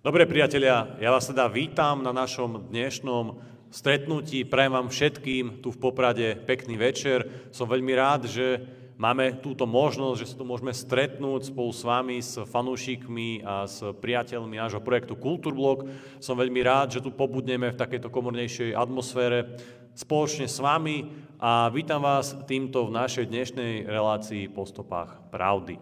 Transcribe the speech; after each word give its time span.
Dobre 0.00 0.24
priatelia, 0.24 0.96
ja 0.96 1.12
vás 1.12 1.28
teda 1.28 1.44
vítam 1.44 2.00
na 2.00 2.08
našom 2.08 2.72
dnešnom 2.72 3.36
stretnutí. 3.68 4.48
Prajem 4.48 4.72
vám 4.72 4.88
všetkým 4.88 5.60
tu 5.60 5.68
v 5.68 5.76
Poprade 5.76 6.40
pekný 6.40 6.80
večer. 6.80 7.28
Som 7.52 7.68
veľmi 7.68 7.92
rád, 7.92 8.24
že 8.24 8.64
máme 8.96 9.44
túto 9.44 9.68
možnosť, 9.68 10.16
že 10.16 10.28
sa 10.32 10.40
tu 10.40 10.48
môžeme 10.48 10.72
stretnúť 10.72 11.52
spolu 11.52 11.68
s 11.68 11.84
vami, 11.84 12.16
s 12.16 12.40
fanúšikmi 12.40 13.44
a 13.44 13.68
s 13.68 13.84
priateľmi 14.00 14.56
nášho 14.56 14.80
projektu 14.80 15.20
Kultúrblok. 15.20 15.84
Som 16.16 16.40
veľmi 16.40 16.64
rád, 16.64 16.96
že 16.96 17.04
tu 17.04 17.12
pobudneme 17.12 17.68
v 17.68 17.76
takejto 17.76 18.08
komornejšej 18.08 18.72
atmosfére 18.72 19.60
spoločne 19.92 20.48
s 20.48 20.64
vami 20.64 21.12
a 21.36 21.68
vítam 21.68 22.00
vás 22.00 22.32
týmto 22.48 22.88
v 22.88 22.96
našej 23.04 23.28
dnešnej 23.28 23.84
relácii 23.84 24.48
po 24.48 24.64
stopách 24.64 25.28
pravdy. 25.28 25.76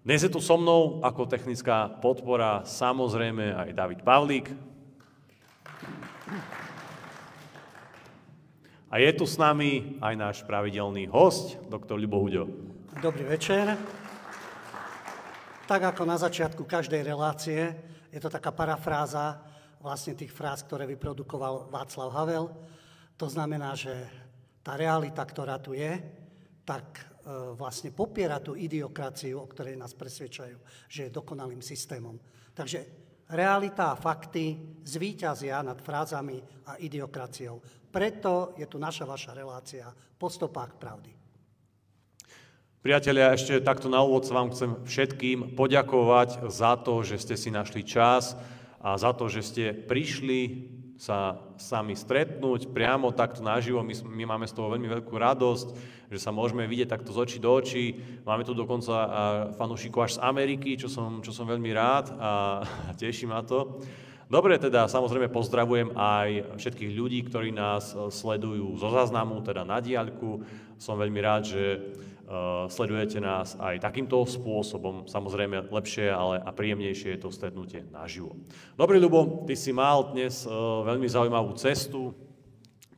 Dnes 0.00 0.24
je 0.24 0.32
tu 0.32 0.40
so 0.40 0.56
mnou 0.56 1.04
ako 1.04 1.28
technická 1.28 1.84
podpora 2.00 2.64
samozrejme 2.64 3.52
aj 3.52 3.68
David 3.76 4.00
Pavlík. 4.00 4.48
A 8.88 8.96
je 8.96 9.10
tu 9.12 9.28
s 9.28 9.36
nami 9.36 10.00
aj 10.00 10.14
náš 10.16 10.36
pravidelný 10.48 11.04
host, 11.04 11.60
doktor 11.68 12.00
Ľubo 12.00 12.16
Huďo. 12.16 12.48
Dobrý 13.04 13.28
večer. 13.28 13.76
Tak 15.68 15.92
ako 15.92 16.08
na 16.08 16.16
začiatku 16.16 16.64
každej 16.64 17.04
relácie, 17.04 17.60
je 18.08 18.20
to 18.24 18.32
taká 18.32 18.56
parafráza 18.56 19.36
vlastne 19.84 20.16
tých 20.16 20.32
fráz, 20.32 20.64
ktoré 20.64 20.88
vyprodukoval 20.88 21.68
Václav 21.68 22.08
Havel. 22.16 22.48
To 23.20 23.28
znamená, 23.28 23.76
že 23.76 23.92
tá 24.64 24.80
realita, 24.80 25.20
ktorá 25.28 25.60
tu 25.60 25.76
je, 25.76 26.00
tak 26.64 27.09
vlastne 27.54 27.92
popiera 27.92 28.40
tú 28.40 28.56
idiokraciu, 28.56 29.40
o 29.40 29.50
ktorej 29.50 29.76
nás 29.76 29.92
presvedčajú, 29.92 30.56
že 30.88 31.00
je 31.08 31.16
dokonalým 31.16 31.60
systémom. 31.60 32.16
Takže 32.56 32.86
realita 33.30 33.94
a 33.94 34.00
fakty 34.00 34.58
zvíťazia 34.82 35.62
nad 35.62 35.78
frázami 35.78 36.42
a 36.66 36.80
idiokraciou. 36.82 37.62
Preto 37.90 38.54
je 38.58 38.66
tu 38.66 38.78
naša 38.78 39.06
vaša 39.06 39.34
relácia 39.34 39.86
po 40.18 40.30
stopách 40.30 40.78
pravdy. 40.78 41.10
Priatelia, 42.80 43.36
ešte 43.36 43.60
takto 43.60 43.92
na 43.92 44.00
úvod 44.00 44.24
vám 44.32 44.56
chcem 44.56 44.72
všetkým 44.88 45.52
poďakovať 45.52 46.48
za 46.48 46.80
to, 46.80 47.04
že 47.04 47.20
ste 47.20 47.36
si 47.36 47.52
našli 47.52 47.84
čas 47.84 48.32
a 48.80 48.96
za 48.96 49.12
to, 49.12 49.28
že 49.28 49.44
ste 49.44 49.64
prišli 49.76 50.40
sa 51.00 51.40
sami 51.56 51.96
stretnúť 51.96 52.68
priamo 52.76 53.08
takto 53.16 53.40
naživo. 53.40 53.80
My, 53.80 53.96
my 54.04 54.24
máme 54.36 54.44
z 54.44 54.52
toho 54.52 54.68
veľmi 54.68 54.84
veľkú 55.00 55.16
radosť, 55.16 55.68
že 56.12 56.20
sa 56.20 56.28
môžeme 56.28 56.68
vidieť 56.68 56.92
takto 56.92 57.16
z 57.16 57.24
očí 57.24 57.38
do 57.40 57.56
očí. 57.56 57.96
Máme 58.28 58.44
tu 58.44 58.52
dokonca 58.52 59.08
fanúšikov 59.56 60.04
až 60.04 60.20
z 60.20 60.24
Ameriky, 60.28 60.76
čo 60.76 60.92
som, 60.92 61.24
čo 61.24 61.32
som 61.32 61.48
veľmi 61.48 61.72
rád 61.72 62.12
a 62.20 62.92
teší 63.00 63.24
ma 63.24 63.40
to. 63.40 63.80
Dobre, 64.28 64.60
teda 64.60 64.92
samozrejme 64.92 65.32
pozdravujem 65.32 65.96
aj 65.96 66.60
všetkých 66.60 66.92
ľudí, 66.92 67.24
ktorí 67.32 67.48
nás 67.48 67.96
sledujú 67.96 68.76
zo 68.76 68.92
záznamu, 68.92 69.40
teda 69.40 69.64
na 69.64 69.80
diaľku. 69.80 70.44
Som 70.76 71.00
veľmi 71.00 71.20
rád, 71.24 71.42
že 71.48 71.64
sledujete 72.70 73.18
nás 73.18 73.58
aj 73.58 73.82
takýmto 73.82 74.22
spôsobom. 74.22 75.10
Samozrejme, 75.10 75.66
lepšie 75.66 76.14
ale 76.14 76.38
a 76.38 76.50
príjemnejšie 76.54 77.18
je 77.18 77.20
to 77.26 77.34
stretnutie 77.34 77.82
naživo. 77.90 78.38
Dobrý, 78.78 79.02
Ľubo, 79.02 79.44
ty 79.50 79.58
si 79.58 79.74
mal 79.74 80.14
dnes 80.14 80.46
eh, 80.46 80.50
veľmi 80.54 81.10
zaujímavú 81.10 81.58
cestu. 81.58 82.14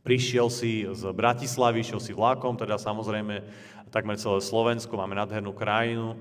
Prišiel 0.04 0.52
si 0.52 0.84
z 0.84 1.02
Bratislavy, 1.14 1.80
šiel 1.80 2.02
si 2.02 2.12
vlákom, 2.12 2.58
teda 2.58 2.76
samozrejme 2.76 3.46
takmer 3.88 4.18
celé 4.18 4.42
Slovensko, 4.42 4.98
máme 4.98 5.14
nádhernú 5.14 5.54
krajinu, 5.54 6.18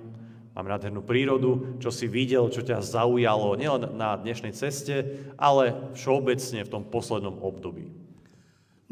máme 0.53 0.69
nádhernú 0.69 1.01
prírodu, 1.01 1.81
čo 1.81 1.89
si 1.89 2.05
videl, 2.05 2.45
čo 2.53 2.61
ťa 2.61 2.79
zaujalo 2.79 3.57
nielen 3.57 3.97
na 3.97 4.13
dnešnej 4.15 4.53
ceste, 4.53 5.25
ale 5.35 5.91
všeobecne 5.97 6.61
v 6.63 6.71
tom 6.71 6.83
poslednom 6.85 7.41
období. 7.41 7.89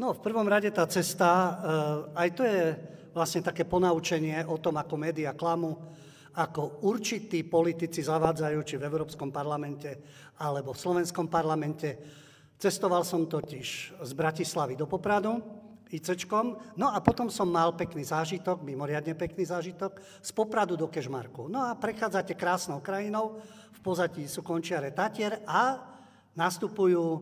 No, 0.00 0.16
v 0.16 0.20
prvom 0.24 0.48
rade 0.48 0.68
tá 0.74 0.84
cesta, 0.90 1.30
eh, 1.30 2.26
aj 2.26 2.28
to 2.36 2.42
je 2.44 2.60
vlastne 3.20 3.44
také 3.44 3.68
ponaučenie 3.68 4.48
o 4.48 4.56
tom, 4.56 4.80
ako 4.80 4.96
média 4.96 5.36
klamu, 5.36 5.76
ako 6.40 6.80
určití 6.88 7.44
politici 7.44 8.00
zavádzajú, 8.00 8.58
či 8.64 8.80
v 8.80 8.88
Európskom 8.88 9.28
parlamente, 9.28 10.00
alebo 10.40 10.72
v 10.72 10.80
Slovenskom 10.80 11.28
parlamente. 11.28 12.00
Cestoval 12.56 13.04
som 13.04 13.28
totiž 13.28 14.00
z 14.00 14.12
Bratislavy 14.16 14.72
do 14.72 14.88
Popradu, 14.88 15.36
ICčkom, 15.90 16.78
no 16.78 16.86
a 16.88 17.02
potom 17.02 17.26
som 17.28 17.50
mal 17.50 17.74
pekný 17.74 18.06
zážitok, 18.06 18.62
mimoriadne 18.62 19.12
pekný 19.18 19.44
zážitok, 19.44 20.00
z 20.00 20.30
Popradu 20.32 20.78
do 20.78 20.86
Kežmarku. 20.86 21.50
No 21.50 21.66
a 21.66 21.76
prechádzate 21.76 22.38
krásnou 22.38 22.80
krajinou, 22.80 23.42
v 23.74 23.80
pozadí 23.82 24.24
sú 24.30 24.40
končiare 24.40 24.94
Tatier 24.94 25.42
a 25.44 25.82
nastupujú 26.38 27.04
e, 27.04 27.20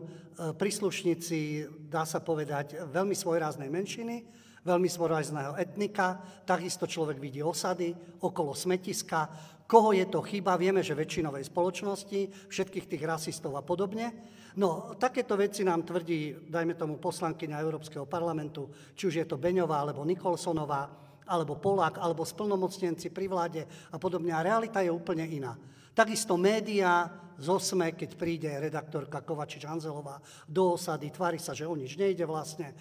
príslušníci, 0.53 1.65
dá 1.89 2.05
sa 2.05 2.21
povedať, 2.21 2.77
veľmi 2.87 3.17
svojráznej 3.17 3.73
menšiny, 3.73 4.38
veľmi 4.69 4.85
svojrázneho 4.85 5.57
etnika, 5.57 6.21
takisto 6.45 6.85
človek 6.85 7.17
vidí 7.17 7.41
osady, 7.41 7.97
okolo 8.21 8.53
smetiska, 8.53 9.33
koho 9.65 9.93
je 9.93 10.05
to 10.05 10.21
chyba, 10.25 10.57
vieme, 10.57 10.85
že 10.85 10.97
väčšinovej 10.97 11.49
spoločnosti, 11.49 12.49
všetkých 12.49 12.85
tých 12.89 13.03
rasistov 13.05 13.57
a 13.57 13.65
podobne. 13.65 14.13
No, 14.57 14.97
takéto 14.97 15.37
veci 15.37 15.61
nám 15.61 15.85
tvrdí, 15.85 16.49
dajme 16.49 16.73
tomu, 16.73 16.97
poslankyňa 16.97 17.61
Európskeho 17.61 18.09
parlamentu, 18.09 18.69
či 18.97 19.09
už 19.09 19.15
je 19.21 19.25
to 19.29 19.37
Beňová, 19.37 19.85
alebo 19.85 20.01
Nikolsonová, 20.01 20.89
alebo 21.29 21.61
Polák, 21.61 22.01
alebo 22.01 22.25
splnomocnenci 22.25 23.13
pri 23.13 23.29
vláde 23.29 23.61
a 23.93 24.01
podobne. 24.01 24.33
A 24.33 24.41
realita 24.41 24.81
je 24.81 24.89
úplne 24.89 25.29
iná. 25.29 25.53
Takisto 25.93 26.33
médiá 26.33 27.05
z 27.37 27.47
osme, 27.47 27.93
keď 27.93 28.09
príde 28.17 28.49
redaktorka 28.49 29.21
Kovačič-Hanzelová 29.21 30.17
do 30.49 30.73
osady, 30.73 31.13
tvári 31.13 31.37
sa, 31.37 31.53
že 31.53 31.69
o 31.69 31.77
nič 31.77 31.93
nejde 31.93 32.25
vlastne, 32.25 32.73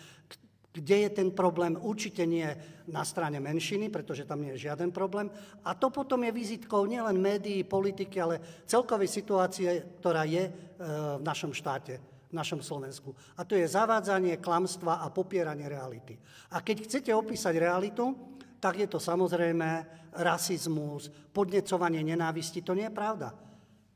kde 0.73 1.09
je 1.09 1.11
ten 1.11 1.29
problém? 1.33 1.81
Určite 1.81 2.29
nie 2.29 2.45
na 2.89 3.03
strane 3.05 3.41
menšiny, 3.41 3.89
pretože 3.89 4.29
tam 4.29 4.45
nie 4.45 4.53
je 4.55 4.69
žiaden 4.69 4.93
problém. 4.93 5.33
A 5.65 5.73
to 5.75 5.89
potom 5.89 6.21
je 6.25 6.33
vizitkou 6.33 6.85
nielen 6.85 7.17
médií, 7.17 7.65
politiky, 7.65 8.21
ale 8.21 8.65
celkovej 8.69 9.09
situácie, 9.09 9.99
ktorá 10.01 10.29
je 10.29 10.45
e, 10.45 10.53
v 11.19 11.25
našom 11.25 11.57
štáte, 11.57 11.97
v 12.29 12.35
našom 12.37 12.61
Slovensku. 12.61 13.17
A 13.41 13.49
to 13.49 13.57
je 13.57 13.65
zavádzanie 13.65 14.39
klamstva 14.45 15.01
a 15.01 15.09
popieranie 15.09 15.65
reality. 15.65 16.21
A 16.53 16.61
keď 16.61 16.85
chcete 16.85 17.11
opísať 17.17 17.57
realitu, 17.57 18.13
tak 18.61 18.77
je 18.77 18.89
to 18.91 19.01
samozrejme 19.01 19.87
rasizmus, 20.21 21.09
podnecovanie 21.33 22.05
nenávisti. 22.05 22.61
To 22.61 22.77
nie 22.77 22.91
je 22.91 22.95
pravda. 22.95 23.33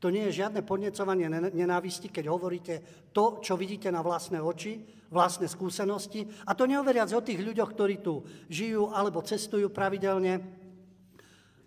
To 0.03 0.11
nie 0.11 0.27
je 0.27 0.43
žiadne 0.43 0.67
podnecovanie 0.67 1.31
nenávisti, 1.55 2.11
keď 2.11 2.27
hovoríte 2.27 2.75
to, 3.15 3.39
čo 3.39 3.55
vidíte 3.55 3.87
na 3.87 4.03
vlastné 4.03 4.35
oči, 4.43 4.83
vlastné 5.13 5.45
skúsenosti. 5.45 6.25
A 6.49 6.57
to 6.57 6.65
neoveriac 6.65 7.13
o 7.13 7.21
tých 7.21 7.37
ľuďoch, 7.37 7.69
ktorí 7.77 8.01
tu 8.01 8.25
žijú 8.49 8.89
alebo 8.89 9.21
cestujú 9.21 9.69
pravidelne. 9.69 10.41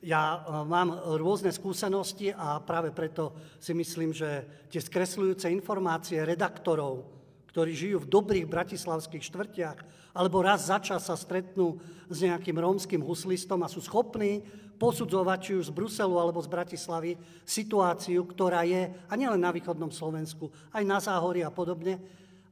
Ja 0.02 0.42
e, 0.42 0.66
mám 0.66 0.92
rôzne 1.14 1.54
skúsenosti 1.54 2.34
a 2.34 2.58
práve 2.58 2.90
preto 2.90 3.32
si 3.62 3.70
myslím, 3.72 4.10
že 4.10 4.42
tie 4.66 4.82
skresľujúce 4.82 5.46
informácie 5.54 6.18
redaktorov, 6.26 7.06
ktorí 7.54 7.72
žijú 7.72 8.04
v 8.04 8.10
dobrých 8.10 8.46
bratislavských 8.50 9.22
štvrtiach, 9.22 9.78
alebo 10.12 10.42
raz 10.42 10.68
za 10.68 10.82
čas 10.82 11.06
sa 11.06 11.16
stretnú 11.16 11.80
s 12.10 12.20
nejakým 12.20 12.56
rómskym 12.58 13.00
huslistom 13.00 13.62
a 13.62 13.72
sú 13.72 13.80
schopní 13.80 14.44
posudzovať, 14.76 15.38
či 15.40 15.52
už 15.56 15.72
z 15.72 15.76
Bruselu 15.76 16.16
alebo 16.20 16.40
z 16.44 16.52
Bratislavy, 16.52 17.16
situáciu, 17.48 18.28
ktorá 18.28 18.62
je, 18.68 18.92
a 18.92 19.12
nielen 19.16 19.40
na 19.40 19.52
východnom 19.52 19.88
Slovensku, 19.88 20.52
aj 20.72 20.84
na 20.84 21.00
Záhorí 21.00 21.40
a 21.40 21.50
podobne. 21.50 21.96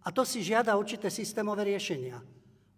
A 0.05 0.13
to 0.13 0.23
si 0.29 0.45
žiada 0.45 0.77
určité 0.77 1.09
systémové 1.09 1.73
riešenia 1.73 2.21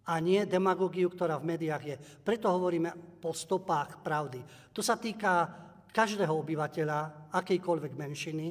a 0.07 0.13
nie 0.23 0.47
demagógiu, 0.47 1.11
ktorá 1.11 1.35
v 1.35 1.51
médiách 1.55 1.83
je. 1.83 1.95
Preto 2.23 2.47
hovoríme 2.47 3.19
po 3.19 3.35
stopách 3.35 3.99
pravdy. 3.99 4.39
To 4.71 4.79
sa 4.79 4.95
týka 4.95 5.51
každého 5.91 6.31
obyvateľa, 6.31 7.31
akejkoľvek 7.35 7.93
menšiny, 7.99 8.47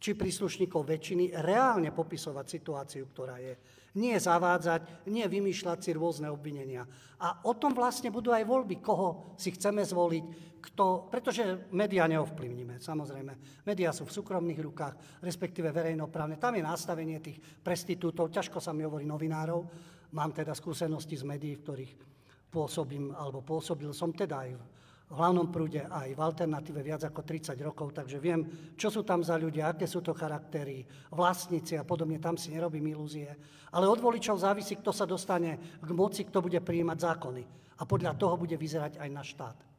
či 0.00 0.16
príslušníkov 0.16 0.88
väčšiny, 0.88 1.38
reálne 1.44 1.92
popisovať 1.92 2.46
situáciu, 2.48 3.04
ktorá 3.12 3.36
je. 3.38 3.54
Nie 4.00 4.16
zavádzať, 4.16 5.06
nie 5.12 5.28
vymýšľať 5.28 5.78
si 5.78 5.90
rôzne 5.92 6.32
obvinenia. 6.32 6.88
A 7.20 7.44
o 7.44 7.52
tom 7.52 7.76
vlastne 7.76 8.08
budú 8.08 8.32
aj 8.32 8.48
voľby, 8.48 8.80
koho 8.80 9.36
si 9.36 9.52
chceme 9.52 9.84
zvoliť, 9.84 10.49
kto, 10.60 11.08
pretože 11.08 11.66
médiá 11.72 12.04
neovplyvníme, 12.04 12.76
samozrejme. 12.78 13.64
Médiá 13.64 13.90
sú 13.90 14.04
v 14.04 14.14
súkromných 14.20 14.60
rukách, 14.60 14.94
respektíve 15.24 15.72
verejnoprávne. 15.72 16.36
Tam 16.36 16.54
je 16.54 16.62
nastavenie 16.62 17.18
tých 17.18 17.40
prestitútov, 17.64 18.28
ťažko 18.28 18.60
sa 18.60 18.76
mi 18.76 18.84
hovorí 18.84 19.08
novinárov. 19.08 19.64
Mám 20.12 20.36
teda 20.36 20.52
skúsenosti 20.52 21.16
z 21.16 21.24
médií, 21.24 21.56
v 21.56 21.64
ktorých 21.64 21.92
pôsobím, 22.52 23.16
alebo 23.16 23.40
pôsobil 23.40 23.90
som 23.96 24.12
teda 24.12 24.36
aj 24.44 24.50
v 25.10 25.18
hlavnom 25.18 25.50
prúde 25.50 25.82
aj 25.82 26.14
v 26.14 26.20
alternatíve 26.22 26.86
viac 26.86 27.02
ako 27.02 27.26
30 27.26 27.58
rokov, 27.66 27.90
takže 27.90 28.22
viem, 28.22 28.46
čo 28.78 28.94
sú 28.94 29.02
tam 29.02 29.26
za 29.26 29.34
ľudia, 29.34 29.74
aké 29.74 29.82
sú 29.90 29.98
to 29.98 30.14
charaktery, 30.14 30.86
vlastníci 31.10 31.74
a 31.74 31.82
podobne, 31.82 32.22
tam 32.22 32.38
si 32.38 32.54
nerobím 32.54 32.94
ilúzie. 32.94 33.26
Ale 33.74 33.90
od 33.90 33.98
voličov 33.98 34.38
závisí, 34.38 34.78
kto 34.78 34.94
sa 34.94 35.10
dostane 35.10 35.82
k 35.82 35.90
moci, 35.90 36.22
kto 36.26 36.38
bude 36.38 36.62
prijímať 36.62 36.98
zákony. 37.02 37.42
A 37.80 37.82
podľa 37.88 38.14
toho 38.14 38.38
bude 38.38 38.54
vyzerať 38.54 39.02
aj 39.02 39.08
náš 39.10 39.34
štát. 39.34 39.69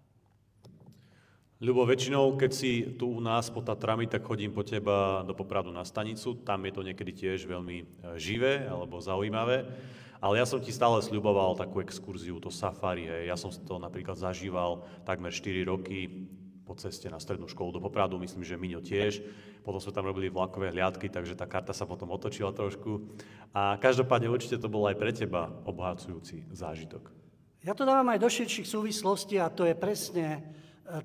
Ľubo, 1.61 1.85
väčšinou, 1.85 2.41
keď 2.41 2.51
si 2.57 2.97
tu 2.97 3.05
u 3.05 3.21
nás 3.21 3.53
pod 3.53 3.69
Tatrami, 3.69 4.09
tak 4.09 4.25
chodím 4.25 4.49
po 4.49 4.65
teba 4.65 5.21
do 5.21 5.37
Popradu 5.37 5.69
na 5.69 5.85
stanicu. 5.85 6.41
Tam 6.41 6.57
je 6.65 6.73
to 6.73 6.81
niekedy 6.81 7.13
tiež 7.13 7.45
veľmi 7.45 7.77
e, 7.77 7.85
živé 8.17 8.65
alebo 8.65 8.97
zaujímavé. 8.97 9.69
Ale 10.17 10.41
ja 10.41 10.45
som 10.49 10.57
ti 10.57 10.73
stále 10.73 10.97
sľuboval 11.05 11.53
takú 11.53 11.77
exkurziu, 11.85 12.41
to 12.41 12.49
safari. 12.49 13.05
Hej. 13.05 13.29
Ja 13.29 13.37
som 13.37 13.53
to 13.53 13.77
napríklad 13.77 14.17
zažíval 14.17 14.89
takmer 15.05 15.29
4 15.29 15.61
roky 15.69 16.25
po 16.65 16.73
ceste 16.73 17.05
na 17.13 17.21
strednú 17.21 17.45
školu 17.45 17.77
do 17.77 17.81
Popradu, 17.85 18.17
myslím, 18.17 18.41
že 18.41 18.57
Miňo 18.57 18.81
tiež. 18.81 19.21
Potom 19.61 19.77
sme 19.77 19.93
tam 19.93 20.09
robili 20.09 20.33
vlakové 20.33 20.73
hliadky, 20.73 21.13
takže 21.13 21.37
tá 21.37 21.45
karta 21.45 21.77
sa 21.77 21.85
potom 21.85 22.09
otočila 22.09 22.49
trošku. 22.57 23.05
A 23.53 23.77
každopádne 23.77 24.33
určite 24.33 24.57
to 24.57 24.65
bol 24.65 24.89
aj 24.89 24.97
pre 24.97 25.13
teba 25.13 25.53
obohacujúci 25.69 26.41
zážitok. 26.57 27.13
Ja 27.61 27.77
to 27.77 27.85
dávam 27.85 28.09
aj 28.09 28.17
do 28.17 28.33
širších 28.33 28.65
súvislostí 28.65 29.37
a 29.37 29.53
to 29.53 29.69
je 29.69 29.77
presne 29.77 30.41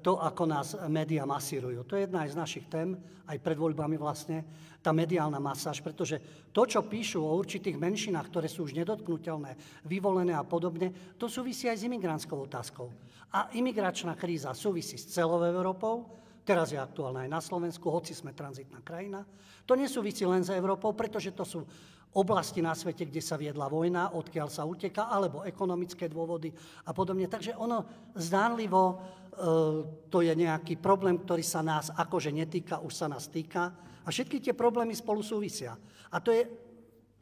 to, 0.03 0.19
ako 0.19 0.43
nás 0.49 0.75
médiá 0.89 1.29
masírujú. 1.29 1.85
To 1.87 1.95
je 1.95 2.09
jedna 2.09 2.27
z 2.27 2.35
našich 2.35 2.67
tém, 2.67 2.97
aj 3.27 3.39
pred 3.43 3.59
voľbami 3.59 4.01
vlastne, 4.01 4.43
tá 4.81 4.95
mediálna 4.95 5.43
masáž, 5.43 5.83
pretože 5.83 6.23
to, 6.55 6.63
čo 6.63 6.87
píšu 6.87 7.19
o 7.19 7.37
určitých 7.37 7.75
menšinách, 7.75 8.31
ktoré 8.31 8.47
sú 8.47 8.65
už 8.67 8.79
nedotknutelné, 8.79 9.59
vyvolené 9.83 10.33
a 10.33 10.47
podobne, 10.47 11.19
to 11.19 11.27
súvisí 11.27 11.67
aj 11.67 11.83
s 11.83 11.87
imigrantskou 11.91 12.39
otázkou. 12.47 12.89
A 13.35 13.51
imigračná 13.59 14.15
kríza 14.15 14.55
súvisí 14.55 14.95
s 14.95 15.11
celou 15.11 15.43
Európou, 15.43 16.07
teraz 16.47 16.71
je 16.71 16.79
aktuálna 16.79 17.27
aj 17.27 17.31
na 17.31 17.43
Slovensku, 17.43 17.91
hoci 17.91 18.15
sme 18.15 18.31
tranzitná 18.31 18.79
krajina. 18.87 19.27
To 19.67 19.75
nesúvisí 19.75 20.23
len 20.23 20.47
s 20.47 20.55
Európou, 20.55 20.95
pretože 20.95 21.35
to 21.35 21.43
sú 21.43 21.67
oblasti 22.17 22.65
na 22.65 22.73
svete, 22.73 23.05
kde 23.05 23.21
sa 23.21 23.37
viedla 23.37 23.69
vojna, 23.69 24.17
odkiaľ 24.17 24.49
sa 24.49 24.65
uteka, 24.65 25.13
alebo 25.13 25.45
ekonomické 25.45 26.09
dôvody 26.09 26.49
a 26.89 26.97
podobne. 26.97 27.29
Takže 27.29 27.53
ono 27.61 28.11
zdánlivo, 28.17 28.83
e, 28.89 28.95
to 30.09 30.25
je 30.25 30.33
nejaký 30.33 30.81
problém, 30.81 31.21
ktorý 31.21 31.45
sa 31.45 31.61
nás 31.61 31.93
akože 31.93 32.33
netýka, 32.33 32.81
už 32.81 32.93
sa 32.97 33.07
nás 33.07 33.29
týka. 33.29 33.69
A 34.03 34.09
všetky 34.09 34.41
tie 34.41 34.57
problémy 34.57 34.97
spolu 34.97 35.21
súvisia. 35.21 35.77
A 36.09 36.17
to 36.25 36.33
je 36.33 36.49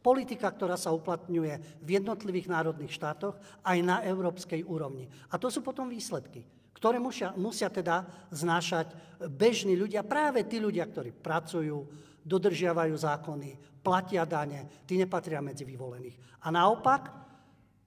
politika, 0.04 0.52
ktorá 0.52 0.76
sa 0.76 0.92
uplatňuje 0.92 1.80
v 1.80 1.88
jednotlivých 1.96 2.52
národných 2.52 2.92
štátoch 2.92 3.40
aj 3.64 3.78
na 3.80 3.96
európskej 4.04 4.62
úrovni. 4.62 5.08
A 5.32 5.40
to 5.40 5.48
sú 5.48 5.64
potom 5.64 5.88
výsledky, 5.88 6.44
ktoré 6.76 7.00
musia, 7.00 7.32
musia 7.40 7.72
teda 7.72 8.04
znášať 8.28 8.92
bežní 9.32 9.72
ľudia, 9.72 10.04
práve 10.04 10.44
tí 10.44 10.60
ľudia, 10.60 10.84
ktorí 10.84 11.16
pracujú, 11.16 11.88
dodržiavajú 12.24 12.96
zákony, 12.96 13.80
platia 13.84 14.24
dane, 14.24 14.84
tí 14.88 14.96
nepatria 14.96 15.44
medzi 15.44 15.68
vyvolených. 15.68 16.40
A 16.44 16.48
naopak, 16.48 17.12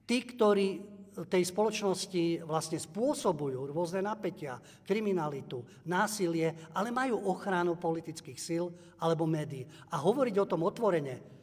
tí, 0.06 0.22
ktorí 0.22 0.98
tej 1.26 1.50
spoločnosti 1.50 2.46
vlastne 2.46 2.78
spôsobujú 2.78 3.74
rôzne 3.74 4.06
napätia, 4.06 4.62
kriminalitu, 4.86 5.66
násilie, 5.90 6.70
ale 6.70 6.94
majú 6.94 7.18
ochranu 7.26 7.74
politických 7.74 8.38
síl 8.38 8.70
alebo 9.02 9.26
médií. 9.26 9.66
A 9.90 9.98
hovoriť 9.98 10.34
o 10.38 10.46
tom 10.46 10.62
otvorene, 10.62 11.37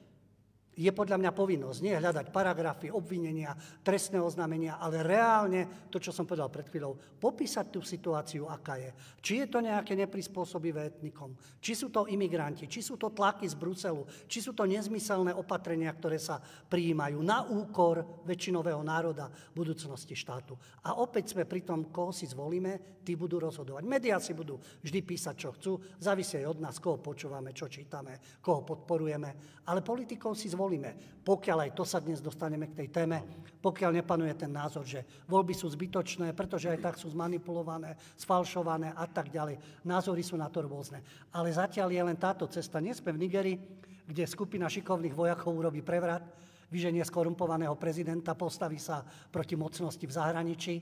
je 0.75 0.91
podľa 0.91 1.17
mňa 1.23 1.31
povinnosť 1.31 1.79
nie 1.79 1.95
hľadať 1.95 2.35
paragrafy, 2.35 2.91
obvinenia, 2.91 3.55
trestné 3.79 4.19
oznámenia, 4.19 4.75
ale 4.75 5.01
reálne, 5.07 5.87
to, 5.87 6.03
čo 6.03 6.11
som 6.11 6.27
povedal 6.27 6.51
pred 6.51 6.67
chvíľou, 6.67 6.99
popísať 7.17 7.71
tú 7.71 7.79
situáciu, 7.79 8.51
aká 8.51 8.75
je. 8.75 8.91
Či 9.23 9.33
je 9.41 9.47
to 9.47 9.63
nejaké 9.63 9.95
neprispôsobivé 9.95 10.91
etnikom, 10.91 11.31
či 11.63 11.73
sú 11.73 11.87
to 11.87 12.11
imigranti, 12.11 12.67
či 12.67 12.83
sú 12.83 12.99
to 12.99 13.15
tlaky 13.15 13.47
z 13.47 13.55
Bruselu, 13.55 14.03
či 14.27 14.43
sú 14.43 14.51
to 14.51 14.67
nezmyselné 14.67 15.31
opatrenia, 15.31 15.95
ktoré 15.95 16.19
sa 16.19 16.43
prijímajú 16.43 17.23
na 17.23 17.47
úkor 17.47 18.27
väčšinového 18.27 18.83
národa 18.83 19.31
budúcnosti 19.55 20.13
štátu. 20.13 20.59
A 20.83 20.99
opäť 20.99 21.31
sme 21.31 21.47
pri 21.47 21.63
tom, 21.63 21.87
koho 21.87 22.11
si 22.11 22.27
zvolíme, 22.27 22.99
tí 23.07 23.15
budú 23.15 23.39
rozhodovať. 23.39 23.87
Média 23.87 24.19
si 24.19 24.35
budú 24.35 24.59
vždy 24.83 24.99
písať, 25.07 25.35
čo 25.39 25.49
chcú, 25.55 25.71
závisí 26.03 26.35
aj 26.43 26.51
od 26.51 26.59
nás, 26.59 26.75
koho 26.83 26.99
počúvame, 26.99 27.55
čo 27.55 27.71
čítame, 27.71 28.19
koho 28.43 28.67
podporujeme, 28.67 29.63
ale 29.71 29.79
politikov 29.79 30.35
si 30.35 30.51
zvolíme 30.51 30.64
volíme. 30.65 31.21
Pokiaľ 31.21 31.69
aj 31.69 31.71
to 31.77 31.85
sa 31.85 32.01
dnes 32.01 32.17
dostaneme 32.25 32.65
k 32.73 32.81
tej 32.81 32.87
téme, 32.89 33.21
pokiaľ 33.61 34.01
nepanuje 34.01 34.33
ten 34.33 34.49
názor, 34.49 34.81
že 34.81 35.05
voľby 35.29 35.53
sú 35.53 35.69
zbytočné, 35.69 36.33
pretože 36.33 36.69
aj 36.73 36.79
tak 36.81 36.95
sú 36.97 37.13
zmanipulované, 37.13 37.93
sfalšované 38.17 38.97
a 38.97 39.05
tak 39.05 39.29
ďalej. 39.29 39.85
Názory 39.85 40.25
sú 40.25 40.33
na 40.37 40.49
to 40.49 40.65
rôzne. 40.65 41.05
Ale 41.29 41.53
zatiaľ 41.53 41.93
je 41.93 42.01
len 42.01 42.17
táto 42.17 42.49
cesta. 42.49 42.81
Nie 42.81 42.97
sme 42.97 43.13
v 43.13 43.21
Nigerii, 43.25 43.57
kde 44.05 44.25
skupina 44.25 44.65
šikovných 44.65 45.13
vojakov 45.13 45.53
urobí 45.53 45.85
prevrat, 45.85 46.25
vyženie 46.69 47.05
skorumpovaného 47.05 47.77
prezidenta, 47.77 48.33
postaví 48.33 48.81
sa 48.81 49.05
proti 49.29 49.53
mocnosti 49.53 50.01
v 50.01 50.13
zahraničí, 50.17 50.73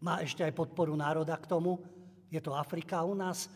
má 0.00 0.20
ešte 0.24 0.44
aj 0.44 0.56
podporu 0.56 0.96
národa 0.96 1.36
k 1.36 1.48
tomu. 1.48 1.80
Je 2.32 2.40
to 2.40 2.56
Afrika 2.56 3.04
u 3.04 3.12
nás, 3.12 3.52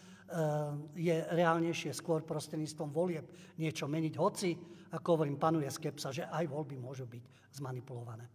je 0.96 1.16
reálnejšie 1.30 1.92
skôr 1.92 2.24
prostredníctvom 2.24 2.90
volieb 2.90 3.28
niečo 3.60 3.84
meniť, 3.84 4.14
hoci 4.16 4.50
ako 4.94 5.18
hovorím, 5.18 5.36
panuje 5.36 5.66
skepsa, 5.66 6.14
že 6.14 6.24
aj 6.30 6.46
voľby 6.46 6.78
môžu 6.78 7.04
byť 7.10 7.24
zmanipulované. 7.58 8.30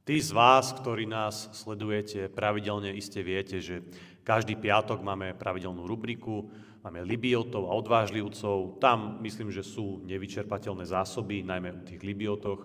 Tí 0.00 0.16
z 0.16 0.32
vás, 0.32 0.72
ktorí 0.72 1.04
nás 1.04 1.52
sledujete, 1.52 2.32
pravidelne 2.32 2.90
iste 2.96 3.20
viete, 3.20 3.60
že 3.60 3.84
každý 4.24 4.56
piatok 4.56 5.04
máme 5.04 5.36
pravidelnú 5.36 5.84
rubriku, 5.84 6.48
máme 6.80 7.04
Libiotov 7.04 7.68
a 7.68 7.76
odvážlivcov. 7.76 8.80
Tam 8.80 9.20
myslím, 9.20 9.52
že 9.52 9.60
sú 9.60 10.00
nevyčerpateľné 10.08 10.88
zásoby, 10.88 11.44
najmä 11.44 11.76
u 11.76 11.80
tých 11.84 12.00
Libiotoch. 12.00 12.64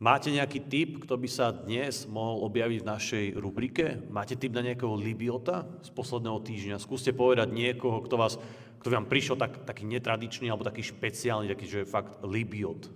Máte 0.00 0.32
nejaký 0.32 0.64
tip, 0.64 0.90
kto 1.04 1.20
by 1.20 1.28
sa 1.28 1.52
dnes 1.52 2.08
mohol 2.08 2.48
objaviť 2.48 2.78
v 2.80 2.88
našej 2.88 3.24
rubrike? 3.36 4.00
Máte 4.08 4.32
tip 4.32 4.48
na 4.56 4.64
nejakého 4.64 4.96
Libiota 4.96 5.68
z 5.84 5.92
posledného 5.92 6.40
týždňa? 6.40 6.80
Skúste 6.80 7.12
povedať 7.12 7.52
niekoho, 7.52 8.00
kto 8.00 8.16
vás 8.16 8.40
ktorý 8.80 8.96
vám 8.96 9.12
prišiel 9.12 9.36
tak, 9.36 9.60
taký 9.68 9.84
netradičný 9.84 10.48
alebo 10.48 10.64
taký 10.64 10.80
špeciálny, 10.80 11.52
taký, 11.52 11.68
že 11.68 11.78
je 11.84 11.92
fakt 11.92 12.16
libiot? 12.24 12.88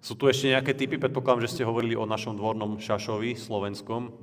Sú 0.00 0.16
tu 0.16 0.24
ešte 0.32 0.48
nejaké 0.48 0.72
typy? 0.72 0.96
Predpokladám, 0.96 1.44
že 1.44 1.60
ste 1.60 1.68
hovorili 1.68 1.92
o 1.92 2.08
našom 2.08 2.40
dvornom 2.40 2.80
Šašovi, 2.80 3.36
slovenskom. 3.36 4.16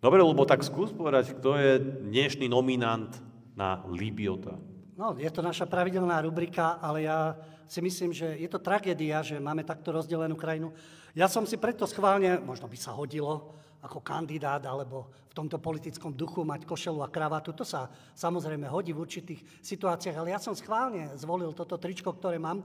Dobre, 0.00 0.24
lebo 0.24 0.48
tak 0.48 0.64
skús 0.64 0.96
povedať, 0.96 1.36
kto 1.36 1.60
je 1.60 1.76
dnešný 2.08 2.48
nominant 2.48 3.12
na 3.52 3.84
Libiota. 3.84 4.56
No, 4.96 5.12
je 5.12 5.28
to 5.28 5.44
naša 5.44 5.68
pravidelná 5.68 6.24
rubrika, 6.24 6.80
ale 6.80 7.04
ja 7.04 7.36
si 7.68 7.84
myslím, 7.84 8.16
že 8.16 8.32
je 8.40 8.48
to 8.48 8.64
tragédia, 8.64 9.20
že 9.20 9.36
máme 9.36 9.60
takto 9.60 9.92
rozdelenú 9.92 10.40
krajinu. 10.40 10.72
Ja 11.12 11.28
som 11.28 11.44
si 11.44 11.60
preto 11.60 11.84
schválne, 11.84 12.40
možno 12.40 12.64
by 12.64 12.80
sa 12.80 12.96
hodilo 12.96 13.52
ako 13.84 14.00
kandidát 14.00 14.64
alebo 14.64 15.12
v 15.28 15.36
tomto 15.36 15.60
politickom 15.60 16.16
duchu 16.16 16.48
mať 16.48 16.64
košelu 16.64 17.04
a 17.04 17.12
kravatu. 17.12 17.52
To 17.52 17.64
sa 17.68 17.92
samozrejme 18.16 18.72
hodí 18.72 18.96
v 18.96 19.04
určitých 19.04 19.60
situáciách, 19.60 20.16
ale 20.16 20.32
ja 20.32 20.40
som 20.40 20.56
schválne 20.56 21.12
zvolil 21.20 21.52
toto 21.52 21.76
tričko, 21.76 22.16
ktoré 22.16 22.40
mám. 22.40 22.64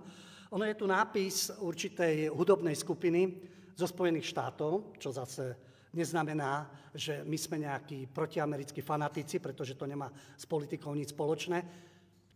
Ono 0.56 0.64
je 0.64 0.80
tu 0.80 0.88
nápis 0.88 1.52
určitej 1.60 2.32
hudobnej 2.32 2.80
skupiny 2.80 3.28
zo 3.76 3.92
Spojených 3.92 4.32
štátov, 4.32 4.96
čo 5.04 5.12
zase 5.12 5.75
neznamená, 5.96 6.68
že 6.92 7.24
my 7.24 7.38
sme 7.40 7.64
nejakí 7.64 8.12
protiamerickí 8.12 8.84
fanatici, 8.84 9.40
pretože 9.40 9.80
to 9.80 9.88
nemá 9.88 10.12
s 10.36 10.44
politikou 10.44 10.92
nič 10.92 11.16
spoločné. 11.16 11.64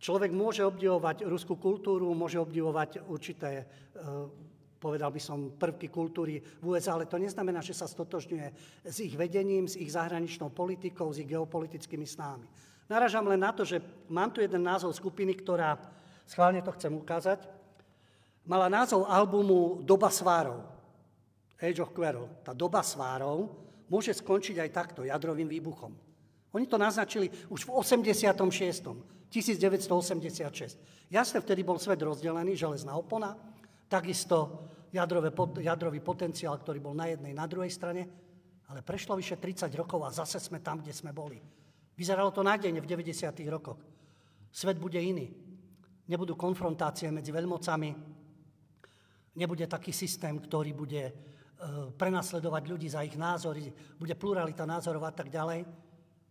Človek 0.00 0.32
môže 0.32 0.64
obdivovať 0.64 1.28
ruskú 1.28 1.60
kultúru, 1.60 2.08
môže 2.16 2.40
obdivovať 2.40 3.04
určité, 3.04 3.50
e, 3.60 3.64
povedal 4.80 5.12
by 5.12 5.20
som, 5.20 5.52
prvky 5.60 5.92
kultúry 5.92 6.40
v 6.40 6.64
USA, 6.64 6.96
ale 6.96 7.04
to 7.04 7.20
neznamená, 7.20 7.60
že 7.60 7.76
sa 7.76 7.84
stotožňuje 7.84 8.48
s 8.88 8.96
ich 9.04 9.12
vedením, 9.12 9.68
s 9.68 9.76
ich 9.76 9.92
zahraničnou 9.92 10.48
politikou, 10.48 11.12
s 11.12 11.20
ich 11.20 11.28
geopolitickými 11.28 12.08
snahami. 12.08 12.48
Naražam 12.88 13.28
len 13.28 13.44
na 13.44 13.52
to, 13.52 13.62
že 13.68 13.78
mám 14.08 14.32
tu 14.32 14.40
jeden 14.40 14.64
názov 14.64 14.96
skupiny, 14.96 15.36
ktorá, 15.36 15.76
schválne 16.24 16.64
to 16.64 16.72
chcem 16.74 16.96
ukázať, 16.96 17.44
mala 18.48 18.72
názov 18.72 19.04
albumu 19.04 19.84
Doba 19.84 20.08
svárov, 20.08 20.79
Age 21.60 21.84
of 21.84 21.92
Quarrel. 21.92 22.40
Tá 22.40 22.56
doba 22.56 22.80
svárov 22.80 23.52
môže 23.92 24.16
skončiť 24.16 24.56
aj 24.64 24.70
takto, 24.72 25.04
jadrovým 25.04 25.46
výbuchom. 25.46 25.92
Oni 26.56 26.66
to 26.66 26.80
naznačili 26.80 27.30
už 27.52 27.68
v 27.68 27.70
86. 27.76 29.20
1986. 29.30 31.06
Jasne, 31.06 31.38
vtedy 31.38 31.62
bol 31.62 31.78
svet 31.78 32.02
rozdelený, 32.02 32.58
železná 32.58 32.98
opona, 32.98 33.38
takisto 33.86 34.66
jadrové, 34.90 35.30
jadrový 35.62 36.02
potenciál, 36.02 36.58
ktorý 36.58 36.82
bol 36.82 36.98
na 36.98 37.06
jednej, 37.14 37.30
na 37.30 37.46
druhej 37.46 37.70
strane, 37.70 38.10
ale 38.66 38.82
prešlo 38.82 39.14
vyše 39.14 39.38
30 39.38 39.70
rokov 39.78 40.02
a 40.02 40.10
zase 40.10 40.42
sme 40.42 40.58
tam, 40.58 40.82
kde 40.82 40.90
sme 40.90 41.14
boli. 41.14 41.38
Vyzeralo 41.94 42.34
to 42.34 42.42
nádejne 42.42 42.82
v 42.82 42.90
90. 42.90 43.30
rokoch. 43.46 43.78
Svet 44.50 44.82
bude 44.82 44.98
iný. 44.98 45.30
Nebudú 46.10 46.34
konfrontácie 46.34 47.14
medzi 47.14 47.30
veľmocami, 47.30 47.90
nebude 49.38 49.70
taký 49.70 49.94
systém, 49.94 50.34
ktorý 50.42 50.74
bude 50.74 51.02
prenasledovať 51.96 52.62
ľudí 52.64 52.88
za 52.88 53.04
ich 53.04 53.16
názory, 53.16 53.68
bude 54.00 54.16
pluralita 54.16 54.64
názorov 54.64 55.04
a 55.08 55.12
tak 55.12 55.28
ďalej. 55.28 55.64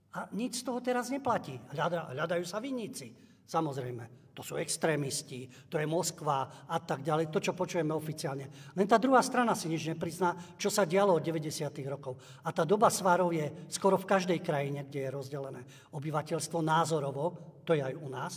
A 0.09 0.25
nič 0.33 0.62
z 0.62 0.65
toho 0.65 0.81
teraz 0.81 1.13
neplatí. 1.13 1.62
Hľada, 1.69 2.09
hľadajú 2.17 2.45
sa 2.45 2.57
vinníci. 2.57 3.13
Samozrejme, 3.45 4.33
to 4.33 4.45
sú 4.45 4.55
extrémisti, 4.55 5.51
to 5.67 5.77
je 5.77 5.89
Moskva 5.89 6.69
a 6.69 6.77
tak 6.79 7.03
ďalej, 7.03 7.27
to, 7.27 7.43
čo 7.43 7.57
počujeme 7.57 7.91
oficiálne. 7.91 8.74
Len 8.77 8.88
tá 8.88 8.95
druhá 8.95 9.19
strana 9.19 9.51
si 9.51 9.67
nič 9.67 9.89
neprizná, 9.89 10.55
čo 10.55 10.71
sa 10.71 10.88
dialo 10.88 11.17
od 11.17 11.24
90. 11.25 11.67
rokov. 11.89 12.15
A 12.45 12.55
tá 12.55 12.63
doba 12.63 12.88
svarov 12.88 13.36
je 13.36 13.51
skoro 13.67 14.00
v 14.00 14.07
každej 14.07 14.39
krajine, 14.39 14.88
kde 14.88 15.05
je 15.05 15.13
rozdelené 15.13 15.62
obyvateľstvo 15.91 16.63
názorovo, 16.63 17.36
to 17.67 17.75
je 17.75 17.83
aj 17.83 17.95
u 18.00 18.07
nás, 18.07 18.33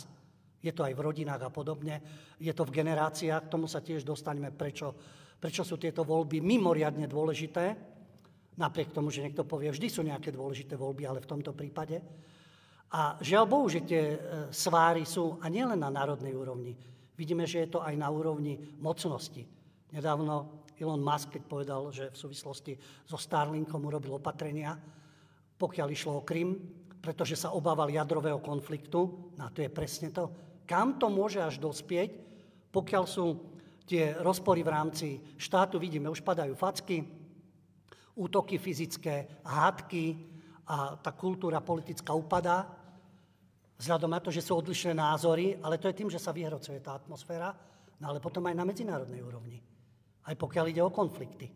je 0.59 0.71
to 0.75 0.83
aj 0.83 0.91
v 0.91 1.03
rodinách 1.07 1.43
a 1.47 1.51
podobne, 1.53 2.03
je 2.35 2.51
to 2.51 2.67
v 2.67 2.83
generáciách, 2.83 3.47
k 3.47 3.51
tomu 3.51 3.71
sa 3.71 3.79
tiež 3.79 4.03
dostaneme, 4.03 4.51
prečo, 4.51 4.95
prečo 5.43 5.67
sú 5.67 5.75
tieto 5.75 6.07
voľby 6.07 6.39
mimoriadne 6.39 7.03
dôležité, 7.03 7.75
napriek 8.55 8.95
tomu, 8.95 9.11
že 9.11 9.27
niekto 9.27 9.43
povie, 9.43 9.75
vždy 9.75 9.87
sú 9.91 9.99
nejaké 9.99 10.31
dôležité 10.31 10.79
voľby, 10.79 11.03
ale 11.03 11.19
v 11.19 11.27
tomto 11.27 11.51
prípade. 11.51 11.99
A 12.95 13.19
žiaľ 13.19 13.51
Bohu, 13.51 13.67
že 13.67 13.83
tie 13.83 14.15
e, 14.15 14.17
sváry 14.55 15.03
sú 15.03 15.35
a 15.43 15.51
nielen 15.51 15.83
na 15.83 15.91
národnej 15.91 16.31
úrovni. 16.31 16.79
Vidíme, 17.19 17.43
že 17.43 17.67
je 17.67 17.75
to 17.75 17.83
aj 17.83 17.91
na 17.99 18.07
úrovni 18.07 18.55
mocnosti. 18.79 19.43
Nedávno 19.91 20.63
Elon 20.79 21.03
Musk, 21.03 21.35
keď 21.35 21.43
povedal, 21.43 21.81
že 21.91 22.15
v 22.15 22.21
súvislosti 22.23 22.73
so 23.03 23.19
Starlinkom 23.19 23.83
urobil 23.83 24.15
opatrenia, 24.15 24.79
pokiaľ 25.59 25.87
išlo 25.91 26.23
o 26.23 26.25
Krym, 26.25 26.55
pretože 27.03 27.35
sa 27.35 27.51
obával 27.51 27.91
jadrového 27.91 28.39
konfliktu, 28.39 29.35
no 29.35 29.41
a 29.43 29.51
to 29.51 29.59
je 29.59 29.67
presne 29.67 30.07
to, 30.07 30.31
kam 30.63 30.95
to 30.95 31.11
môže 31.11 31.43
až 31.43 31.59
dospieť, 31.59 32.15
pokiaľ 32.71 33.03
sú 33.03 33.52
tie 33.85 34.15
rozpory 34.19 34.63
v 34.63 34.73
rámci 34.73 35.07
štátu, 35.37 35.79
vidíme, 35.79 36.09
už 36.09 36.23
padajú 36.23 36.55
facky, 36.55 37.03
útoky 38.15 38.57
fyzické, 38.57 39.43
hádky 39.43 40.05
a 40.69 40.95
tá 40.95 41.11
kultúra 41.11 41.59
politická 41.59 42.13
upadá, 42.13 42.69
vzhľadom 43.77 44.11
na 44.11 44.19
to, 44.23 44.31
že 44.31 44.45
sú 44.45 44.55
odlišné 44.55 44.95
názory, 44.95 45.59
ale 45.59 45.75
to 45.81 45.91
je 45.91 45.97
tým, 45.97 46.09
že 46.09 46.21
sa 46.21 46.31
vyhrocuje 46.31 46.79
tá 46.79 46.95
atmosféra, 46.95 47.51
no 47.99 48.05
ale 48.07 48.23
potom 48.23 48.45
aj 48.47 48.55
na 48.55 48.63
medzinárodnej 48.63 49.19
úrovni. 49.19 49.59
Aj 50.23 50.35
pokiaľ 50.39 50.65
ide 50.71 50.79
o 50.79 50.93
konflikty. 50.93 51.51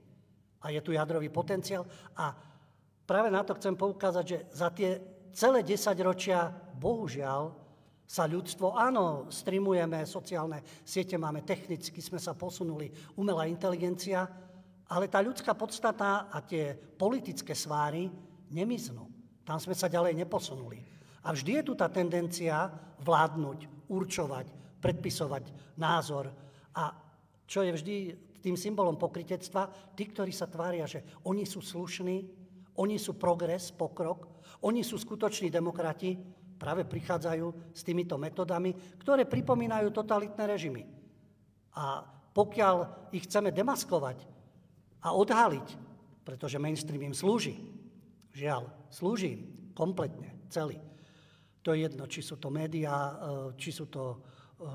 A 0.59 0.73
je 0.73 0.83
tu 0.83 0.91
jadrový 0.91 1.31
potenciál. 1.31 1.87
A 2.19 2.35
práve 3.07 3.31
na 3.31 3.47
to 3.47 3.55
chcem 3.55 3.79
poukázať, 3.79 4.25
že 4.27 4.37
za 4.51 4.67
tie 4.75 4.99
celé 5.31 5.63
10 5.63 5.95
ročia, 6.03 6.51
bohužiaľ, 6.75 7.66
sa 8.07 8.23
ľudstvo, 8.23 8.71
áno, 8.71 9.27
streamujeme, 9.27 10.07
sociálne 10.07 10.63
siete 10.87 11.19
máme, 11.19 11.43
technicky 11.43 11.99
sme 11.99 12.23
sa 12.23 12.31
posunuli, 12.31 12.87
umelá 13.19 13.43
inteligencia, 13.51 14.23
ale 14.87 15.11
tá 15.11 15.19
ľudská 15.19 15.51
podstata 15.59 16.31
a 16.31 16.39
tie 16.39 16.71
politické 16.71 17.51
sváry 17.51 18.07
nemiznú. 18.55 19.11
Tam 19.43 19.59
sme 19.59 19.75
sa 19.75 19.91
ďalej 19.91 20.15
neposunuli. 20.23 20.79
A 21.27 21.35
vždy 21.35 21.59
je 21.59 21.63
tu 21.67 21.73
tá 21.75 21.91
tendencia 21.91 22.71
vládnuť, 23.03 23.91
určovať, 23.91 24.79
predpisovať 24.79 25.75
názor. 25.75 26.31
A 26.79 26.95
čo 27.43 27.67
je 27.67 27.75
vždy 27.75 27.95
tým 28.39 28.55
symbolom 28.55 28.95
pokritectva, 28.95 29.67
tí, 29.91 30.07
ktorí 30.07 30.31
sa 30.31 30.47
tvária, 30.47 30.87
že 30.87 31.03
oni 31.27 31.43
sú 31.43 31.59
slušní, 31.59 32.23
oni 32.79 32.95
sú 32.95 33.19
progres, 33.19 33.75
pokrok, 33.75 34.39
oni 34.63 34.87
sú 34.87 34.95
skutoční 34.95 35.51
demokrati, 35.51 36.15
práve 36.57 36.83
prichádzajú 36.83 37.71
s 37.71 37.81
týmito 37.85 38.17
metodami, 38.17 38.73
ktoré 38.99 39.29
pripomínajú 39.29 39.93
totalitné 39.93 40.43
režimy. 40.43 40.83
A 41.77 42.01
pokiaľ 42.33 43.09
ich 43.13 43.29
chceme 43.29 43.53
demaskovať 43.53 44.25
a 45.05 45.13
odhaliť, 45.13 45.67
pretože 46.25 46.59
mainstream 46.59 47.01
im 47.07 47.15
slúži, 47.15 47.55
žiaľ, 48.33 48.67
slúži 48.91 49.37
im 49.37 49.41
kompletne, 49.77 50.33
celý. 50.49 50.81
To 51.61 51.71
je 51.73 51.85
jedno, 51.85 52.09
či 52.09 52.25
sú 52.25 52.41
to 52.41 52.49
médiá, 52.49 52.93
e, 52.93 53.13
či 53.57 53.69
sú 53.71 53.87
to 53.89 54.03
e, 54.11 54.17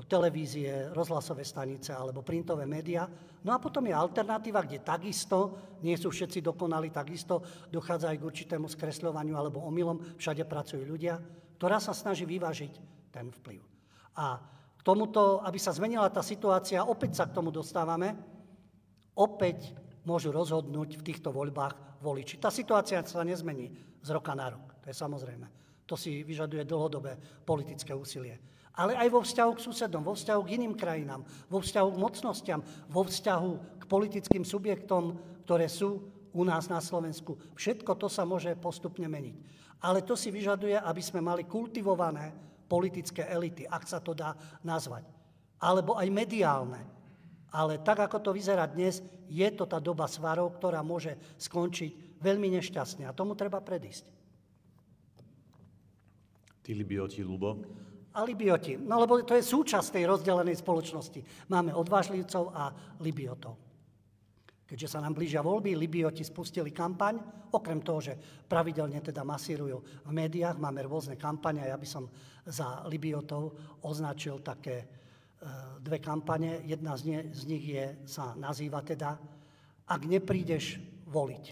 televízie, 0.07 0.91
rozhlasové 0.95 1.43
stanice 1.43 1.91
alebo 1.91 2.23
printové 2.23 2.63
médiá. 2.67 3.07
No 3.43 3.51
a 3.51 3.59
potom 3.59 3.83
je 3.83 3.95
alternatíva, 3.95 4.63
kde 4.63 4.79
takisto, 4.79 5.59
nie 5.83 5.99
sú 5.99 6.11
všetci 6.13 6.39
dokonali, 6.39 6.93
takisto 6.93 7.43
dochádza 7.67 8.15
aj 8.15 8.17
k 8.21 8.27
určitému 8.27 8.67
skresľovaniu 8.71 9.35
alebo 9.35 9.65
omylom, 9.67 10.15
všade 10.15 10.47
pracujú 10.47 10.83
ľudia 10.87 11.19
ktorá 11.63 11.79
sa 11.79 11.95
snaží 11.95 12.27
vyvážiť 12.27 12.75
ten 13.07 13.31
vplyv. 13.31 13.63
A 14.19 14.35
k 14.75 14.81
tomuto, 14.83 15.39
aby 15.47 15.55
sa 15.55 15.71
zmenila 15.71 16.11
tá 16.11 16.19
situácia, 16.19 16.83
opäť 16.83 17.23
sa 17.23 17.31
k 17.31 17.39
tomu 17.39 17.55
dostávame, 17.55 18.19
opäť 19.15 19.71
môžu 20.03 20.35
rozhodnúť 20.35 20.99
v 20.99 21.05
týchto 21.07 21.31
voľbách 21.31 22.03
voliči. 22.03 22.35
Tá 22.35 22.51
situácia 22.51 22.99
sa 23.07 23.23
nezmení 23.23 23.71
z 24.03 24.09
roka 24.11 24.35
na 24.35 24.51
rok, 24.51 24.75
to 24.83 24.91
je 24.91 24.95
samozrejme. 24.99 25.47
To 25.87 25.95
si 25.95 26.27
vyžaduje 26.27 26.67
dlhodobé 26.67 27.15
politické 27.47 27.95
úsilie. 27.95 28.43
Ale 28.75 28.99
aj 28.99 29.07
vo 29.07 29.23
vzťahu 29.23 29.51
k 29.55 29.63
susedom, 29.63 30.03
vo 30.03 30.19
vzťahu 30.19 30.43
k 30.43 30.59
iným 30.59 30.75
krajinám, 30.75 31.23
vo 31.47 31.63
vzťahu 31.63 31.95
k 31.95 32.01
mocnostiam, 32.03 32.59
vo 32.91 33.07
vzťahu 33.07 33.79
k 33.79 33.83
politickým 33.87 34.43
subjektom, 34.43 35.15
ktoré 35.47 35.71
sú 35.71 36.11
u 36.35 36.43
nás 36.43 36.67
na 36.67 36.83
Slovensku. 36.83 37.39
Všetko 37.55 37.95
to 37.95 38.11
sa 38.11 38.27
môže 38.27 38.51
postupne 38.59 39.07
meniť. 39.07 39.63
Ale 39.83 39.99
to 40.07 40.15
si 40.15 40.31
vyžaduje, 40.31 40.79
aby 40.79 41.01
sme 41.03 41.19
mali 41.19 41.43
kultivované 41.43 42.31
politické 42.71 43.27
elity, 43.27 43.67
ak 43.67 43.83
sa 43.83 43.99
to 43.99 44.15
dá 44.15 44.31
nazvať. 44.63 45.03
Alebo 45.59 45.99
aj 45.99 46.07
mediálne. 46.07 46.81
Ale 47.53 47.83
tak, 47.83 48.01
ako 48.01 48.17
to 48.23 48.31
vyzerá 48.33 48.65
dnes, 48.65 49.03
je 49.29 49.45
to 49.53 49.67
tá 49.67 49.77
doba 49.77 50.09
svarov, 50.09 50.55
ktorá 50.57 50.81
môže 50.81 51.13
skončiť 51.37 52.17
veľmi 52.23 52.49
nešťastne. 52.57 53.05
A 53.05 53.13
tomu 53.13 53.35
treba 53.35 53.61
predísť. 53.61 54.09
Tí 56.63 56.71
libioti, 56.71 57.21
Lubo? 57.21 57.59
A 58.15 58.23
libioti. 58.23 58.79
No 58.79 59.03
lebo 59.03 59.19
to 59.21 59.35
je 59.35 59.43
súčasť 59.43 59.99
tej 59.99 60.07
rozdelenej 60.07 60.63
spoločnosti. 60.63 61.51
Máme 61.51 61.75
odvážlivcov 61.75 62.55
a 62.55 62.71
libiotov. 63.03 63.72
Keďže 64.63 64.95
sa 64.95 65.03
nám 65.03 65.13
blížia 65.13 65.43
voľby, 65.43 65.75
Libioti 65.75 66.23
spustili 66.23 66.71
kampaň, 66.71 67.19
okrem 67.51 67.83
toho, 67.83 67.99
že 67.99 68.13
pravidelne 68.47 69.03
teda 69.03 69.21
masírujú 69.27 70.07
v 70.07 70.11
médiách, 70.11 70.57
máme 70.57 70.81
rôzne 70.87 71.19
kampane 71.19 71.61
a 71.61 71.75
ja 71.75 71.77
by 71.77 71.87
som 71.87 72.07
za 72.47 72.87
Libiotov 72.87 73.53
označil 73.83 74.39
také 74.39 74.75
e, 74.79 74.85
dve 75.83 75.99
kampane. 75.99 76.63
Jedna 76.63 76.95
z, 76.95 77.01
ne, 77.11 77.19
z 77.31 77.41
nich 77.47 77.65
je, 77.67 77.85
sa 78.07 78.35
nazýva 78.39 78.79
teda 78.81 79.19
Ak 79.83 80.07
neprídeš 80.07 80.79
voliť, 81.11 81.45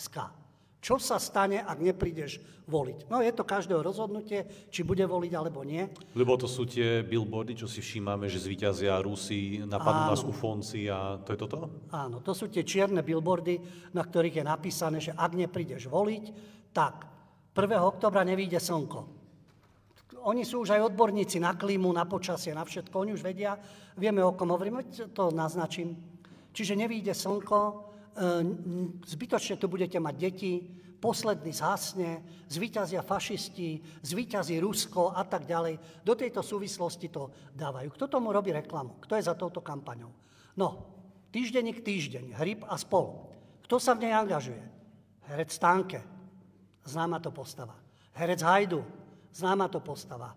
.sk. 0.00 0.45
Čo 0.86 1.02
sa 1.02 1.18
stane, 1.18 1.66
ak 1.66 1.82
neprídeš 1.82 2.38
voliť? 2.70 3.10
No 3.10 3.18
je 3.18 3.34
to 3.34 3.42
každého 3.42 3.82
rozhodnutie, 3.82 4.70
či 4.70 4.86
bude 4.86 5.02
voliť 5.02 5.32
alebo 5.34 5.66
nie. 5.66 5.82
Lebo 6.14 6.38
to 6.38 6.46
sú 6.46 6.62
tie 6.62 7.02
billboardy, 7.02 7.58
čo 7.58 7.66
si 7.66 7.82
všímame, 7.82 8.30
že 8.30 8.38
zvíťazia 8.38 8.94
Rusi, 9.02 9.66
napadnú 9.66 10.14
nás 10.14 10.22
ufonci 10.22 10.86
a 10.86 11.18
to 11.18 11.34
je 11.34 11.42
toto? 11.42 11.90
Áno, 11.90 12.22
to 12.22 12.30
sú 12.30 12.46
tie 12.46 12.62
čierne 12.62 13.02
billboardy, 13.02 13.58
na 13.98 14.06
ktorých 14.06 14.38
je 14.38 14.44
napísané, 14.46 15.02
že 15.02 15.10
ak 15.10 15.34
neprídeš 15.34 15.90
voliť, 15.90 16.24
tak 16.70 17.10
1. 17.50 17.66
oktobra 17.82 18.22
nevíde 18.22 18.62
slnko. 18.62 19.10
Oni 20.22 20.46
sú 20.46 20.62
už 20.62 20.70
aj 20.70 20.94
odborníci 20.94 21.42
na 21.42 21.58
klímu, 21.58 21.90
na 21.90 22.06
počasie, 22.06 22.54
na 22.54 22.62
všetko. 22.62 22.94
Oni 22.94 23.10
už 23.10 23.26
vedia, 23.26 23.58
vieme 23.98 24.22
o 24.22 24.38
kom 24.38 24.54
hovoríme, 24.54 24.86
to 25.10 25.34
naznačím. 25.34 25.98
Čiže 26.54 26.78
nevíde 26.78 27.10
slnko, 27.10 27.90
zbytočne 29.04 29.60
tu 29.60 29.68
budete 29.68 30.00
mať 30.00 30.14
deti, 30.16 30.52
posledný 30.96 31.52
zhasne, 31.52 32.24
zvíťazia 32.48 33.04
fašisti, 33.04 34.00
zvíťazí 34.00 34.56
Rusko 34.58 35.12
a 35.12 35.22
tak 35.28 35.44
ďalej. 35.44 36.02
Do 36.02 36.16
tejto 36.16 36.40
súvislosti 36.40 37.12
to 37.12 37.30
dávajú. 37.52 37.92
Kto 37.92 38.08
tomu 38.08 38.32
robí 38.32 38.50
reklamu? 38.50 38.96
Kto 39.04 39.14
je 39.14 39.28
za 39.28 39.36
touto 39.36 39.60
kampaňou? 39.60 40.10
No, 40.56 40.68
týždenník 41.30 41.84
týždeň, 41.84 42.32
hryb 42.40 42.64
a 42.64 42.80
spol. 42.80 43.28
Kto 43.68 43.76
sa 43.76 43.92
v 43.92 44.08
nej 44.08 44.16
angažuje? 44.16 44.62
Herec 45.28 45.52
Stánke, 45.52 46.00
známa 46.86 47.20
to 47.20 47.28
postava. 47.28 47.76
Herec 48.16 48.40
Hajdu, 48.40 48.80
známa 49.36 49.68
to 49.68 49.84
postava. 49.84 50.32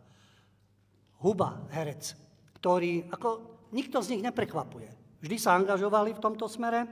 Huba, 1.24 1.64
herec, 1.72 2.16
ktorý, 2.60 3.08
ako 3.08 3.30
nikto 3.72 4.04
z 4.04 4.18
nich 4.18 4.24
neprekvapuje. 4.26 4.92
Vždy 5.24 5.36
sa 5.40 5.56
angažovali 5.56 6.16
v 6.16 6.24
tomto 6.24 6.48
smere, 6.48 6.88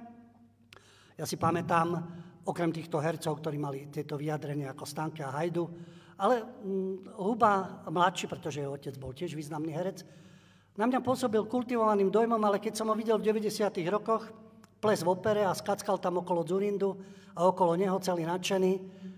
ja 1.18 1.26
si 1.26 1.36
pamätám, 1.36 1.98
okrem 2.48 2.72
týchto 2.72 3.02
hercov, 3.02 3.42
ktorí 3.42 3.58
mali 3.60 3.92
tieto 3.92 4.16
vyjadrenia 4.16 4.72
ako 4.72 4.86
Stanke 4.88 5.26
a 5.26 5.34
Hajdu, 5.34 5.68
ale 6.22 6.46
hm, 6.46 7.18
Huba 7.20 7.84
mladší, 7.90 8.30
pretože 8.30 8.62
jeho 8.62 8.78
otec 8.78 8.96
bol 8.96 9.12
tiež 9.12 9.34
významný 9.34 9.74
herec, 9.74 10.06
na 10.78 10.86
mňa 10.86 11.02
pôsobil 11.02 11.42
kultivovaným 11.50 12.14
dojmom, 12.14 12.38
ale 12.46 12.62
keď 12.62 12.78
som 12.78 12.94
ho 12.94 12.96
videl 12.96 13.18
v 13.18 13.34
90. 13.34 13.82
rokoch, 13.90 14.30
ples 14.78 15.02
v 15.02 15.10
opere 15.10 15.42
a 15.42 15.58
skackal 15.58 15.98
tam 15.98 16.22
okolo 16.22 16.46
Zurindu 16.46 16.94
a 17.34 17.50
okolo 17.50 17.74
neho 17.74 17.98
celý 17.98 18.30
nadšený 18.30 18.74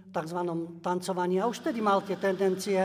tzv. 0.08 0.40
tancovaní. 0.80 1.44
A 1.44 1.52
už 1.52 1.60
tedy 1.60 1.84
mal 1.84 2.00
tie 2.08 2.16
tendencie 2.16 2.80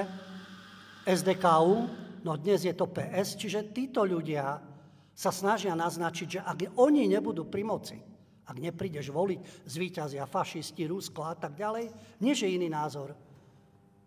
SDKU, 1.07 1.87
no 2.27 2.35
dnes 2.35 2.67
je 2.67 2.75
to 2.75 2.91
PS, 2.91 3.39
čiže 3.39 3.71
títo 3.71 4.03
ľudia 4.03 4.59
sa 5.15 5.31
snažia 5.31 5.79
naznačiť, 5.79 6.27
že 6.27 6.41
ak 6.43 6.75
oni 6.75 7.07
nebudú 7.07 7.47
pri 7.47 7.63
moci, 7.63 8.03
ak 8.45 8.57
neprídeš 8.61 9.09
voliť, 9.09 9.65
zvíťazia 9.65 10.29
fašisti, 10.29 10.85
Rusko 10.85 11.25
a 11.25 11.35
tak 11.35 11.57
ďalej. 11.57 11.89
Nie, 12.21 12.37
že 12.37 12.53
iný 12.53 12.69
názor. 12.69 13.17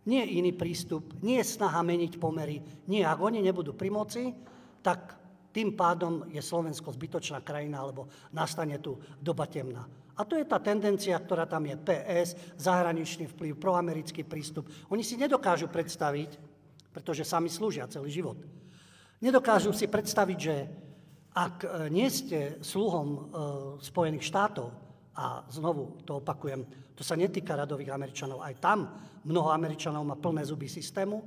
nie 0.07 0.23
iný 0.39 0.55
prístup, 0.55 1.19
nie 1.19 1.43
snaha 1.43 1.83
meniť 1.83 2.15
pomery. 2.15 2.63
Nie, 2.87 3.03
ak 3.03 3.19
oni 3.19 3.43
nebudú 3.43 3.75
pri 3.75 3.91
moci, 3.91 4.31
tak 4.79 5.19
tým 5.51 5.75
pádom 5.75 6.31
je 6.31 6.39
Slovensko 6.39 6.95
zbytočná 6.95 7.43
krajina, 7.43 7.83
alebo 7.83 8.07
nastane 8.31 8.79
tu 8.79 8.95
doba 9.19 9.51
temná. 9.51 9.83
A 10.17 10.23
to 10.23 10.39
je 10.39 10.47
tá 10.47 10.63
tendencia, 10.63 11.13
ktorá 11.19 11.45
tam 11.45 11.67
je 11.67 11.75
PS, 11.77 12.55
zahraničný 12.57 13.27
vplyv, 13.35 13.59
proamerický 13.59 14.23
prístup. 14.23 14.71
Oni 14.89 15.03
si 15.03 15.19
nedokážu 15.19 15.67
predstaviť, 15.67 16.39
pretože 16.95 17.27
sami 17.27 17.51
slúžia 17.51 17.85
celý 17.91 18.09
život, 18.09 18.39
nedokážu 19.19 19.75
si 19.75 19.85
predstaviť, 19.91 20.39
že 20.39 20.55
ak 21.37 21.55
e, 21.61 21.67
nie 21.93 22.09
ste 22.09 22.57
sluhom 22.65 23.07
e, 23.13 23.19
Spojených 23.85 24.25
štátov, 24.25 24.73
a 25.17 25.41
znovu 25.49 26.01
to 26.05 26.21
opakujem, 26.21 26.61
to 26.93 27.01
sa 27.01 27.17
netýka 27.17 27.57
radových 27.57 27.93
Američanov, 27.93 28.41
aj 28.41 28.61
tam 28.61 28.79
mnoho 29.25 29.49
Američanov 29.49 30.05
má 30.05 30.17
plné 30.17 30.45
zuby 30.45 30.69
systému, 30.69 31.21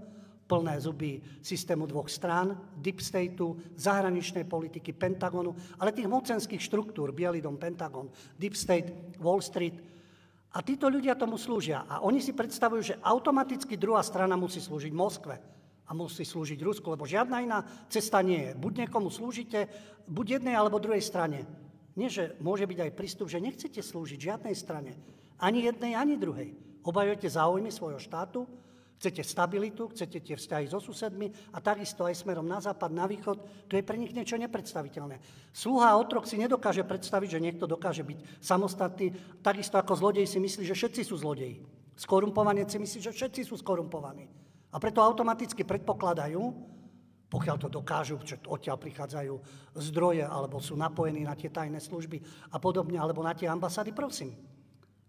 plné 0.46 0.78
zuby 0.82 1.22
systému 1.42 1.86
dvoch 1.86 2.10
strán, 2.10 2.58
deep 2.78 2.98
stateu, 2.98 3.54
zahraničnej 3.78 4.46
politiky, 4.46 4.94
Pentagonu, 4.94 5.54
ale 5.78 5.94
tých 5.94 6.10
mocenských 6.10 6.62
štruktúr, 6.62 7.14
Bielý 7.14 7.38
dom, 7.38 7.58
Pentagon, 7.58 8.10
deep 8.34 8.58
state, 8.58 9.18
Wall 9.22 9.42
Street. 9.42 9.78
A 10.50 10.58
títo 10.66 10.90
ľudia 10.90 11.14
tomu 11.14 11.38
slúžia. 11.38 11.86
A 11.86 12.02
oni 12.02 12.18
si 12.18 12.34
predstavujú, 12.34 12.82
že 12.82 12.98
automaticky 12.98 13.78
druhá 13.78 14.02
strana 14.02 14.34
musí 14.34 14.58
slúžiť 14.58 14.90
Moskve 14.90 15.59
a 15.90 15.92
musí 15.92 16.22
slúžiť 16.22 16.62
Rusku, 16.62 16.86
lebo 16.86 17.02
žiadna 17.02 17.42
iná 17.42 17.66
cesta 17.90 18.22
nie 18.22 18.46
je. 18.46 18.52
Buď 18.54 18.86
niekomu 18.86 19.10
slúžite, 19.10 19.66
buď 20.06 20.38
jednej 20.38 20.54
alebo 20.54 20.78
druhej 20.78 21.02
strane. 21.02 21.42
Nie, 21.98 22.06
že 22.06 22.38
môže 22.38 22.62
byť 22.70 22.78
aj 22.86 22.94
prístup, 22.94 23.26
že 23.26 23.42
nechcete 23.42 23.82
slúžiť 23.82 24.30
žiadnej 24.30 24.54
strane. 24.54 24.94
Ani 25.42 25.66
jednej, 25.66 25.98
ani 25.98 26.14
druhej. 26.14 26.54
Obajujete 26.86 27.26
záujmy 27.26 27.74
svojho 27.74 27.98
štátu, 27.98 28.46
chcete 29.02 29.26
stabilitu, 29.26 29.90
chcete 29.90 30.22
tie 30.22 30.38
vzťahy 30.38 30.70
so 30.70 30.78
susedmi 30.78 31.34
a 31.50 31.58
takisto 31.58 32.06
aj 32.06 32.22
smerom 32.22 32.46
na 32.46 32.62
západ, 32.62 32.94
na 32.94 33.10
východ. 33.10 33.42
To 33.66 33.74
je 33.74 33.82
pre 33.82 33.98
nich 33.98 34.14
niečo 34.14 34.38
nepredstaviteľné. 34.38 35.18
Sluha 35.50 35.90
a 35.90 35.98
otrok 35.98 36.30
si 36.30 36.38
nedokáže 36.38 36.86
predstaviť, 36.86 37.28
že 37.34 37.42
niekto 37.42 37.66
dokáže 37.66 38.06
byť 38.06 38.38
samostatný, 38.38 39.10
takisto 39.42 39.74
ako 39.74 39.98
zlodej 39.98 40.30
si 40.30 40.38
myslí, 40.38 40.62
že 40.70 40.78
všetci 40.78 41.02
sú 41.02 41.18
zlodeji. 41.18 41.66
Skorumpovanec 41.98 42.70
si 42.70 42.78
myslí, 42.78 43.10
že 43.10 43.12
všetci 43.12 43.42
sú 43.42 43.58
skorumpovaní. 43.58 44.49
A 44.70 44.76
preto 44.78 45.02
automaticky 45.02 45.66
predpokladajú, 45.66 46.42
pokiaľ 47.30 47.56
to 47.58 47.68
dokážu, 47.70 48.18
že 48.22 48.42
odtiaľ 48.46 48.78
prichádzajú 48.78 49.34
zdroje 49.78 50.26
alebo 50.26 50.58
sú 50.58 50.74
napojení 50.74 51.22
na 51.26 51.38
tie 51.38 51.50
tajné 51.50 51.78
služby 51.78 52.18
a 52.50 52.58
podobne, 52.58 52.98
alebo 52.98 53.22
na 53.22 53.34
tie 53.34 53.46
ambasády, 53.46 53.94
prosím. 53.94 54.34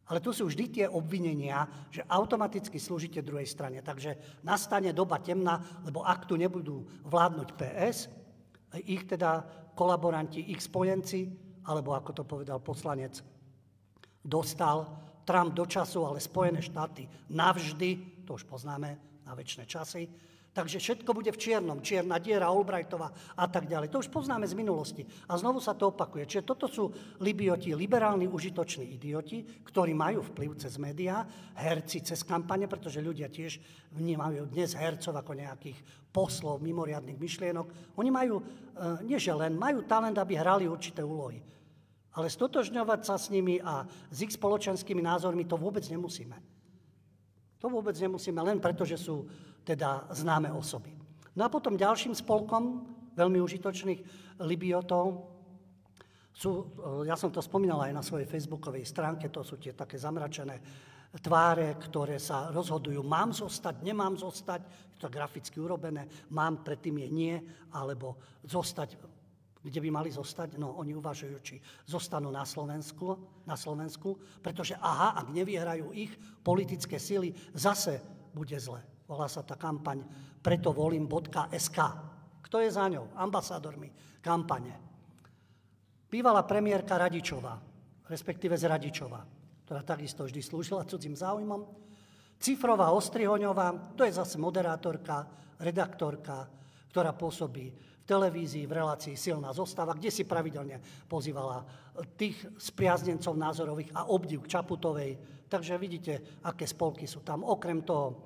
Ale 0.09 0.19
tu 0.19 0.35
sú 0.35 0.49
vždy 0.49 0.65
tie 0.69 0.85
obvinenia, 0.91 1.65
že 1.87 2.03
automaticky 2.03 2.77
slúžite 2.81 3.23
druhej 3.23 3.47
strane. 3.47 3.79
Takže 3.79 4.41
nastane 4.43 4.91
doba 4.91 5.21
temná, 5.23 5.61
lebo 5.87 6.03
ak 6.03 6.27
tu 6.27 6.35
nebudú 6.35 6.83
vládnuť 7.07 7.49
PS, 7.55 7.97
ich 8.85 9.07
teda 9.07 9.45
kolaboranti, 9.71 10.51
ich 10.51 10.59
spojenci, 10.59 11.31
alebo 11.63 11.95
ako 11.95 12.11
to 12.11 12.23
povedal 12.27 12.59
poslanec, 12.59 13.23
dostal 14.19 14.89
Trump 15.23 15.53
do 15.53 15.65
času, 15.65 16.03
ale 16.03 16.19
Spojené 16.19 16.59
štáty 16.59 17.05
navždy, 17.29 18.20
to 18.31 18.39
už 18.39 18.47
poznáme, 18.47 18.95
na 19.27 19.35
väčšie 19.35 19.67
časy. 19.67 20.07
Takže 20.51 20.83
všetko 20.83 21.11
bude 21.15 21.31
v 21.31 21.39
čiernom, 21.39 21.83
čierna 21.83 22.19
diera, 22.19 22.47
Albrightová 22.47 23.11
a 23.35 23.45
tak 23.47 23.67
ďalej. 23.67 23.91
To 23.91 24.03
už 24.03 24.11
poznáme 24.11 24.47
z 24.47 24.55
minulosti. 24.55 25.03
A 25.31 25.35
znovu 25.39 25.63
sa 25.63 25.75
to 25.75 25.91
opakuje. 25.91 26.27
Čiže 26.27 26.47
toto 26.47 26.67
sú 26.67 26.91
libioti, 27.23 27.75
liberálni, 27.75 28.27
užitoční 28.27 28.95
idioti, 28.95 29.63
ktorí 29.63 29.95
majú 29.95 30.23
vplyv 30.31 30.59
cez 30.59 30.75
médiá, 30.75 31.23
herci 31.55 32.03
cez 32.03 32.23
kampane, 32.23 32.67
pretože 32.71 33.03
ľudia 33.03 33.31
tiež 33.31 33.59
vnímajú 33.95 34.47
dnes 34.51 34.75
hercov 34.75 35.15
ako 35.15 35.39
nejakých 35.39 35.79
poslov, 36.11 36.59
mimoriadných 36.63 37.19
myšlienok. 37.19 37.95
Oni 37.99 38.11
majú, 38.11 38.43
e, 38.43 39.07
nie 39.07 39.19
že 39.19 39.31
len, 39.31 39.55
majú 39.55 39.87
talent, 39.87 40.19
aby 40.19 40.35
hrali 40.35 40.67
určité 40.67 40.99
úlohy. 40.99 41.39
Ale 42.15 42.27
stotožňovať 42.27 42.99
sa 43.07 43.15
s 43.15 43.31
nimi 43.31 43.59
a 43.63 43.87
s 43.87 44.17
ich 44.19 44.35
spoločenskými 44.35 44.99
názormi 44.99 45.47
to 45.47 45.55
vôbec 45.55 45.83
nemusíme. 45.87 46.50
To 47.61 47.69
vôbec 47.69 47.93
nemusíme, 47.93 48.41
len 48.41 48.57
preto, 48.57 48.81
že 48.83 48.97
sú 48.97 49.29
teda 49.61 50.09
známe 50.09 50.49
osoby. 50.49 50.97
No 51.37 51.45
a 51.45 51.53
potom 51.53 51.77
ďalším 51.77 52.17
spolkom 52.17 52.83
veľmi 53.13 53.37
užitočných 53.39 54.01
libiotov 54.41 55.29
sú, 56.33 56.73
ja 57.05 57.13
som 57.13 57.29
to 57.29 57.43
spomínal 57.43 57.85
aj 57.85 57.93
na 57.93 58.03
svojej 58.03 58.25
facebookovej 58.25 58.87
stránke, 58.87 59.29
to 59.29 59.45
sú 59.45 59.61
tie 59.61 59.77
také 59.77 59.99
zamračené 60.01 60.57
tváre, 61.19 61.75
ktoré 61.75 62.15
sa 62.17 62.49
rozhodujú, 62.55 63.03
mám 63.03 63.35
zostať, 63.35 63.83
nemám 63.83 64.15
zostať, 64.15 64.63
je 64.95 64.97
to 64.97 65.11
graficky 65.11 65.59
urobené, 65.59 66.07
mám, 66.31 66.63
predtým 66.63 67.03
je 67.03 67.09
nie, 67.11 67.35
alebo 67.75 68.15
zostať 68.47 68.95
kde 69.61 69.79
by 69.79 69.89
mali 69.93 70.09
zostať? 70.09 70.57
No, 70.57 70.73
oni 70.81 70.97
uvažujú, 70.97 71.37
či 71.45 71.61
zostanú 71.85 72.33
na 72.33 72.41
Slovensku, 72.41 73.13
na 73.45 73.53
Slovensku, 73.53 74.17
pretože 74.41 74.73
aha, 74.81 75.13
ak 75.21 75.29
nevyhrajú 75.29 75.93
ich 75.93 76.11
politické 76.41 76.97
síly, 76.97 77.29
zase 77.53 78.01
bude 78.33 78.57
zle. 78.57 78.81
Volá 79.05 79.29
sa 79.29 79.45
tá 79.45 79.53
kampaň 79.53 80.01
preto 80.41 80.73
volím.sk. 80.73 81.77
Kto 82.41 82.57
je 82.57 82.69
za 82.73 82.89
ňou? 82.89 83.13
Ambasádormi 83.13 84.19
kampane. 84.23 84.73
Bývalá 86.09 86.43
premiérka 86.43 86.97
Radičová, 86.97 87.55
respektíve 88.09 88.57
z 88.57 88.67
Radičova, 88.67 89.21
ktorá 89.63 89.81
takisto 89.85 90.25
vždy 90.27 90.41
slúžila 90.43 90.83
cudzím 90.83 91.15
záujmom. 91.15 91.63
Cifrová 92.41 92.89
Ostrihoňová, 92.91 93.93
to 93.93 94.03
je 94.03 94.17
zase 94.17 94.41
moderátorka, 94.41 95.29
redaktorka, 95.61 96.49
ktorá 96.89 97.13
pôsobí 97.15 97.71
televízii, 98.11 98.67
v 98.67 98.75
relácii 98.83 99.15
Silná 99.15 99.55
zostava, 99.55 99.95
kde 99.95 100.11
si 100.11 100.27
pravidelne 100.27 100.83
pozývala 101.07 101.63
tých 102.19 102.35
spriaznencov 102.59 103.39
názorových 103.39 103.95
a 103.95 104.11
obdiv 104.11 104.43
k 104.43 104.59
Čaputovej. 104.59 105.11
Takže 105.47 105.79
vidíte, 105.79 106.43
aké 106.43 106.67
spolky 106.67 107.07
sú 107.07 107.23
tam. 107.23 107.47
Okrem 107.47 107.87
toho 107.87 108.19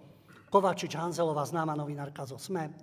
Kovačič 0.49 0.97
Hanzelová, 0.97 1.45
známa 1.45 1.77
novinárka 1.77 2.25
zo 2.25 2.41
SME, 2.41 2.65
e, 2.65 2.73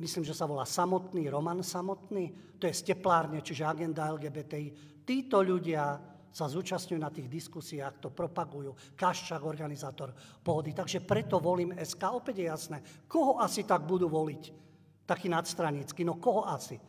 myslím, 0.00 0.28
že 0.28 0.36
sa 0.36 0.44
volá 0.44 0.68
Samotný, 0.68 1.32
Roman 1.32 1.64
Samotný, 1.64 2.56
to 2.60 2.68
je 2.68 2.76
steplárne, 2.76 3.40
čiže 3.40 3.64
agenda 3.64 4.12
LGBTI. 4.12 5.00
Títo 5.04 5.40
ľudia 5.40 6.00
sa 6.34 6.50
zúčastňujú 6.50 7.00
na 7.00 7.12
tých 7.14 7.30
diskusiách, 7.30 8.00
to 8.00 8.08
propagujú. 8.10 8.96
Kaščák, 8.98 9.44
organizátor 9.44 10.10
pohody. 10.42 10.74
Takže 10.74 11.04
preto 11.04 11.38
volím 11.38 11.76
SK. 11.78 12.10
Opäť 12.10 12.42
je 12.42 12.46
jasné, 12.50 12.78
koho 13.06 13.38
asi 13.38 13.62
tak 13.62 13.86
budú 13.86 14.10
voliť 14.10 14.63
taký 15.04 15.28
nadstranický. 15.28 16.04
No 16.04 16.16
koho 16.20 16.48
asi? 16.48 16.80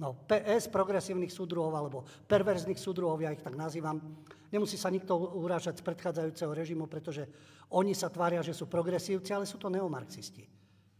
No 0.00 0.24
PS, 0.24 0.72
progresívnych 0.72 1.28
súdruhov, 1.28 1.76
alebo 1.76 2.08
perverzných 2.24 2.80
súdruhov, 2.80 3.20
ja 3.20 3.36
ich 3.36 3.44
tak 3.44 3.52
nazývam. 3.52 4.00
Nemusí 4.48 4.80
sa 4.80 4.88
nikto 4.88 5.12
urážať 5.36 5.84
z 5.84 5.86
predchádzajúceho 5.86 6.52
režimu, 6.56 6.88
pretože 6.88 7.28
oni 7.76 7.92
sa 7.92 8.08
tvária, 8.08 8.40
že 8.40 8.56
sú 8.56 8.64
progresívci, 8.64 9.36
ale 9.36 9.44
sú 9.44 9.60
to 9.60 9.68
neomarxisti. 9.68 10.48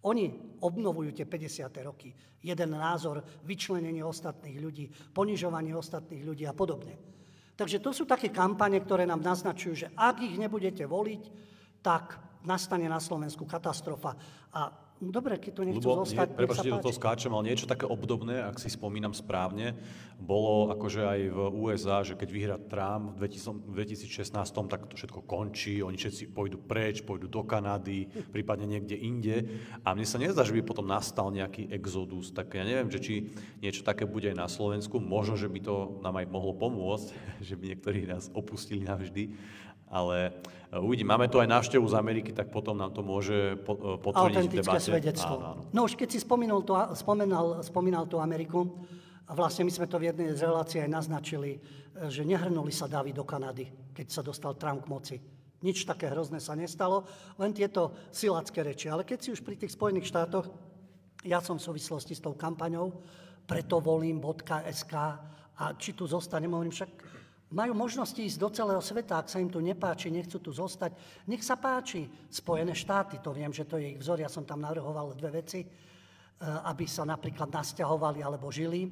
Oni 0.05 0.57
obnovujú 0.61 1.13
tie 1.17 1.25
50. 1.29 1.73
roky. 1.85 2.13
Jeden 2.41 2.71
názor, 2.73 3.25
vyčlenenie 3.45 4.05
ostatných 4.05 4.57
ľudí, 4.61 4.89
ponižovanie 5.13 5.77
ostatných 5.77 6.25
ľudí 6.25 6.45
a 6.49 6.57
podobne. 6.57 6.97
Takže 7.57 7.85
to 7.85 7.93
sú 7.93 8.09
také 8.09 8.33
kampane, 8.33 8.81
ktoré 8.81 9.05
nám 9.05 9.21
naznačujú, 9.21 9.75
že 9.77 9.89
ak 9.93 10.25
ich 10.25 10.41
nebudete 10.41 10.89
voliť, 10.89 11.23
tak 11.85 12.17
nastane 12.49 12.89
na 12.89 12.97
Slovensku 12.97 13.45
katastrofa. 13.45 14.17
A 14.57 14.73
Dobre, 15.01 15.41
keď 15.41 15.53
to 15.57 15.63
nechcú 15.65 15.89
Lebo, 15.89 16.05
zostať, 16.05 16.29
nie, 16.29 16.39
prepáčte, 16.45 16.69
do 16.69 16.85
toho 16.85 16.93
skáčem, 16.93 17.33
ale 17.33 17.49
niečo 17.49 17.65
také 17.65 17.89
obdobné, 17.89 18.45
ak 18.45 18.61
si 18.61 18.69
spomínam 18.69 19.17
správne, 19.17 19.73
bolo 20.21 20.69
akože 20.77 21.01
aj 21.01 21.21
v 21.33 21.39
USA, 21.57 22.05
že 22.05 22.21
keď 22.21 22.29
vyhrá 22.29 22.57
Trump 22.61 23.17
v 23.17 23.33
2016, 23.33 24.37
tak 24.69 24.93
to 24.93 25.01
všetko 25.01 25.25
končí, 25.25 25.81
oni 25.81 25.97
všetci 25.97 26.37
pôjdu 26.37 26.61
preč, 26.61 27.01
pôjdu 27.01 27.33
do 27.33 27.41
Kanady, 27.41 28.13
prípadne 28.29 28.69
niekde 28.69 29.01
inde. 29.01 29.49
A 29.89 29.97
mne 29.97 30.05
sa 30.05 30.21
nezdá, 30.21 30.45
že 30.45 30.53
by 30.53 30.69
potom 30.69 30.85
nastal 30.85 31.33
nejaký 31.33 31.73
exodus, 31.73 32.29
tak 32.37 32.53
ja 32.53 32.69
neviem, 32.69 32.93
že 32.93 33.01
či 33.01 33.33
niečo 33.65 33.81
také 33.81 34.05
bude 34.05 34.29
aj 34.29 34.37
na 34.37 34.53
Slovensku, 34.53 35.01
možno, 35.01 35.41
že 35.41 35.49
by 35.49 35.61
to 35.65 36.05
nám 36.05 36.21
aj 36.21 36.29
mohlo 36.29 36.53
pomôcť, 36.53 37.09
že 37.49 37.57
by 37.57 37.73
niektorí 37.73 38.05
nás 38.05 38.29
opustili 38.37 38.85
navždy, 38.85 39.33
ale 39.91 40.31
e, 40.71 40.79
uvidím, 40.79 41.11
máme 41.11 41.27
tu 41.27 41.43
aj 41.43 41.51
návštevu 41.51 41.83
z 41.91 41.99
Ameriky, 41.99 42.31
tak 42.31 42.55
potom 42.55 42.79
nám 42.79 42.95
to 42.95 43.03
môže 43.03 43.59
e, 43.59 43.99
potvrdiť 43.99 44.47
v 44.47 44.57
debate. 44.63 44.87
svedectvo. 44.87 45.35
Áno, 45.37 45.47
áno. 45.59 45.63
No 45.75 45.81
už 45.85 45.99
keď 45.99 46.09
si 46.15 46.19
spomenul 46.23 46.63
to, 46.63 46.79
spomenal, 46.95 47.61
spomínal 47.67 48.07
tú 48.07 48.23
Ameriku, 48.23 48.71
a 49.31 49.35
vlastne 49.39 49.63
my 49.63 49.71
sme 49.71 49.87
to 49.87 50.03
v 50.03 50.11
jednej 50.11 50.35
z 50.35 50.43
relácií 50.43 50.83
aj 50.83 50.91
naznačili, 50.91 51.59
e, 51.59 51.59
že 52.07 52.23
nehrnuli 52.23 52.71
sa 52.71 52.87
Davy 52.87 53.11
do 53.11 53.27
Kanady, 53.27 53.95
keď 53.95 54.07
sa 54.11 54.23
dostal 54.23 54.55
Trump 54.55 54.87
k 54.87 54.91
moci. 54.91 55.17
Nič 55.61 55.85
také 55.85 56.09
hrozné 56.09 56.41
sa 56.41 56.57
nestalo, 56.57 57.05
len 57.37 57.53
tieto 57.53 57.93
silacké 58.11 58.65
reči. 58.65 58.89
Ale 58.89 59.05
keď 59.05 59.19
si 59.21 59.29
už 59.35 59.45
pri 59.45 59.61
tých 59.61 59.77
Spojených 59.77 60.09
štátoch, 60.09 60.49
ja 61.21 61.45
som 61.45 61.61
v 61.61 61.67
súvislosti 61.69 62.17
s 62.17 62.25
tou 62.25 62.33
kampaňou, 62.33 62.97
preto 63.45 63.77
volím.sk 63.77 64.95
a 65.61 65.65
či 65.77 65.93
tu 65.93 66.09
zostanem, 66.09 66.49
hovorím 66.49 66.73
však 66.73 67.20
Majú 67.51 67.75
možnosti 67.75 68.19
ísť 68.23 68.39
do 68.39 68.49
celého 68.55 68.79
sveta, 68.79 69.19
ak 69.19 69.27
sa 69.27 69.43
im 69.43 69.51
tu 69.51 69.59
nepáči, 69.59 70.07
nechcú 70.07 70.39
tu 70.39 70.55
zostať. 70.55 70.95
Nech 71.27 71.43
sa 71.43 71.59
páči. 71.59 72.07
Spojené 72.31 72.79
štáty, 72.79 73.19
to 73.19 73.35
viem, 73.35 73.51
že 73.51 73.67
to 73.67 73.75
je 73.75 73.91
ich 73.91 73.99
vzor, 73.99 74.23
ja 74.23 74.31
som 74.31 74.47
tam 74.47 74.63
navrhoval 74.63 75.19
dve 75.19 75.43
veci, 75.43 75.67
e, 75.67 75.69
aby 76.47 76.87
sa 76.87 77.03
napríklad 77.03 77.51
nasťahovali 77.51 78.23
alebo 78.23 78.55
žili. 78.55 78.87
E, 78.87 78.91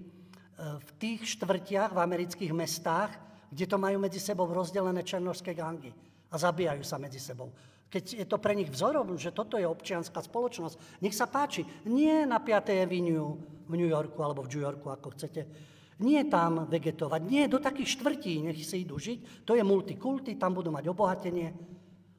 v 0.75 0.90
tých 0.99 1.38
štvrtiach 1.38 1.94
v 1.94 2.03
amerických 2.03 2.51
mestách, 2.51 3.14
kde 3.47 3.64
to 3.71 3.79
majú 3.79 4.03
medzi 4.03 4.18
sebou 4.18 4.51
rozdelené 4.51 5.07
černožské 5.07 5.55
gangy 5.55 5.94
a 6.27 6.35
zabíjajú 6.35 6.83
sa 6.83 6.99
medzi 6.99 7.23
sebou. 7.23 7.55
Keď 7.88 8.05
je 8.21 8.27
to 8.27 8.42
pre 8.42 8.59
nich 8.59 8.68
vzorom, 8.68 9.14
že 9.14 9.31
toto 9.31 9.55
je 9.55 9.71
občianská 9.71 10.18
spoločnosť, 10.18 10.99
nech 10.99 11.14
sa 11.14 11.31
páči. 11.31 11.62
Nie 11.87 12.27
na 12.27 12.42
5. 12.42 12.75
Avenue 12.85 13.38
v 13.71 13.75
New 13.79 13.88
Yorku 13.88 14.18
alebo 14.18 14.42
v 14.42 14.51
New 14.51 14.66
Yorku, 14.66 14.90
ako 14.90 15.14
chcete 15.14 15.47
nie 15.98 16.22
tam 16.30 16.70
vegetovať, 16.70 17.20
nie 17.26 17.50
do 17.50 17.58
takých 17.58 17.98
štvrtí, 17.98 18.46
nech 18.46 18.58
si 18.62 18.87
idú 18.87 18.98
žiť. 18.98 19.44
To 19.46 19.58
je 19.58 19.62
multikulty, 19.66 20.38
tam 20.38 20.54
budú 20.54 20.70
mať 20.70 20.87
obohatenie. 20.87 21.50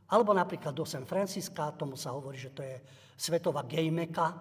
Alebo 0.10 0.36
napríklad 0.36 0.76
do 0.76 0.84
San 0.84 1.06
Francisca, 1.06 1.72
tomu 1.78 1.96
sa 1.96 2.12
hovorí, 2.12 2.36
že 2.36 2.52
to 2.52 2.66
je 2.66 2.82
svetová 3.16 3.64
gejmeka, 3.64 4.36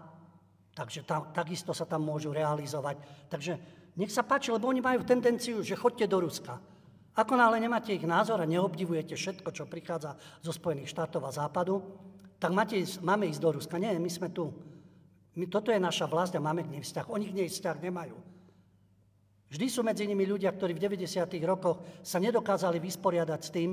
takže 0.75 1.05
tam, 1.07 1.31
takisto 1.31 1.71
sa 1.71 1.87
tam 1.87 2.03
môžu 2.03 2.35
realizovať. 2.35 3.29
Takže 3.31 3.53
nech 3.95 4.11
sa 4.11 4.27
páči, 4.27 4.51
lebo 4.51 4.67
oni 4.71 4.83
majú 4.83 5.05
tendenciu, 5.05 5.63
že 5.63 5.79
chodte 5.79 6.07
do 6.09 6.19
Ruska. 6.23 6.59
Ako 7.19 7.35
náhle 7.35 7.59
nemáte 7.59 7.91
ich 7.91 8.07
názor 8.07 8.39
a 8.39 8.47
neobdivujete 8.47 9.19
všetko, 9.19 9.51
čo 9.51 9.67
prichádza 9.67 10.15
zo 10.39 10.55
Spojených 10.55 10.95
štátov 10.95 11.27
a 11.27 11.35
západu, 11.35 11.83
tak 12.39 12.55
máte, 12.55 12.79
máme 13.03 13.27
ísť 13.27 13.43
do 13.43 13.51
Ruska. 13.59 13.83
Nie, 13.83 13.99
my 13.99 14.07
sme 14.07 14.31
tu. 14.31 14.55
My, 15.35 15.51
toto 15.51 15.75
je 15.75 15.83
naša 15.83 16.07
vlast 16.07 16.39
a 16.39 16.43
máme 16.43 16.63
k 16.63 16.79
nej 16.79 16.83
vzťah. 16.87 17.11
Oni 17.11 17.27
k 17.27 17.37
nej 17.43 17.51
vzťah 17.51 17.77
nemajú. 17.83 18.38
Vždy 19.49 19.67
sú 19.73 19.81
medzi 19.81 20.05
nimi 20.05 20.29
ľudia, 20.29 20.53
ktorí 20.53 20.77
v 20.77 20.85
90. 20.93 21.25
rokoch 21.49 21.81
sa 22.05 22.21
nedokázali 22.21 22.77
vysporiadať 22.77 23.41
s 23.41 23.51
tým, 23.51 23.71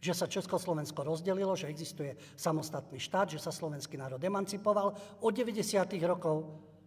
že 0.00 0.12
sa 0.16 0.28
Československo 0.28 1.00
rozdelilo, 1.04 1.52
že 1.56 1.68
existuje 1.68 2.16
samostatný 2.36 3.00
štát, 3.00 3.32
že 3.32 3.40
sa 3.40 3.52
slovenský 3.52 3.96
národ 3.96 4.20
emancipoval. 4.20 4.92
Od 5.20 5.32
90. 5.32 5.60
rokov 6.04 6.44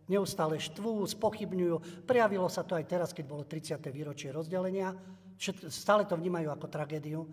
neustále 0.10 0.58
štvú, 0.62 1.06
spochybňujú. 1.06 2.06
Prejavilo 2.06 2.50
sa 2.50 2.62
to 2.66 2.78
aj 2.78 2.86
teraz, 2.86 3.10
keď 3.14 3.26
bolo 3.26 3.44
30. 3.46 3.82
výročie 3.90 4.30
rozdelenia. 4.30 4.94
Stále 5.70 6.06
to 6.10 6.18
vnímajú 6.18 6.50
ako 6.54 6.66
tragédiu. 6.70 7.26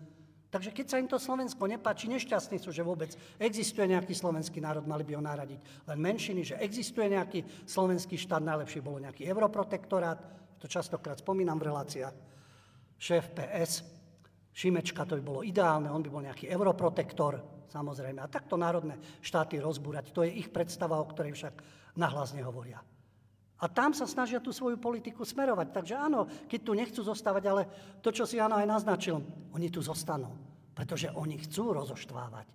Takže 0.53 0.71
keď 0.71 0.85
sa 0.87 1.01
im 1.01 1.09
to 1.09 1.19
Slovensko 1.19 1.67
nepáči, 1.67 2.07
nešťastní 2.07 2.61
sú, 2.61 2.71
že 2.71 2.85
vôbec 2.85 3.11
existuje 3.41 3.91
nejaký 3.91 4.15
slovenský 4.15 4.63
národ, 4.63 4.87
mali 4.87 5.03
by 5.03 5.19
ho 5.19 5.23
nahradiť 5.25 5.59
len 5.89 5.99
menšiny, 5.99 6.41
že 6.47 6.55
existuje 6.63 7.11
nejaký 7.11 7.67
slovenský 7.67 8.15
štát, 8.15 8.39
najlepšie 8.39 8.79
bolo 8.79 9.03
nejaký 9.03 9.27
europrotektorát, 9.27 10.44
to 10.59 10.65
častokrát 10.67 11.19
spomínam 11.19 11.59
v 11.59 11.67
reláciách, 11.71 12.15
šéf 12.97 13.31
PS, 13.35 13.83
Šimečka, 14.55 15.03
to 15.03 15.19
by 15.19 15.23
bolo 15.23 15.41
ideálne, 15.43 15.91
on 15.91 15.99
by 15.99 16.07
bol 16.07 16.23
nejaký 16.23 16.47
europrotektor, 16.47 17.67
samozrejme. 17.67 18.23
A 18.23 18.31
takto 18.31 18.55
národné 18.55 18.95
štáty 19.19 19.59
rozbúrať, 19.59 20.15
to 20.15 20.23
je 20.23 20.31
ich 20.31 20.47
predstava, 20.47 20.95
o 20.95 21.09
ktorej 21.11 21.35
však 21.35 21.55
nahlas 21.99 22.31
nehovoria. 22.31 22.79
A 23.59 23.65
tam 23.67 23.91
sa 23.91 24.07
snažia 24.07 24.39
tú 24.39 24.55
svoju 24.55 24.79
politiku 24.79 25.27
smerovať. 25.27 25.67
Takže 25.75 25.95
áno, 25.95 26.27
keď 26.47 26.59
tu 26.59 26.71
nechcú 26.71 27.01
zostávať, 27.03 27.43
ale 27.47 27.63
to, 27.99 28.15
čo 28.15 28.23
si 28.23 28.39
Jano 28.39 28.55
aj 28.55 28.67
naznačil, 28.67 29.19
oni 29.51 29.67
tu 29.67 29.83
zostanú, 29.83 30.31
pretože 30.71 31.11
oni 31.11 31.39
chcú 31.39 31.75
rozoštvávať. 31.75 32.47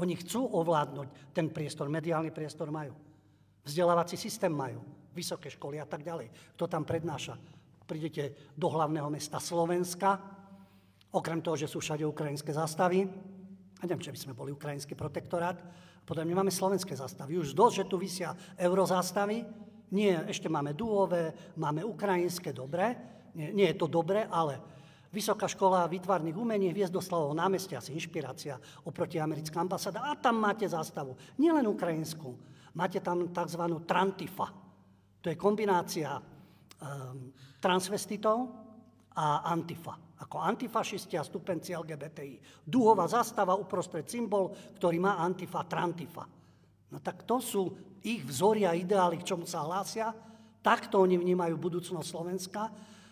Oni 0.00 0.16
chcú 0.16 0.44
ovládnuť 0.44 1.32
ten 1.36 1.52
priestor, 1.52 1.92
mediálny 1.92 2.32
priestor 2.32 2.72
majú. 2.72 2.92
Vzdelávací 3.64 4.16
systém 4.16 4.52
majú 4.52 4.80
vysoké 5.14 5.50
školy 5.50 5.82
a 5.82 5.86
tak 5.86 6.02
ďalej. 6.06 6.30
Kto 6.56 6.64
tam 6.70 6.86
prednáša? 6.86 7.36
Prídete 7.86 8.54
do 8.54 8.70
hlavného 8.70 9.10
mesta 9.10 9.42
Slovenska, 9.42 10.18
okrem 11.10 11.42
toho, 11.42 11.58
že 11.58 11.66
sú 11.66 11.82
všade 11.82 12.06
ukrajinské 12.06 12.54
zástavy, 12.54 13.06
a 13.80 13.82
neviem, 13.88 14.04
či 14.04 14.12
by 14.12 14.20
sme 14.20 14.38
boli 14.38 14.54
ukrajinský 14.54 14.94
protektorát, 14.94 15.58
potom 16.04 16.22
my 16.26 16.42
máme 16.42 16.52
slovenské 16.52 16.92
zástavy. 16.94 17.40
Už 17.40 17.56
dosť, 17.56 17.74
že 17.74 17.88
tu 17.88 17.96
vysia 17.96 18.30
eurozástavy, 18.60 19.42
nie, 19.90 20.14
ešte 20.30 20.46
máme 20.46 20.76
duové, 20.76 21.34
máme 21.58 21.82
ukrajinské, 21.82 22.54
dobre, 22.54 22.94
nie, 23.34 23.50
nie 23.50 23.66
je 23.74 23.78
to 23.78 23.90
dobre, 23.90 24.26
ale 24.30 24.62
Vysoká 25.10 25.50
škola 25.50 25.90
výtvarných 25.90 26.38
umení, 26.38 26.70
Hviezdoslavov 26.70 27.34
námestia, 27.34 27.82
asi 27.82 27.90
inšpirácia 27.90 28.54
oproti 28.86 29.18
americká 29.18 29.58
ambasáda. 29.58 30.06
A 30.06 30.14
tam 30.14 30.38
máte 30.38 30.62
zástavu. 30.70 31.18
Nielen 31.34 31.66
ukrajinskú. 31.66 32.38
Máte 32.78 33.02
tam 33.02 33.26
tzv. 33.26 33.62
Trantifa. 33.90 34.54
To 35.20 35.26
je 35.28 35.36
kombinácia 35.36 36.16
um, 36.16 37.32
transvestitov 37.60 38.38
a 39.16 39.44
antifa. 39.52 39.96
Ako 40.20 40.40
antifašisti 40.40 41.16
a 41.16 41.24
stupenci 41.24 41.72
LGBTI. 41.76 42.64
Duhová 42.64 43.08
zastava 43.08 43.56
uprostred 43.56 44.08
symbol, 44.08 44.52
ktorý 44.76 45.00
má 45.00 45.20
antifa, 45.20 45.64
trantifa. 45.64 46.24
No 46.90 46.98
tak 47.00 47.24
to 47.24 47.40
sú 47.40 47.62
ich 48.00 48.24
vzory 48.24 48.64
a 48.64 48.72
ideály, 48.72 49.20
k 49.20 49.28
čomu 49.32 49.44
sa 49.44 49.64
hlásia. 49.64 50.12
Takto 50.60 51.00
oni 51.00 51.16
vnímajú 51.16 51.56
budúcnosť 51.56 52.08
Slovenska. 52.08 52.68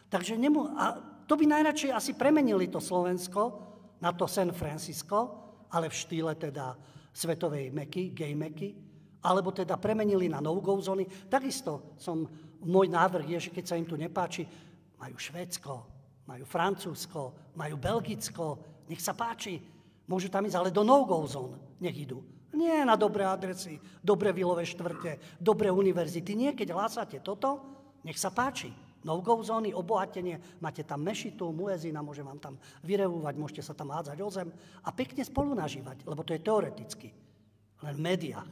Takže 0.09 0.37
nemu, 0.37 0.61
a 0.77 0.97
to 1.29 1.37
by 1.37 1.45
najradšej 1.45 1.93
asi 1.93 2.13
premenili 2.17 2.73
to 2.73 2.81
Slovensko 2.81 3.61
na 4.01 4.17
to 4.17 4.25
San 4.25 4.53
Francisco, 4.57 5.45
ale 5.69 5.93
v 5.93 5.97
štýle 5.97 6.33
teda 6.41 6.73
svetovej 7.13 7.69
meky, 7.73 8.17
gay 8.17 8.33
meky, 8.33 8.88
alebo 9.23 9.51
teda 9.51 9.75
premenili 9.77 10.31
na 10.31 10.39
no-go 10.39 10.79
zóny. 10.79 11.07
Takisto 11.27 11.95
som, 11.99 12.27
môj 12.63 12.87
návrh 12.87 13.27
je, 13.39 13.39
že 13.49 13.55
keď 13.55 13.65
sa 13.67 13.79
im 13.79 13.87
tu 13.87 13.99
nepáči, 13.99 14.47
majú 14.99 15.17
Švédsko, 15.19 15.75
majú 16.27 16.45
Francúzsko, 16.47 17.55
majú 17.55 17.77
Belgicko, 17.79 18.47
nech 18.91 19.03
sa 19.03 19.15
páči. 19.15 19.59
Môžu 20.09 20.33
tam 20.33 20.47
ísť 20.47 20.59
ale 20.59 20.71
do 20.73 20.83
no-go 20.87 21.21
zón, 21.29 21.59
nech 21.83 21.95
idú. 21.95 22.25
Nie 22.57 22.81
na 22.83 22.97
dobré 22.97 23.29
adresy, 23.29 23.77
dobré 24.01 24.33
vilové 24.33 24.65
štvrte, 24.65 25.21
dobré 25.37 25.69
univerzity. 25.69 26.33
Nie, 26.33 26.57
keď 26.57 26.73
hlásate 26.73 27.21
toto, 27.21 27.61
nech 28.03 28.17
sa 28.17 28.33
páči. 28.33 28.73
No-go 29.07 29.39
zóny, 29.47 29.71
obohatenie, 29.71 30.59
máte 30.59 30.83
tam 30.83 31.07
mešitu, 31.07 31.55
muezina, 31.55 32.03
môže 32.03 32.27
vám 32.27 32.43
tam 32.43 32.59
vyrevúvať, 32.83 33.35
môžete 33.39 33.63
sa 33.63 33.77
tam 33.77 33.95
hádzať 33.95 34.19
o 34.19 34.29
zem 34.33 34.51
a 34.83 34.91
pekne 34.91 35.23
spolu 35.23 35.55
nažívať, 35.55 36.03
lebo 36.03 36.27
to 36.27 36.35
je 36.35 36.43
teoreticky. 36.43 37.09
Len 37.79 37.95
v 37.95 38.03
médiách. 38.03 38.49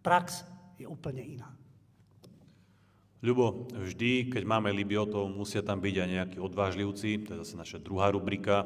Prax 0.00 0.44
je 0.80 0.88
úplne 0.88 1.20
iná. 1.20 1.48
Ľubo, 3.20 3.68
vždy, 3.76 4.32
keď 4.32 4.48
máme 4.48 4.72
Libiotov, 4.72 5.28
musia 5.28 5.60
tam 5.60 5.76
byť 5.76 5.94
aj 6.00 6.08
nejakí 6.08 6.38
odvážlivci, 6.40 7.28
to 7.28 7.36
je 7.36 7.40
zase 7.44 7.52
naša 7.52 7.76
druhá 7.76 8.08
rubrika. 8.08 8.64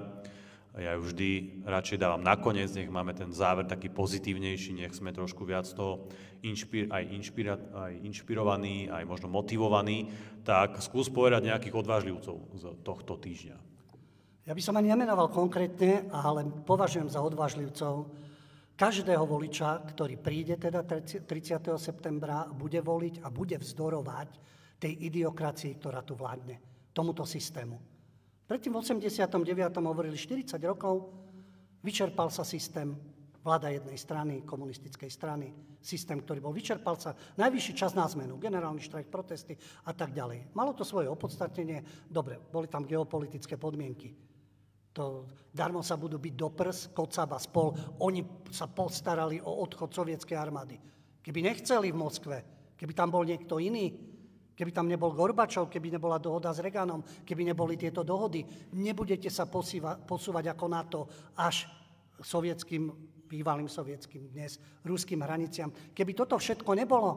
Ja 0.79 0.95
ju 0.95 1.07
vždy 1.07 1.63
radšej 1.67 1.99
dávam 1.99 2.23
nakoniec, 2.23 2.71
nech 2.75 2.91
máme 2.91 3.15
ten 3.15 3.35
záver 3.35 3.67
taký 3.67 3.91
pozitívnejší, 3.91 4.79
nech 4.79 4.95
sme 4.95 5.11
trošku 5.11 5.43
viac 5.43 5.67
toho 5.71 6.07
inšpir, 6.43 6.87
aj, 6.91 7.03
inšpira, 7.15 7.55
aj 7.59 7.93
inšpirovaní, 8.07 8.91
aj 8.91 9.03
možno 9.07 9.27
motivovaní. 9.27 10.11
Tak 10.47 10.83
skús 10.83 11.11
povedať 11.11 11.51
nejakých 11.51 11.75
odvážlivcov 11.75 12.37
z 12.55 12.65
tohto 12.87 13.19
týždňa. 13.19 13.59
Ja 14.47 14.53
by 14.55 14.63
som 14.63 14.79
ani 14.79 14.91
nemenoval 14.95 15.35
konkrétne, 15.35 16.11
ale 16.15 16.47
považujem 16.47 17.11
za 17.11 17.23
odvážlivcov 17.23 18.11
každého 18.75 19.23
voliča, 19.23 19.83
ktorý 19.87 20.19
príde 20.19 20.59
teda 20.59 20.83
30. 20.83 21.25
septembra, 21.79 22.47
bude 22.51 22.83
voliť 22.83 23.23
a 23.23 23.31
bude 23.31 23.55
vzdorovať 23.59 24.29
tej 24.83 24.93
idiokracii, 25.09 25.79
ktorá 25.79 26.03
tu 26.03 26.19
vládne, 26.19 26.59
tomuto 26.91 27.23
systému. 27.23 27.79
Predtým 28.45 28.77
v 28.77 28.79
89. 28.85 29.33
hovorili 29.81 30.19
40 30.19 30.61
rokov, 30.69 31.09
vyčerpal 31.81 32.29
sa 32.29 32.45
systém, 32.45 32.93
vláda 33.41 33.73
jednej 33.73 33.97
strany, 33.97 34.35
komunistickej 34.45 35.09
strany, 35.09 35.53
systém, 35.81 36.21
ktorý 36.21 36.41
bol, 36.45 36.53
vyčerpal 36.53 36.97
sa, 36.97 37.17
najvyšší 37.37 37.73
čas 37.77 37.93
na 37.93 38.05
zmenu, 38.09 38.37
generálny 38.41 38.81
štrajk, 38.85 39.09
protesty 39.09 39.57
a 39.85 39.93
tak 39.93 40.13
ďalej. 40.13 40.53
Malo 40.57 40.73
to 40.73 40.85
svoje 40.85 41.09
opodstatnenie, 41.09 42.09
dobre, 42.09 42.41
boli 42.41 42.69
tam 42.69 42.89
geopolitické 42.89 43.61
podmienky, 43.61 44.13
to, 44.95 45.27
darmo 45.51 45.83
sa 45.83 45.99
budú 45.99 46.23
byť 46.23 46.35
do 46.39 46.49
prs, 46.55 46.95
Kocab 46.95 47.35
a 47.35 47.43
spol. 47.43 47.75
Oni 48.07 48.23
sa 48.55 48.71
postarali 48.71 49.43
o 49.43 49.67
odchod 49.67 49.91
sovietskej 49.91 50.39
armády. 50.39 50.79
Keby 51.19 51.51
nechceli 51.51 51.91
v 51.91 51.99
Moskve, 51.99 52.39
keby 52.79 52.95
tam 52.95 53.11
bol 53.11 53.27
niekto 53.27 53.59
iný, 53.59 53.91
keby 54.55 54.71
tam 54.71 54.87
nebol 54.87 55.11
Gorbačov, 55.11 55.67
keby 55.67 55.99
nebola 55.99 56.23
dohoda 56.23 56.55
s 56.55 56.63
Reganom, 56.63 57.03
keby 57.27 57.51
neboli 57.51 57.75
tieto 57.75 58.07
dohody, 58.07 58.47
nebudete 58.79 59.27
sa 59.27 59.51
posýva, 59.51 59.99
posúvať 59.99 60.55
ako 60.55 60.65
NATO 60.71 61.01
až 61.35 61.67
sovietským, 62.23 62.95
bývalým 63.27 63.67
sovietským 63.67 64.31
dnes, 64.31 64.63
ruským 64.87 65.19
hraniciam. 65.27 65.75
Keby 65.91 66.15
toto 66.15 66.39
všetko 66.39 66.71
nebolo, 66.79 67.11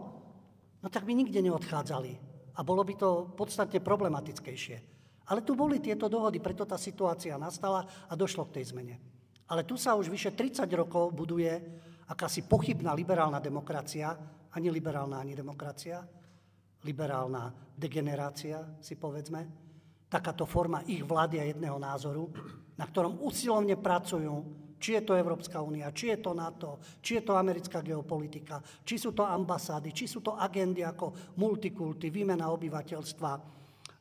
no 0.81 0.87
tak 0.89 1.05
by 1.05 1.13
nikde 1.13 1.45
neodchádzali. 1.45 2.11
A 2.57 2.65
bolo 2.65 2.81
by 2.81 2.97
to 2.97 3.29
podstatne 3.37 3.77
problematickejšie. 3.85 4.96
Ale 5.27 5.43
tu 5.43 5.59
boli 5.59 5.83
tieto 5.83 6.07
dohody, 6.07 6.39
preto 6.39 6.63
tá 6.63 6.79
situácia 6.79 7.35
nastala 7.35 7.83
a 8.07 8.13
došlo 8.15 8.47
k 8.47 8.59
tej 8.59 8.71
zmene. 8.71 8.95
Ale 9.47 9.67
tu 9.67 9.75
sa 9.75 9.95
už 9.95 10.07
vyše 10.11 10.31
30 10.31 10.67
rokov 10.75 11.11
buduje 11.11 11.51
akási 12.07 12.47
pochybná 12.47 12.95
liberálna 12.95 13.43
demokracia, 13.43 14.15
ani 14.55 14.71
liberálna, 14.71 15.19
ani 15.19 15.35
demokracia, 15.35 16.03
liberálna 16.83 17.51
degenerácia, 17.75 18.63
si 18.79 18.95
povedzme, 18.95 19.43
takáto 20.07 20.47
forma 20.47 20.83
ich 20.87 21.03
vlády 21.03 21.43
a 21.43 21.47
jedného 21.51 21.75
názoru, 21.75 22.31
na 22.79 22.87
ktorom 22.87 23.19
usilovne 23.23 23.75
pracujú 23.75 24.67
či 24.77 24.93
je 24.93 25.01
to 25.01 25.17
Európska 25.17 25.57
únia, 25.57 25.89
či 25.89 26.13
je 26.13 26.21
to 26.21 26.37
NATO, 26.37 26.77
či 27.01 27.17
je 27.17 27.23
to 27.25 27.33
americká 27.33 27.81
geopolitika, 27.81 28.61
či 28.85 29.01
sú 29.01 29.09
to 29.09 29.25
ambasády, 29.25 29.89
či 29.89 30.05
sú 30.05 30.21
to 30.21 30.37
agendy 30.37 30.85
ako 30.85 31.33
multikulty, 31.41 32.13
výmena 32.13 32.53
obyvateľstva, 32.53 33.31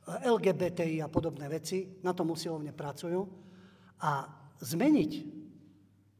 LGBTI 0.07 1.03
a 1.03 1.11
podobné 1.11 1.51
veci, 1.51 1.99
na 2.07 2.15
tom 2.15 2.31
usilovne 2.31 2.71
pracujú. 2.71 3.21
A 4.07 4.27
zmeniť 4.63 5.13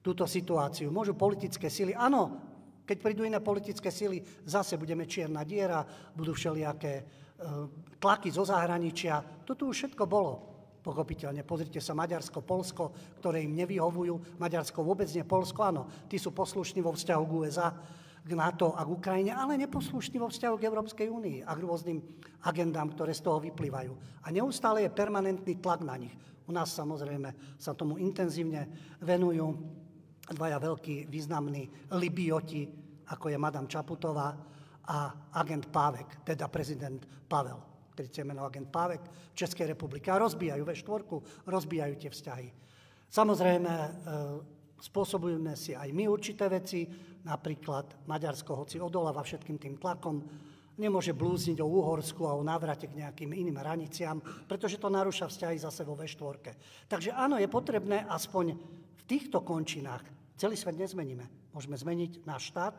túto 0.03 0.27
situáciu 0.27 0.91
môžu 0.91 1.15
politické 1.15 1.71
sily. 1.71 1.95
Áno, 1.95 2.43
keď 2.83 2.97
prídu 3.03 3.23
iné 3.23 3.39
politické 3.43 3.91
sily, 3.91 4.23
zase 4.47 4.79
budeme 4.79 5.07
čierna 5.07 5.43
diera, 5.43 5.83
budú 6.15 6.35
všelijaké 6.35 7.27
E, 7.37 7.69
tlaky 8.01 8.33
zo 8.33 8.49
zahraničia. 8.49 9.21
Toto 9.45 9.69
už 9.69 9.77
všetko 9.77 10.09
bolo, 10.09 10.33
pochopiteľne. 10.81 11.45
Pozrite 11.45 11.85
sa 11.85 11.93
Maďarsko, 11.93 12.41
Polsko, 12.41 12.97
ktoré 13.21 13.45
im 13.45 13.53
nevyhovujú. 13.53 14.41
Maďarsko 14.41 14.81
vôbec 14.81 15.05
nie, 15.13 15.21
Polsko 15.21 15.61
áno. 15.69 15.83
Tí 16.09 16.17
sú 16.17 16.33
poslušní 16.33 16.81
vo 16.81 16.97
vzťahu 16.97 17.23
k 17.29 17.37
USA, 17.37 17.77
k 18.27 18.33
NATO 18.35 18.75
a 18.75 18.83
k 18.83 18.91
Ukrajine, 18.91 19.31
ale 19.31 19.55
neposlušní 19.55 20.19
vo 20.19 20.27
vzťahu 20.27 20.59
k 20.59 20.67
Európskej 20.67 21.07
únii 21.07 21.39
a 21.47 21.55
k 21.55 21.63
rôznym 21.63 22.03
agendám, 22.43 22.91
ktoré 22.91 23.15
z 23.15 23.23
toho 23.23 23.39
vyplývajú. 23.39 23.95
A 24.27 24.35
neustále 24.35 24.83
je 24.83 24.91
permanentný 24.91 25.63
tlak 25.63 25.87
na 25.87 25.95
nich. 25.95 26.15
U 26.47 26.51
nás 26.51 26.75
samozrejme 26.75 27.59
sa 27.59 27.75
tomu 27.79 28.03
intenzívne 28.03 28.67
venujú 28.99 29.55
dvaja 30.27 30.59
veľkí 30.59 31.07
významní 31.07 31.95
libioti, 31.95 32.67
ako 33.07 33.31
je 33.31 33.39
Madame 33.39 33.71
Čaputová, 33.71 34.35
a 34.87 35.11
agent 35.35 35.67
Pávek, 35.67 36.23
teda 36.23 36.47
prezident 36.47 37.03
Pavel, 37.27 37.59
ktorý 37.95 38.07
sa 38.07 38.23
meno 38.23 38.47
agent 38.47 38.71
Pávek 38.71 39.03
v 39.35 39.35
Českej 39.35 39.75
republike. 39.75 40.07
A 40.15 40.23
rozbijajú 40.23 40.63
ve 40.63 40.79
štvorku, 40.79 41.17
rozbijajú 41.43 41.95
tie 41.99 42.11
vzťahy. 42.15 42.49
Samozrejme, 43.11 43.73
e, 43.75 43.91
spôsobujeme 44.79 45.59
si 45.59 45.75
aj 45.75 45.91
my 45.91 46.07
určité 46.07 46.47
veci, 46.47 46.87
napríklad 47.27 48.07
Maďarsko, 48.07 48.55
hoci 48.55 48.79
odoláva 48.79 49.27
všetkým 49.27 49.59
tým 49.59 49.75
tlakom, 49.83 50.23
nemôže 50.79 51.11
blúzniť 51.11 51.59
o 51.59 51.67
Uhorsku 51.67 52.23
a 52.29 52.39
o 52.39 52.47
návrate 52.47 52.87
k 52.87 53.03
nejakým 53.03 53.35
iným 53.35 53.59
hraniciam, 53.59 54.23
pretože 54.47 54.79
to 54.79 54.87
narúša 54.87 55.27
vzťahy 55.27 55.59
zase 55.59 55.83
vo 55.83 55.99
V4. 55.99 56.55
Takže 56.87 57.11
áno, 57.11 57.41
je 57.43 57.49
potrebné 57.51 58.07
aspoň 58.07 58.55
v 58.95 59.03
týchto 59.09 59.43
končinách, 59.43 60.07
celý 60.39 60.55
svet 60.55 60.79
nezmeníme. 60.79 61.51
Môžeme 61.51 61.75
zmeniť 61.75 62.23
náš 62.29 62.55
štát, 62.55 62.75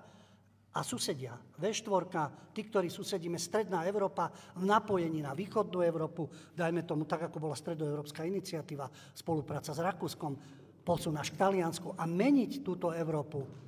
a 0.77 0.85
susedia. 0.85 1.33
V4, 1.57 2.53
tí, 2.53 2.69
ktorí 2.69 2.93
susedíme, 2.93 3.41
stredná 3.41 3.81
Európa 3.89 4.29
v 4.53 4.69
napojení 4.69 5.25
na 5.25 5.33
východnú 5.33 5.81
Európu, 5.81 6.29
dajme 6.53 6.85
tomu 6.85 7.09
tak, 7.09 7.25
ako 7.25 7.41
bola 7.41 7.57
stredoeurópska 7.57 8.21
iniciatíva, 8.21 8.85
spolupráca 9.17 9.73
s 9.73 9.81
Rakúskom, 9.81 10.37
posun 10.85 11.17
až 11.17 11.33
k 11.33 11.41
Taliansku 11.41 11.97
a 11.97 12.05
meniť 12.05 12.61
túto 12.61 12.93
Európu, 12.93 13.66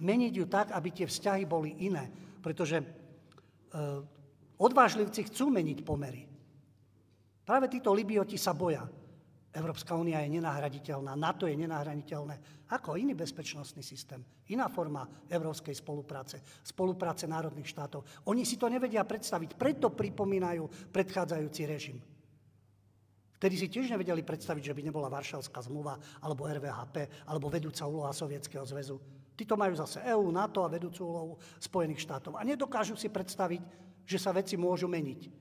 meniť 0.00 0.32
ju 0.32 0.46
tak, 0.48 0.72
aby 0.72 0.88
tie 0.90 1.06
vzťahy 1.06 1.44
boli 1.44 1.84
iné. 1.84 2.08
Pretože 2.40 2.80
e, 2.80 2.84
odvážlivci 4.56 5.28
chcú 5.28 5.52
meniť 5.52 5.78
pomery. 5.84 6.24
Práve 7.44 7.68
títo 7.68 7.92
Libioti 7.92 8.40
sa 8.40 8.56
boja. 8.56 8.84
Európska 9.50 9.98
únia 9.98 10.22
je 10.22 10.38
nenahraditeľná, 10.38 11.18
NATO 11.18 11.50
je 11.50 11.58
nenahraditeľné. 11.58 12.62
Ako 12.70 12.94
iný 12.94 13.18
bezpečnostný 13.18 13.82
systém, 13.82 14.22
iná 14.54 14.70
forma 14.70 15.02
európskej 15.26 15.74
spolupráce, 15.74 16.38
spolupráce 16.62 17.26
národných 17.26 17.66
štátov. 17.66 18.06
Oni 18.30 18.46
si 18.46 18.54
to 18.54 18.70
nevedia 18.70 19.02
predstaviť, 19.02 19.58
preto 19.58 19.90
pripomínajú 19.90 20.94
predchádzajúci 20.94 21.62
režim. 21.66 21.98
Vtedy 23.42 23.54
si 23.58 23.66
tiež 23.66 23.90
nevedeli 23.90 24.22
predstaviť, 24.22 24.70
že 24.70 24.76
by 24.76 24.86
nebola 24.86 25.10
Varšavská 25.10 25.66
zmluva, 25.66 25.98
alebo 26.22 26.46
RVHP, 26.46 27.26
alebo 27.26 27.50
vedúca 27.50 27.90
úloha 27.90 28.14
Sovietskeho 28.14 28.62
zväzu. 28.62 29.02
Títo 29.40 29.56
majú 29.56 29.72
zase 29.72 30.04
EÚ, 30.04 30.28
NATO 30.28 30.60
a 30.60 30.68
vedúcu 30.68 31.00
úlohu 31.00 31.32
Spojených 31.56 32.04
štátov. 32.04 32.36
A 32.36 32.44
nedokážu 32.44 32.92
si 32.92 33.08
predstaviť, 33.08 33.64
že 34.04 34.20
sa 34.20 34.36
veci 34.36 34.60
môžu 34.60 34.84
meniť. 34.84 35.32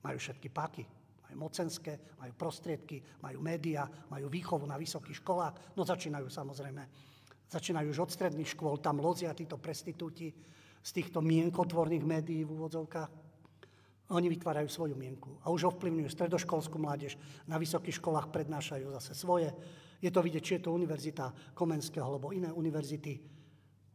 Majú 0.00 0.16
všetky 0.16 0.48
páky, 0.48 0.88
majú 1.28 1.36
mocenské, 1.36 2.16
majú 2.16 2.32
prostriedky, 2.32 3.04
majú 3.20 3.44
média, 3.44 3.84
majú 4.08 4.32
výchovu 4.32 4.64
na 4.64 4.80
vysokých 4.80 5.20
školách. 5.20 5.76
No 5.76 5.84
začínajú 5.84 6.32
samozrejme, 6.32 6.80
začínajú 7.52 7.92
už 7.92 8.08
od 8.08 8.10
stredných 8.16 8.56
škôl, 8.56 8.80
tam 8.80 9.04
lozia 9.04 9.36
títo 9.36 9.60
prestitúti 9.60 10.32
z 10.80 10.90
týchto 10.96 11.20
mienkotvorných 11.20 12.08
médií 12.08 12.48
v 12.48 12.56
úvodzovkách. 12.56 13.10
Oni 14.16 14.32
vytvárajú 14.32 14.72
svoju 14.72 14.96
mienku 14.96 15.36
a 15.44 15.52
už 15.52 15.76
ovplyvňujú 15.76 16.08
stredoškolskú 16.08 16.80
mládež. 16.80 17.20
Na 17.44 17.60
vysokých 17.60 18.00
školách 18.00 18.32
prednášajú 18.32 18.88
zase 18.96 19.12
svoje. 19.12 19.52
Je 20.00 20.08
to 20.08 20.24
vidieť, 20.24 20.40
či 20.40 20.52
je 20.56 20.62
to 20.64 20.72
univerzita 20.72 21.52
Komenského 21.52 22.08
alebo 22.08 22.32
iné 22.32 22.48
univerzity, 22.48 23.41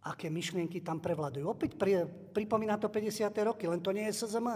aké 0.07 0.31
myšlienky 0.31 0.79
tam 0.79 1.03
prevladujú. 1.03 1.43
Opäť 1.43 1.75
pri, 1.75 2.07
pripomína 2.07 2.79
to 2.79 2.87
50. 2.87 3.27
roky, 3.43 3.67
len 3.67 3.83
to 3.83 3.91
nie 3.91 4.07
je 4.07 4.23
SZM. 4.23 4.47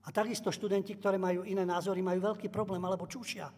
A 0.00 0.08
takisto 0.14 0.48
študenti, 0.48 0.96
ktoré 0.96 1.20
majú 1.20 1.44
iné 1.44 1.66
názory, 1.66 2.00
majú 2.00 2.32
veľký 2.32 2.48
problém, 2.48 2.80
alebo 2.86 3.10
čušia, 3.10 3.50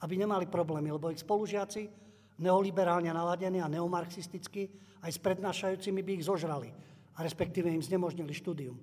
aby 0.00 0.14
nemali 0.16 0.48
problémy, 0.48 0.94
lebo 0.94 1.12
ich 1.12 1.20
spolužiaci, 1.20 1.90
neoliberálne 2.40 3.12
naladení 3.12 3.60
a 3.60 3.68
neomarxisticky, 3.68 4.72
aj 5.02 5.10
s 5.10 5.20
prednášajúcimi 5.20 6.00
by 6.00 6.12
ich 6.16 6.26
zožrali 6.26 6.70
a 7.12 7.18
respektíve 7.20 7.68
im 7.68 7.82
znemožnili 7.82 8.32
štúdium. 8.32 8.78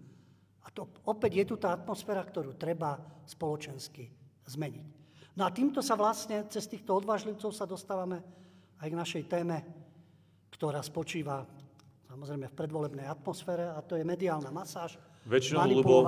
A 0.64 0.68
to 0.70 0.86
opäť 1.08 1.32
je 1.42 1.46
tu 1.50 1.56
tá 1.58 1.74
atmosféra, 1.74 2.22
ktorú 2.22 2.54
treba 2.54 3.00
spoločensky 3.26 4.06
zmeniť. 4.46 4.86
No 5.34 5.48
a 5.48 5.56
týmto 5.56 5.80
sa 5.80 5.96
vlastne 5.96 6.46
cez 6.52 6.68
týchto 6.68 7.00
odvážlivcov 7.00 7.50
sa 7.56 7.66
dostávame 7.66 8.22
aj 8.78 8.88
k 8.92 9.00
našej 9.00 9.24
téme, 9.26 9.58
ktorá 10.52 10.84
spočíva 10.84 11.48
samozrejme 12.10 12.50
v 12.50 12.58
predvolebnej 12.58 13.06
atmosfére 13.06 13.70
a 13.70 13.80
to 13.86 13.94
je 13.94 14.02
mediálna 14.02 14.50
masáž, 14.50 14.98
Väčšinou, 15.30 15.68
lebo 15.68 16.08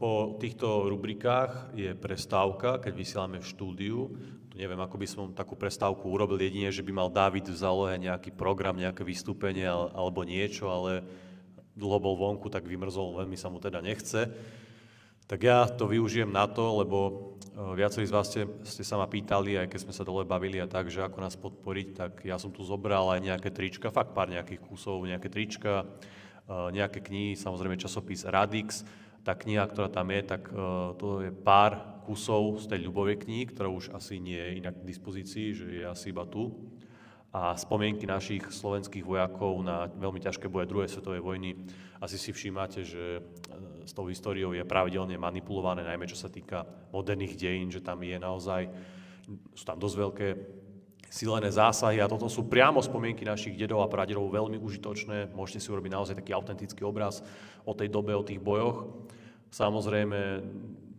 po 0.00 0.40
týchto 0.40 0.88
rubrikách 0.88 1.76
je 1.76 1.92
prestávka, 1.92 2.80
keď 2.80 2.92
vysielame 2.96 3.38
v 3.38 3.46
štúdiu. 3.46 4.10
Tu 4.50 4.58
neviem, 4.58 4.80
ako 4.80 4.96
by 4.96 5.06
som 5.06 5.24
takú 5.36 5.54
prestávku 5.54 6.08
urobil 6.08 6.40
jedine, 6.40 6.72
že 6.72 6.80
by 6.82 6.90
mal 6.90 7.12
David 7.12 7.46
v 7.46 7.54
zálohe 7.54 7.94
nejaký 8.00 8.32
program, 8.32 8.80
nejaké 8.80 9.04
vystúpenie 9.04 9.68
alebo 9.70 10.24
niečo, 10.24 10.72
ale 10.72 11.04
dlho 11.76 11.98
bol 12.00 12.16
vonku, 12.16 12.48
tak 12.48 12.64
vymrzol, 12.64 13.22
veľmi 13.22 13.36
sa 13.36 13.52
mu 13.52 13.60
teda 13.60 13.84
nechce. 13.84 14.34
Tak 15.26 15.40
ja 15.42 15.66
to 15.66 15.90
využijem 15.90 16.30
na 16.30 16.46
to, 16.46 16.86
lebo 16.86 16.98
e, 17.06 17.12
viacerí 17.74 18.06
z 18.06 18.14
vás 18.14 18.30
ste, 18.30 18.46
ste 18.62 18.86
sa 18.86 18.94
ma 18.94 19.10
pýtali, 19.10 19.58
aj 19.58 19.68
keď 19.74 19.80
sme 19.82 19.94
sa 19.94 20.06
dole 20.06 20.22
bavili 20.22 20.62
a 20.62 20.70
tak, 20.70 20.86
že 20.86 21.02
ako 21.02 21.18
nás 21.18 21.34
podporiť, 21.34 21.88
tak 21.98 22.12
ja 22.22 22.38
som 22.38 22.54
tu 22.54 22.62
zobral 22.62 23.10
aj 23.10 23.20
nejaké 23.26 23.50
trička, 23.50 23.90
fakt 23.90 24.14
pár 24.14 24.30
nejakých 24.30 24.62
kusov, 24.62 25.02
nejaké 25.02 25.26
trička, 25.26 25.82
Eh, 26.46 26.68
nejaké 26.70 27.02
knihy, 27.02 27.34
samozrejme 27.34 27.74
časopis 27.74 28.22
Radix, 28.22 28.86
tá 29.26 29.34
kniha, 29.34 29.66
ktorá 29.66 29.90
tam 29.90 30.14
je, 30.14 30.22
tak 30.22 30.46
eh, 30.46 30.54
to 30.94 31.26
je 31.26 31.34
pár 31.34 31.98
kusov 32.06 32.62
z 32.62 32.70
tej 32.70 32.86
ľubovej 32.86 33.18
knihy, 33.26 33.50
ktorá 33.50 33.66
už 33.66 33.90
asi 33.90 34.22
nie 34.22 34.38
je 34.38 34.62
inak 34.62 34.78
k 34.78 34.86
dispozícii, 34.86 35.46
že 35.50 35.66
je 35.66 35.82
asi 35.82 36.14
iba 36.14 36.22
tu. 36.22 36.54
A 37.34 37.58
spomienky 37.58 38.06
našich 38.06 38.46
slovenských 38.46 39.02
vojakov 39.02 39.58
na 39.66 39.90
veľmi 39.90 40.22
ťažké 40.22 40.46
boje 40.46 40.70
druhej 40.70 40.86
svetovej 40.86 41.18
vojny. 41.18 41.58
Asi 41.98 42.14
si 42.14 42.30
všímate, 42.30 42.86
že 42.86 43.26
s 43.86 43.94
tou 43.94 44.10
históriou 44.10 44.50
je 44.50 44.66
pravidelne 44.66 45.14
manipulované, 45.14 45.86
najmä 45.86 46.10
čo 46.10 46.18
sa 46.18 46.26
týka 46.26 46.66
moderných 46.90 47.38
dejín, 47.38 47.70
že 47.70 47.80
tam 47.80 48.02
je 48.02 48.18
naozaj, 48.18 48.66
sú 49.54 49.64
tam 49.64 49.78
dosť 49.78 49.96
veľké 49.96 50.28
silené 51.06 51.48
zásahy 51.54 52.02
a 52.02 52.10
toto 52.10 52.26
sú 52.26 52.50
priamo 52.50 52.82
spomienky 52.82 53.22
našich 53.22 53.54
dedov 53.54 53.86
a 53.86 53.90
pradedov 53.90 54.26
veľmi 54.26 54.58
užitočné. 54.58 55.30
Môžete 55.32 55.62
si 55.62 55.70
urobiť 55.70 55.92
naozaj 55.94 56.18
taký 56.18 56.34
autentický 56.34 56.82
obraz 56.82 57.22
o 57.62 57.72
tej 57.72 57.88
dobe, 57.88 58.12
o 58.12 58.26
tých 58.26 58.42
bojoch. 58.42 59.06
Samozrejme, 59.54 60.42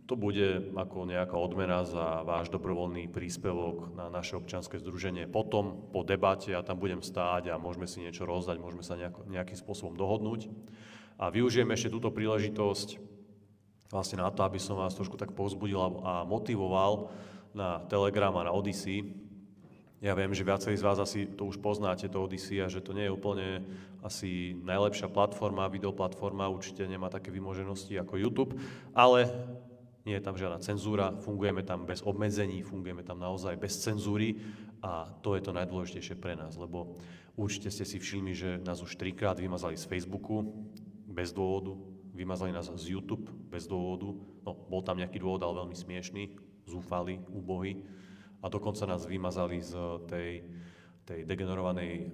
to 0.08 0.16
bude 0.16 0.72
ako 0.72 1.04
nejaká 1.04 1.36
odmena 1.36 1.84
za 1.84 2.24
váš 2.24 2.48
dobrovoľný 2.48 3.12
príspevok 3.12 3.92
na 3.92 4.08
naše 4.08 4.40
občianske 4.40 4.80
združenie. 4.80 5.28
Potom 5.28 5.92
po 5.92 6.00
debate 6.00 6.56
ja 6.56 6.64
tam 6.64 6.80
budem 6.80 7.04
stáť 7.04 7.52
a 7.52 7.60
môžeme 7.60 7.84
si 7.84 8.00
niečo 8.00 8.24
rozdať, 8.24 8.56
môžeme 8.56 8.80
sa 8.80 8.96
nejakým 9.28 9.58
spôsobom 9.60 10.00
dohodnúť. 10.00 10.48
A 11.18 11.34
využijem 11.34 11.66
ešte 11.74 11.90
túto 11.90 12.14
príležitosť 12.14 13.02
vlastne 13.90 14.22
na 14.22 14.30
to, 14.30 14.46
aby 14.46 14.62
som 14.62 14.78
vás 14.78 14.94
trošku 14.94 15.18
tak 15.18 15.34
povzbudil 15.34 16.00
a 16.06 16.22
motivoval 16.22 17.10
na 17.56 17.82
Telegram 17.90 18.32
a 18.38 18.46
na 18.46 18.52
Odyssey, 18.54 19.28
ja 19.98 20.14
viem, 20.14 20.30
že 20.30 20.46
viacerí 20.46 20.78
z 20.78 20.86
vás 20.86 21.02
asi 21.02 21.26
to 21.26 21.50
už 21.50 21.58
poznáte, 21.58 22.06
to 22.06 22.22
Odyssey, 22.22 22.62
a 22.62 22.70
že 22.70 22.78
to 22.78 22.94
nie 22.94 23.10
je 23.10 23.14
úplne 23.14 23.66
asi 23.98 24.54
najlepšia 24.62 25.10
platforma, 25.10 25.66
videoplatforma, 25.66 26.46
určite 26.46 26.86
nemá 26.86 27.10
také 27.10 27.34
vymoženosti 27.34 27.98
ako 27.98 28.14
YouTube, 28.14 28.54
ale 28.94 29.26
nie 30.06 30.14
je 30.14 30.22
tam 30.22 30.38
žiadna 30.38 30.62
cenzúra, 30.62 31.18
fungujeme 31.18 31.66
tam 31.66 31.82
bez 31.82 32.06
obmedzení, 32.06 32.62
fungujeme 32.62 33.02
tam 33.02 33.18
naozaj 33.18 33.58
bez 33.58 33.74
cenzúry 33.82 34.38
a 34.86 35.10
to 35.18 35.34
je 35.34 35.42
to 35.42 35.50
najdôležitejšie 35.50 36.14
pre 36.14 36.38
nás, 36.38 36.54
lebo 36.54 36.94
určite 37.34 37.66
ste 37.74 37.82
si 37.82 37.98
všimli, 37.98 38.32
že 38.38 38.50
nás 38.62 38.78
už 38.78 38.94
trikrát 38.94 39.42
vymazali 39.42 39.74
z 39.74 39.82
Facebooku 39.82 40.46
bez 41.18 41.34
dôvodu, 41.34 41.74
vymazali 42.14 42.54
nás 42.54 42.70
z 42.70 42.94
YouTube 42.94 43.26
bez 43.50 43.66
dôvodu, 43.66 44.14
no 44.46 44.50
bol 44.54 44.86
tam 44.86 45.02
nejaký 45.02 45.18
dôvod, 45.18 45.42
ale 45.42 45.66
veľmi 45.66 45.74
smiešný, 45.74 46.38
zúfali, 46.62 47.18
úbohy 47.26 47.82
a 48.38 48.46
dokonca 48.46 48.86
nás 48.86 49.02
vymazali 49.02 49.58
z 49.58 49.74
tej, 50.06 50.30
tej 51.02 51.26
degenerovanej 51.26 51.90
e, 51.98 52.08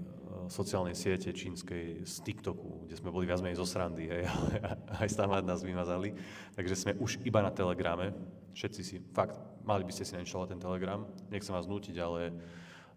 sociálnej 0.49 0.97
siete 0.97 1.37
čínskej 1.37 2.01
z 2.01 2.15
TikToku, 2.25 2.89
kde 2.89 2.97
sme 2.97 3.13
boli 3.13 3.29
viac 3.29 3.45
menej 3.45 3.61
zo 3.61 3.69
srandy, 3.69 4.09
hej, 4.09 4.25
ale 4.25 4.49
aj 5.05 5.09
tam 5.13 5.37
nás 5.45 5.61
vymazali. 5.61 6.17
Takže 6.57 6.75
sme 6.81 6.93
už 6.97 7.21
iba 7.29 7.45
na 7.45 7.53
Telegrame. 7.53 8.17
Všetci 8.57 8.81
si, 8.81 8.97
fakt, 9.13 9.37
mali 9.69 9.85
by 9.85 9.93
ste 9.93 10.09
si 10.09 10.17
nainštalovať 10.17 10.49
ten 10.57 10.63
Telegram. 10.65 11.05
Nechcem 11.29 11.53
vás 11.53 11.69
nútiť, 11.69 11.97
ale 12.01 12.33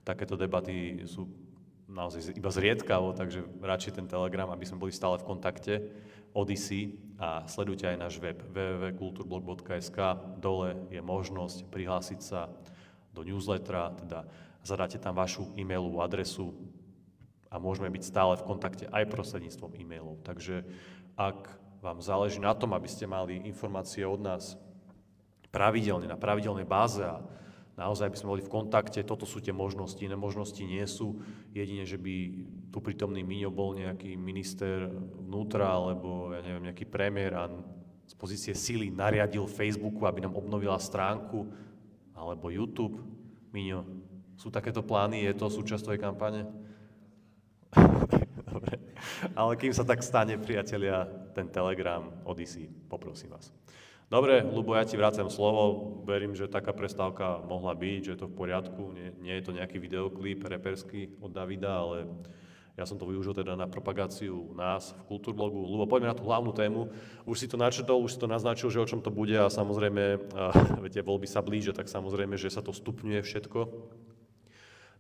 takéto 0.08 0.39
debaty 0.39 1.04
sú 1.04 1.28
naozaj 1.88 2.36
iba 2.36 2.52
zriedkavo, 2.52 3.15
takže 3.15 3.47
radšej 3.63 3.95
ten 3.97 4.08
Telegram, 4.08 4.52
aby 4.52 4.67
sme 4.67 4.84
boli 4.84 4.91
stále 4.91 5.17
v 5.17 5.28
kontakte. 5.28 5.73
Odyssey 6.36 7.00
a 7.17 7.47
sledujte 7.50 7.88
aj 7.88 7.97
náš 7.97 8.13
web 8.21 8.38
www.kulturblog.sk. 8.52 9.97
Dole 10.38 10.78
je 10.93 11.02
možnosť 11.02 11.65
prihlásiť 11.71 12.19
sa 12.21 12.52
do 13.15 13.26
newslettera, 13.26 13.95
teda 13.97 14.28
zadáte 14.62 15.02
tam 15.02 15.17
vašu 15.17 15.50
e-mailovú 15.58 16.04
adresu 16.04 16.54
a 17.47 17.58
môžeme 17.58 17.89
byť 17.89 18.04
stále 18.04 18.36
v 18.38 18.45
kontakte 18.45 18.86
aj 18.91 19.10
prostredníctvom 19.10 19.71
e-mailov. 19.80 20.21
Takže 20.21 20.67
ak 21.15 21.58
vám 21.80 22.04
záleží 22.04 22.38
na 22.38 22.54
tom, 22.54 22.76
aby 22.76 22.86
ste 22.86 23.10
mali 23.10 23.41
informácie 23.47 24.04
od 24.04 24.19
nás 24.21 24.60
pravidelne, 25.50 26.06
na 26.06 26.19
pravidelnej 26.19 26.67
báze 26.67 27.02
a 27.02 27.23
naozaj 27.78 28.10
by 28.10 28.18
sme 28.18 28.32
boli 28.34 28.44
v 28.44 28.52
kontakte, 28.52 29.06
toto 29.06 29.30
sú 29.30 29.38
tie 29.38 29.54
možnosti, 29.54 30.02
iné 30.02 30.18
možnosti 30.18 30.60
nie 30.60 30.82
sú. 30.90 31.22
Jedine, 31.54 31.86
že 31.86 32.02
by 32.02 32.16
tu 32.74 32.82
prítomný 32.82 33.22
Miňo 33.22 33.54
bol 33.54 33.78
nejaký 33.78 34.18
minister 34.18 34.90
vnútra 35.22 35.70
alebo 35.70 36.34
ja 36.34 36.42
neviem, 36.42 36.74
nejaký 36.74 36.90
premiér 36.90 37.38
a 37.38 37.46
z 38.08 38.13
pozície 38.18 38.54
sily 38.58 38.90
nariadil 38.90 39.46
Facebooku, 39.46 40.10
aby 40.10 40.26
nám 40.26 40.34
obnovila 40.34 40.82
stránku 40.82 41.46
alebo 42.18 42.50
YouTube. 42.50 42.98
Miňo, 43.54 43.86
sú 44.38 44.50
takéto 44.50 44.82
plány? 44.82 45.30
Je 45.30 45.34
to 45.38 45.48
súčasť 45.50 45.86
tvojej 45.86 46.02
kampane? 46.02 46.50
Dobre. 48.50 48.82
Ale 49.38 49.54
kým 49.58 49.74
sa 49.74 49.86
tak 49.86 50.02
stane, 50.02 50.38
priatelia, 50.42 51.06
ten 51.38 51.46
Telegram 51.50 52.06
Odyssey, 52.26 52.70
poprosím 52.90 53.38
vás. 53.38 53.54
Dobre, 54.08 54.39
Lubo, 54.39 54.72
ja 54.72 54.88
ti 54.88 54.96
vrácam 54.96 55.28
slovo. 55.28 56.00
Verím, 56.08 56.32
že 56.32 56.48
taká 56.48 56.72
prestávka 56.72 57.43
mohla 57.43 57.76
byť, 57.76 58.00
že 58.08 58.12
je 58.15 58.20
to 58.24 58.32
v 58.32 58.39
poriadku. 58.39 58.96
Nie, 58.96 59.12
nie 59.20 59.36
je 59.36 59.43
to 59.43 59.52
nejaký 59.52 59.84
videoklip 59.84 60.48
reperský 60.48 61.20
od 61.20 61.36
Davida, 61.36 61.84
ale 61.84 62.08
ja 62.80 62.88
som 62.88 62.96
to 62.96 63.04
využil 63.04 63.36
teda 63.36 63.60
na 63.60 63.67
propagáciu 63.67 64.56
nás 64.56 64.96
v 64.96 65.12
Kultúrblogu. 65.12 65.60
Lubo, 65.60 65.91
poďme 65.91 66.15
na 66.15 66.15
tú 66.15 66.24
hlavnú 66.24 66.56
tému. 66.56 66.88
Už 67.28 67.36
si 67.36 67.52
to 67.52 67.60
načetol, 67.60 68.00
už 68.00 68.15
si 68.15 68.22
to 68.24 68.32
naznačil, 68.32 68.72
že 68.72 68.80
o 68.80 68.88
čom 68.88 69.04
to 69.04 69.12
bude 69.12 69.36
a 69.36 69.52
samozrejme, 69.52 70.32
a, 70.32 70.56
viete, 70.88 71.04
voľby 71.04 71.28
sa 71.28 71.43
blíže, 71.43 71.76
tak 71.76 71.91
samozrejme, 71.91 72.39
že 72.39 72.48
sa 72.48 72.63
to 72.63 72.72
stupňuje 72.72 73.20
všetko. 73.20 73.60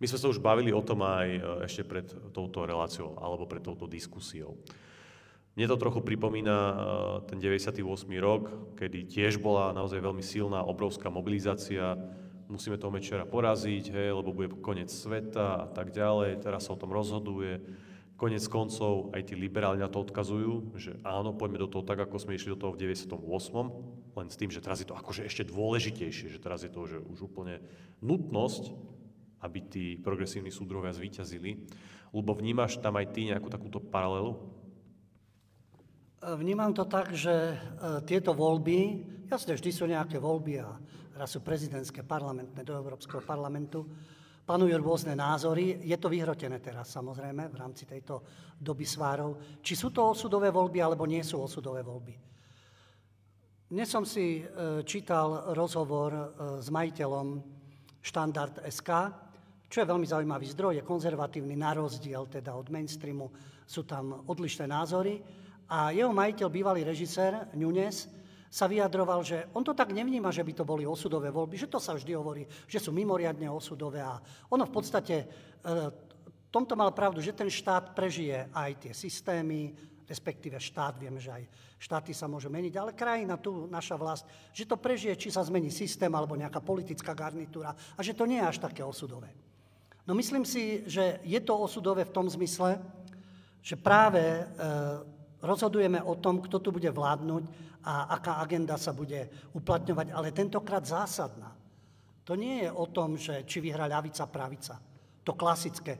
My 0.03 0.05
sme 0.05 0.19
sa 0.19 0.27
už 0.27 0.43
bavili 0.43 0.75
o 0.75 0.83
tom 0.83 0.99
aj 1.07 1.27
e, 1.31 1.41
ešte 1.63 1.87
pred 1.87 2.11
touto 2.35 2.67
reláciou 2.67 3.15
alebo 3.17 3.47
pred 3.47 3.63
touto 3.63 3.87
diskusiou. 3.87 4.59
Mne 5.57 5.73
to 5.73 5.81
trochu 5.81 6.05
pripomína 6.05 6.53
e, 6.53 6.75
ten 7.33 7.41
98. 7.41 7.81
rok, 8.21 8.77
kedy 8.77 9.09
tiež 9.09 9.41
bola 9.41 9.73
naozaj 9.73 9.97
veľmi 9.97 10.21
silná, 10.21 10.61
obrovská 10.61 11.09
mobilizácia 11.09 11.97
musíme 12.45 12.77
toho 12.77 12.93
Mečera 12.93 13.25
poraziť, 13.25 13.89
hej, 13.89 14.09
lebo 14.13 14.37
bude 14.37 14.53
koniec 14.61 14.93
sveta 14.93 15.65
a 15.65 15.67
tak 15.67 15.91
ďalej, 15.91 16.45
teraz 16.45 16.69
sa 16.69 16.77
o 16.77 16.79
tom 16.79 16.93
rozhoduje. 16.93 17.59
Konec 18.17 18.41
koncov 18.49 19.13
aj 19.13 19.29
tí 19.29 19.33
liberáli 19.37 19.77
na 19.77 19.89
to 19.89 20.01
odkazujú, 20.01 20.73
že 20.73 20.97
áno, 21.05 21.37
poďme 21.37 21.61
do 21.61 21.69
toho 21.69 21.85
tak, 21.85 22.01
ako 22.01 22.17
sme 22.17 22.33
išli 22.33 22.53
do 22.53 22.61
toho 22.61 22.73
v 22.73 22.93
98. 22.93 23.17
Len 24.17 24.27
s 24.29 24.37
tým, 24.37 24.49
že 24.49 24.61
teraz 24.61 24.81
je 24.81 24.89
to 24.89 24.97
akože 24.97 25.25
ešte 25.25 25.45
dôležitejšie, 25.45 26.33
že 26.33 26.41
teraz 26.41 26.65
je 26.65 26.69
to 26.73 26.85
že 26.89 26.97
už 26.97 27.29
úplne 27.29 27.61
nutnosť, 28.01 28.73
aby 29.45 29.59
tí 29.69 29.85
progresívni 30.01 30.49
súdrovia 30.49 30.93
zvíťazili. 30.93 31.61
Lebo 32.09 32.33
vnímaš 32.33 32.81
tam 32.81 32.97
aj 32.97 33.13
ty 33.13 33.29
nejakú 33.29 33.53
takúto 33.53 33.77
paralelu? 33.77 34.56
Vnímam 36.17 36.73
to 36.73 36.89
tak, 36.89 37.13
že 37.13 37.29
e, 37.29 37.55
tieto 38.01 38.33
voľby, 38.33 39.05
jasne, 39.29 39.53
vždy 39.53 39.69
sú 39.69 39.85
nejaké 39.85 40.17
voľby 40.17 40.65
a 40.65 40.73
raz 41.13 41.29
sú 41.29 41.45
prezidentské, 41.45 42.01
parlamentné, 42.01 42.65
do 42.65 42.73
Európskeho 42.73 43.21
parlamentu, 43.21 43.85
panujú 44.41 44.73
rôzne 44.81 45.13
názory. 45.13 45.77
Je 45.85 45.93
to 46.01 46.09
vyhrotené 46.09 46.57
teraz, 46.57 46.89
samozrejme, 46.89 47.53
v 47.53 47.59
rámci 47.61 47.85
tejto 47.85 48.25
doby 48.57 48.81
svárov. 48.81 49.61
Či 49.61 49.77
sú 49.77 49.93
to 49.93 50.09
osudové 50.09 50.49
voľby, 50.49 50.81
alebo 50.81 51.05
nie 51.05 51.21
sú 51.21 51.37
osudové 51.37 51.85
voľby. 51.85 52.17
Dnes 53.69 53.85
som 53.85 54.01
si 54.01 54.41
e, 54.41 54.43
čítal 54.89 55.53
rozhovor 55.53 56.09
e, 56.09 56.25
s 56.65 56.73
majiteľom 56.73 57.27
Štandard 58.01 58.65
SK, 58.65 58.89
čo 59.69 59.85
je 59.85 59.89
veľmi 59.93 60.09
zaujímavý 60.09 60.49
zdroj, 60.49 60.81
je 60.81 60.87
konzervatívny 60.87 61.53
na 61.53 61.77
rozdiel 61.77 62.25
teda 62.25 62.57
od 62.57 62.73
mainstreamu, 62.73 63.29
sú 63.69 63.85
tam 63.85 64.25
odlišné 64.25 64.65
názory. 64.65 65.45
A 65.67 65.91
jeho 65.91 66.11
majiteľ, 66.15 66.47
bývalý 66.47 66.81
režisér 66.87 67.51
Nunes, 67.55 68.07
sa 68.47 68.65
vyjadroval, 68.65 69.21
že 69.27 69.51
on 69.51 69.61
to 69.61 69.75
tak 69.75 69.91
nevníma, 69.91 70.31
že 70.31 70.43
by 70.43 70.53
to 70.55 70.63
boli 70.63 70.87
osudové 70.87 71.27
voľby, 71.27 71.59
že 71.59 71.67
to 71.67 71.83
sa 71.83 71.91
vždy 71.91 72.15
hovorí, 72.15 72.47
že 72.63 72.79
sú 72.79 72.95
mimoriadne 72.95 73.51
osudové. 73.51 73.99
A 73.99 74.15
ono 74.47 74.63
v 74.63 74.71
podstate, 74.71 75.15
e, 75.19 75.27
tomto 76.57 76.73
mal 76.79 76.89
pravdu, 76.95 77.21
že 77.21 77.35
ten 77.35 77.51
štát 77.51 77.91
prežije 77.91 78.47
aj 78.55 78.71
tie 78.87 78.93
systémy, 78.95 79.75
respektíve 80.07 80.55
štát, 80.55 80.95
vieme, 80.95 81.19
že 81.19 81.29
aj 81.29 81.43
štáty 81.77 82.15
sa 82.15 82.25
môžu 82.31 82.47
meniť, 82.47 82.73
ale 82.79 82.97
krajina, 82.97 83.37
tu 83.37 83.67
naša 83.67 83.99
vlast, 83.99 84.25
že 84.55 84.65
to 84.65 84.79
prežije, 84.79 85.13
či 85.19 85.29
sa 85.29 85.43
zmení 85.43 85.69
systém 85.69 86.09
alebo 86.09 86.39
nejaká 86.39 86.63
politická 86.63 87.11
garnitúra 87.11 87.75
a 87.75 87.99
že 87.99 88.15
to 88.15 88.23
nie 88.25 88.39
je 88.39 88.49
až 88.49 88.57
také 88.57 88.81
osudové. 88.81 89.29
No 90.07 90.15
myslím 90.15 90.47
si, 90.47 90.87
že 90.87 91.19
je 91.27 91.39
to 91.43 91.53
osudové 91.59 92.07
v 92.07 92.15
tom 92.15 92.31
zmysle, 92.31 92.79
že 93.59 93.75
práve 93.75 94.23
e, 94.23 94.43
rozhodujeme 95.41 96.01
o 96.01 96.17
tom, 96.17 96.41
kto 96.41 96.59
tu 96.59 96.69
bude 96.73 96.89
vládnuť 96.89 97.43
a 97.85 98.17
aká 98.17 98.41
agenda 98.41 98.75
sa 98.75 98.91
bude 98.91 99.29
uplatňovať, 99.53 100.07
ale 100.11 100.35
tentokrát 100.35 100.83
zásadná. 100.83 101.53
To 102.27 102.35
nie 102.35 102.67
je 102.67 102.69
o 102.71 102.85
tom, 102.91 103.15
že 103.15 103.47
či 103.47 103.63
vyhrá 103.63 103.87
ľavica, 103.87 104.27
pravica. 104.27 104.75
To 105.23 105.31
klasické, 105.31 105.95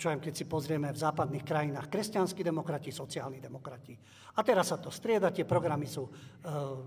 čo 0.00 0.08
aj 0.08 0.24
keď 0.24 0.32
si 0.32 0.44
pozrieme 0.48 0.88
v 0.88 0.98
západných 0.98 1.44
krajinách, 1.44 1.92
kresťanskí 1.92 2.40
demokrati, 2.40 2.88
sociálni 2.88 3.38
demokrati. 3.38 3.92
A 4.38 4.40
teraz 4.40 4.72
sa 4.72 4.80
to 4.80 4.88
strieda, 4.88 5.34
tie 5.34 5.44
programy 5.44 5.84
sú 5.84 6.08
e, 6.08 6.12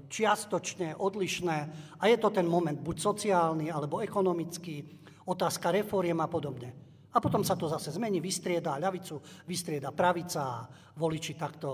čiastočne 0.09 0.97
odlišné 0.97 1.57
a 1.99 2.03
je 2.09 2.17
to 2.17 2.33
ten 2.33 2.47
moment 2.47 2.79
buď 2.79 2.97
sociálny 2.97 3.69
alebo 3.69 4.01
ekonomický, 4.01 4.81
otázka 5.29 5.69
reforiem 5.71 6.17
a 6.17 6.27
podobne. 6.27 6.90
A 7.11 7.17
potom 7.19 7.43
sa 7.43 7.59
to 7.59 7.67
zase 7.67 7.91
zmení, 7.91 8.23
vystrieda 8.23 8.79
ľavicu, 8.79 9.19
vystrieda 9.43 9.91
pravica 9.91 10.41
a 10.41 10.63
voliči 10.95 11.35
takto 11.35 11.69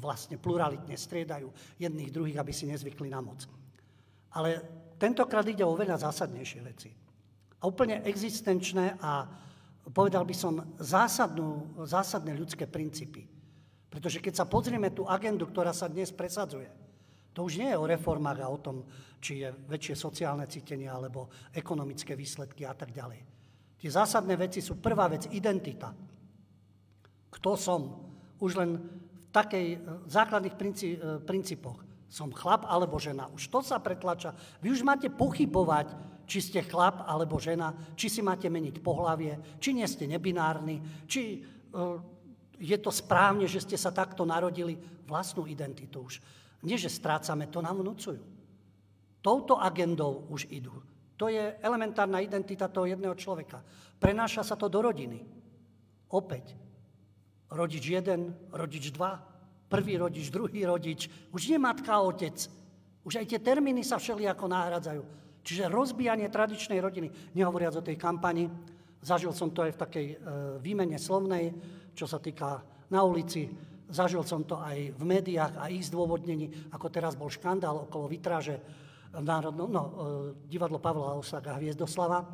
vlastne 0.00 0.36
pluralitne 0.40 0.96
striedajú 0.96 1.48
jedných 1.80 2.12
druhých, 2.12 2.40
aby 2.40 2.52
si 2.52 2.68
nezvykli 2.68 3.08
na 3.08 3.20
moc. 3.24 3.44
Ale 4.36 4.60
tentokrát 5.00 5.44
ide 5.48 5.64
o 5.64 5.76
veľa 5.76 5.96
zásadnejšie 6.00 6.60
veci. 6.64 6.90
A 7.60 7.68
úplne 7.68 8.04
existenčné 8.04 9.00
a 9.00 9.24
povedal 9.92 10.24
by 10.28 10.36
som 10.36 10.60
zásadnú, 10.76 11.80
zásadné 11.84 12.36
ľudské 12.36 12.68
princípy. 12.68 13.24
Pretože 13.88 14.20
keď 14.20 14.44
sa 14.44 14.48
pozrieme 14.48 14.92
tú 14.92 15.08
agendu, 15.08 15.48
ktorá 15.48 15.72
sa 15.72 15.88
dnes 15.88 16.12
presadzuje, 16.12 16.68
to 17.34 17.46
už 17.46 17.58
nie 17.58 17.70
je 17.72 17.80
o 17.80 17.88
reformách 17.88 18.40
a 18.44 18.52
o 18.52 18.58
tom, 18.60 18.84
či 19.18 19.42
je 19.42 19.48
väčšie 19.50 19.94
sociálne 19.96 20.46
cítenie 20.46 20.86
alebo 20.86 21.32
ekonomické 21.50 22.12
výsledky 22.14 22.62
a 22.68 22.76
tak 22.76 22.92
ďalej. 22.92 23.33
Tie 23.84 23.92
zásadné 23.92 24.32
veci 24.40 24.64
sú 24.64 24.80
prvá 24.80 25.12
vec, 25.12 25.28
identita. 25.36 25.92
Kto 27.28 27.52
som? 27.52 27.80
Už 28.40 28.56
len 28.56 28.80
v 28.80 29.26
takej 29.28 29.66
e, 29.76 29.78
základných 30.08 30.56
e, 30.56 30.60
princípoch. 31.20 31.84
Som 32.08 32.32
chlap 32.32 32.64
alebo 32.64 32.96
žena. 32.96 33.28
Už 33.28 33.52
to 33.52 33.60
sa 33.60 33.84
pretlača. 33.84 34.32
Vy 34.64 34.72
už 34.72 34.88
máte 34.88 35.12
pochybovať, 35.12 35.92
či 36.24 36.40
ste 36.40 36.64
chlap 36.64 37.04
alebo 37.04 37.36
žena, 37.36 37.76
či 37.92 38.08
si 38.08 38.24
máte 38.24 38.48
meniť 38.48 38.80
pohlavie, 38.80 39.60
či 39.60 39.76
nie 39.76 39.84
ste 39.84 40.08
nebinárni, 40.08 41.04
či 41.04 41.44
uh, 41.76 42.00
je 42.56 42.80
to 42.80 42.88
správne, 42.88 43.44
že 43.44 43.60
ste 43.60 43.76
sa 43.76 43.92
takto 43.92 44.24
narodili 44.24 44.80
vlastnú 45.04 45.44
identitu 45.44 46.08
už. 46.08 46.24
Nie, 46.64 46.80
že 46.80 46.88
strácame, 46.88 47.52
to 47.52 47.60
nám 47.60 47.84
vnúcujú. 47.84 48.24
Touto 49.20 49.60
agendou 49.60 50.24
už 50.32 50.48
idú. 50.48 50.72
To 51.16 51.30
je 51.30 51.54
elementárna 51.62 52.18
identita 52.18 52.66
toho 52.66 52.90
jedného 52.90 53.14
človeka. 53.14 53.62
Prenáša 53.98 54.42
sa 54.42 54.58
to 54.58 54.66
do 54.66 54.82
rodiny. 54.82 55.22
Opäť. 56.10 56.58
Rodič 57.54 57.86
jeden, 57.86 58.34
rodič 58.50 58.90
dva, 58.90 59.22
prvý 59.70 59.94
rodič, 59.94 60.30
druhý 60.30 60.66
rodič. 60.66 61.06
Už 61.30 61.54
nie 61.54 61.58
matka 61.58 61.94
a 61.98 62.02
otec. 62.02 62.34
Už 63.06 63.22
aj 63.22 63.30
tie 63.30 63.38
termíny 63.38 63.86
sa 63.86 64.02
všelijako 64.02 64.50
nahradzajú. 64.50 65.02
Čiže 65.44 65.68
rozbijanie 65.68 66.32
tradičnej 66.32 66.80
rodiny, 66.80 67.36
nehovoriac 67.36 67.76
o 67.76 67.84
tej 67.84 68.00
kampani, 68.00 68.48
zažil 69.04 69.30
som 69.36 69.52
to 69.52 69.60
aj 69.60 69.76
v 69.76 69.80
takej 69.84 70.06
e, 70.08 70.16
výmene 70.56 70.96
slovnej, 70.96 71.52
čo 71.92 72.08
sa 72.08 72.16
týka 72.16 72.64
na 72.88 73.04
ulici, 73.04 73.52
zažil 73.92 74.24
som 74.24 74.48
to 74.48 74.56
aj 74.56 74.96
v 74.96 75.02
médiách 75.04 75.60
a 75.60 75.68
ich 75.68 75.84
zdôvodnení, 75.92 76.72
ako 76.72 76.88
teraz 76.88 77.12
bol 77.12 77.28
škandál 77.28 77.84
okolo 77.84 78.08
vytráže 78.08 78.56
národno, 79.20 79.70
no, 79.70 79.82
divadlo 80.48 80.82
Pavla 80.82 81.14
Osaga 81.14 81.54
Hviezdoslava, 81.58 82.24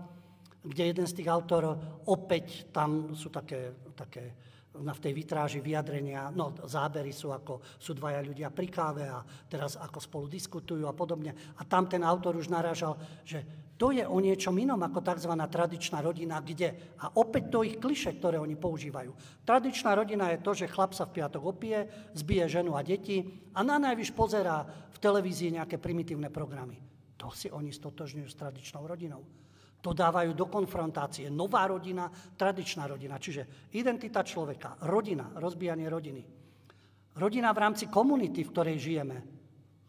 kde 0.61 0.93
jeden 0.93 1.07
z 1.09 1.17
tých 1.17 1.29
autorov, 1.33 2.05
opäť 2.09 2.69
tam 2.69 3.17
sú 3.17 3.33
také, 3.33 3.93
také 3.97 4.37
na 4.79 4.95
v 4.95 5.03
tej 5.03 5.13
vitráži 5.13 5.59
vyjadrenia, 5.59 6.31
no 6.31 6.55
zábery 6.63 7.11
sú 7.11 7.35
ako 7.35 7.59
sú 7.81 7.97
dvaja 7.97 8.23
ľudia 8.23 8.49
pri 8.55 8.69
káve 8.71 9.05
a 9.09 9.19
teraz 9.51 9.75
ako 9.75 9.99
spolu 9.99 10.27
diskutujú 10.31 10.87
a 10.87 10.95
podobne. 10.95 11.35
A 11.59 11.67
tam 11.67 11.91
ten 11.91 12.07
autor 12.07 12.39
už 12.39 12.53
naražal, 12.53 12.95
že 13.27 13.43
to 13.81 13.97
je 13.97 14.05
o 14.05 14.21
niečom 14.21 14.53
inom 14.61 14.77
ako 14.77 15.01
tzv. 15.01 15.33
tradičná 15.33 16.05
rodina, 16.05 16.45
kde, 16.45 16.93
a 17.01 17.17
opäť 17.17 17.49
to 17.49 17.65
ich 17.65 17.81
kliše, 17.81 18.21
ktoré 18.21 18.37
oni 18.37 18.53
používajú. 18.53 19.41
Tradičná 19.49 19.97
rodina 19.97 20.29
je 20.37 20.45
to, 20.45 20.53
že 20.53 20.69
chlap 20.69 20.93
sa 20.93 21.09
v 21.09 21.17
piatok 21.17 21.41
opije, 21.41 21.89
zbije 22.13 22.61
ženu 22.61 22.77
a 22.77 22.85
deti 22.85 23.25
a 23.57 23.65
na 23.65 23.81
najvyš 23.81 24.13
pozerá 24.13 24.69
v 24.69 24.99
televízii 25.01 25.57
nejaké 25.57 25.81
primitívne 25.81 26.29
programy. 26.29 26.77
To 27.25 27.33
si 27.33 27.49
oni 27.49 27.73
stotožňujú 27.73 28.29
s 28.29 28.37
tradičnou 28.37 28.85
rodinou. 28.85 29.25
To 29.81 29.97
dávajú 29.97 30.37
do 30.37 30.45
konfrontácie. 30.45 31.33
Nová 31.33 31.65
rodina, 31.65 32.13
tradičná 32.13 32.85
rodina. 32.85 33.17
Čiže 33.17 33.73
identita 33.73 34.21
človeka, 34.21 34.77
rodina, 34.85 35.33
rozbijanie 35.41 35.89
rodiny. 35.89 36.23
Rodina 37.17 37.49
v 37.57 37.63
rámci 37.65 37.89
komunity, 37.89 38.45
v 38.45 38.53
ktorej 38.53 38.77
žijeme. 38.77 39.17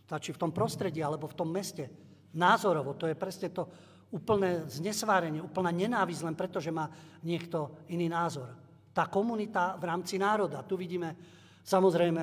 Stačí 0.08 0.32
v 0.32 0.48
tom 0.48 0.56
prostredí 0.56 1.04
alebo 1.04 1.28
v 1.28 1.36
tom 1.36 1.52
meste. 1.52 2.11
Názorovo, 2.36 2.96
to 2.96 3.08
je 3.08 3.16
presne 3.16 3.52
to 3.52 3.68
úplné 4.12 4.68
znesvárenie, 4.68 5.40
úplná 5.40 5.72
nenávisť 5.72 6.22
len 6.28 6.36
preto, 6.36 6.60
že 6.60 6.72
má 6.72 6.88
niekto 7.24 7.88
iný 7.92 8.12
názor. 8.12 8.52
Tá 8.92 9.08
komunita 9.08 9.80
v 9.80 9.88
rámci 9.88 10.20
národa. 10.20 10.68
Tu 10.68 10.76
vidíme 10.76 11.16
samozrejme 11.64 12.22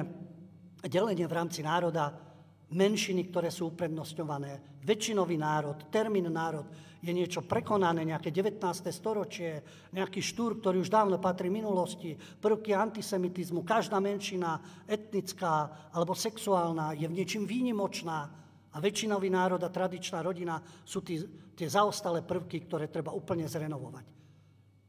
delenie 0.85 1.25
v 1.25 1.37
rámci 1.37 1.65
národa, 1.65 2.13
menšiny, 2.69 3.33
ktoré 3.33 3.49
sú 3.49 3.73
uprednostňované, 3.73 4.85
väčšinový 4.85 5.41
národ, 5.41 5.89
termín 5.89 6.29
národ 6.29 6.69
je 6.99 7.15
niečo 7.15 7.47
prekonané, 7.47 8.03
nejaké 8.03 8.35
19. 8.35 8.59
storočie, 8.91 9.63
nejaký 9.95 10.19
štúr, 10.19 10.59
ktorý 10.59 10.83
už 10.83 10.91
dávno 10.91 11.23
patrí 11.23 11.47
minulosti, 11.47 12.19
prvky 12.19 12.75
antisemitizmu, 12.75 13.63
každá 13.63 14.03
menšina 14.03 14.59
etnická 14.85 15.89
alebo 15.95 16.19
sexuálna 16.19 16.99
je 16.99 17.07
v 17.07 17.17
niečím 17.23 17.47
výnimočná 17.47 18.27
a 18.79 18.85
väčšinový 18.85 19.27
národ 19.27 19.59
a 19.59 19.75
tradičná 19.75 20.23
rodina 20.23 20.63
sú 20.87 21.03
tí, 21.03 21.19
tie 21.59 21.67
zaostalé 21.67 22.23
prvky, 22.23 22.63
ktoré 22.71 22.87
treba 22.87 23.11
úplne 23.11 23.43
zrenovovať. 23.51 24.07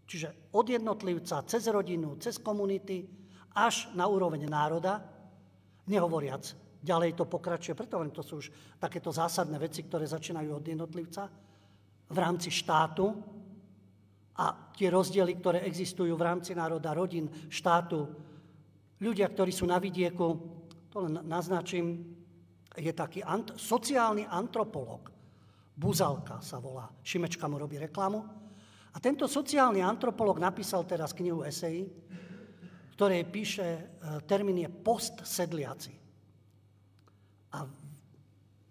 Čiže 0.05 0.53
od 0.53 0.65
jednotlivca, 0.69 1.41
cez 1.49 1.65
rodinu, 1.73 2.21
cez 2.21 2.37
komunity, 2.37 3.09
až 3.57 3.89
na 3.97 4.05
úroveň 4.05 4.45
národa, 4.45 5.01
nehovoriac, 5.89 6.53
ďalej 6.85 7.17
to 7.17 7.25
pokračuje, 7.25 7.73
preto 7.73 7.97
len 7.97 8.13
to 8.13 8.21
sú 8.21 8.45
už 8.45 8.53
takéto 8.77 9.09
zásadné 9.09 9.57
veci, 9.57 9.81
ktoré 9.81 10.05
začínajú 10.05 10.49
od 10.53 10.65
jednotlivca, 10.65 11.25
v 12.09 12.17
rámci 12.17 12.53
štátu 12.53 13.09
a 14.37 14.69
tie 14.73 14.89
rozdiely, 14.93 15.33
ktoré 15.41 15.65
existujú 15.65 16.13
v 16.13 16.25
rámci 16.25 16.53
národa, 16.53 16.93
rodín, 16.93 17.29
štátu. 17.49 18.05
Ľudia, 19.01 19.29
ktorí 19.33 19.49
sú 19.49 19.65
na 19.65 19.81
vidieku, 19.81 20.25
to 20.89 21.05
len 21.05 21.21
naznačím, 21.25 22.17
je 22.79 22.93
taký 22.95 23.19
ant- 23.21 23.53
sociálny 23.59 24.23
antropolog. 24.23 25.11
Buzalka 25.75 26.39
sa 26.39 26.59
volá. 26.59 26.87
Šimečka 27.03 27.47
mu 27.47 27.59
robí 27.59 27.79
reklamu. 27.79 28.23
A 28.89 28.97
tento 28.97 29.27
sociálny 29.27 29.83
antropolog 29.83 30.39
napísal 30.39 30.83
teraz 30.87 31.13
knihu 31.13 31.43
esejí, 31.45 31.87
ktoré 32.95 33.23
píše, 33.23 33.63
e, 33.63 33.81
termín 34.27 34.59
je 34.59 34.67
postsedliaci. 34.67 35.93
A 37.55 37.63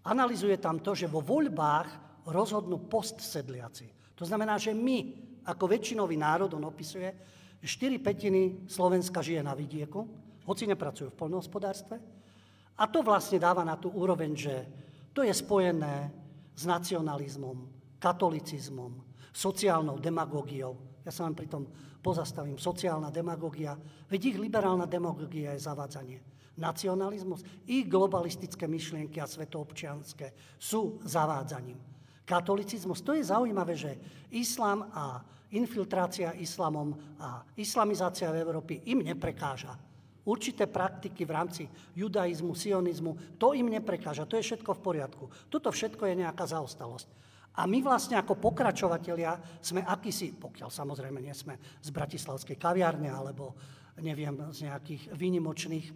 analizuje 0.05 0.61
tam 0.61 0.85
to, 0.85 0.93
že 0.93 1.09
vo 1.09 1.25
voľbách 1.25 1.89
rozhodnú 2.29 2.89
postsedliaci. 2.93 4.17
To 4.21 4.25
znamená, 4.29 4.61
že 4.61 4.77
my, 4.77 4.99
ako 5.49 5.65
väčšinový 5.65 6.17
národ, 6.21 6.53
on 6.53 6.69
opisuje, 6.69 7.09
4 7.59 7.99
petiny 7.99 8.69
Slovenska 8.71 9.25
žije 9.25 9.43
na 9.43 9.57
vidieku, 9.57 10.05
hoci 10.45 10.69
nepracujú 10.69 11.11
v 11.11 11.19
poľnohospodárstve. 11.19 12.18
A 12.79 12.85
to 12.87 13.03
vlastne 13.03 13.43
dáva 13.43 13.67
na 13.67 13.75
tú 13.75 13.91
úroveň, 13.91 14.33
že 14.39 14.55
to 15.11 15.27
je 15.27 15.35
spojené 15.35 16.15
s 16.55 16.63
nacionalizmom, 16.63 17.67
katolicizmom, 17.99 19.03
sociálnou 19.35 19.99
demagógiou. 19.99 21.03
Ja 21.03 21.11
sa 21.11 21.27
vám 21.27 21.35
pri 21.35 21.49
tom 21.51 21.67
pozastavím. 21.99 22.59
Sociálna 22.59 23.11
demagógia, 23.11 23.75
veď 24.07 24.35
ich 24.35 24.39
liberálna 24.39 24.87
demagógia 24.87 25.55
je 25.59 25.67
zavádzanie. 25.67 26.19
Nacionalizmus, 26.59 27.47
ich 27.71 27.87
globalistické 27.87 28.67
myšlienky 28.67 29.23
a 29.23 29.31
svetoobčianské 29.31 30.59
sú 30.59 30.99
zavádzaním 31.07 31.99
katolicizmus. 32.29 33.01
To 33.01 33.17
je 33.17 33.25
zaujímavé, 33.25 33.73
že 33.73 33.97
islám 34.37 34.85
a 34.93 35.25
infiltrácia 35.49 36.37
islamom 36.37 36.93
a 37.17 37.41
islamizácia 37.57 38.29
v 38.29 38.45
Európe 38.45 38.85
im 38.85 39.01
neprekáža. 39.01 39.73
Určité 40.29 40.69
praktiky 40.69 41.25
v 41.25 41.33
rámci 41.33 41.63
judaizmu, 41.97 42.53
sionizmu, 42.53 43.41
to 43.41 43.57
im 43.57 43.73
neprekáža, 43.73 44.29
to 44.29 44.37
je 44.37 44.45
všetko 44.45 44.77
v 44.77 44.85
poriadku. 44.85 45.25
Toto 45.49 45.73
všetko 45.73 46.05
je 46.05 46.21
nejaká 46.21 46.45
zaostalosť. 46.45 47.09
A 47.59 47.65
my 47.65 47.81
vlastne 47.81 48.21
ako 48.21 48.37
pokračovatelia 48.37 49.41
sme 49.65 49.81
akýsi, 49.83 50.37
pokiaľ 50.37 50.69
samozrejme 50.69 51.19
nie 51.19 51.33
sme 51.33 51.57
z 51.81 51.89
Bratislavskej 51.91 52.61
kaviárne 52.61 53.09
alebo 53.09 53.57
neviem, 53.99 54.37
z 54.53 54.69
nejakých 54.69 55.11
výnimočných, 55.17 55.87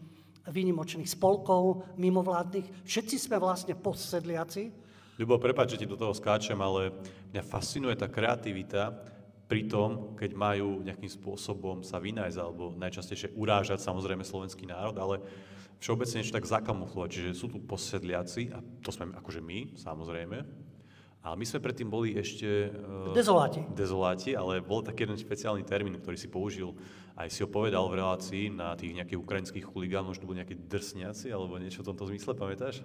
výnimočných 0.48 1.06
spolkov 1.06 1.86
mimovládnych, 2.00 2.88
všetci 2.88 3.16
sme 3.20 3.36
vlastne 3.38 3.76
postsedliaci, 3.76 4.82
Ľubo, 5.20 5.36
prepáč, 5.36 5.76
že 5.76 5.84
ti 5.84 5.86
do 5.86 6.00
toho 6.00 6.16
skáčem, 6.16 6.56
ale 6.56 6.88
mňa 7.36 7.44
fascinuje 7.44 7.92
tá 8.00 8.08
kreativita 8.08 9.11
pri 9.52 9.68
tom, 9.68 10.16
keď 10.16 10.32
majú 10.32 10.80
nejakým 10.80 11.12
spôsobom 11.12 11.84
sa 11.84 12.00
vynájsť 12.00 12.38
alebo 12.40 12.72
najčastejšie 12.72 13.36
urážať 13.36 13.84
samozrejme 13.84 14.24
slovenský 14.24 14.64
národ, 14.64 14.96
ale 14.96 15.20
všeobecne 15.76 16.24
niečo 16.24 16.32
tak 16.32 16.48
zakamuflovať. 16.48 17.08
Čiže 17.12 17.30
sú 17.36 17.52
tu 17.52 17.60
posedliaci, 17.60 18.48
a 18.48 18.64
to 18.80 18.88
sme 18.88 19.12
akože 19.12 19.44
my, 19.44 19.76
samozrejme, 19.76 20.40
a 21.22 21.36
my 21.36 21.44
sme 21.44 21.60
predtým 21.60 21.86
boli 21.86 22.16
ešte... 22.16 22.72
Uh, 22.72 23.12
dezoláti. 23.12 23.60
Dezoláti, 23.76 24.32
ale 24.32 24.64
bol 24.64 24.80
taký 24.80 25.04
jeden 25.04 25.20
špeciálny 25.20 25.68
termín, 25.68 26.00
ktorý 26.00 26.16
si 26.16 26.32
použil, 26.32 26.72
aj 27.14 27.28
si 27.28 27.44
ho 27.44 27.48
povedal 27.52 27.86
v 27.92 28.00
relácii 28.00 28.50
na 28.50 28.72
tých 28.72 28.96
nejakých 28.96 29.20
ukrajinských 29.20 29.68
chuligánov, 29.68 30.16
že 30.16 30.24
to 30.24 30.32
boli 30.32 30.40
nejakí 30.40 30.56
drsniaci, 30.64 31.28
alebo 31.28 31.60
niečo 31.60 31.84
v 31.84 31.92
tomto 31.92 32.08
zmysle, 32.08 32.32
pamätáš? 32.34 32.82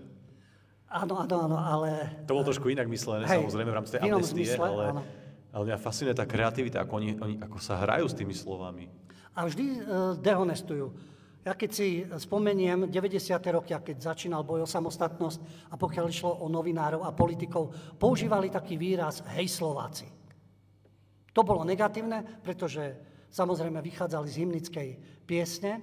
Áno, 0.92 1.16
áno, 1.16 1.36
áno, 1.48 1.58
ale... 1.58 2.12
To 2.28 2.36
bolo 2.36 2.52
trošku 2.52 2.70
inak 2.70 2.92
myslené, 2.92 3.24
hej, 3.26 3.40
samozrejme, 3.42 3.72
v 3.72 3.78
rámci 3.80 3.92
tej 3.96 4.02
amnestie, 4.04 4.36
zmysle, 4.36 4.68
ale, 4.68 4.86
áno. 4.92 5.04
Ale 5.58 5.74
mňa 5.74 5.82
fascinuje 5.82 6.14
tá 6.14 6.30
kreativita, 6.30 6.86
ako, 6.86 6.94
oni, 7.02 7.10
oni, 7.18 7.36
ako 7.42 7.58
sa 7.58 7.82
hrajú 7.82 8.06
s 8.06 8.14
tými 8.14 8.38
slovami. 8.38 8.86
A 9.34 9.50
vždy 9.50 9.66
uh, 9.82 10.14
dehonestujú. 10.22 10.94
Ja 11.42 11.58
keď 11.58 11.70
si 11.74 12.06
spomeniem 12.06 12.94
90. 12.94 13.34
roky, 13.50 13.74
keď 13.74 14.14
začínal 14.14 14.46
boj 14.46 14.68
o 14.68 14.70
samostatnosť 14.70 15.74
a 15.74 15.80
pokiaľ 15.80 16.06
išlo 16.14 16.30
o 16.44 16.52
novinárov 16.52 17.02
a 17.02 17.16
politikov, 17.16 17.74
používali 17.98 18.54
taký 18.54 18.78
výraz 18.78 19.26
hej 19.34 19.50
Slováci. 19.50 20.06
To 21.34 21.42
bolo 21.42 21.66
negatívne, 21.66 22.22
pretože 22.46 22.94
samozrejme 23.34 23.82
vychádzali 23.82 24.28
z 24.30 24.40
hymnickej 24.46 24.90
piesne 25.26 25.82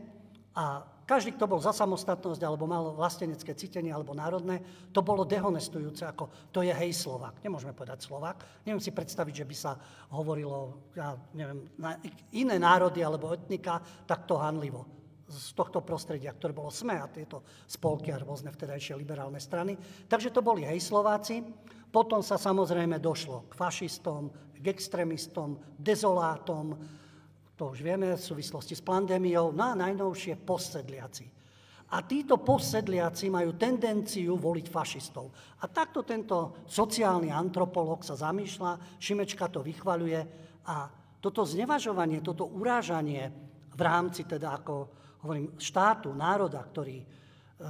a 0.55 0.87
každý, 1.05 1.37
kto 1.37 1.45
bol 1.45 1.61
za 1.61 1.73
samostatnosť 1.77 2.41
alebo 2.41 2.65
mal 2.65 2.97
vlastenecké 2.97 3.53
cítenie 3.53 3.93
alebo 3.93 4.17
národné, 4.17 4.61
to 4.91 5.05
bolo 5.05 5.29
dehonestujúce, 5.29 6.05
ako 6.05 6.33
to 6.49 6.65
je 6.65 6.73
hej 6.73 6.93
Slovák. 6.97 7.41
Nemôžeme 7.45 7.77
povedať 7.77 8.05
Slovák. 8.05 8.65
Neviem 8.65 8.81
si 8.81 8.91
predstaviť, 8.93 9.45
že 9.45 9.49
by 9.49 9.57
sa 9.57 9.73
hovorilo, 10.17 10.91
ja 10.97 11.13
neviem, 11.37 11.69
na 11.77 12.01
iné 12.33 12.57
národy 12.57 13.05
alebo 13.05 13.37
etnika 13.37 13.81
takto 14.09 14.41
hanlivo 14.41 14.89
z 15.25 15.57
tohto 15.57 15.81
prostredia, 15.81 16.37
ktoré 16.37 16.53
bolo 16.53 16.69
SME 16.69 17.01
a 17.01 17.09
tieto 17.09 17.45
spolky 17.65 18.13
a 18.13 18.21
rôzne 18.21 18.53
vtedajšie 18.53 18.97
liberálne 18.97 19.41
strany. 19.41 19.77
Takže 20.05 20.33
to 20.33 20.45
boli 20.45 20.69
hej 20.69 20.81
Slováci. 20.85 21.41
Potom 21.89 22.21
sa 22.27 22.37
samozrejme 22.37 22.99
došlo 22.99 23.47
k 23.49 23.55
fašistom, 23.55 24.29
k 24.59 24.67
extrémistom, 24.67 25.61
dezolátom, 25.79 26.75
to 27.55 27.71
už 27.71 27.87
vieme 27.87 28.19
v 28.19 28.19
súvislosti 28.19 28.75
s 28.75 28.83
pandémiou, 28.83 29.55
no 29.55 29.63
a 29.63 29.79
najnovšie 29.79 30.43
postsedliaci. 30.43 31.27
A 31.95 32.03
títo 32.03 32.43
postsedliaci 32.43 33.31
majú 33.31 33.55
tendenciu 33.55 34.35
voliť 34.35 34.67
fašistov. 34.67 35.31
A 35.63 35.71
takto 35.71 36.03
tento 36.03 36.67
sociálny 36.67 37.31
antropolog 37.31 38.03
sa 38.03 38.19
zamýšľa, 38.19 38.99
Šimečka 38.99 39.47
to 39.47 39.63
vychvaľuje 39.63 40.21
a 40.67 40.91
toto 41.23 41.47
znevažovanie, 41.47 42.19
toto 42.19 42.51
urážanie 42.51 43.31
v 43.71 43.81
rámci 43.81 44.27
teda 44.27 44.59
ako 44.59 44.75
hovorím, 45.23 45.55
štátu, 45.55 46.11
národa, 46.11 46.59
ktorý, 46.67 46.99
e, 46.99 47.07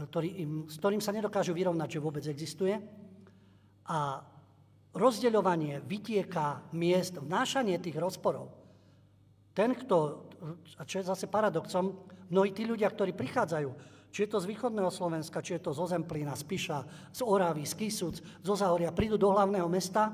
ktorý 0.09 0.29
im, 0.41 0.53
s 0.65 0.81
ktorým 0.81 1.05
sa 1.05 1.13
nedokážu 1.13 1.53
vyrovnať, 1.53 1.89
že 1.93 2.03
vôbec 2.03 2.25
existuje. 2.25 2.75
A 3.85 4.25
rozdeľovanie 4.97 5.85
vytieka 5.85 6.73
miest, 6.73 7.21
vnášanie 7.21 7.77
tých 7.77 8.01
rozporov 8.01 8.64
ten, 9.55 9.73
kto 9.73 10.29
a 10.77 10.83
čo 10.85 11.01
je 11.01 11.09
zase 11.09 11.27
paradoxom, 11.31 12.05
mnohí 12.29 12.53
tí 12.53 12.69
ľudia, 12.69 12.93
ktorí 12.93 13.17
prichádzajú, 13.17 13.71
či 14.15 14.19
je 14.27 14.31
to 14.31 14.39
z 14.39 14.51
východného 14.51 14.93
Slovenska, 14.93 15.43
či 15.43 15.59
je 15.59 15.65
to 15.65 15.73
zo 15.75 15.89
Zemplína, 15.89 16.37
z 16.39 16.45
Piša, 16.47 16.79
z 17.11 17.21
Oravy, 17.25 17.67
z 17.67 17.75
Kisúc, 17.75 18.17
zo 18.45 18.55
Zahoria, 18.55 18.95
prídu 18.95 19.19
do 19.19 19.33
hlavného 19.33 19.67
mesta, 19.67 20.13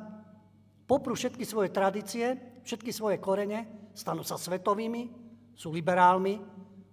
poprú 0.88 1.12
všetky 1.12 1.44
svoje 1.44 1.68
tradície, 1.68 2.32
všetky 2.64 2.94
svoje 2.94 3.20
korene, 3.20 3.90
stanú 3.92 4.24
sa 4.24 4.40
svetovými, 4.40 5.12
sú 5.52 5.74
liberálmi, 5.74 6.40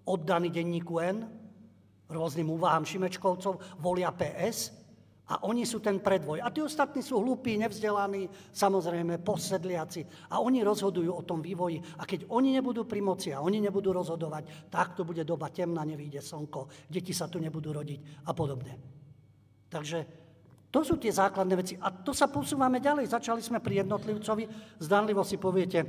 oddaní 0.04 0.52
denníku 0.52 1.00
N, 1.00 1.24
rôznym 2.12 2.48
úvahám 2.52 2.88
Šimečkovcov, 2.88 3.80
volia 3.80 4.12
PS 4.12 4.77
a 5.28 5.44
oni 5.44 5.68
sú 5.68 5.84
ten 5.84 6.00
predvoj. 6.00 6.40
A 6.40 6.48
tí 6.48 6.64
ostatní 6.64 7.04
sú 7.04 7.20
hlúpi, 7.20 7.60
nevzdelaní, 7.60 8.32
samozrejme 8.56 9.20
posedliaci. 9.20 10.32
A 10.32 10.40
oni 10.40 10.64
rozhodujú 10.64 11.12
o 11.12 11.28
tom 11.28 11.44
vývoji. 11.44 11.84
A 12.00 12.08
keď 12.08 12.32
oni 12.32 12.56
nebudú 12.56 12.88
pri 12.88 13.04
moci 13.04 13.36
a 13.36 13.44
oni 13.44 13.60
nebudú 13.60 13.92
rozhodovať, 13.92 14.72
tak 14.72 14.96
to 14.96 15.04
bude 15.04 15.28
doba 15.28 15.52
temná, 15.52 15.84
nevíde 15.84 16.24
slnko, 16.24 16.88
deti 16.88 17.12
sa 17.12 17.28
tu 17.28 17.44
nebudú 17.44 17.76
rodiť 17.76 18.24
a 18.24 18.32
podobne. 18.32 18.74
Takže 19.68 20.00
to 20.72 20.80
sú 20.88 20.96
tie 20.96 21.12
základné 21.12 21.56
veci. 21.60 21.76
A 21.76 21.92
to 21.92 22.16
sa 22.16 22.32
posúvame 22.32 22.80
ďalej. 22.80 23.12
Začali 23.12 23.44
sme 23.44 23.60
pri 23.60 23.84
jednotlivcovi. 23.84 24.48
Zdanlivo 24.80 25.28
si 25.28 25.36
poviete, 25.36 25.84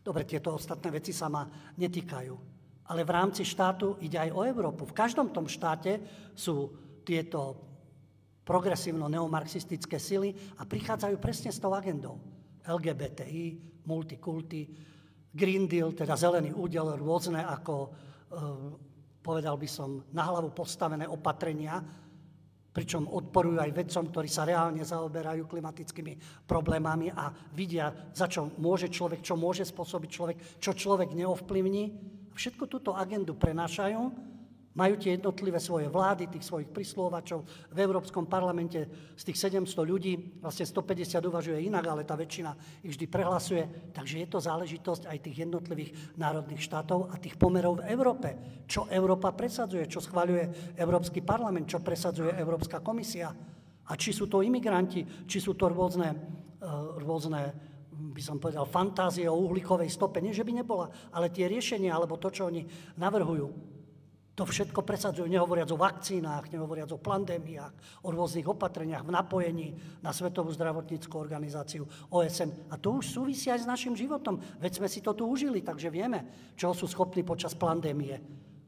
dobre, 0.00 0.24
tieto 0.24 0.56
ostatné 0.56 0.88
veci 0.88 1.12
sa 1.12 1.28
ma 1.28 1.44
netýkajú 1.76 2.56
ale 2.88 3.04
v 3.04 3.12
rámci 3.12 3.44
štátu 3.44 4.00
ide 4.00 4.16
aj 4.16 4.32
o 4.32 4.48
Európu. 4.48 4.88
V 4.88 4.96
každom 4.96 5.28
tom 5.28 5.44
štáte 5.44 6.00
sú 6.32 6.72
tieto 7.04 7.67
progresívno-neomarxistické 8.48 10.00
sily 10.00 10.32
a 10.56 10.64
prichádzajú 10.64 11.20
presne 11.20 11.52
s 11.52 11.60
tou 11.60 11.76
agendou. 11.76 12.16
LGBTI, 12.64 13.44
multikulty, 13.84 14.64
Green 15.28 15.68
Deal, 15.68 15.92
teda 15.92 16.16
zelený 16.16 16.56
údel, 16.56 16.96
rôzne 16.96 17.44
ako, 17.44 17.74
e, 17.84 17.88
povedal 19.20 19.60
by 19.60 19.68
som, 19.68 20.00
na 20.16 20.24
hlavu 20.24 20.56
postavené 20.56 21.04
opatrenia, 21.04 21.84
pričom 22.72 23.04
odporujú 23.04 23.60
aj 23.60 23.74
vedcom, 23.76 24.08
ktorí 24.08 24.28
sa 24.32 24.48
reálne 24.48 24.80
zaoberajú 24.80 25.44
klimatickými 25.44 26.44
problémami 26.48 27.12
a 27.12 27.28
vidia, 27.52 27.92
za 28.16 28.24
čo 28.30 28.48
môže 28.56 28.88
človek, 28.88 29.20
čo 29.20 29.36
môže 29.36 29.68
spôsobiť 29.68 30.10
človek, 30.10 30.36
čo 30.56 30.72
človek 30.72 31.12
neovplyvní 31.12 32.16
všetko 32.38 32.64
túto 32.70 32.94
agendu 32.94 33.34
prenášajú, 33.34 33.98
majú 34.78 34.94
tie 34.94 35.18
jednotlivé 35.18 35.58
svoje 35.58 35.90
vlády, 35.90 36.30
tých 36.30 36.46
svojich 36.46 36.70
prislúvačov. 36.70 37.42
V 37.74 37.78
Európskom 37.82 38.30
parlamente 38.30 38.86
z 39.18 39.22
tých 39.26 39.50
700 39.50 39.66
ľudí 39.82 40.38
vlastne 40.38 40.62
150 40.62 41.18
uvažuje 41.26 41.66
inak, 41.66 41.82
ale 41.90 42.06
tá 42.06 42.14
väčšina 42.14 42.54
ich 42.86 42.94
vždy 42.94 43.06
prehlasuje. 43.10 43.90
Takže 43.90 44.22
je 44.22 44.28
to 44.30 44.38
záležitosť 44.38 45.10
aj 45.10 45.18
tých 45.18 45.36
jednotlivých 45.42 46.14
národných 46.14 46.62
štátov 46.62 47.10
a 47.10 47.18
tých 47.18 47.34
pomerov 47.34 47.82
v 47.82 47.90
Európe. 47.90 48.28
Čo 48.70 48.86
Európa 48.86 49.34
presadzuje, 49.34 49.90
čo 49.90 49.98
schváľuje 49.98 50.78
Európsky 50.78 51.26
parlament, 51.26 51.66
čo 51.66 51.82
presadzuje 51.82 52.38
Európska 52.38 52.78
komisia. 52.78 53.34
A 53.88 53.92
či 53.98 54.14
sú 54.14 54.30
to 54.30 54.46
imigranti, 54.46 55.26
či 55.26 55.42
sú 55.42 55.58
to 55.58 55.66
rôzne, 55.66 56.14
eh, 56.14 56.66
rôzne 57.02 57.66
by 57.98 58.22
som 58.22 58.38
povedal, 58.38 58.62
fantázie 58.62 59.26
o 59.26 59.34
uhlíkovej 59.34 59.90
stope. 59.90 60.22
Nie, 60.22 60.30
že 60.30 60.46
by 60.46 60.62
nebola, 60.62 60.86
ale 61.10 61.34
tie 61.34 61.50
riešenia, 61.50 61.90
alebo 61.90 62.14
to, 62.14 62.30
čo 62.30 62.46
oni 62.46 62.62
navrhujú, 62.94 63.77
to 64.38 64.46
všetko 64.46 64.86
presadzujú, 64.86 65.26
nehovoriac 65.26 65.66
o 65.74 65.82
vakcínach, 65.82 66.46
nehovoriac 66.54 66.94
o 66.94 67.02
pandémiách, 67.02 68.06
o 68.06 68.14
rôznych 68.14 68.46
opatreniach 68.46 69.02
v 69.02 69.10
napojení 69.10 69.68
na 69.98 70.14
Svetovú 70.14 70.54
zdravotníckú 70.54 71.18
organizáciu 71.18 71.82
OSN. 72.06 72.70
A 72.70 72.78
to 72.78 73.02
už 73.02 73.18
súvisí 73.18 73.50
aj 73.50 73.66
s 73.66 73.70
našim 73.70 73.98
životom. 73.98 74.38
Veď 74.62 74.78
sme 74.78 74.86
si 74.86 75.02
to 75.02 75.10
tu 75.18 75.26
užili, 75.26 75.66
takže 75.66 75.90
vieme, 75.90 76.54
čo 76.54 76.70
sú 76.70 76.86
schopní 76.86 77.26
počas 77.26 77.58
pandémie 77.58 78.14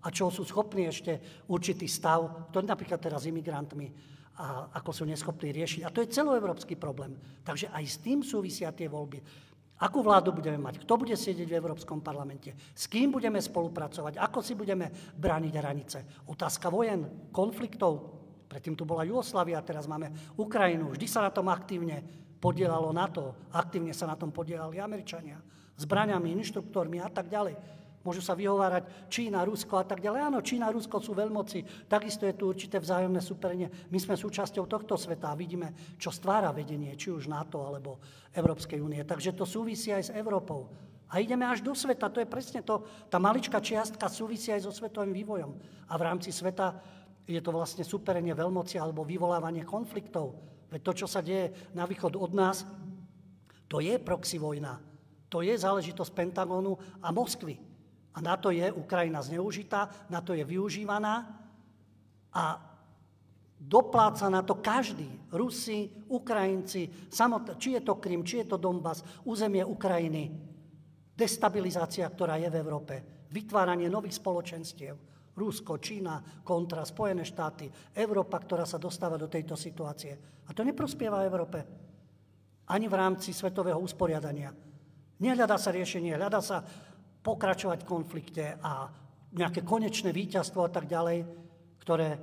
a 0.03 0.11
čo 0.11 0.27
sú 0.35 0.43
schopní 0.43 0.91
ešte 0.91 1.47
určitý 1.47 1.87
stav, 1.87 2.51
to 2.51 2.59
napríklad 2.67 2.99
teraz 2.99 3.31
imigrantmi, 3.31 4.19
a 4.41 4.73
ako 4.73 4.91
sú 4.91 5.05
neschopní 5.05 5.53
riešiť. 5.53 5.85
A 5.85 5.93
to 5.93 6.01
je 6.01 6.17
celoevropský 6.17 6.81
problém. 6.81 7.13
Takže 7.45 7.69
aj 7.71 7.85
s 7.85 7.97
tým 8.01 8.25
súvisia 8.25 8.73
tie 8.73 8.89
voľby. 8.89 9.21
Akú 9.81 10.05
vládu 10.05 10.37
budeme 10.37 10.61
mať? 10.61 10.85
Kto 10.85 11.01
bude 11.01 11.17
sedieť 11.17 11.49
v 11.49 11.57
Európskom 11.57 12.05
parlamente? 12.05 12.53
S 12.77 12.85
kým 12.85 13.09
budeme 13.09 13.41
spolupracovať? 13.41 14.21
Ako 14.21 14.45
si 14.45 14.53
budeme 14.53 14.93
brániť 15.17 15.53
hranice? 15.57 15.99
Otázka 16.29 16.69
vojen, 16.69 17.33
konfliktov. 17.33 18.21
Predtým 18.45 18.77
tu 18.77 18.85
bola 18.85 19.09
Jugoslavia, 19.09 19.65
teraz 19.65 19.89
máme 19.89 20.37
Ukrajinu. 20.37 20.93
Vždy 20.93 21.07
sa 21.09 21.25
na 21.25 21.33
tom 21.33 21.49
aktívne 21.49 22.05
podielalo 22.37 22.93
NATO. 22.93 23.49
Aktívne 23.57 23.97
sa 23.97 24.05
na 24.05 24.21
tom 24.21 24.29
podielali 24.29 24.77
Američania. 24.77 25.41
Zbraňami, 25.81 26.37
inštruktormi 26.37 27.01
a 27.01 27.09
tak 27.09 27.33
ďalej. 27.33 27.80
Môžu 28.01 28.25
sa 28.25 28.33
vyhovárať 28.33 29.13
Čína, 29.13 29.45
Rusko 29.45 29.77
a 29.77 29.85
tak 29.85 30.01
ďalej. 30.01 30.33
Áno, 30.33 30.41
Čína, 30.41 30.73
Rusko 30.73 31.05
sú 31.05 31.13
veľmoci. 31.13 31.85
Takisto 31.85 32.25
je 32.25 32.33
tu 32.33 32.49
určité 32.49 32.81
vzájomné 32.81 33.21
superenie. 33.21 33.69
My 33.93 34.01
sme 34.01 34.17
súčasťou 34.17 34.65
tohto 34.65 34.97
sveta 34.97 35.29
a 35.29 35.37
vidíme, 35.37 35.97
čo 36.01 36.09
stvára 36.09 36.49
vedenie, 36.49 36.97
či 36.97 37.13
už 37.13 37.29
NATO 37.29 37.61
alebo 37.61 38.01
Európskej 38.33 38.81
únie. 38.81 39.05
Takže 39.05 39.37
to 39.37 39.45
súvisí 39.45 39.93
aj 39.93 40.03
s 40.09 40.15
Európou. 40.17 40.73
A 41.13 41.21
ideme 41.21 41.45
až 41.45 41.61
do 41.61 41.77
sveta. 41.77 42.09
To 42.09 42.25
je 42.25 42.29
presne 42.31 42.65
to. 42.65 42.89
Tá 43.13 43.21
maličká 43.21 43.61
čiastka 43.61 44.09
súvisí 44.09 44.49
aj 44.49 44.65
so 44.65 44.73
svetovým 44.73 45.13
vývojom. 45.13 45.53
A 45.91 46.01
v 46.01 46.07
rámci 46.09 46.33
sveta 46.33 46.81
je 47.29 47.39
to 47.45 47.53
vlastne 47.53 47.85
superenie 47.85 48.33
veľmoci 48.33 48.81
alebo 48.81 49.05
vyvolávanie 49.05 49.69
konfliktov. 49.69 50.41
Veď 50.73 50.81
to, 50.87 50.93
čo 51.05 51.07
sa 51.11 51.21
deje 51.21 51.53
na 51.77 51.85
východ 51.85 52.17
od 52.17 52.33
nás, 52.33 52.65
to 53.69 53.85
je 53.85 54.01
proxy 54.01 54.41
vojna. 54.41 54.81
To 55.31 55.45
je 55.45 55.55
záležitosť 55.55 56.11
Pentagónu 56.11 56.75
a 57.05 57.15
Moskvy. 57.15 57.70
Na 58.21 58.37
to 58.37 58.53
je 58.53 58.73
Ukrajina 58.73 59.25
zneužitá, 59.25 59.89
na 60.13 60.21
to 60.21 60.37
je 60.37 60.45
využívaná 60.45 61.27
a 62.33 62.45
dopláca 63.61 64.31
na 64.33 64.41
to 64.41 64.61
každý. 64.61 65.09
Rusi, 65.33 65.91
Ukrajinci, 66.09 67.11
samot, 67.13 67.61
či 67.61 67.77
je 67.77 67.83
to 67.85 68.01
Krym, 68.01 68.25
či 68.25 68.45
je 68.45 68.55
to 68.55 68.57
Donbass, 68.57 69.05
územie 69.29 69.61
Ukrajiny. 69.61 70.33
Destabilizácia, 71.13 72.09
ktorá 72.09 72.41
je 72.41 72.49
v 72.49 72.57
Európe. 72.57 72.95
Vytváranie 73.29 73.93
nových 73.93 74.17
spoločenstiev. 74.17 74.97
Rusko, 75.37 75.79
Čína, 75.79 76.43
kontra 76.43 76.83
Spojené 76.83 77.23
štáty, 77.23 77.71
Európa, 77.95 78.41
ktorá 78.41 78.65
sa 78.67 78.81
dostáva 78.81 79.17
do 79.21 79.29
tejto 79.29 79.55
situácie. 79.55 80.43
A 80.49 80.51
to 80.53 80.67
neprospieva 80.67 81.25
Európe. 81.25 81.63
Ani 82.67 82.87
v 82.91 82.99
rámci 82.99 83.31
svetového 83.33 83.79
usporiadania. 83.79 84.51
Nehľadá 85.21 85.61
sa 85.61 85.71
riešenie, 85.71 86.17
hľadá 86.17 86.41
sa 86.41 86.65
pokračovať 87.21 87.85
v 87.85 87.91
konflikte 87.91 88.45
a 88.61 88.89
nejaké 89.37 89.63
konečné 89.63 90.11
víťazstvo 90.11 90.67
a 90.67 90.71
tak 90.73 90.91
ďalej, 90.91 91.23
ktoré 91.81 92.19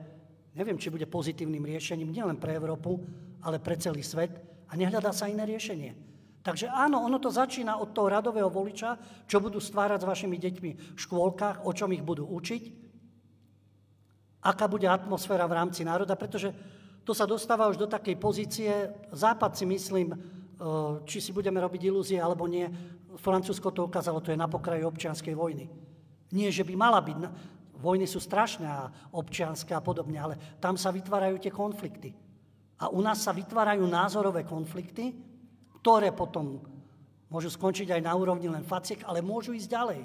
neviem, 0.58 0.82
či 0.82 0.90
bude 0.90 1.06
pozitívnym 1.06 1.64
riešením 1.64 2.10
nielen 2.10 2.38
pre 2.42 2.58
Európu, 2.58 2.98
ale 3.46 3.62
pre 3.62 3.78
celý 3.78 4.02
svet 4.02 4.34
a 4.68 4.74
nehľadá 4.74 5.14
sa 5.14 5.30
iné 5.30 5.46
riešenie. 5.46 5.94
Takže 6.42 6.72
áno, 6.72 7.04
ono 7.04 7.20
to 7.20 7.28
začína 7.28 7.78
od 7.78 7.92
toho 7.92 8.08
radového 8.08 8.48
voliča, 8.48 8.96
čo 9.28 9.44
budú 9.44 9.60
stvárať 9.60 10.04
s 10.04 10.10
vašimi 10.10 10.38
deťmi 10.40 10.72
v 10.96 11.00
škôlkach, 11.00 11.68
o 11.68 11.72
čom 11.76 11.92
ich 11.92 12.02
budú 12.02 12.24
učiť, 12.24 12.64
aká 14.48 14.66
bude 14.72 14.88
atmosféra 14.88 15.44
v 15.44 15.58
rámci 15.60 15.84
národa, 15.84 16.16
pretože 16.16 16.56
to 17.04 17.12
sa 17.12 17.28
dostáva 17.28 17.68
už 17.68 17.80
do 17.80 17.88
takej 17.88 18.16
pozície, 18.16 18.72
Západ 19.12 19.60
si 19.60 19.68
myslím, 19.68 20.16
či 21.06 21.18
si 21.22 21.32
budeme 21.34 21.62
robiť 21.62 21.82
ilúzie 21.86 22.18
alebo 22.18 22.50
nie, 22.50 22.66
Francúzsko 23.18 23.70
to 23.74 23.86
ukázalo, 23.86 24.22
to 24.22 24.34
je 24.34 24.40
na 24.40 24.50
pokraji 24.50 24.86
občianskej 24.86 25.34
vojny. 25.38 25.70
Nie, 26.34 26.50
že 26.50 26.66
by 26.66 26.74
mala 26.74 27.02
byť. 27.02 27.18
Vojny 27.78 28.10
sú 28.10 28.18
strašné 28.18 28.66
a 28.66 28.90
občianské 29.14 29.78
a 29.78 29.82
podobne, 29.82 30.18
ale 30.18 30.36
tam 30.58 30.74
sa 30.76 30.90
vytvárajú 30.90 31.38
tie 31.38 31.54
konflikty. 31.54 32.10
A 32.78 32.90
u 32.90 33.02
nás 33.02 33.22
sa 33.22 33.34
vytvárajú 33.34 33.86
názorové 33.86 34.46
konflikty, 34.46 35.14
ktoré 35.82 36.14
potom 36.14 36.62
môžu 37.30 37.54
skončiť 37.54 37.94
aj 37.94 38.02
na 38.02 38.14
úrovni 38.18 38.50
len 38.50 38.66
faciek, 38.66 39.02
ale 39.06 39.26
môžu 39.26 39.54
ísť 39.54 39.70
ďalej. 39.70 40.02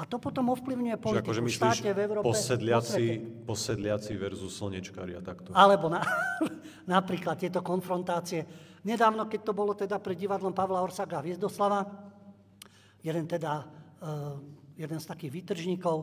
A 0.00 0.08
to 0.08 0.16
potom 0.16 0.48
ovplyvňuje 0.56 0.96
politiku 0.96 1.28
akože 1.28 1.42
v 1.44 1.50
štáte, 1.52 1.90
v 1.92 2.00
Európe. 2.08 2.24
Posedliaci, 2.24 3.04
posedliaci 3.44 4.12
versus 4.16 4.56
slnečkári 4.56 5.12
a 5.12 5.20
takto. 5.20 5.52
Alebo 5.52 5.92
na, 5.92 6.00
napríklad 6.88 7.36
tieto 7.36 7.60
konfrontácie. 7.60 8.48
Nedávno, 8.84 9.28
keď 9.28 9.40
to 9.44 9.52
bolo 9.52 9.76
teda 9.76 10.00
pred 10.00 10.16
divadlom 10.16 10.56
Pavla 10.56 10.80
Orsaga 10.80 11.20
Viezdoslava, 11.20 11.84
jeden 13.04 13.28
teda, 13.28 13.64
uh, 14.00 14.36
jeden 14.76 14.98
z 15.00 15.06
takých 15.06 15.32
výtržníkov, 15.32 15.96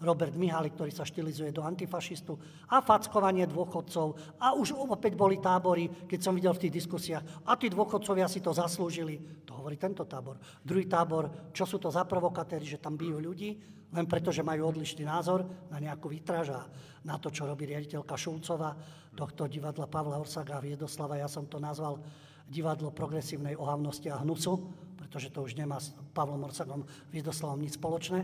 Robert 0.00 0.32
Mihalik, 0.32 0.80
ktorý 0.80 0.88
sa 0.96 1.04
štilizuje 1.04 1.52
do 1.52 1.60
antifašistu 1.60 2.32
a 2.72 2.80
fackovanie 2.80 3.44
dôchodcov. 3.44 4.40
A 4.40 4.56
už 4.56 4.72
opäť 4.72 5.12
boli 5.12 5.36
tábory, 5.36 6.08
keď 6.08 6.20
som 6.24 6.32
videl 6.32 6.56
v 6.56 6.66
tých 6.66 6.80
diskusiách, 6.80 7.44
a 7.44 7.52
tí 7.60 7.68
dôchodcovia 7.68 8.24
si 8.24 8.40
to 8.40 8.56
zaslúžili. 8.56 9.44
To 9.44 9.60
hovorí 9.60 9.76
tento 9.76 10.08
tábor. 10.08 10.40
Druhý 10.64 10.88
tábor, 10.88 11.52
čo 11.52 11.68
sú 11.68 11.76
to 11.76 11.92
za 11.92 12.08
provokatéry, 12.08 12.64
že 12.64 12.80
tam 12.80 12.96
bijú 12.96 13.20
ľudí, 13.20 13.60
len 13.92 14.06
preto, 14.08 14.32
že 14.32 14.46
majú 14.46 14.72
odlišný 14.72 15.04
názor 15.04 15.44
na 15.68 15.76
nejakú 15.76 16.08
výtraž 16.08 16.46
a 16.56 16.60
na 17.04 17.20
to, 17.20 17.28
čo 17.28 17.44
robí 17.44 17.68
riaditeľka 17.68 18.16
Šulcova, 18.16 18.72
tohto 19.14 19.50
divadla 19.50 19.90
Pavla 19.90 20.18
Orsaga 20.18 20.58
a 20.58 20.64
Viedoslava. 20.64 21.18
Ja 21.18 21.26
som 21.26 21.46
to 21.50 21.58
nazval 21.58 21.98
divadlo 22.50 22.90
progresívnej 22.90 23.54
ohavnosti 23.54 24.10
a 24.10 24.22
hnusu, 24.22 24.58
pretože 24.98 25.30
to 25.30 25.46
už 25.46 25.54
nemá 25.54 25.78
s 25.78 25.94
Pavlom 26.14 26.46
Orsakom 26.46 26.82
Viedoslavom 27.14 27.58
nič 27.58 27.78
spoločné. 27.78 28.20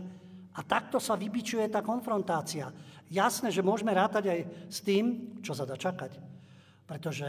A 0.57 0.65
takto 0.65 0.97
sa 0.97 1.13
vybičuje 1.13 1.69
tá 1.69 1.85
konfrontácia. 1.85 2.73
Jasné, 3.13 3.53
že 3.53 3.61
môžeme 3.61 3.93
rátať 3.93 4.33
aj 4.33 4.39
s 4.73 4.79
tým, 4.81 5.37
čo 5.45 5.53
sa 5.53 5.69
dá 5.69 5.77
čakať. 5.77 6.17
Pretože 6.89 7.27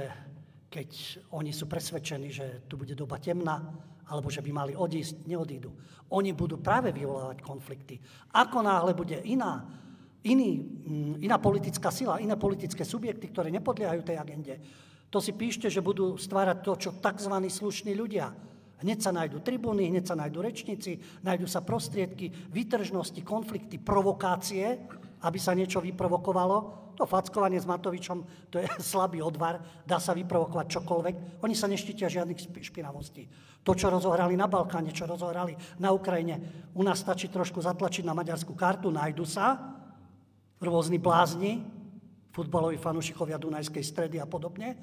keď 0.72 0.88
oni 1.36 1.52
sú 1.52 1.68
presvedčení, 1.68 2.28
že 2.32 2.64
tu 2.64 2.80
bude 2.80 2.96
doba 2.96 3.20
temná, 3.20 3.60
alebo 4.08 4.32
že 4.32 4.40
by 4.40 4.50
mali 4.52 4.72
odísť, 4.72 5.28
neodídu. 5.28 5.68
Oni 6.16 6.32
budú 6.32 6.56
práve 6.56 6.88
vyvolávať 6.88 7.44
konflikty. 7.44 8.00
Ako 8.32 8.64
náhle 8.64 8.96
bude 8.96 9.20
iná, 9.28 9.68
iný, 10.26 10.58
mm, 10.62 11.22
iná 11.22 11.38
politická 11.38 11.92
sila, 11.94 12.18
iné 12.18 12.34
politické 12.34 12.82
subjekty, 12.82 13.30
ktoré 13.30 13.52
nepodliehajú 13.54 14.02
tej 14.02 14.16
agende, 14.18 14.54
to 15.08 15.24
si 15.24 15.32
píšte, 15.32 15.72
že 15.72 15.80
budú 15.80 16.20
stvárať 16.20 16.58
to, 16.60 16.72
čo 16.76 16.90
tzv. 17.00 17.32
slušní 17.48 17.96
ľudia. 17.96 18.28
Hneď 18.78 18.98
sa 19.02 19.10
nájdú 19.10 19.42
tribúny, 19.42 19.90
hneď 19.90 20.04
sa 20.06 20.14
nájdú 20.14 20.38
rečníci, 20.38 21.00
nájdú 21.24 21.48
sa 21.50 21.64
prostriedky, 21.64 22.30
výtržnosti, 22.52 23.18
konflikty, 23.26 23.80
provokácie, 23.80 24.78
aby 25.24 25.38
sa 25.40 25.56
niečo 25.56 25.82
vyprovokovalo. 25.82 26.86
To 26.94 27.06
fackovanie 27.06 27.58
s 27.58 27.66
Matovičom, 27.66 28.50
to 28.52 28.62
je 28.62 28.68
slabý 28.92 29.24
odvar, 29.24 29.58
dá 29.82 29.98
sa 29.98 30.14
vyprovokovať 30.14 30.66
čokoľvek. 30.78 31.14
Oni 31.42 31.54
sa 31.56 31.66
neštítia 31.66 32.06
žiadnych 32.06 32.38
špinavostí. 32.38 33.26
To, 33.66 33.74
čo 33.74 33.90
rozohrali 33.90 34.38
na 34.38 34.46
Balkáne, 34.46 34.94
čo 34.94 35.08
rozohrali 35.08 35.56
na 35.82 35.90
Ukrajine, 35.90 36.68
u 36.76 36.82
nás 36.84 37.00
stačí 37.00 37.32
trošku 37.32 37.58
zatlačiť 37.58 38.06
na 38.06 38.14
maďarskú 38.14 38.54
kartu, 38.54 38.92
nájdu 38.92 39.26
sa 39.26 39.77
rôzni 40.62 40.98
blázni, 40.98 41.62
futbaloví 42.34 42.78
fanúšikovia 42.78 43.38
Dunajskej 43.40 43.84
stredy 43.84 44.16
a 44.22 44.26
podobne, 44.26 44.78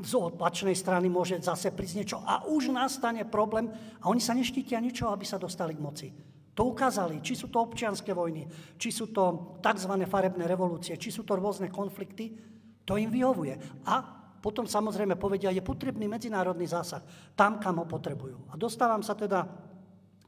z 0.00 0.12
opačnej 0.16 0.72
strany 0.72 1.12
môže 1.12 1.36
zase 1.42 1.74
prísť 1.74 1.96
niečo 1.96 2.18
a 2.22 2.46
už 2.48 2.72
nastane 2.72 3.26
problém 3.26 3.68
a 4.00 4.08
oni 4.08 4.22
sa 4.22 4.32
neštítia 4.32 4.80
ničo, 4.80 5.10
aby 5.12 5.26
sa 5.26 5.36
dostali 5.36 5.76
k 5.76 5.82
moci. 5.82 6.08
To 6.56 6.72
ukázali, 6.72 7.20
či 7.20 7.36
sú 7.36 7.48
to 7.48 7.62
občianské 7.62 8.12
vojny, 8.12 8.48
či 8.76 8.90
sú 8.90 9.12
to 9.12 9.56
tzv. 9.60 9.92
farebné 10.08 10.44
revolúcie, 10.48 10.96
či 10.96 11.12
sú 11.12 11.22
to 11.22 11.36
rôzne 11.36 11.68
konflikty, 11.68 12.32
to 12.84 12.96
im 12.96 13.12
vyhovuje. 13.12 13.84
A 13.86 14.02
potom 14.40 14.64
samozrejme 14.64 15.20
povedia, 15.20 15.52
je 15.52 15.60
potrebný 15.60 16.08
medzinárodný 16.08 16.64
zásah 16.64 17.04
tam, 17.36 17.60
kam 17.60 17.76
ho 17.76 17.86
potrebujú. 17.86 18.50
A 18.50 18.56
dostávam 18.56 19.04
sa 19.04 19.12
teda 19.12 19.44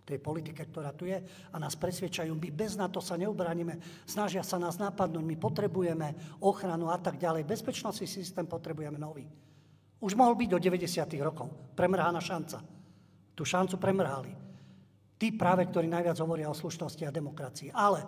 tej 0.02 0.18
politike, 0.18 0.66
ktorá 0.66 0.90
tu 0.90 1.06
je 1.06 1.18
a 1.24 1.56
nás 1.62 1.78
presvedčajú, 1.78 2.34
my 2.34 2.50
bez 2.50 2.74
NATO 2.74 2.98
sa 2.98 3.14
neubránime, 3.14 3.78
snažia 4.02 4.42
sa 4.42 4.58
nás 4.58 4.76
napadnúť, 4.76 5.22
my 5.22 5.36
potrebujeme 5.38 6.38
ochranu 6.42 6.90
a 6.90 6.98
tak 6.98 7.22
ďalej. 7.22 7.46
Bezpečnostný 7.46 8.10
systém 8.10 8.42
potrebujeme 8.44 8.98
nový. 8.98 9.30
Už 10.02 10.18
mohol 10.18 10.34
byť 10.34 10.48
do 10.50 10.58
90. 10.58 10.90
rokov. 11.22 11.46
Premrhaná 11.78 12.18
šanca. 12.18 12.58
Tú 13.38 13.46
šancu 13.46 13.78
premrhali. 13.78 14.34
Tí 15.14 15.30
práve, 15.30 15.70
ktorí 15.70 15.86
najviac 15.86 16.18
hovoria 16.18 16.50
o 16.50 16.58
slušnosti 16.58 17.06
a 17.06 17.14
demokracii. 17.14 17.70
Ale 17.70 18.02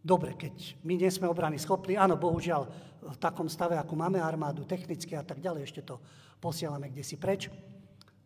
dobre, 0.00 0.32
keď 0.32 0.80
my 0.80 0.96
nie 0.96 1.12
sme 1.12 1.28
obrany 1.28 1.60
schopní, 1.60 2.00
áno, 2.00 2.16
bohužiaľ, 2.16 2.64
v 3.02 3.18
takom 3.20 3.50
stave, 3.50 3.76
ako 3.76 3.98
máme 3.98 4.22
armádu, 4.22 4.64
technicky 4.64 5.12
a 5.12 5.26
tak 5.26 5.42
ďalej, 5.44 5.68
ešte 5.68 5.82
to 5.84 6.00
posielame 6.40 6.88
kde 6.88 7.04
si 7.04 7.20
preč. 7.20 7.50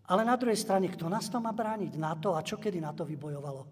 Ale 0.07 0.22
na 0.22 0.38
druhej 0.38 0.59
strane, 0.59 0.86
kto 0.86 1.11
nás 1.11 1.26
to 1.26 1.42
má 1.42 1.50
brániť? 1.50 1.98
NATO 1.98 2.38
a 2.38 2.44
čo 2.46 2.62
kedy 2.62 2.78
NATO 2.78 3.02
vybojovalo? 3.02 3.66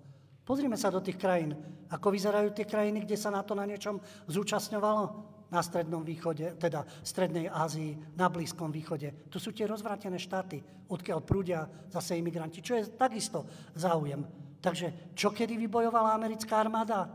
Pozrime 0.44 0.76
sa 0.76 0.90
do 0.90 1.00
tých 1.00 1.16
krajín. 1.16 1.54
Ako 1.88 2.10
vyzerajú 2.10 2.52
tie 2.52 2.66
krajiny, 2.68 3.06
kde 3.06 3.16
sa 3.16 3.32
NATO 3.32 3.54
na 3.54 3.64
niečom 3.64 4.02
zúčastňovalo? 4.26 5.34
na 5.54 5.62
Strednom 5.62 6.02
východe, 6.02 6.58
teda 6.58 6.82
v 6.82 7.06
Strednej 7.06 7.46
Ázii, 7.46 7.94
na 8.18 8.26
Blízkom 8.26 8.74
východe. 8.74 9.30
To 9.30 9.38
sú 9.38 9.54
tie 9.54 9.70
rozvrátené 9.70 10.18
štáty, 10.18 10.58
odkiaľ 10.90 11.22
prúdia 11.22 11.62
zase 11.86 12.18
imigranti, 12.18 12.58
čo 12.58 12.74
je 12.74 12.90
takisto 12.90 13.46
záujem. 13.78 14.26
Takže 14.58 15.14
čo 15.14 15.30
kedy 15.30 15.54
vybojovala 15.54 16.16
americká 16.16 16.58
armáda? 16.58 17.06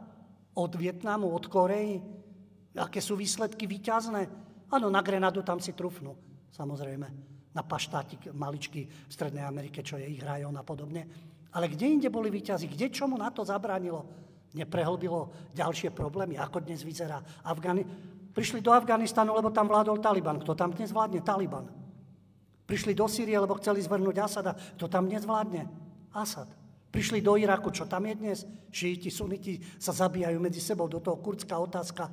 Od 0.56 0.72
Vietnamu, 0.72 1.28
od 1.28 1.52
Koreji? 1.52 2.00
Aké 2.80 3.04
sú 3.04 3.20
výsledky 3.20 3.68
výťazné? 3.68 4.22
Áno, 4.72 4.88
na 4.88 5.04
Grenadu 5.04 5.44
tam 5.44 5.60
si 5.60 5.76
trufnú, 5.76 6.16
samozrejme. 6.54 7.39
Na 7.50 7.66
paštátik 7.66 8.30
maličky 8.34 8.86
v 8.86 9.12
Strednej 9.12 9.42
Amerike, 9.42 9.82
čo 9.82 9.98
je 9.98 10.06
ich 10.06 10.22
rajón 10.22 10.54
a 10.58 10.64
podobne. 10.64 11.10
Ale 11.50 11.66
kde 11.66 11.86
inde 11.90 12.10
boli 12.14 12.30
výťazí? 12.30 12.70
Kde 12.70 12.94
čomu 12.94 13.18
na 13.18 13.34
to 13.34 13.42
zabránilo? 13.42 14.06
Neprehlbilo 14.54 15.54
ďalšie 15.54 15.94
problémy, 15.94 16.38
ako 16.38 16.62
dnes 16.62 16.86
vyzerá 16.86 17.22
Afgani- 17.46 17.86
Prišli 18.30 18.62
do 18.62 18.70
Afganistanu, 18.70 19.34
lebo 19.34 19.50
tam 19.50 19.66
vládol 19.66 19.98
Taliban. 19.98 20.38
Kto 20.38 20.54
tam 20.54 20.70
dnes 20.70 20.94
vládne? 20.94 21.26
Taliban. 21.26 21.66
Prišli 22.70 22.94
do 22.94 23.10
Sýrie, 23.10 23.34
lebo 23.34 23.58
chceli 23.58 23.82
zvrhnúť 23.82 24.16
Asada. 24.22 24.54
Kto 24.54 24.86
tam 24.86 25.10
dnes 25.10 25.26
vládne? 25.26 25.66
Asad. 26.14 26.46
Prišli 26.90 27.22
do 27.22 27.34
Iraku, 27.38 27.74
čo 27.74 27.90
tam 27.90 28.06
je 28.06 28.14
dnes? 28.18 28.46
Šíti, 28.70 29.10
suniti 29.10 29.58
sa 29.82 29.94
zabíjajú 29.94 30.38
medzi 30.38 30.62
sebou. 30.62 30.86
Do 30.86 31.02
toho 31.02 31.18
kurdská 31.18 31.58
otázka. 31.58 32.10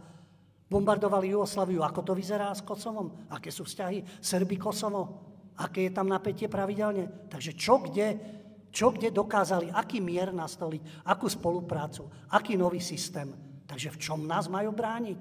Bombardovali 0.68 1.32
Jugoslaviu. 1.32 1.84
Ako 1.84 2.00
to 2.00 2.12
vyzerá 2.16 2.52
s 2.52 2.64
Kosovom? 2.64 3.28
Aké 3.28 3.52
sú 3.52 3.68
vzťahy 3.68 4.20
Serby 4.20 4.56
Kosovo? 4.56 5.25
Aké 5.56 5.88
je 5.88 5.92
tam 5.92 6.08
napätie 6.08 6.48
pravidelne? 6.52 7.28
Takže 7.32 7.56
čo 7.56 7.80
kde, 7.80 8.20
čo 8.68 8.92
kde 8.92 9.08
dokázali, 9.08 9.72
aký 9.72 10.04
mier 10.04 10.36
nastoliť, 10.36 11.08
akú 11.08 11.32
spoluprácu, 11.32 12.12
aký 12.28 12.60
nový 12.60 12.80
systém. 12.84 13.32
Takže 13.64 13.96
v 13.96 14.00
čom 14.00 14.20
nás 14.28 14.52
majú 14.52 14.76
brániť? 14.76 15.20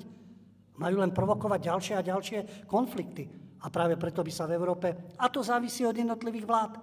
Majú 0.75 0.99
len 0.99 1.15
provokovať 1.15 1.59
ďalšie 1.71 1.93
a 1.95 2.03
ďalšie 2.03 2.39
konflikty. 2.67 3.31
A 3.63 3.71
práve 3.71 3.95
preto 3.95 4.21
by 4.21 4.29
sa 4.29 4.45
v 4.45 4.59
Európe, 4.59 5.15
a 5.17 5.25
to 5.31 5.39
závisí 5.39 5.87
od 5.87 5.95
jednotlivých 5.95 6.45
vlád 6.45 6.73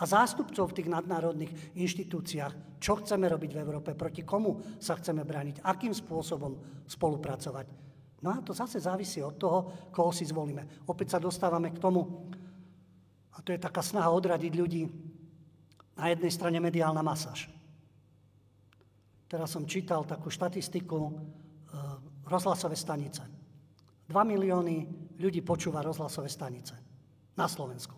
a 0.00 0.02
zástupcov 0.04 0.72
v 0.72 0.76
tých 0.82 0.92
nadnárodných 0.92 1.52
inštitúciách, 1.76 2.80
čo 2.82 2.98
chceme 3.00 3.28
robiť 3.30 3.50
v 3.56 3.62
Európe, 3.62 3.96
proti 3.96 4.26
komu 4.26 4.80
sa 4.82 4.98
chceme 4.98 5.24
brániť, 5.24 5.62
akým 5.64 5.94
spôsobom 5.94 6.84
spolupracovať. 6.90 7.66
No 8.20 8.36
a 8.36 8.44
to 8.44 8.52
zase 8.52 8.84
závisí 8.84 9.24
od 9.24 9.40
toho, 9.40 9.88
koho 9.88 10.12
si 10.12 10.28
zvolíme. 10.28 10.84
Opäť 10.88 11.16
sa 11.16 11.18
dostávame 11.22 11.72
k 11.72 11.80
tomu, 11.80 12.28
a 13.34 13.42
to 13.42 13.54
je 13.54 13.60
taká 13.62 13.82
snaha 13.82 14.10
odradiť 14.10 14.52
ľudí, 14.54 14.82
na 16.00 16.08
jednej 16.08 16.32
strane 16.32 16.58
mediálna 16.64 17.04
masáž. 17.04 17.52
Teraz 19.28 19.52
som 19.52 19.68
čítal 19.68 20.08
takú 20.08 20.32
štatistiku, 20.32 20.96
rozhlasové 22.24 22.74
stanice. 22.74 23.20
2 24.08 24.16
milióny 24.26 24.76
ľudí 25.20 25.44
počúva 25.44 25.84
rozhlasové 25.84 26.32
stanice 26.32 26.74
na 27.36 27.46
Slovensku. 27.46 27.94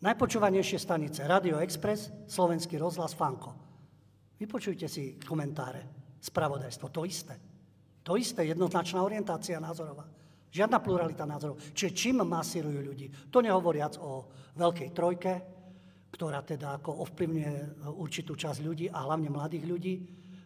Najpočúvanejšie 0.00 0.78
stanice 0.80 1.26
Radio 1.26 1.58
Express, 1.58 2.12
Slovenský 2.30 2.78
rozhlas, 2.78 3.16
Fanko. 3.16 3.52
Vypočujte 4.38 4.86
si 4.86 5.18
komentáre, 5.18 6.14
spravodajstvo, 6.20 6.88
to 6.94 7.02
isté. 7.04 7.34
To 8.04 8.14
isté, 8.20 8.44
jednoznačná 8.44 9.00
orientácia 9.00 9.56
názorová. 9.56 10.04
Žiadna 10.54 10.78
pluralita 10.78 11.26
názorov. 11.26 11.58
Čiže 11.74 11.90
čím 11.90 12.22
masírujú 12.22 12.78
ľudí. 12.78 13.10
To 13.34 13.42
nehovoriac 13.42 13.98
o 13.98 14.30
veľkej 14.54 14.88
trojke, 14.94 15.32
ktorá 16.14 16.46
teda 16.46 16.78
ako 16.78 17.02
ovplyvňuje 17.10 17.82
určitú 17.98 18.38
časť 18.38 18.62
ľudí 18.62 18.86
a 18.86 19.02
hlavne 19.02 19.34
mladých 19.34 19.66
ľudí. 19.66 19.94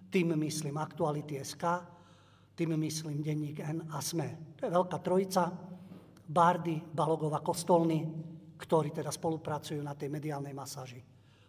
Tým 0.08 0.32
myslím 0.40 0.80
Aktuality 0.80 1.36
SK, 1.44 1.64
tým 2.56 2.72
myslím 2.80 3.20
denník 3.20 3.60
N 3.60 3.84
a 3.92 4.00
SME. 4.00 4.56
To 4.56 4.64
je 4.64 4.72
veľká 4.72 4.96
trojica, 5.04 5.52
Bardy, 6.24 6.80
Balogova, 6.80 7.44
Kostolny, 7.44 8.00
ktorí 8.56 8.96
teda 8.96 9.12
spolupracujú 9.12 9.84
na 9.84 9.92
tej 9.92 10.08
mediálnej 10.08 10.56
masáži. 10.56 11.04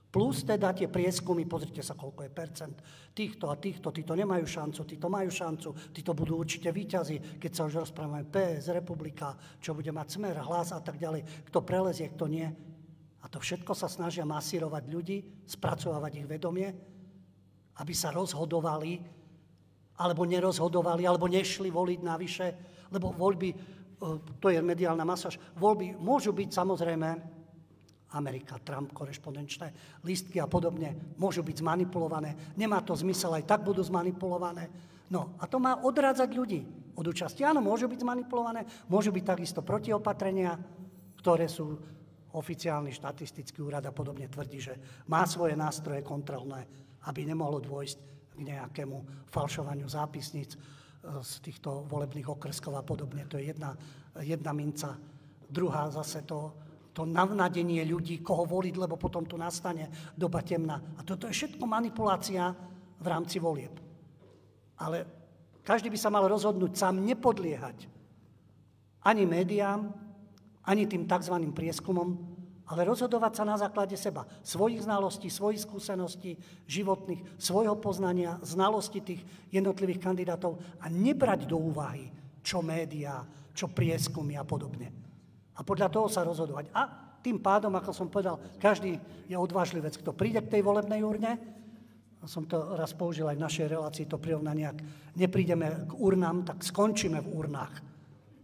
Plus 0.09 0.41
teda 0.41 0.73
tie 0.73 0.89
prieskumy, 0.89 1.45
pozrite 1.45 1.85
sa, 1.85 1.93
koľko 1.93 2.25
je 2.25 2.31
percent 2.33 2.75
týchto 3.13 3.45
a 3.53 3.61
týchto, 3.61 3.93
títo 3.93 4.17
nemajú 4.17 4.41
šancu, 4.41 4.81
títo 4.81 5.05
majú 5.05 5.29
šancu, 5.29 5.93
títo 5.93 6.17
budú 6.17 6.41
určite 6.41 6.73
výťazí, 6.73 7.37
keď 7.37 7.51
sa 7.53 7.69
už 7.69 7.85
rozprávame 7.85 8.25
PS, 8.25 8.73
Republika, 8.73 9.37
čo 9.61 9.77
bude 9.77 9.93
mať 9.93 10.17
smer, 10.17 10.41
hlas 10.41 10.73
a 10.73 10.81
tak 10.81 10.97
ďalej, 10.97 11.45
kto 11.45 11.61
prelezie, 11.61 12.09
kto 12.09 12.25
nie. 12.25 12.49
A 13.21 13.25
to 13.29 13.37
všetko 13.37 13.77
sa 13.77 13.85
snažia 13.85 14.25
masírovať 14.25 14.83
ľudí, 14.89 15.45
spracovávať 15.45 16.25
ich 16.25 16.27
vedomie, 16.27 16.73
aby 17.77 17.93
sa 17.93 18.09
rozhodovali 18.09 18.97
alebo 19.99 20.23
nerozhodovali, 20.23 21.03
alebo 21.05 21.27
nešli 21.27 21.69
voliť 21.69 21.99
navyše, 22.01 22.47
lebo 22.89 23.11
voľby, 23.11 23.49
e, 23.51 23.57
to 24.39 24.47
je 24.47 24.57
mediálna 24.63 25.03
masáž, 25.03 25.35
voľby 25.59 25.99
môžu 25.99 26.31
byť 26.31 26.49
samozrejme 26.49 27.38
Amerika, 28.17 28.57
Trump, 28.57 28.89
korešpondenčné 28.89 30.01
listky 30.01 30.41
a 30.41 30.49
podobne, 30.49 31.15
môžu 31.21 31.45
byť 31.45 31.61
zmanipulované. 31.61 32.57
Nemá 32.57 32.81
to 32.81 32.97
zmysel, 32.97 33.37
aj 33.37 33.45
tak 33.45 33.61
budú 33.61 33.85
zmanipulované. 33.85 34.65
No 35.09 35.37
a 35.37 35.45
to 35.45 35.61
má 35.61 35.77
odrádzať 35.81 36.29
ľudí 36.33 36.65
od 36.97 37.05
účasti. 37.05 37.45
Áno, 37.45 37.61
môžu 37.61 37.85
byť 37.85 38.01
zmanipulované, 38.01 38.65
môžu 38.89 39.13
byť 39.13 39.23
takisto 39.25 39.61
protiopatrenia, 39.61 40.57
ktoré 41.21 41.45
sú 41.45 41.77
oficiálny 42.33 42.93
štatistický 42.93 43.61
úrad 43.65 43.85
a 43.89 43.93
podobne 43.93 44.29
tvrdí, 44.29 44.61
že 44.61 44.77
má 45.09 45.25
svoje 45.25 45.57
nástroje 45.57 46.05
kontrolné, 46.05 46.65
aby 47.09 47.25
nemohlo 47.25 47.57
dôjsť 47.57 47.97
k 48.37 48.41
nejakému 48.45 49.25
falšovaniu 49.29 49.89
zápisníc 49.89 50.53
e, 50.53 50.57
z 51.25 51.31
týchto 51.41 51.89
volebných 51.89 52.29
okreskov 52.29 52.77
a 52.77 52.85
podobne. 52.85 53.25
To 53.25 53.41
je 53.41 53.49
jedna, 53.49 53.73
jedna 54.21 54.53
minca. 54.53 54.93
Druhá 55.49 55.89
zase 55.89 56.21
to 56.21 56.68
to 56.93 57.05
navnadenie 57.05 57.85
ľudí, 57.85 58.19
koho 58.19 58.43
voliť, 58.43 58.75
lebo 58.75 58.97
potom 58.97 59.23
tu 59.23 59.37
nastane 59.37 60.13
doba 60.17 60.41
temná. 60.41 60.81
A 60.97 61.05
toto 61.05 61.29
je 61.29 61.33
všetko 61.33 61.63
manipulácia 61.63 62.51
v 62.99 63.05
rámci 63.07 63.39
volieb. 63.39 63.73
Ale 64.79 65.05
každý 65.63 65.91
by 65.93 65.97
sa 65.99 66.09
mal 66.09 66.25
rozhodnúť 66.25 66.73
sám 66.75 67.03
nepodliehať 67.05 67.99
ani 69.03 69.23
médiám, 69.23 69.89
ani 70.67 70.83
tým 70.85 71.07
tzv. 71.07 71.35
prieskumom, 71.55 72.19
ale 72.69 72.85
rozhodovať 72.85 73.33
sa 73.33 73.43
na 73.47 73.57
základe 73.57 73.97
seba, 73.97 74.29
svojich 74.45 74.85
znalostí, 74.85 75.25
svojich 75.31 75.65
skúseností 75.65 76.37
životných, 76.69 77.41
svojho 77.41 77.73
poznania, 77.81 78.37
znalosti 78.45 79.01
tých 79.01 79.21
jednotlivých 79.49 80.03
kandidátov 80.03 80.61
a 80.77 80.85
nebrať 80.91 81.49
do 81.49 81.57
úvahy, 81.57 82.13
čo 82.45 82.61
médiá, 82.61 83.25
čo 83.57 83.73
prieskumy 83.73 84.37
a 84.37 84.45
podobne. 84.45 85.08
A 85.59 85.61
podľa 85.61 85.91
toho 85.91 86.07
sa 86.07 86.23
rozhodovať. 86.23 86.71
A 86.71 86.87
tým 87.19 87.43
pádom, 87.43 87.75
ako 87.75 87.91
som 87.91 88.07
povedal, 88.07 88.39
každý 88.63 88.95
je 89.27 89.35
odvážlivec, 89.35 89.91
kto 89.99 90.15
príde 90.15 90.39
k 90.39 90.57
tej 90.57 90.61
volebnej 90.63 91.03
urne, 91.03 91.35
som 92.27 92.43
to 92.47 92.75
raz 92.75 92.91
použil 92.91 93.31
aj 93.31 93.39
v 93.39 93.45
našej 93.47 93.67
relácii, 93.71 94.07
to 94.07 94.19
prirovnanie, 94.19 94.67
ak 94.67 94.79
neprídeme 95.15 95.87
k 95.87 95.91
urnám, 95.95 96.43
tak 96.43 96.63
skončíme 96.63 97.19
v 97.23 97.31
urnách. 97.31 97.73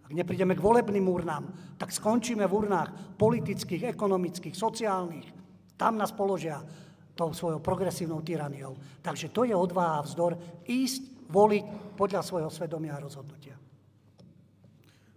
Ak 0.06 0.12
neprídeme 0.14 0.56
k 0.56 0.64
volebným 0.64 1.08
urnám, 1.08 1.76
tak 1.76 1.92
skončíme 1.92 2.48
v 2.48 2.56
urnách 2.56 3.20
politických, 3.20 3.92
ekonomických, 3.92 4.56
sociálnych. 4.56 5.28
Tam 5.76 6.00
nás 6.00 6.16
položia 6.16 6.64
tou 7.16 7.32
svojou 7.32 7.60
progresívnou 7.60 8.24
tyraniou. 8.24 8.76
Takže 9.04 9.32
to 9.32 9.44
je 9.44 9.56
odvaha 9.56 10.00
a 10.00 10.06
vzdor 10.06 10.40
ísť 10.68 11.28
voliť 11.32 11.64
podľa 12.00 12.22
svojho 12.22 12.52
svedomia 12.52 12.96
a 12.96 13.04
rozhodnutia. 13.04 13.55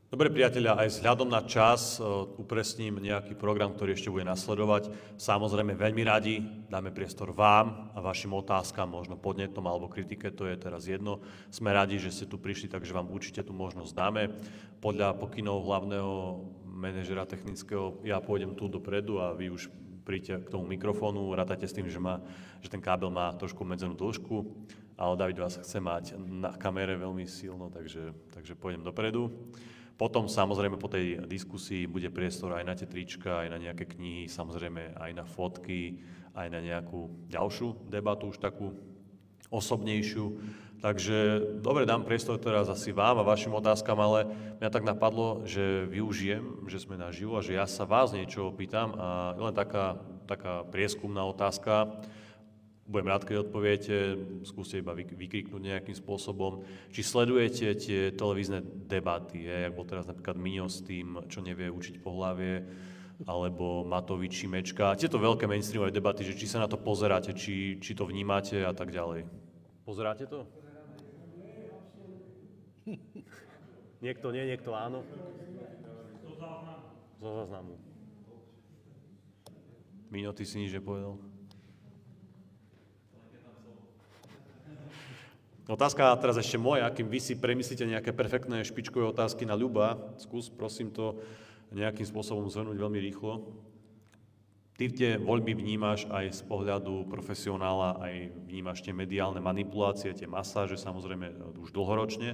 Dobre 0.08 0.32
priatelia, 0.32 0.72
aj 0.72 0.88
vzhľadom 0.88 1.28
na 1.28 1.44
čas 1.44 2.00
e, 2.00 2.02
upresním 2.40 2.96
nejaký 2.96 3.36
program, 3.36 3.76
ktorý 3.76 3.92
ešte 3.92 4.08
bude 4.08 4.24
nasledovať. 4.24 4.88
Samozrejme 5.20 5.76
veľmi 5.76 6.00
radi 6.00 6.40
dáme 6.64 6.96
priestor 6.96 7.36
vám 7.36 7.92
a 7.92 8.00
vašim 8.00 8.32
otázkam, 8.32 8.88
možno 8.88 9.20
podnetom 9.20 9.68
alebo 9.68 9.84
kritike, 9.84 10.32
to 10.32 10.48
je 10.48 10.56
teraz 10.56 10.88
jedno. 10.88 11.20
Sme 11.52 11.76
radi, 11.76 12.00
že 12.00 12.08
ste 12.08 12.24
tu 12.24 12.40
prišli, 12.40 12.72
takže 12.72 12.96
vám 12.96 13.12
určite 13.12 13.44
tú 13.44 13.52
možnosť 13.52 13.92
dáme. 13.92 14.32
Podľa 14.80 15.12
pokynov 15.20 15.68
hlavného 15.68 16.40
manažera 16.64 17.28
technického 17.28 18.00
ja 18.00 18.16
pôjdem 18.24 18.56
tu 18.56 18.64
dopredu 18.64 19.20
a 19.20 19.36
vy 19.36 19.52
už 19.52 19.68
príďte 20.08 20.48
k 20.48 20.52
tomu 20.56 20.72
mikrofónu, 20.72 21.36
rátate 21.36 21.68
s 21.68 21.76
tým, 21.76 21.84
že, 21.84 22.00
má, 22.00 22.24
že 22.64 22.72
ten 22.72 22.80
kábel 22.80 23.12
má 23.12 23.36
trošku 23.36 23.60
medzenú 23.60 23.92
dĺžku, 23.92 24.40
ale 24.96 25.20
David 25.20 25.36
vás 25.36 25.60
chce 25.60 25.84
mať 25.84 26.16
na 26.16 26.56
kamere 26.56 26.96
veľmi 26.96 27.28
silno, 27.28 27.68
takže, 27.68 28.16
takže 28.32 28.56
pôjdem 28.56 28.80
dopredu. 28.80 29.28
Potom 29.98 30.30
samozrejme 30.30 30.78
po 30.78 30.86
tej 30.86 31.26
diskusii 31.26 31.90
bude 31.90 32.06
priestor 32.14 32.54
aj 32.54 32.64
na 32.64 32.74
tie 32.78 32.86
trička, 32.86 33.42
aj 33.42 33.50
na 33.50 33.58
nejaké 33.58 33.82
knihy, 33.82 34.30
samozrejme 34.30 34.94
aj 34.94 35.10
na 35.10 35.26
fotky, 35.26 35.98
aj 36.38 36.46
na 36.54 36.62
nejakú 36.62 37.26
ďalšiu 37.26 37.90
debatu, 37.90 38.30
už 38.30 38.38
takú 38.38 38.78
osobnejšiu. 39.50 40.38
Takže 40.78 41.42
dobre, 41.58 41.82
dám 41.82 42.06
priestor 42.06 42.38
teraz 42.38 42.70
asi 42.70 42.94
vám 42.94 43.18
a 43.18 43.26
vašim 43.26 43.50
otázkam, 43.50 43.98
ale 43.98 44.30
mňa 44.62 44.70
tak 44.70 44.86
napadlo, 44.86 45.42
že 45.42 45.90
využijem, 45.90 46.70
že 46.70 46.78
sme 46.78 46.94
naživo 46.94 47.34
a 47.34 47.42
že 47.42 47.58
ja 47.58 47.66
sa 47.66 47.82
vás 47.82 48.14
niečo 48.14 48.46
opýtam 48.46 48.94
a 48.94 49.34
len 49.34 49.50
taká, 49.50 49.98
taká 50.30 50.62
prieskumná 50.70 51.26
otázka. 51.26 51.98
Budem 52.88 53.12
rád, 53.12 53.28
keď 53.28 53.44
odpoviete, 53.44 54.16
skúste 54.48 54.80
iba 54.80 54.96
vykriknúť 54.96 55.60
nejakým 55.60 55.92
spôsobom. 55.92 56.64
Či 56.88 57.04
sledujete 57.04 57.76
tie 57.76 58.08
televízne 58.16 58.64
debaty, 58.64 59.44
je, 59.44 59.68
jak 59.68 59.76
bol 59.76 59.84
teraz 59.84 60.08
napríklad 60.08 60.40
Miňo 60.40 60.72
s 60.72 60.80
tým, 60.80 61.20
čo 61.28 61.44
nevie 61.44 61.68
učiť 61.68 62.00
po 62.00 62.16
hlavie, 62.16 62.64
alebo 63.28 63.84
Matovič, 63.84 64.40
Šimečka. 64.40 64.96
Tieto 64.96 65.20
veľké 65.20 65.44
mainstreamové 65.44 65.92
debaty, 65.92 66.24
že 66.24 66.32
či 66.32 66.48
sa 66.48 66.64
na 66.64 66.68
to 66.70 66.80
pozeráte, 66.80 67.36
či, 67.36 67.76
či 67.76 67.92
to 67.92 68.08
vnímate 68.08 68.56
a 68.64 68.72
tak 68.72 68.88
ďalej. 68.88 69.28
Pozeráte 69.84 70.24
to? 70.24 70.48
Niekto 74.04 74.32
nie, 74.32 74.48
niekto 74.48 74.72
áno. 74.72 75.04
Zo 77.20 77.30
záznamu. 77.36 77.76
Mino, 80.08 80.32
ty 80.32 80.48
si 80.48 80.56
nič 80.56 80.72
nepovedal? 80.72 81.27
Otázka 85.68 86.16
teraz 86.16 86.40
ešte 86.40 86.56
moja, 86.56 86.88
kým 86.88 87.12
vy 87.12 87.20
si 87.20 87.36
premyslíte 87.36 87.84
nejaké 87.84 88.16
perfektné 88.16 88.64
špičkové 88.64 89.04
otázky 89.12 89.44
na 89.44 89.52
Ľuba, 89.52 90.16
skús 90.16 90.48
prosím 90.48 90.88
to 90.88 91.20
nejakým 91.76 92.08
spôsobom 92.08 92.48
zhrnúť 92.48 92.80
veľmi 92.80 92.96
rýchlo. 92.96 93.52
Ty 94.80 94.84
tie 94.88 95.10
voľby 95.20 95.52
vnímaš 95.52 96.08
aj 96.08 96.40
z 96.40 96.42
pohľadu 96.48 97.04
profesionála, 97.12 98.00
aj 98.00 98.14
vnímaš 98.48 98.80
tie 98.80 98.96
mediálne 98.96 99.44
manipulácie, 99.44 100.16
tie 100.16 100.24
masáže, 100.24 100.80
samozrejme 100.80 101.60
už 101.60 101.76
dlhoročne, 101.76 102.32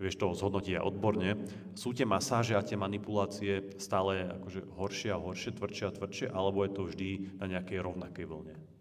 vieš 0.00 0.16
to 0.16 0.32
zhodnotiť 0.32 0.80
aj 0.80 0.86
odborne. 0.88 1.44
Sú 1.76 1.92
tie 1.92 2.08
masáže 2.08 2.56
a 2.56 2.64
tie 2.64 2.80
manipulácie 2.80 3.76
stále 3.76 4.32
akože 4.40 4.64
horšie 4.80 5.10
a 5.12 5.20
horšie, 5.20 5.60
tvrdšie 5.60 5.84
a 5.84 5.92
tvrdšie, 5.92 6.26
alebo 6.32 6.64
je 6.64 6.72
to 6.72 6.82
vždy 6.88 7.10
na 7.36 7.52
nejakej 7.52 7.84
rovnakej 7.84 8.24
vlne? 8.24 8.71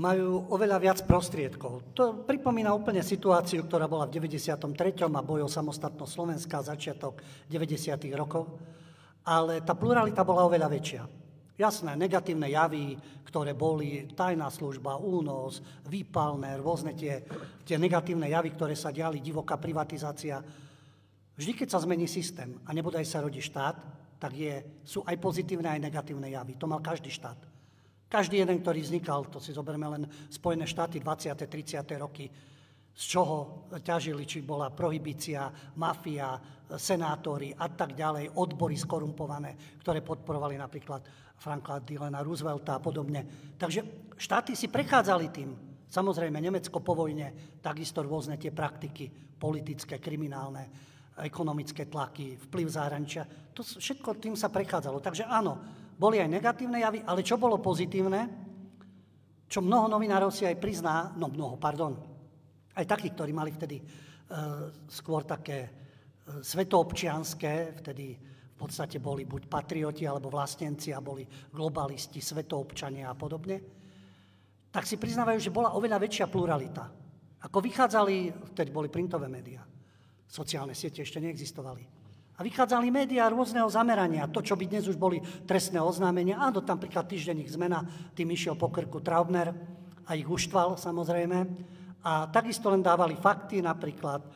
Majú 0.00 0.48
oveľa 0.48 0.80
viac 0.80 0.98
prostriedkov. 1.04 1.92
To 1.92 2.24
pripomína 2.24 2.72
úplne 2.72 3.04
situáciu, 3.04 3.68
ktorá 3.68 3.84
bola 3.84 4.08
v 4.08 4.16
93. 4.16 4.64
a 5.04 5.20
bojov 5.20 5.52
samostatnosť 5.52 6.08
Slovenska 6.08 6.64
začiatok 6.64 7.20
90. 7.52 8.08
rokov, 8.16 8.48
ale 9.28 9.60
tá 9.60 9.76
pluralita 9.76 10.24
bola 10.24 10.48
oveľa 10.48 10.72
väčšia. 10.72 11.02
Jasné, 11.60 11.92
negatívne 11.92 12.48
javy, 12.48 12.96
ktoré 13.28 13.52
boli, 13.52 14.08
tajná 14.16 14.48
služba, 14.48 14.96
únos, 14.96 15.60
výpalné, 15.84 16.56
rôzne 16.56 16.96
tie, 16.96 17.20
tie 17.68 17.76
negatívne 17.76 18.32
javy, 18.32 18.56
ktoré 18.56 18.72
sa 18.72 18.88
diali, 18.88 19.20
divoká 19.20 19.60
privatizácia. 19.60 20.40
Vždy, 21.36 21.52
keď 21.52 21.76
sa 21.76 21.84
zmení 21.84 22.08
systém 22.08 22.56
a 22.64 22.72
nebude 22.72 22.96
aj 22.96 23.04
sa 23.04 23.20
rodí 23.20 23.44
štát, 23.44 23.76
tak 24.16 24.32
je, 24.32 24.64
sú 24.80 25.04
aj 25.04 25.20
pozitívne, 25.20 25.68
aj 25.68 25.84
negatívne 25.84 26.32
javy. 26.32 26.56
To 26.56 26.64
mal 26.64 26.80
každý 26.80 27.12
štát. 27.12 27.49
Každý 28.10 28.42
jeden, 28.42 28.58
ktorý 28.58 28.82
vznikal, 28.82 29.30
to 29.30 29.38
si 29.38 29.54
zoberme 29.54 29.86
len 29.86 30.02
Spojené 30.26 30.66
štáty 30.66 30.98
20. 30.98 31.30
30. 31.46 31.86
roky, 31.94 32.26
z 32.90 33.04
čoho 33.06 33.70
ťažili, 33.70 34.26
či 34.26 34.42
bola 34.42 34.74
prohibícia, 34.74 35.46
mafia, 35.78 36.34
senátori 36.74 37.54
a 37.54 37.70
tak 37.70 37.94
ďalej, 37.94 38.34
odbory 38.34 38.74
skorumpované, 38.74 39.78
ktoré 39.78 40.02
podporovali 40.02 40.58
napríklad 40.58 41.06
Franka 41.38 41.78
Dylana 41.78 42.26
Roosevelta 42.26 42.76
a 42.76 42.82
podobne. 42.82 43.54
Takže 43.54 44.12
štáty 44.18 44.58
si 44.58 44.66
prechádzali 44.66 45.26
tým. 45.30 45.50
Samozrejme, 45.86 46.42
Nemecko 46.42 46.82
po 46.82 46.98
vojne, 46.98 47.58
takisto 47.62 48.02
rôzne 48.02 48.34
tie 48.42 48.50
praktiky 48.50 49.06
politické, 49.38 50.02
kriminálne, 50.02 50.66
ekonomické 51.14 51.86
tlaky, 51.86 52.36
vplyv 52.50 52.66
zahraničia. 52.66 53.22
To 53.54 53.62
všetko 53.62 54.18
tým 54.18 54.34
sa 54.34 54.50
prechádzalo. 54.50 54.98
Takže 54.98 55.30
áno, 55.30 55.79
boli 56.00 56.16
aj 56.16 56.32
negatívne 56.32 56.80
javy, 56.80 57.04
ale 57.04 57.20
čo 57.20 57.36
bolo 57.36 57.60
pozitívne, 57.60 58.48
čo 59.44 59.60
mnoho 59.60 59.84
novinárov 59.84 60.32
si 60.32 60.48
aj 60.48 60.56
prizná, 60.56 61.12
no 61.20 61.28
mnoho, 61.28 61.60
pardon, 61.60 61.92
aj 62.72 62.88
takí, 62.88 63.12
ktorí 63.12 63.36
mali 63.36 63.52
vtedy 63.52 63.76
uh, 63.84 64.72
skôr 64.88 65.28
také 65.28 65.68
uh, 65.68 66.40
svetoobčianské, 66.40 67.84
vtedy 67.84 68.16
v 68.16 68.56
podstate 68.56 68.96
boli 68.96 69.28
buď 69.28 69.52
patrioti, 69.52 70.08
alebo 70.08 70.32
vlastenci 70.32 70.96
a 70.96 71.04
boli 71.04 71.28
globalisti, 71.52 72.24
svetoobčania 72.24 73.12
a 73.12 73.18
podobne, 73.18 73.60
tak 74.72 74.88
si 74.88 74.96
priznávajú, 74.96 75.36
že 75.36 75.52
bola 75.52 75.76
oveľa 75.76 76.00
väčšia 76.00 76.32
pluralita. 76.32 76.88
Ako 77.44 77.60
vychádzali, 77.60 78.48
vtedy 78.56 78.70
boli 78.72 78.88
printové 78.88 79.28
médiá, 79.28 79.66
sociálne 80.24 80.72
siete 80.72 81.04
ešte 81.04 81.20
neexistovali. 81.20 81.99
A 82.40 82.46
vychádzali 82.48 82.88
médiá 82.88 83.28
rôzneho 83.28 83.68
zamerania. 83.68 84.24
To, 84.32 84.40
čo 84.40 84.56
by 84.56 84.64
dnes 84.64 84.88
už 84.88 84.96
boli 84.96 85.20
trestné 85.44 85.76
oznámenia. 85.76 86.40
Áno, 86.40 86.64
tam 86.64 86.80
príklad 86.80 87.04
týždenník 87.04 87.52
zmena, 87.52 87.84
tým 88.16 88.32
išiel 88.32 88.56
po 88.56 88.72
krku 88.72 89.04
Traubner 89.04 89.52
a 90.08 90.16
ich 90.16 90.24
uštval 90.24 90.80
samozrejme. 90.80 91.36
A 92.00 92.32
takisto 92.32 92.72
len 92.72 92.80
dávali 92.80 93.12
fakty, 93.12 93.60
napríklad 93.60 94.24
e, 94.24 94.28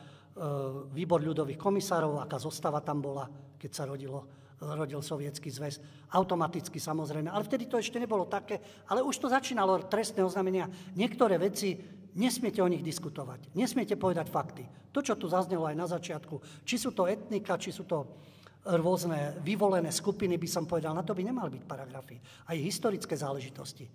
výbor 0.93 1.17
ľudových 1.17 1.57
komisárov, 1.57 2.21
aká 2.21 2.37
zostava 2.37 2.77
tam 2.85 3.01
bola, 3.01 3.25
keď 3.57 3.71
sa 3.73 3.89
rodilo, 3.89 4.29
rodil 4.61 5.01
sovietský 5.01 5.49
zväz. 5.49 5.81
Automaticky 6.13 6.77
samozrejme. 6.77 7.33
Ale 7.33 7.41
vtedy 7.41 7.65
to 7.65 7.81
ešte 7.81 7.97
nebolo 7.97 8.29
také. 8.29 8.85
Ale 8.85 9.01
už 9.01 9.17
to 9.17 9.33
začínalo 9.33 9.81
trestné 9.89 10.21
oznámenia. 10.21 10.69
Niektoré 10.93 11.41
veci 11.41 11.73
Nesmiete 12.15 12.63
o 12.63 12.71
nich 12.71 12.79
diskutovať. 12.79 13.51
Nesmiete 13.53 13.99
povedať 13.99 14.31
fakty. 14.31 14.63
To, 14.95 15.03
čo 15.03 15.19
tu 15.19 15.27
zaznelo 15.27 15.67
aj 15.67 15.75
na 15.75 15.87
začiatku, 15.87 16.63
či 16.63 16.79
sú 16.79 16.95
to 16.95 17.11
etnika, 17.11 17.59
či 17.59 17.75
sú 17.75 17.83
to 17.83 18.07
rôzne 18.65 19.37
vyvolené 19.43 19.91
skupiny, 19.91 20.39
by 20.39 20.49
som 20.49 20.63
povedal, 20.63 20.95
na 20.95 21.03
to 21.03 21.13
by 21.13 21.21
nemali 21.21 21.59
byť 21.59 21.63
paragrafy. 21.67 22.17
Aj 22.47 22.55
historické 22.55 23.13
záležitosti. 23.13 23.85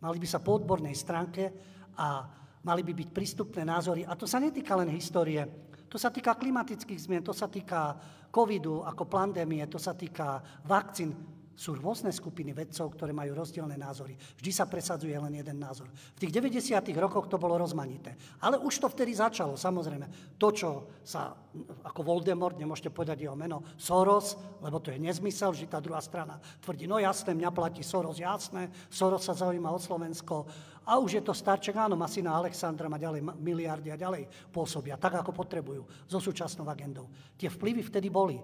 Mali 0.00 0.18
by 0.18 0.26
sa 0.26 0.40
po 0.40 0.56
odbornej 0.58 0.96
stránke 0.96 1.52
a 1.94 2.24
mali 2.64 2.82
by 2.82 2.92
byť 2.96 3.08
prístupné 3.12 3.62
názory. 3.62 4.02
A 4.08 4.16
to 4.16 4.24
sa 4.24 4.40
netýka 4.40 4.74
len 4.74 4.90
histórie 4.90 5.68
To 5.88 5.96
sa 5.96 6.12
týka 6.12 6.36
klimatických 6.36 7.00
zmien, 7.00 7.24
to 7.24 7.32
sa 7.32 7.48
týka 7.48 7.96
covidu 8.28 8.84
ako 8.84 9.08
pandémie, 9.08 9.64
to 9.72 9.80
sa 9.80 9.96
týka 9.96 10.44
vakcín. 10.68 11.16
Sú 11.58 11.74
rôzne 11.74 12.14
skupiny 12.14 12.54
vedcov, 12.54 12.94
ktoré 12.94 13.10
majú 13.10 13.34
rozdielne 13.34 13.74
názory. 13.74 14.14
Vždy 14.14 14.50
sa 14.54 14.70
presadzuje 14.70 15.10
len 15.10 15.42
jeden 15.42 15.58
názor. 15.58 15.90
V 15.90 16.22
tých 16.22 16.30
90. 16.30 16.86
rokoch 16.94 17.26
to 17.26 17.34
bolo 17.34 17.58
rozmanité. 17.58 18.14
Ale 18.46 18.62
už 18.62 18.78
to 18.78 18.86
vtedy 18.86 19.10
začalo, 19.10 19.58
samozrejme. 19.58 20.38
To, 20.38 20.54
čo 20.54 20.86
sa, 21.02 21.34
ako 21.82 22.06
Voldemort, 22.06 22.54
nemôžete 22.54 22.94
povedať 22.94 23.26
jeho 23.26 23.34
meno, 23.34 23.66
Soros, 23.74 24.38
lebo 24.62 24.78
to 24.78 24.94
je 24.94 25.02
nezmysel, 25.02 25.50
že 25.50 25.66
tá 25.66 25.82
druhá 25.82 25.98
strana 25.98 26.38
tvrdí, 26.62 26.86
no 26.86 27.02
jasné, 27.02 27.34
mňa 27.34 27.50
platí 27.50 27.82
Soros, 27.82 28.22
jasné, 28.22 28.70
Soros 28.86 29.26
sa 29.26 29.34
zaujíma 29.34 29.74
o 29.74 29.82
Slovensko, 29.82 30.46
a 30.88 30.96
už 30.96 31.20
je 31.20 31.22
to 31.26 31.36
starček, 31.36 31.76
áno, 31.76 32.00
má 32.00 32.08
syna 32.08 32.32
Alexandra, 32.38 32.88
má 32.88 32.96
ďalej 32.96 33.20
miliardy 33.20 33.92
a 33.92 34.00
ďalej 34.00 34.24
pôsobia, 34.48 34.96
tak 34.96 35.20
ako 35.20 35.36
potrebujú, 35.36 35.84
so 36.08 36.16
súčasnou 36.16 36.64
agendou. 36.64 37.12
Tie 37.36 37.52
vplyvy 37.52 37.84
vtedy 37.84 38.08
boli. 38.08 38.40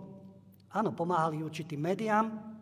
Áno, 0.77 0.93
pomáhali 0.93 1.41
určitým 1.41 1.81
médiám, 1.81 2.54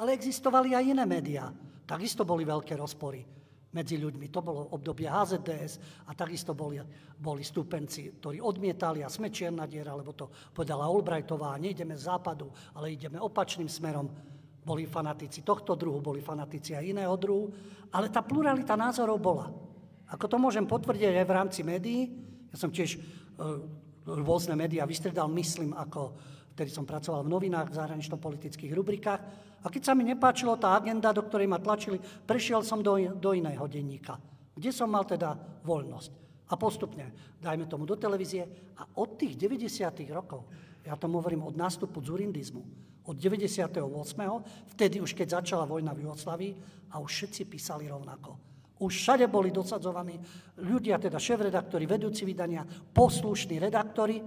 ale 0.00 0.16
existovali 0.16 0.74
aj 0.74 0.84
iné 0.94 1.04
médiá. 1.06 1.50
Takisto 1.84 2.24
boli 2.24 2.48
veľké 2.48 2.74
rozpory 2.74 3.22
medzi 3.74 3.98
ľuďmi. 3.98 4.30
To 4.30 4.40
bolo 4.40 4.70
obdobie 4.72 5.10
HZDS 5.10 6.06
a 6.08 6.14
takisto 6.14 6.54
boli, 6.54 6.78
boli 7.18 7.42
stúpenci, 7.42 8.22
ktorí 8.22 8.38
odmietali 8.38 9.02
a 9.02 9.10
sme 9.10 9.34
čierna 9.34 9.66
diera, 9.66 9.92
lebo 9.98 10.14
to 10.14 10.30
povedala 10.54 10.86
Albrightová, 10.86 11.58
nejdeme 11.58 11.98
z 11.98 12.06
západu, 12.06 12.48
ale 12.78 12.94
ideme 12.94 13.18
opačným 13.18 13.66
smerom. 13.66 14.06
Boli 14.64 14.88
fanatici 14.88 15.44
tohto 15.44 15.76
druhu, 15.76 16.00
boli 16.00 16.24
fanatici 16.24 16.72
aj 16.72 16.88
iného 16.88 17.12
druhu, 17.20 17.52
ale 17.92 18.08
tá 18.08 18.24
pluralita 18.24 18.78
názorov 18.78 19.20
bola. 19.20 19.52
Ako 20.08 20.24
to 20.30 20.40
môžem 20.40 20.64
potvrdiť 20.64 21.20
aj 21.20 21.26
v 21.26 21.36
rámci 21.36 21.60
médií, 21.66 22.00
ja 22.48 22.56
som 22.56 22.70
tiež 22.70 22.96
e, 22.96 22.98
rôzne 24.06 24.54
médiá 24.54 24.86
vystredal, 24.86 25.26
myslím, 25.34 25.74
ako 25.74 26.14
vtedy 26.54 26.70
som 26.70 26.86
pracoval 26.86 27.26
v 27.26 27.32
novinách, 27.34 27.74
v 27.74 27.78
zahranično-politických 27.82 28.72
rubrikách. 28.72 29.20
A 29.64 29.66
keď 29.66 29.82
sa 29.90 29.92
mi 29.98 30.06
nepáčilo 30.06 30.54
tá 30.54 30.78
agenda, 30.78 31.10
do 31.10 31.26
ktorej 31.26 31.50
ma 31.50 31.58
tlačili, 31.58 31.98
prešiel 31.98 32.62
som 32.62 32.78
do, 32.78 32.94
do 33.18 33.30
iného 33.34 33.66
denníka, 33.66 34.14
kde 34.54 34.70
som 34.70 34.86
mal 34.86 35.02
teda 35.02 35.34
voľnosť. 35.66 36.12
A 36.44 36.54
postupne, 36.54 37.36
dajme 37.42 37.66
tomu 37.66 37.88
do 37.88 37.98
televízie. 37.98 38.46
A 38.78 38.86
od 39.00 39.18
tých 39.18 39.34
90. 39.34 39.90
rokov, 40.14 40.46
ja 40.84 40.94
tomu 40.94 41.18
hovorím 41.18 41.48
od 41.48 41.56
nástupu 41.56 42.04
zurindizmu, 42.04 42.62
od 43.04 43.16
98. 43.16 43.80
vtedy 44.76 45.00
už 45.00 45.12
keď 45.12 45.40
začala 45.40 45.64
vojna 45.64 45.96
v 45.96 46.06
Jugoslavii 46.06 46.52
a 46.92 47.00
už 47.00 47.10
všetci 47.10 47.42
písali 47.48 47.88
rovnako. 47.88 48.36
Už 48.84 48.92
všade 48.92 49.26
boli 49.30 49.54
dosadzovaní 49.54 50.18
ľudia, 50.60 51.00
teda 51.00 51.16
šéf-redaktori, 51.16 51.88
vedúci 51.88 52.26
vydania, 52.28 52.66
poslušní 52.92 53.56
redaktori, 53.56 54.20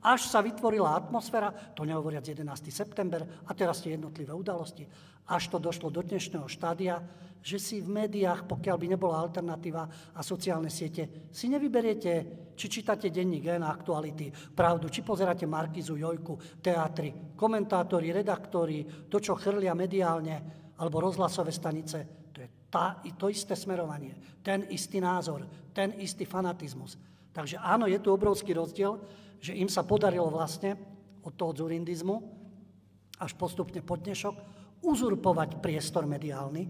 až 0.00 0.28
sa 0.28 0.40
vytvorila 0.40 0.96
atmosféra, 0.96 1.52
to 1.76 1.84
nehovoriac 1.84 2.24
11. 2.24 2.46
september 2.72 3.44
a 3.44 3.52
teraz 3.52 3.84
tie 3.84 3.96
jednotlivé 3.96 4.32
udalosti, 4.32 4.88
až 5.28 5.52
to 5.52 5.58
došlo 5.60 5.92
do 5.92 6.00
dnešného 6.00 6.48
štádia, 6.48 6.98
že 7.40 7.56
si 7.56 7.80
v 7.80 7.88
médiách, 8.04 8.44
pokiaľ 8.44 8.76
by 8.76 8.86
nebola 8.92 9.16
alternatíva 9.20 10.12
a 10.12 10.20
sociálne 10.20 10.68
siete, 10.68 11.32
si 11.32 11.48
nevyberiete, 11.48 12.12
či 12.52 12.66
čítate 12.68 13.08
denní 13.08 13.40
na 13.40 13.72
aktuality, 13.72 14.28
pravdu, 14.52 14.92
či 14.92 15.00
pozeráte 15.00 15.48
Markizu, 15.48 15.96
Jojku, 15.96 16.60
teatry, 16.60 17.32
komentátori, 17.32 18.12
redaktori, 18.12 19.08
to, 19.08 19.16
čo 19.16 19.40
chrlia 19.40 19.72
mediálne, 19.72 20.60
alebo 20.76 21.00
rozhlasové 21.00 21.52
stanice, 21.52 22.28
to 22.32 22.44
je 22.44 22.48
tá, 22.68 23.00
to 23.16 23.32
isté 23.32 23.56
smerovanie, 23.56 24.40
ten 24.44 24.68
istý 24.68 25.00
názor, 25.00 25.48
ten 25.72 25.96
istý 25.96 26.28
fanatizmus. 26.28 27.00
Takže 27.32 27.56
áno, 27.56 27.88
je 27.88 27.96
tu 28.02 28.12
obrovský 28.12 28.52
rozdiel, 28.52 29.00
že 29.40 29.56
im 29.56 29.66
sa 29.72 29.82
podarilo 29.82 30.28
vlastne 30.28 30.76
od 31.24 31.32
toho 31.34 31.56
zurindizmu 31.56 32.16
až 33.20 33.36
postupne 33.36 33.80
po 33.84 33.96
dnešok 33.96 34.34
uzurpovať 34.80 35.60
priestor 35.60 36.08
mediálny, 36.08 36.68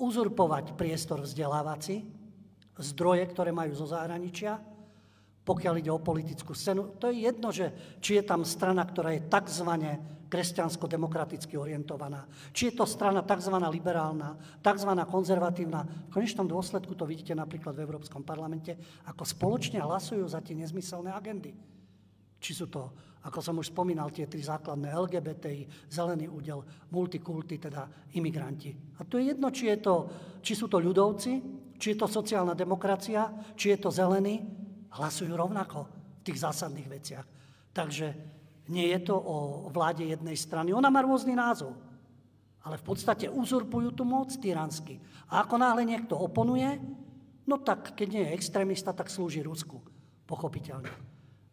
uzurpovať 0.00 0.76
priestor 0.76 1.20
vzdelávací, 1.24 2.04
zdroje, 2.80 3.24
ktoré 3.28 3.52
majú 3.52 3.76
zo 3.76 3.84
zahraničia, 3.84 4.56
pokiaľ 5.44 5.74
ide 5.76 5.92
o 5.92 6.00
politickú 6.00 6.56
scénu. 6.56 6.96
To 7.02 7.12
je 7.12 7.28
jedno, 7.28 7.52
že 7.52 7.98
či 8.00 8.16
je 8.16 8.24
tam 8.24 8.46
strana, 8.46 8.86
ktorá 8.86 9.12
je 9.12 9.26
tzv. 9.28 9.70
Kresťansko-demokraticky 10.32 11.60
orientovaná, 11.60 12.24
či 12.56 12.72
je 12.72 12.80
to 12.80 12.88
strana 12.88 13.20
tzv. 13.20 13.52
liberálna, 13.52 14.32
tzv. 14.64 14.90
konzervatívna. 15.04 15.84
V 16.08 16.16
konečnom 16.16 16.48
dôsledku 16.48 16.96
to 16.96 17.04
vidíte 17.04 17.36
napríklad 17.36 17.76
v 17.76 17.84
Európskom 17.84 18.24
parlamente, 18.24 18.80
ako 19.04 19.28
spoločne 19.28 19.84
hlasujú 19.84 20.24
za 20.24 20.40
tie 20.40 20.56
nezmyselné 20.56 21.12
agendy. 21.12 21.52
Či 22.40 22.52
sú 22.56 22.66
to, 22.72 22.96
ako 23.28 23.38
som 23.44 23.60
už 23.60 23.76
spomínal, 23.76 24.08
tie 24.08 24.24
tri 24.24 24.40
základné 24.40 24.88
LGBTI, 24.88 25.92
zelený 25.92 26.32
údel, 26.32 26.64
multikulty, 26.88 27.60
teda 27.60 27.84
imigranti. 28.16 28.72
A 28.98 29.04
to 29.04 29.20
je 29.20 29.36
jedno, 29.36 29.52
či, 29.52 29.68
je 29.68 29.78
to, 29.84 29.94
či 30.40 30.56
sú 30.56 30.66
to 30.66 30.80
ľudovci, 30.80 31.32
či 31.76 31.92
je 31.92 31.96
to 32.00 32.08
sociálna 32.08 32.56
demokracia, 32.56 33.28
či 33.52 33.76
je 33.76 33.78
to 33.84 33.92
zelený, 33.92 34.40
hlasujú 34.96 35.36
rovnako 35.36 35.86
v 36.18 36.22
tých 36.24 36.40
zásadných 36.40 36.88
veciach. 36.88 37.26
Takže 37.76 38.40
nie 38.70 38.94
je 38.94 39.00
to 39.10 39.16
o 39.18 39.66
vláde 39.74 40.06
jednej 40.06 40.38
strany. 40.38 40.70
Ona 40.70 40.86
má 40.86 41.02
rôzny 41.02 41.34
názov, 41.34 41.74
ale 42.62 42.78
v 42.78 42.84
podstate 42.86 43.26
uzurpujú 43.26 43.90
tú 43.94 44.06
moc 44.06 44.30
tyransky. 44.38 45.02
A 45.34 45.42
ako 45.42 45.58
náhle 45.58 45.82
niekto 45.82 46.14
oponuje, 46.14 46.78
no 47.48 47.58
tak 47.58 47.98
keď 47.98 48.08
nie 48.12 48.22
je 48.28 48.34
extrémista, 48.38 48.94
tak 48.94 49.10
slúži 49.10 49.42
Rusku, 49.42 49.82
pochopiteľne. 50.30 50.92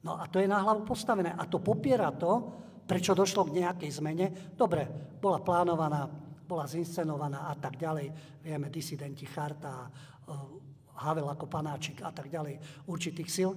No 0.06 0.16
a 0.22 0.30
to 0.30 0.40
je 0.40 0.48
na 0.48 0.62
hlavu 0.62 0.86
postavené. 0.86 1.34
A 1.34 1.44
to 1.50 1.60
popiera 1.60 2.14
to, 2.14 2.56
prečo 2.86 3.18
došlo 3.18 3.50
k 3.50 3.62
nejakej 3.62 3.92
zmene. 4.00 4.28
Dobre, 4.54 4.88
bola 5.20 5.42
plánovaná, 5.44 6.08
bola 6.50 6.66
zinscenovaná 6.66 7.52
a 7.52 7.54
tak 7.58 7.76
ďalej. 7.76 8.40
Vieme, 8.42 8.72
disidenti, 8.72 9.28
Charta, 9.28 9.90
eh, 9.90 10.70
Havel 11.00 11.28
ako 11.32 11.46
panáčik 11.48 12.04
a 12.04 12.12
tak 12.12 12.28
ďalej, 12.28 12.86
určitých 12.88 13.30
sil. 13.32 13.52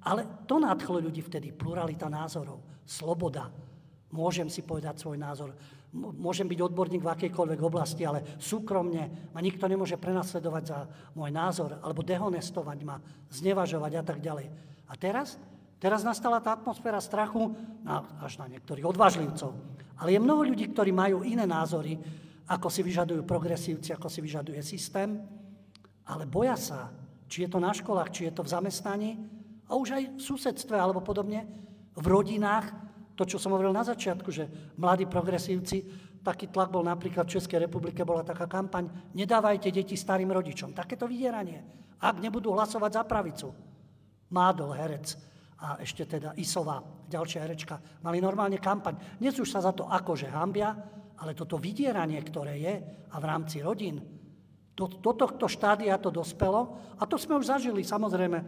Ale 0.00 0.46
to 0.48 0.56
nadchlo 0.56 0.98
ľudí 0.98 1.20
vtedy, 1.20 1.52
pluralita 1.52 2.08
názorov, 2.08 2.69
sloboda. 2.90 3.54
Môžem 4.10 4.50
si 4.50 4.66
povedať 4.66 4.98
svoj 4.98 5.22
názor, 5.22 5.54
môžem 5.94 6.50
byť 6.50 6.58
odborník 6.66 7.06
v 7.06 7.12
akejkoľvek 7.14 7.60
oblasti, 7.62 8.02
ale 8.02 8.26
súkromne 8.42 9.30
ma 9.30 9.38
nikto 9.38 9.70
nemôže 9.70 9.94
prenasledovať 9.94 10.64
za 10.66 10.78
môj 11.14 11.30
názor 11.30 11.78
alebo 11.78 12.02
dehonestovať 12.02 12.78
ma, 12.82 12.98
znevažovať 13.30 13.92
a 13.94 14.02
tak 14.02 14.18
ďalej. 14.18 14.50
A 14.90 14.98
teraz 14.98 15.38
Teraz 15.80 16.04
nastala 16.04 16.44
tá 16.44 16.52
atmosféra 16.52 17.00
strachu 17.00 17.56
na, 17.80 18.04
až 18.20 18.36
na 18.36 18.52
niektorých 18.52 18.84
odvážlivcov. 18.84 19.56
Ale 19.96 20.12
je 20.12 20.20
mnoho 20.20 20.52
ľudí, 20.52 20.68
ktorí 20.68 20.92
majú 20.92 21.24
iné 21.24 21.48
názory, 21.48 21.96
ako 22.44 22.68
si 22.68 22.84
vyžadujú 22.84 23.24
progresívci, 23.24 23.96
ako 23.96 24.12
si 24.12 24.20
vyžaduje 24.20 24.60
systém, 24.60 25.16
ale 26.04 26.28
boja 26.28 26.52
sa, 26.60 26.92
či 27.32 27.48
je 27.48 27.48
to 27.48 27.56
na 27.56 27.72
školách, 27.72 28.12
či 28.12 28.28
je 28.28 28.32
to 28.36 28.44
v 28.44 28.52
zamestnaní, 28.52 29.10
a 29.64 29.78
už 29.78 29.88
aj 29.96 30.04
v 30.04 30.20
susedstve 30.20 30.76
alebo 30.76 31.00
podobne, 31.00 31.48
v 31.96 32.06
rodinách, 32.06 32.70
to, 33.18 33.26
čo 33.26 33.36
som 33.36 33.52
hovoril 33.52 33.74
na 33.74 33.84
začiatku, 33.84 34.28
že 34.32 34.48
mladí 34.78 35.04
progresívci, 35.04 35.84
taký 36.24 36.48
tlak 36.52 36.72
bol 36.72 36.84
napríklad 36.84 37.28
v 37.28 37.34
Českej 37.36 37.68
republike, 37.68 38.04
bola 38.04 38.24
taká 38.24 38.48
kampaň, 38.48 39.12
nedávajte 39.16 39.72
deti 39.72 39.96
starým 39.96 40.32
rodičom. 40.32 40.72
Takéto 40.72 41.08
vydieranie. 41.08 41.60
Ak 42.00 42.16
nebudú 42.16 42.52
hlasovať 42.56 42.90
za 42.96 43.02
pravicu. 43.04 43.48
Mádol, 44.30 44.72
herec, 44.72 45.16
a 45.60 45.76
ešte 45.76 46.08
teda 46.08 46.32
Isová, 46.40 46.80
ďalšia 47.10 47.44
herečka, 47.44 47.76
mali 48.00 48.16
normálne 48.22 48.56
kampaň. 48.56 49.20
Dnes 49.20 49.36
už 49.36 49.52
sa 49.52 49.60
za 49.60 49.76
to 49.76 49.84
akože 49.84 50.32
hambia, 50.32 50.72
ale 51.20 51.36
toto 51.36 51.60
vydieranie, 51.60 52.16
ktoré 52.24 52.56
je 52.56 52.74
a 53.12 53.16
v 53.20 53.28
rámci 53.28 53.60
rodín, 53.60 54.00
do, 54.72 54.88
do 54.88 55.12
tohto 55.12 55.44
štádia 55.44 56.00
to 56.00 56.08
dospelo 56.08 56.80
a 56.96 57.04
to 57.04 57.20
sme 57.20 57.36
už 57.36 57.52
zažili 57.52 57.84
samozrejme. 57.84 58.40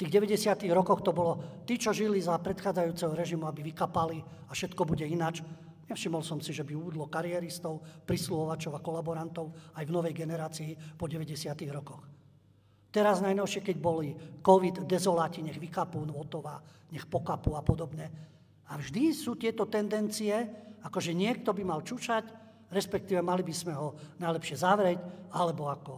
Tých 0.00 0.08
90. 0.08 0.64
rokoch 0.72 1.04
to 1.04 1.12
bolo 1.12 1.60
tí, 1.68 1.76
čo 1.76 1.92
žili 1.92 2.24
za 2.24 2.40
predchádzajúceho 2.40 3.12
režimu, 3.12 3.44
aby 3.44 3.68
vykapali 3.68 4.24
a 4.48 4.56
všetko 4.56 4.88
bude 4.88 5.04
inač. 5.04 5.44
Nevšimol 5.92 6.24
som 6.24 6.40
si, 6.40 6.56
že 6.56 6.64
by 6.64 6.72
údlo 6.72 7.04
karieristov, 7.12 7.84
prisluhovačov 8.08 8.72
a 8.72 8.80
kolaborantov 8.80 9.52
aj 9.76 9.84
v 9.84 9.92
novej 9.92 10.16
generácii 10.16 10.96
po 10.96 11.04
90. 11.04 11.52
rokoch. 11.68 12.00
Teraz 12.88 13.20
najnovšie, 13.20 13.60
keď 13.60 13.76
boli 13.76 14.16
COVID, 14.40 14.88
dezoláti, 14.88 15.44
nech 15.44 15.60
vykapú 15.60 16.00
Notová, 16.08 16.64
nech 16.88 17.04
pokapú 17.04 17.52
a 17.52 17.60
podobne. 17.60 18.08
A 18.72 18.80
vždy 18.80 19.12
sú 19.12 19.36
tieto 19.36 19.68
tendencie, 19.68 20.32
akože 20.80 21.12
niekto 21.12 21.52
by 21.52 21.60
mal 21.60 21.84
čučať, 21.84 22.24
respektíve 22.72 23.20
mali 23.20 23.44
by 23.44 23.52
sme 23.52 23.76
ho 23.76 23.92
najlepšie 24.16 24.56
zavrieť, 24.64 24.98
alebo 25.36 25.68
ako 25.68 25.92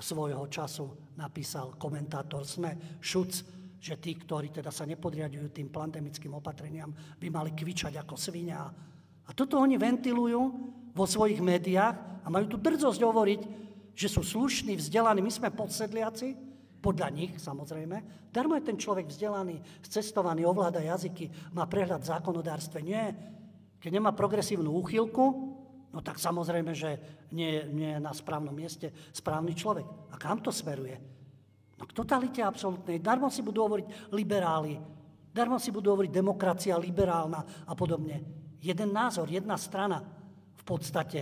svojho 0.00 0.46
času 0.48 1.14
napísal 1.18 1.74
komentátor 1.76 2.46
SME 2.46 2.98
Šuc, 3.02 3.32
že 3.78 3.94
tí, 4.02 4.18
ktorí 4.18 4.50
teda 4.50 4.74
sa 4.74 4.82
nepodriadujú 4.82 5.54
tým 5.54 5.70
pandemickým 5.70 6.34
opatreniam, 6.34 6.90
by 6.90 7.26
mali 7.30 7.54
kvičať 7.54 7.94
ako 8.02 8.18
svinia. 8.18 8.66
A 9.28 9.30
toto 9.36 9.60
oni 9.62 9.78
ventilujú 9.78 10.42
vo 10.90 11.06
svojich 11.06 11.38
médiách 11.38 12.24
a 12.24 12.26
majú 12.26 12.50
tu 12.50 12.56
drdzosť 12.58 13.00
hovoriť, 13.06 13.40
že 13.94 14.08
sú 14.10 14.22
slušní, 14.22 14.78
vzdelaní, 14.78 15.22
my 15.22 15.30
sme 15.30 15.54
podsedliaci, 15.54 16.48
podľa 16.78 17.08
nich 17.10 17.32
samozrejme. 17.38 18.30
Darmo 18.30 18.54
je 18.54 18.66
ten 18.70 18.78
človek 18.78 19.10
vzdelaný, 19.10 19.58
cestovaný, 19.82 20.46
ovláda 20.46 20.78
jazyky, 20.78 21.30
má 21.50 21.66
prehľad 21.66 22.06
v 22.06 22.10
zákonodárstve. 22.14 22.78
Nie. 22.82 23.14
Keď 23.82 23.90
nemá 23.98 24.14
progresívnu 24.14 24.70
úchylku, 24.78 25.26
no 25.92 25.98
tak 26.04 26.20
samozrejme, 26.20 26.72
že 26.76 26.90
nie, 27.32 27.64
nie 27.72 27.96
je 27.96 28.00
na 28.00 28.12
správnom 28.12 28.52
mieste 28.52 28.92
správny 29.12 29.56
človek. 29.56 29.86
A 30.12 30.16
kam 30.20 30.40
to 30.40 30.52
smeruje? 30.52 30.96
No 31.78 31.86
k 31.86 31.94
totalite 31.94 32.42
absolútnej. 32.42 32.98
Darmo 32.98 33.30
si 33.30 33.40
budú 33.40 33.62
hovoriť 33.64 34.10
liberáli, 34.10 34.76
darmo 35.30 35.62
si 35.62 35.70
budú 35.70 35.94
hovoriť 35.94 36.10
demokracia 36.10 36.74
liberálna 36.74 37.68
a 37.68 37.72
podobne. 37.78 38.20
Jeden 38.58 38.90
názor, 38.90 39.30
jedna 39.30 39.54
strana 39.54 40.02
v 40.58 40.62
podstate 40.66 41.20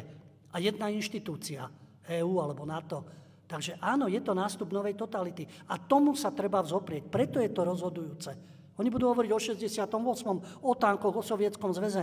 a 0.48 0.56
jedna 0.56 0.88
inštitúcia, 0.88 1.68
EÚ 2.08 2.40
alebo 2.40 2.64
NATO. 2.64 3.04
Takže 3.46 3.78
áno, 3.78 4.10
je 4.10 4.18
to 4.18 4.34
nástup 4.34 4.74
novej 4.74 4.98
totality. 4.98 5.46
A 5.70 5.78
tomu 5.78 6.18
sa 6.18 6.34
treba 6.34 6.64
vzoprieť. 6.64 7.06
Preto 7.06 7.38
je 7.38 7.52
to 7.52 7.62
rozhodujúce. 7.62 8.30
Oni 8.76 8.88
budú 8.90 9.06
hovoriť 9.12 9.30
o 9.30 9.38
68., 9.38 10.64
o 10.64 10.72
tankoch, 10.74 11.14
o 11.14 11.22
sovietskom 11.22 11.70
zväze. 11.70 12.02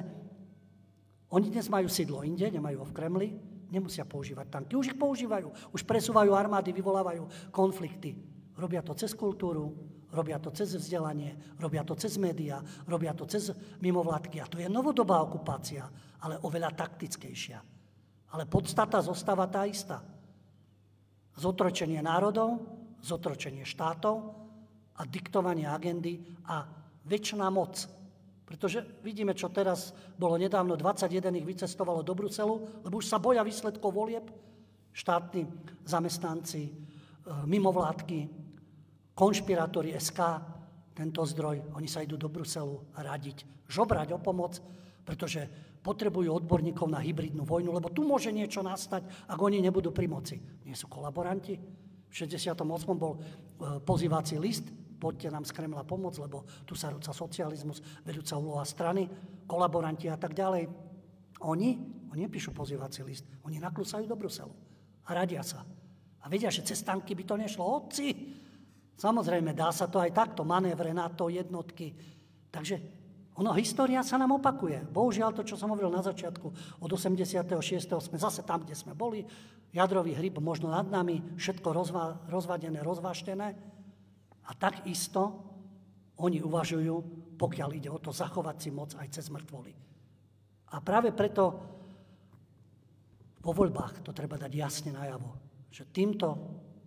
Oni 1.34 1.50
dnes 1.50 1.66
majú 1.66 1.90
sídlo 1.90 2.22
inde, 2.22 2.46
nemajú 2.46 2.86
ho 2.86 2.86
v 2.86 2.94
Kremli, 2.94 3.30
nemusia 3.74 4.06
používať 4.06 4.54
tanky. 4.54 4.78
Už 4.78 4.94
ich 4.94 4.98
používajú, 5.02 5.74
už 5.74 5.82
presúvajú 5.82 6.30
armády, 6.38 6.70
vyvolávajú 6.70 7.50
konflikty. 7.50 8.14
Robia 8.54 8.86
to 8.86 8.94
cez 8.94 9.18
kultúru, 9.18 9.74
robia 10.14 10.38
to 10.38 10.54
cez 10.54 10.78
vzdelanie, 10.78 11.34
robia 11.58 11.82
to 11.82 11.98
cez 11.98 12.22
médiá, 12.22 12.62
robia 12.86 13.18
to 13.18 13.26
cez 13.26 13.50
mimovládky. 13.82 14.38
A 14.38 14.46
to 14.46 14.62
je 14.62 14.70
novodobá 14.70 15.26
okupácia, 15.26 15.90
ale 16.22 16.38
oveľa 16.46 16.78
taktickejšia. 16.78 17.58
Ale 18.38 18.46
podstata 18.46 19.02
zostáva 19.02 19.50
tá 19.50 19.66
istá. 19.66 20.06
Zotročenie 21.34 21.98
národov, 22.06 22.62
zotročenie 23.02 23.66
štátov 23.66 24.38
a 24.94 25.02
diktovanie 25.10 25.66
agendy 25.66 26.22
a 26.46 26.62
väčšiná 27.10 27.50
moc 27.50 28.03
pretože 28.54 28.86
vidíme, 29.01 29.34
čo 29.34 29.49
teraz 29.49 29.97
bolo 30.14 30.38
nedávno, 30.38 30.78
21 30.78 31.41
ich 31.41 31.49
vycestovalo 31.58 32.06
do 32.06 32.14
Bruselu, 32.14 32.86
lebo 32.86 33.01
už 33.01 33.10
sa 33.10 33.18
boja 33.18 33.41
výsledkov 33.41 33.89
volieb. 33.89 34.30
Štátni 34.93 35.49
zamestnanci, 35.82 36.70
e, 36.70 36.72
mimovládky, 37.49 38.30
konšpirátori 39.18 39.97
SK, 39.97 40.22
tento 40.93 41.26
zdroj, 41.26 41.74
oni 41.74 41.89
sa 41.89 42.06
idú 42.06 42.14
do 42.14 42.30
Bruselu 42.30 42.93
radiť, 42.93 43.66
žobrať 43.74 44.14
o 44.14 44.22
pomoc, 44.22 44.62
pretože 45.01 45.49
potrebujú 45.82 46.30
odborníkov 46.38 46.93
na 46.93 47.01
hybridnú 47.01 47.49
vojnu, 47.49 47.74
lebo 47.74 47.89
tu 47.89 48.06
môže 48.06 48.30
niečo 48.30 48.62
nastať, 48.62 49.34
ak 49.34 49.39
oni 49.41 49.66
nebudú 49.66 49.89
pri 49.89 50.06
moci. 50.06 50.38
Nie 50.62 50.78
sú 50.78 50.86
kolaboranti. 50.93 51.58
V 52.06 52.14
68. 52.14 52.54
bol 52.93 53.18
e, 53.18 53.20
pozývací 53.82 54.38
list 54.38 54.83
poďte 55.04 55.36
nám 55.36 55.43
z 55.43 55.51
Kremla 55.51 55.84
pomôcť, 55.84 56.24
lebo 56.24 56.47
tu 56.64 56.80
sa 56.80 56.88
rúca 56.88 57.12
socializmus, 57.12 57.84
vedúca 58.08 58.39
úloha 58.39 58.64
strany, 58.64 59.12
kolaboranti 59.43 60.08
a 60.08 60.16
tak 60.16 60.32
ďalej. 60.32 60.72
Oni, 61.43 61.76
oni 62.08 62.20
nepíšu 62.24 62.56
pozývací 62.56 63.04
list, 63.04 63.28
oni 63.43 63.60
naklúsajú 63.60 64.08
do 64.08 64.16
Bruselu 64.16 64.56
a 65.04 65.10
radia 65.12 65.43
sa. 65.43 65.68
A 66.24 66.32
vedia, 66.32 66.47
že 66.47 66.64
cez 66.64 66.80
tanky 66.88 67.20
by 67.20 67.24
to 67.28 67.36
nešlo. 67.36 67.68
Otci, 67.68 68.16
samozrejme, 68.95 69.51
dá 69.51 69.76
sa 69.76 69.91
to 69.91 69.99
aj 69.99 70.16
takto, 70.16 70.47
manévre 70.47 70.95
na 70.95 71.12
to, 71.12 71.28
jednotky. 71.28 71.91
Takže 72.47 72.80
ono, 73.36 73.51
história 73.58 73.99
sa 74.06 74.16
nám 74.16 74.38
opakuje. 74.38 74.88
Bohužiaľ 74.93 75.34
to, 75.34 75.43
čo 75.43 75.58
som 75.58 75.74
hovoril 75.74 75.89
na 75.89 76.06
začiatku, 76.06 76.47
od 76.80 76.89
86. 76.93 77.43
sme 77.89 78.18
zase 78.22 78.45
tam, 78.45 78.62
kde 78.62 78.78
sme 78.78 78.93
boli, 78.95 79.26
jadrový 79.74 80.14
hryb 80.14 80.38
možno 80.38 80.70
nad 80.70 80.86
nami, 80.86 81.20
všetko 81.36 81.70
rozva, 81.74 82.22
rozvadené, 82.30 82.86
rozváštené. 82.86 83.72
A 84.48 84.52
takisto 84.56 85.39
oni 86.20 86.44
uvažujú, 86.44 86.96
pokiaľ 87.39 87.70
ide 87.76 87.89
o 87.89 88.00
to 88.00 88.12
zachovať 88.14 88.56
si 88.60 88.70
moc 88.70 88.94
aj 88.96 89.08
cez 89.12 89.28
mŕtvoly. 89.34 89.74
A 90.74 90.82
práve 90.82 91.14
preto 91.14 91.44
vo 93.44 93.52
voľbách 93.52 94.02
to 94.02 94.16
treba 94.16 94.39
dať 94.39 94.52
jasne 94.56 94.91
najavo, 94.96 95.36
že 95.70 95.86
týmto, 95.91 96.34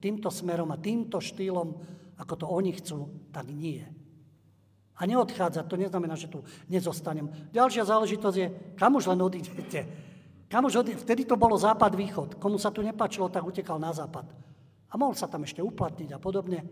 týmto 0.01 0.33
smerom 0.33 0.73
a 0.73 0.81
týmto 0.81 1.21
štýlom, 1.21 1.69
ako 2.17 2.35
to 2.35 2.47
oni 2.49 2.73
chcú, 2.81 3.29
tak 3.31 3.47
nie. 3.53 3.85
A 4.97 5.05
neodchádzať, 5.05 5.69
to 5.69 5.77
neznamená, 5.77 6.17
že 6.17 6.33
tu 6.33 6.41
nezostanem. 6.73 7.29
Ďalšia 7.53 7.85
záležitosť 7.85 8.37
je, 8.41 8.49
kam 8.81 8.97
už 8.97 9.13
len 9.13 9.21
odídete. 9.21 9.85
Kam 10.49 10.65
už 10.65 10.81
odídete. 10.81 11.05
Vtedy 11.05 11.29
to 11.29 11.37
bolo 11.37 11.61
západ-východ. 11.61 12.41
Komu 12.41 12.57
sa 12.57 12.73
tu 12.73 12.81
nepačilo, 12.81 13.29
tak 13.29 13.45
utekal 13.45 13.77
na 13.77 13.93
západ. 13.93 14.25
A 14.89 14.95
mohol 14.97 15.13
sa 15.13 15.29
tam 15.29 15.45
ešte 15.45 15.61
uplatniť 15.61 16.17
a 16.17 16.19
podobne. 16.23 16.65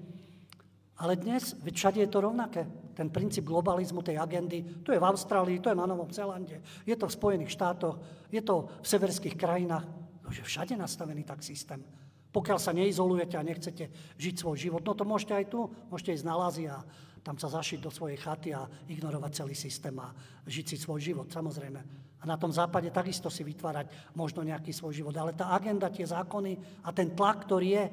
Ale 0.94 1.18
dnes, 1.18 1.58
veď 1.58 1.74
všade 1.74 1.98
je 2.06 2.10
to 2.10 2.22
rovnaké. 2.22 2.62
Ten 2.94 3.10
princíp 3.10 3.50
globalizmu 3.50 4.02
tej 4.06 4.22
agendy, 4.22 4.86
to 4.86 4.94
je 4.94 5.02
v 5.02 5.08
Austrálii, 5.10 5.58
to 5.58 5.74
je 5.74 5.78
na 5.78 5.90
Novom 5.90 6.06
Zélande, 6.14 6.62
je 6.86 6.94
to 6.94 7.10
v 7.10 7.16
Spojených 7.18 7.50
štátoch, 7.50 7.98
je 8.30 8.38
to 8.38 8.70
v 8.78 8.86
severských 8.86 9.34
krajinách. 9.34 9.82
To 10.22 10.30
je 10.30 10.46
všade 10.46 10.78
nastavený 10.78 11.26
tak 11.26 11.42
systém. 11.42 11.82
Pokiaľ 12.30 12.58
sa 12.58 12.74
neizolujete 12.74 13.34
a 13.34 13.46
nechcete 13.46 13.90
žiť 14.18 14.34
svoj 14.38 14.56
život, 14.58 14.82
no 14.86 14.94
to 14.94 15.02
môžete 15.06 15.34
aj 15.34 15.46
tu, 15.50 15.66
môžete 15.90 16.22
ísť 16.22 16.26
na 16.26 16.34
Lázi 16.38 16.70
a 16.70 16.82
tam 17.24 17.38
sa 17.38 17.50
zašiť 17.50 17.78
do 17.82 17.90
svojej 17.90 18.18
chaty 18.18 18.54
a 18.54 18.66
ignorovať 18.86 19.30
celý 19.42 19.54
systém 19.58 19.94
a 19.98 20.14
žiť 20.46 20.66
si 20.74 20.76
svoj 20.78 21.02
život, 21.02 21.26
samozrejme. 21.30 21.80
A 22.20 22.24
na 22.24 22.40
tom 22.40 22.54
západe 22.54 22.88
takisto 22.88 23.28
si 23.28 23.44
vytvárať 23.44 24.14
možno 24.16 24.40
nejaký 24.46 24.72
svoj 24.72 24.96
život. 24.96 25.14
Ale 25.16 25.36
tá 25.36 25.52
agenda, 25.52 25.92
tie 25.92 26.08
zákony 26.08 26.82
a 26.86 26.88
ten 26.94 27.12
tlak, 27.12 27.44
ktorý 27.44 27.68
je, 27.68 27.84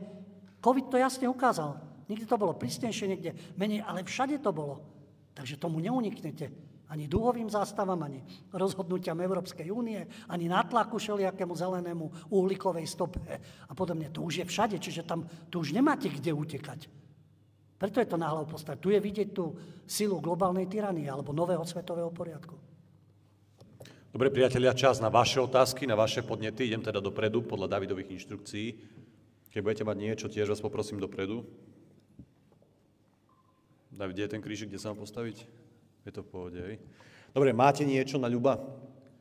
COVID 0.62 0.88
to 0.88 0.98
jasne 1.02 1.28
ukázal. 1.28 1.91
Niekde 2.12 2.28
to 2.28 2.36
bolo 2.36 2.60
prísnejšie, 2.60 3.08
niekde 3.08 3.32
menej, 3.56 3.80
ale 3.88 4.04
všade 4.04 4.44
to 4.44 4.52
bolo. 4.52 4.84
Takže 5.32 5.56
tomu 5.56 5.80
neuniknete. 5.80 6.52
Ani 6.92 7.08
dúhovým 7.08 7.48
zástavám, 7.48 8.04
ani 8.04 8.20
rozhodnutiam 8.52 9.16
Európskej 9.16 9.72
únie, 9.72 10.04
ani 10.28 10.52
nátlaku 10.52 11.00
šeliakému 11.00 11.56
zelenému 11.56 12.28
uhlíkovej 12.28 12.84
stope 12.84 13.24
a 13.40 13.72
podobne. 13.72 14.12
To 14.12 14.28
už 14.28 14.44
je 14.44 14.46
všade, 14.46 14.76
čiže 14.76 15.08
tam 15.08 15.24
tu 15.48 15.64
už 15.64 15.72
nemáte 15.72 16.12
kde 16.12 16.36
utekať. 16.36 16.92
Preto 17.80 18.04
je 18.04 18.12
to 18.12 18.20
náhľad 18.20 18.52
postať. 18.52 18.76
Tu 18.84 18.92
je 18.92 19.00
vidieť 19.00 19.32
tú 19.32 19.56
silu 19.88 20.20
globálnej 20.20 20.68
tyranie 20.68 21.08
alebo 21.08 21.32
nového 21.32 21.64
svetového 21.64 22.12
poriadku. 22.12 22.60
Dobre, 24.12 24.28
priatelia, 24.28 24.76
čas 24.76 25.00
na 25.00 25.08
vaše 25.08 25.40
otázky, 25.40 25.88
na 25.88 25.96
vaše 25.96 26.20
podnety. 26.28 26.68
Idem 26.68 26.84
teda 26.84 27.00
dopredu 27.00 27.48
podľa 27.48 27.80
Davidových 27.80 28.20
inštrukcií. 28.20 28.68
Keď 29.48 29.60
budete 29.64 29.88
mať 29.88 29.98
niečo, 29.98 30.28
tiež 30.28 30.52
vás 30.52 30.60
poprosím 30.60 31.00
dopredu. 31.00 31.48
David, 34.02 34.18
je 34.18 34.34
ten 34.34 34.42
krížik, 34.42 34.74
kde 34.74 34.82
sa 34.82 34.90
mám 34.90 35.06
postaviť? 35.06 35.46
Je 36.02 36.10
to 36.10 36.26
v 36.26 36.30
pohode, 36.34 36.58
hej? 36.58 36.82
Dobre, 37.38 37.54
máte 37.54 37.86
niečo 37.86 38.18
na 38.18 38.26
ľuba? 38.26 38.58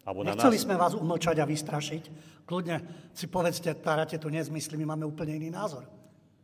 Alebo 0.08 0.24
na 0.24 0.32
Nechceli 0.32 0.56
nás? 0.56 0.64
sme 0.64 0.80
vás 0.80 0.96
umlčať 0.96 1.36
a 1.36 1.44
vystrašiť. 1.44 2.04
Kľudne 2.48 2.80
si 3.12 3.28
povedzte, 3.28 3.76
tárate 3.76 4.16
tu 4.16 4.32
nezmysly, 4.32 4.80
my 4.80 4.96
máme 4.96 5.04
úplne 5.04 5.36
iný 5.36 5.52
názor. 5.52 5.84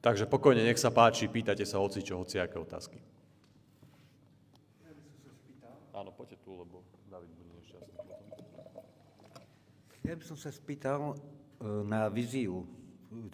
Takže 0.04 0.28
pokojne, 0.28 0.60
nech 0.60 0.76
sa 0.76 0.92
páči, 0.92 1.32
pýtajte 1.32 1.64
sa 1.64 1.80
hoci 1.80 2.04
čo, 2.04 2.20
hoci 2.20 2.36
aké 2.36 2.60
otázky. 2.60 3.00
Áno, 5.96 6.12
poďte 6.12 6.36
tu, 6.44 6.60
lebo 6.60 6.84
David 7.08 7.32
bude 7.32 7.56
nešťastný 7.56 7.96
Ja 10.04 10.12
by 10.12 10.24
som 10.28 10.36
sa 10.36 10.52
spýtal 10.52 11.00
e, 11.00 11.24
na 11.88 12.12
víziu, 12.12 12.68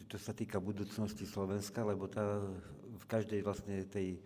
čo 0.07 0.18
sa 0.22 0.30
týka 0.30 0.62
budúcnosti 0.62 1.26
Slovenska, 1.26 1.82
lebo 1.82 2.07
tá 2.07 2.38
v 2.94 3.05
každej 3.11 3.42
vlastne 3.42 3.82
tej 3.90 4.22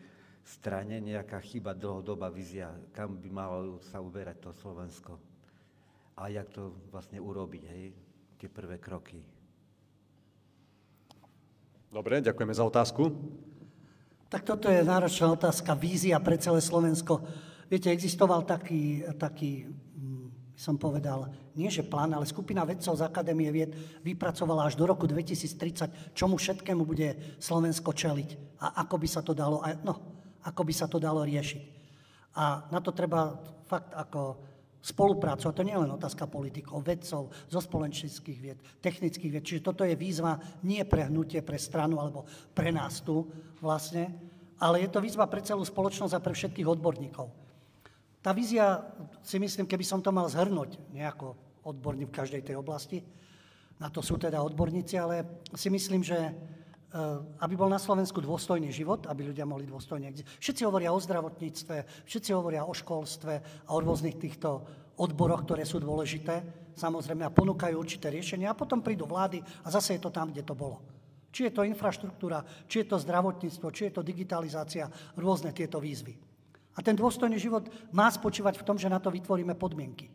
strane 0.47 1.03
nejaká 1.03 1.43
chyba 1.43 1.75
dlhodobá 1.75 2.31
vízia, 2.31 2.71
kam 2.95 3.19
by 3.19 3.31
malo 3.35 3.83
sa 3.83 3.99
uberať 3.99 4.47
to 4.47 4.51
Slovensko 4.55 5.19
a 6.15 6.31
jak 6.31 6.49
to 6.55 6.71
vlastne 6.95 7.19
urobiť, 7.19 7.63
hej, 7.67 7.85
tie 8.39 8.49
prvé 8.49 8.79
kroky. 8.79 9.21
Dobre, 11.91 12.23
ďakujeme 12.23 12.55
za 12.55 12.65
otázku. 12.65 13.11
Tak 14.31 14.43
toto 14.47 14.71
je 14.71 14.87
náročná 14.87 15.35
otázka, 15.35 15.75
vízia 15.75 16.19
pre 16.23 16.39
celé 16.39 16.63
Slovensko. 16.63 17.27
Viete, 17.67 17.91
existoval 17.91 18.47
taký, 18.47 19.03
taký 19.19 19.67
mm, 19.67 20.55
by 20.55 20.61
som 20.61 20.79
povedal, 20.79 21.31
nie 21.59 21.69
že 21.69 21.83
plán, 21.83 22.15
ale 22.15 22.27
skupina 22.27 22.63
vedcov 22.63 22.95
z 22.95 23.03
Akadémie 23.03 23.51
vied 23.51 23.75
vypracovala 24.07 24.71
až 24.71 24.79
do 24.79 24.87
roku 24.87 25.11
2030, 25.11 26.15
čomu 26.15 26.39
všetkému 26.39 26.83
bude 26.87 27.39
Slovensko 27.43 27.91
čeliť 27.91 28.61
a 28.63 28.83
ako 28.87 28.95
by 28.99 29.09
sa 29.11 29.21
to 29.21 29.37
dalo, 29.37 29.63
no, 29.83 30.16
ako 30.47 30.63
by 30.63 30.73
sa 30.73 30.87
to 30.87 31.03
dalo 31.03 31.27
riešiť. 31.27 31.63
A 32.39 32.71
na 32.71 32.79
to 32.79 32.95
treba 32.95 33.35
fakt 33.67 33.91
ako 33.97 34.39
spoluprácu, 34.87 35.51
a 35.51 35.57
to 35.57 35.67
nie 35.67 35.75
je 35.75 35.83
len 35.83 35.91
otázka 35.91 36.31
politikov, 36.31 36.87
vedcov, 36.87 37.35
zo 37.51 37.59
spoločenských 37.59 38.39
vied, 38.39 38.59
technických 38.79 39.33
vied. 39.35 39.43
Čiže 39.43 39.67
toto 39.67 39.83
je 39.83 39.99
výzva 39.99 40.39
nie 40.63 40.79
pre 40.87 41.11
hnutie, 41.11 41.43
pre 41.43 41.59
stranu 41.59 41.99
alebo 41.99 42.23
pre 42.55 42.71
nás 42.71 43.03
tu 43.03 43.27
vlastne, 43.59 44.15
ale 44.63 44.87
je 44.87 44.89
to 44.95 45.03
výzva 45.03 45.27
pre 45.27 45.43
celú 45.43 45.67
spoločnosť 45.67 46.15
a 46.15 46.23
pre 46.23 46.39
všetkých 46.39 46.71
odborníkov. 46.71 47.27
Tá 48.23 48.31
vízia, 48.31 48.87
si 49.27 49.43
myslím, 49.43 49.67
keby 49.67 49.83
som 49.83 49.99
to 49.99 50.15
mal 50.15 50.31
zhrnúť 50.31 50.79
nejako 50.95 51.35
odborník 51.67 52.15
v 52.15 52.19
každej 52.23 52.43
tej 52.47 52.57
oblasti, 52.59 53.03
na 53.77 53.91
to 53.93 54.01
sú 54.01 54.17
teda 54.17 54.41
odborníci, 54.41 54.97
ale 54.97 55.45
si 55.53 55.69
myslím, 55.69 56.01
že 56.01 56.33
aby 57.43 57.55
bol 57.59 57.69
na 57.69 57.83
Slovensku 57.83 58.23
dôstojný 58.23 58.71
život, 58.71 59.05
aby 59.11 59.29
ľudia 59.29 59.45
mohli 59.45 59.67
dôstojne. 59.67 60.15
Všetci 60.39 60.63
hovoria 60.65 60.95
o 60.95 61.03
zdravotníctve, 61.03 62.07
všetci 62.07 62.31
hovoria 62.33 62.65
o 62.65 62.73
školstve 62.73 63.35
a 63.67 63.71
o 63.75 63.83
rôznych 63.83 64.17
týchto 64.17 64.63
odboroch, 64.97 65.45
ktoré 65.45 65.69
sú 65.69 65.77
dôležité, 65.77 66.41
samozrejme, 66.73 67.27
a 67.27 67.35
ponúkajú 67.35 67.77
určité 67.77 68.09
riešenia 68.09 68.55
a 68.55 68.59
potom 68.59 68.81
prídu 68.81 69.05
vlády 69.05 69.45
a 69.65 69.69
zase 69.69 69.99
je 69.99 70.03
to 70.07 70.15
tam, 70.15 70.33
kde 70.33 70.47
to 70.47 70.57
bolo. 70.57 70.81
Či 71.29 71.53
je 71.53 71.53
to 71.53 71.69
infraštruktúra, 71.69 72.41
či 72.65 72.81
je 72.81 72.89
to 72.89 72.97
zdravotníctvo, 72.97 73.69
či 73.69 73.93
je 73.93 73.93
to 73.93 74.07
digitalizácia, 74.07 74.89
rôzne 75.21 75.53
tieto 75.53 75.77
výzvy. 75.77 76.17
A 76.77 76.81
ten 76.81 76.97
dôstojný 76.97 77.37
život 77.37 77.69
má 77.93 78.09
spočívať 78.09 78.57
v 78.57 78.65
tom, 78.65 78.81
že 78.81 78.89
na 78.89 78.97
to 78.97 79.13
vytvoríme 79.13 79.53
podmienky. 79.53 80.09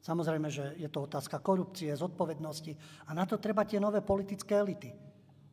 Samozrejme, 0.00 0.48
že 0.50 0.78
je 0.78 0.86
to 0.86 1.06
otázka 1.06 1.42
korupcie, 1.42 1.90
zodpovednosti 1.94 2.72
a 3.06 3.14
na 3.14 3.26
to 3.26 3.42
treba 3.42 3.66
tie 3.66 3.82
nové 3.82 4.00
politické 4.00 4.54
elity. 4.54 5.09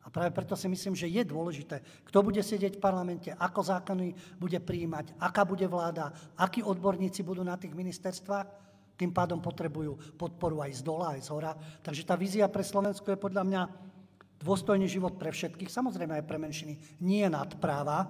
A 0.08 0.12
práve 0.12 0.32
preto 0.32 0.56
si 0.56 0.64
myslím, 0.72 0.96
že 0.96 1.04
je 1.04 1.20
dôležité, 1.20 1.84
kto 2.08 2.24
bude 2.24 2.40
sedieť 2.40 2.80
v 2.80 2.84
parlamente, 2.88 3.28
ako 3.28 3.60
zákony 3.60 4.40
bude 4.40 4.56
prijímať, 4.56 5.20
aká 5.20 5.44
bude 5.44 5.68
vláda, 5.68 6.08
akí 6.32 6.64
odborníci 6.64 7.20
budú 7.20 7.44
na 7.44 7.60
tých 7.60 7.76
ministerstvách. 7.76 8.48
Tým 8.96 9.12
pádom 9.12 9.36
potrebujú 9.44 10.16
podporu 10.16 10.64
aj 10.64 10.80
z 10.80 10.82
dola, 10.82 11.12
aj 11.12 11.28
z 11.28 11.28
hora. 11.28 11.52
Takže 11.84 12.08
tá 12.08 12.16
vízia 12.16 12.48
pre 12.48 12.64
Slovensko 12.64 13.04
je 13.12 13.20
podľa 13.20 13.44
mňa 13.44 13.62
dôstojný 14.40 14.88
život 14.88 15.20
pre 15.20 15.28
všetkých, 15.28 15.68
samozrejme 15.68 16.16
aj 16.16 16.24
pre 16.24 16.40
menšiny, 16.40 17.04
nie 17.04 17.28
nadpráva, 17.28 18.08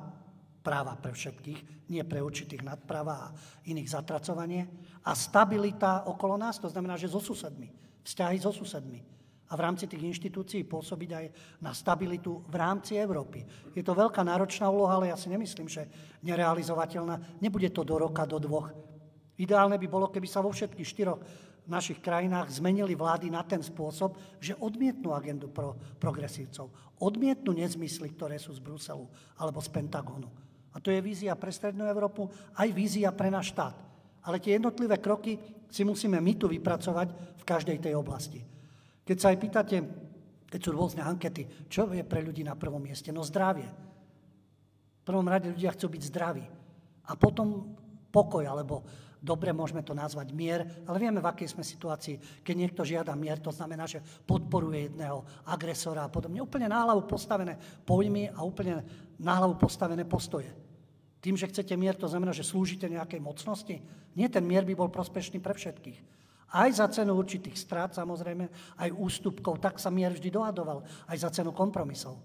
práva 0.62 0.94
pre 0.94 1.10
všetkých, 1.10 1.90
nie 1.90 2.06
pre 2.06 2.22
určitých 2.22 2.62
nadpráva 2.62 3.14
a 3.26 3.32
iných 3.66 3.90
zatracovanie. 3.90 4.70
A 5.02 5.18
stabilita 5.18 6.06
okolo 6.06 6.38
nás, 6.38 6.62
to 6.62 6.70
znamená, 6.70 6.94
že 6.94 7.10
so 7.10 7.18
susedmi, 7.18 7.74
vzťahy 8.06 8.38
so 8.38 8.54
susedmi 8.54 9.17
a 9.48 9.52
v 9.56 9.64
rámci 9.64 9.88
tých 9.88 10.04
inštitúcií 10.04 10.68
pôsobiť 10.68 11.10
aj 11.16 11.26
na 11.64 11.72
stabilitu 11.72 12.44
v 12.44 12.54
rámci 12.54 13.00
Európy. 13.00 13.44
Je 13.72 13.80
to 13.80 13.96
veľká 13.96 14.20
náročná 14.20 14.68
úloha, 14.68 15.00
ale 15.00 15.08
ja 15.08 15.16
si 15.16 15.32
nemyslím, 15.32 15.68
že 15.68 15.88
nerealizovateľná. 16.20 17.40
Nebude 17.40 17.72
to 17.72 17.80
do 17.80 17.96
roka, 17.96 18.28
do 18.28 18.36
dvoch. 18.36 18.68
Ideálne 19.40 19.80
by 19.80 19.86
bolo, 19.88 20.12
keby 20.12 20.28
sa 20.28 20.44
vo 20.44 20.52
všetkých 20.52 20.88
štyroch 20.88 21.20
našich 21.68 22.00
krajinách 22.00 22.48
zmenili 22.48 22.96
vlády 22.96 23.28
na 23.28 23.44
ten 23.44 23.60
spôsob, 23.60 24.16
že 24.40 24.56
odmietnú 24.56 25.12
agendu 25.12 25.52
pro 25.52 25.76
progresívcov. 26.00 26.72
Odmietnú 26.98 27.52
nezmysly, 27.52 28.12
ktoré 28.16 28.40
sú 28.40 28.56
z 28.56 28.60
Bruselu 28.64 29.04
alebo 29.36 29.60
z 29.60 29.68
Pentagonu. 29.68 30.32
A 30.72 30.80
to 30.80 30.88
je 30.92 31.00
vízia 31.00 31.36
pre 31.36 31.52
Strednú 31.52 31.84
Európu, 31.84 32.28
aj 32.56 32.68
vízia 32.72 33.12
pre 33.12 33.28
náš 33.32 33.52
štát. 33.52 33.76
Ale 34.24 34.40
tie 34.40 34.56
jednotlivé 34.56 35.00
kroky 35.00 35.38
si 35.68 35.84
musíme 35.84 36.20
my 36.20 36.32
tu 36.36 36.48
vypracovať 36.48 37.08
v 37.38 37.44
každej 37.44 37.78
tej 37.80 37.94
oblasti. 37.96 38.57
Keď 39.08 39.16
sa 39.16 39.32
aj 39.32 39.38
pýtate, 39.40 39.76
keď 40.52 40.60
sú 40.60 40.70
rôzne 40.76 41.00
ankety, 41.00 41.48
čo 41.72 41.88
je 41.88 42.04
pre 42.04 42.20
ľudí 42.20 42.44
na 42.44 42.52
prvom 42.52 42.80
mieste? 42.84 43.08
No 43.08 43.24
zdravie. 43.24 43.64
V 45.00 45.02
prvom 45.08 45.24
rade 45.24 45.48
ľudia 45.48 45.72
chcú 45.72 45.88
byť 45.88 46.02
zdraví. 46.12 46.44
A 47.08 47.16
potom 47.16 47.72
pokoj, 48.12 48.44
alebo 48.44 48.84
dobre 49.16 49.56
môžeme 49.56 49.80
to 49.80 49.96
nazvať 49.96 50.36
mier, 50.36 50.84
ale 50.84 51.00
vieme, 51.00 51.24
v 51.24 51.30
akej 51.32 51.56
sme 51.56 51.64
situácii. 51.64 52.44
Keď 52.44 52.52
niekto 52.52 52.84
žiada 52.84 53.16
mier, 53.16 53.40
to 53.40 53.48
znamená, 53.48 53.88
že 53.88 54.04
podporuje 54.28 54.92
jedného 54.92 55.24
agresora 55.48 56.04
a 56.04 56.12
podobne. 56.12 56.44
Úplne 56.44 56.68
náhlavu 56.68 57.08
postavené 57.08 57.56
pojmy 57.88 58.28
a 58.28 58.44
úplne 58.44 58.84
náhlavu 59.16 59.56
postavené 59.56 60.04
postoje. 60.04 60.52
Tým, 61.24 61.34
že 61.34 61.48
chcete 61.48 61.72
mier, 61.80 61.96
to 61.96 62.12
znamená, 62.12 62.36
že 62.36 62.44
slúžite 62.44 62.84
nejakej 62.92 63.24
mocnosti? 63.24 63.80
Nie, 64.12 64.28
ten 64.28 64.44
mier 64.44 64.68
by 64.68 64.76
bol 64.76 64.92
prospešný 64.92 65.40
pre 65.40 65.56
všetkých. 65.56 65.98
Aj 66.48 66.70
za 66.72 66.88
cenu 66.88 67.12
určitých 67.12 67.60
strát, 67.60 67.92
samozrejme, 67.92 68.48
aj 68.80 68.90
ústupkov, 68.96 69.60
tak 69.60 69.76
sa 69.76 69.92
mier 69.92 70.16
vždy 70.16 70.32
dohadoval, 70.32 70.80
aj 71.12 71.16
za 71.20 71.28
cenu 71.28 71.52
kompromisov. 71.52 72.16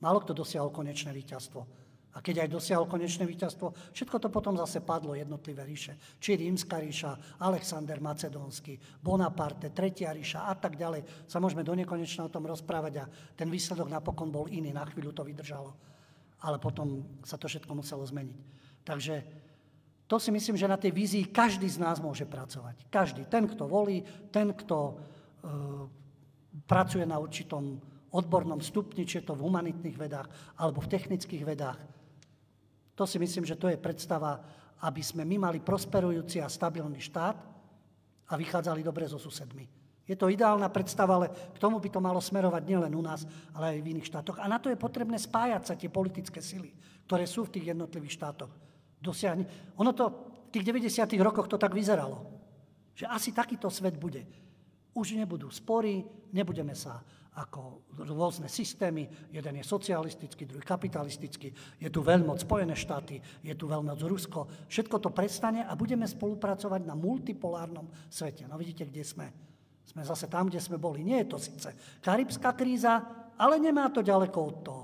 Málo 0.00 0.24
kto 0.24 0.32
dosiahol 0.32 0.72
konečné 0.72 1.12
víťazstvo. 1.12 1.86
A 2.16 2.24
keď 2.24 2.48
aj 2.48 2.56
dosiahol 2.56 2.88
konečné 2.88 3.28
víťazstvo, 3.28 3.92
všetko 3.92 4.16
to 4.16 4.28
potom 4.32 4.56
zase 4.56 4.80
padlo, 4.80 5.12
jednotlivé 5.12 5.68
ríše. 5.68 6.00
Či 6.16 6.40
Rímska 6.40 6.80
ríša, 6.80 7.36
Alexander 7.44 8.00
Macedónsky, 8.00 8.80
Bonaparte, 9.04 9.68
Tretia 9.68 10.16
ríša 10.16 10.48
a 10.48 10.56
tak 10.56 10.80
ďalej. 10.80 11.28
Sa 11.28 11.36
môžeme 11.44 11.60
do 11.60 11.76
nekonečna 11.76 12.24
o 12.24 12.32
tom 12.32 12.48
rozprávať 12.48 13.04
a 13.04 13.08
ten 13.36 13.52
výsledok 13.52 13.92
napokon 13.92 14.32
bol 14.32 14.48
iný, 14.48 14.72
na 14.72 14.88
chvíľu 14.88 15.12
to 15.12 15.28
vydržalo. 15.28 15.76
Ale 16.40 16.56
potom 16.56 17.04
sa 17.20 17.36
to 17.36 17.52
všetko 17.52 17.76
muselo 17.76 18.00
zmeniť. 18.08 18.38
Takže 18.80 19.14
to 20.06 20.22
si 20.22 20.30
myslím, 20.30 20.54
že 20.54 20.70
na 20.70 20.78
tej 20.78 20.94
vízii 20.94 21.34
každý 21.34 21.66
z 21.66 21.82
nás 21.82 21.98
môže 21.98 22.22
pracovať. 22.22 22.86
Každý. 22.86 23.26
Ten, 23.26 23.50
kto 23.50 23.66
volí, 23.66 24.06
ten, 24.30 24.54
kto 24.54 24.78
e, 24.86 24.94
pracuje 26.62 27.02
na 27.02 27.18
určitom 27.18 27.82
odbornom 28.14 28.62
stupni, 28.62 29.02
či 29.02 29.18
je 29.18 29.26
to 29.26 29.34
v 29.34 29.42
humanitných 29.50 29.98
vedách 29.98 30.30
alebo 30.62 30.78
v 30.78 30.90
technických 30.94 31.42
vedách. 31.42 31.78
To 32.94 33.02
si 33.02 33.18
myslím, 33.18 33.42
že 33.42 33.58
to 33.58 33.66
je 33.66 33.76
predstava, 33.76 34.38
aby 34.86 35.02
sme 35.02 35.26
my 35.26 35.50
mali 35.50 35.58
prosperujúci 35.58 36.38
a 36.38 36.46
stabilný 36.46 37.02
štát 37.02 37.36
a 38.30 38.32
vychádzali 38.38 38.86
dobre 38.86 39.10
so 39.10 39.18
susedmi. 39.18 39.66
Je 40.06 40.14
to 40.14 40.30
ideálna 40.30 40.70
predstava, 40.70 41.18
ale 41.18 41.34
k 41.50 41.58
tomu 41.58 41.82
by 41.82 41.90
to 41.90 41.98
malo 41.98 42.22
smerovať 42.22 42.62
nielen 42.62 42.94
u 42.94 43.02
nás, 43.02 43.26
ale 43.50 43.74
aj 43.74 43.82
v 43.82 43.90
iných 43.90 44.06
štátoch. 44.06 44.38
A 44.38 44.46
na 44.46 44.62
to 44.62 44.70
je 44.70 44.78
potrebné 44.78 45.18
spájať 45.18 45.62
sa 45.66 45.74
tie 45.74 45.90
politické 45.90 46.38
sily, 46.38 46.70
ktoré 47.10 47.26
sú 47.26 47.50
v 47.50 47.58
tých 47.58 47.74
jednotlivých 47.74 48.22
štátoch 48.22 48.65
dosiahne. 49.00 49.74
Ono 49.76 49.92
to 49.92 50.04
v 50.48 50.60
tých 50.60 50.64
90. 50.66 51.08
rokoch 51.20 51.48
to 51.50 51.60
tak 51.60 51.74
vyzeralo. 51.74 52.22
Že 52.96 53.06
asi 53.12 53.30
takýto 53.36 53.68
svet 53.68 54.00
bude. 54.00 54.24
Už 54.96 55.12
nebudú 55.12 55.52
spory, 55.52 56.00
nebudeme 56.32 56.72
sa 56.72 57.04
ako 57.36 57.84
rôzne 58.00 58.48
systémy, 58.48 59.04
jeden 59.28 59.60
je 59.60 59.64
socialistický, 59.68 60.48
druhý 60.48 60.64
kapitalistický, 60.64 61.52
je 61.76 61.88
tu 61.92 62.00
veľmoc 62.00 62.40
Spojené 62.40 62.72
štáty, 62.72 63.20
je 63.44 63.52
tu 63.52 63.68
veľmoc 63.68 64.00
Rusko, 64.00 64.48
všetko 64.72 64.96
to 65.04 65.12
prestane 65.12 65.60
a 65.60 65.76
budeme 65.76 66.08
spolupracovať 66.08 66.88
na 66.88 66.96
multipolárnom 66.96 67.92
svete. 68.08 68.48
No 68.48 68.56
vidíte, 68.56 68.88
kde 68.88 69.04
sme. 69.04 69.28
Sme 69.84 70.00
zase 70.02 70.32
tam, 70.32 70.48
kde 70.48 70.64
sme 70.64 70.80
boli. 70.80 71.04
Nie 71.04 71.28
je 71.28 71.36
to 71.36 71.38
síce 71.38 71.68
karibská 72.00 72.56
kríza, 72.56 73.04
ale 73.36 73.60
nemá 73.60 73.92
to 73.92 74.00
ďaleko 74.00 74.38
od 74.40 74.56
toho. 74.64 74.82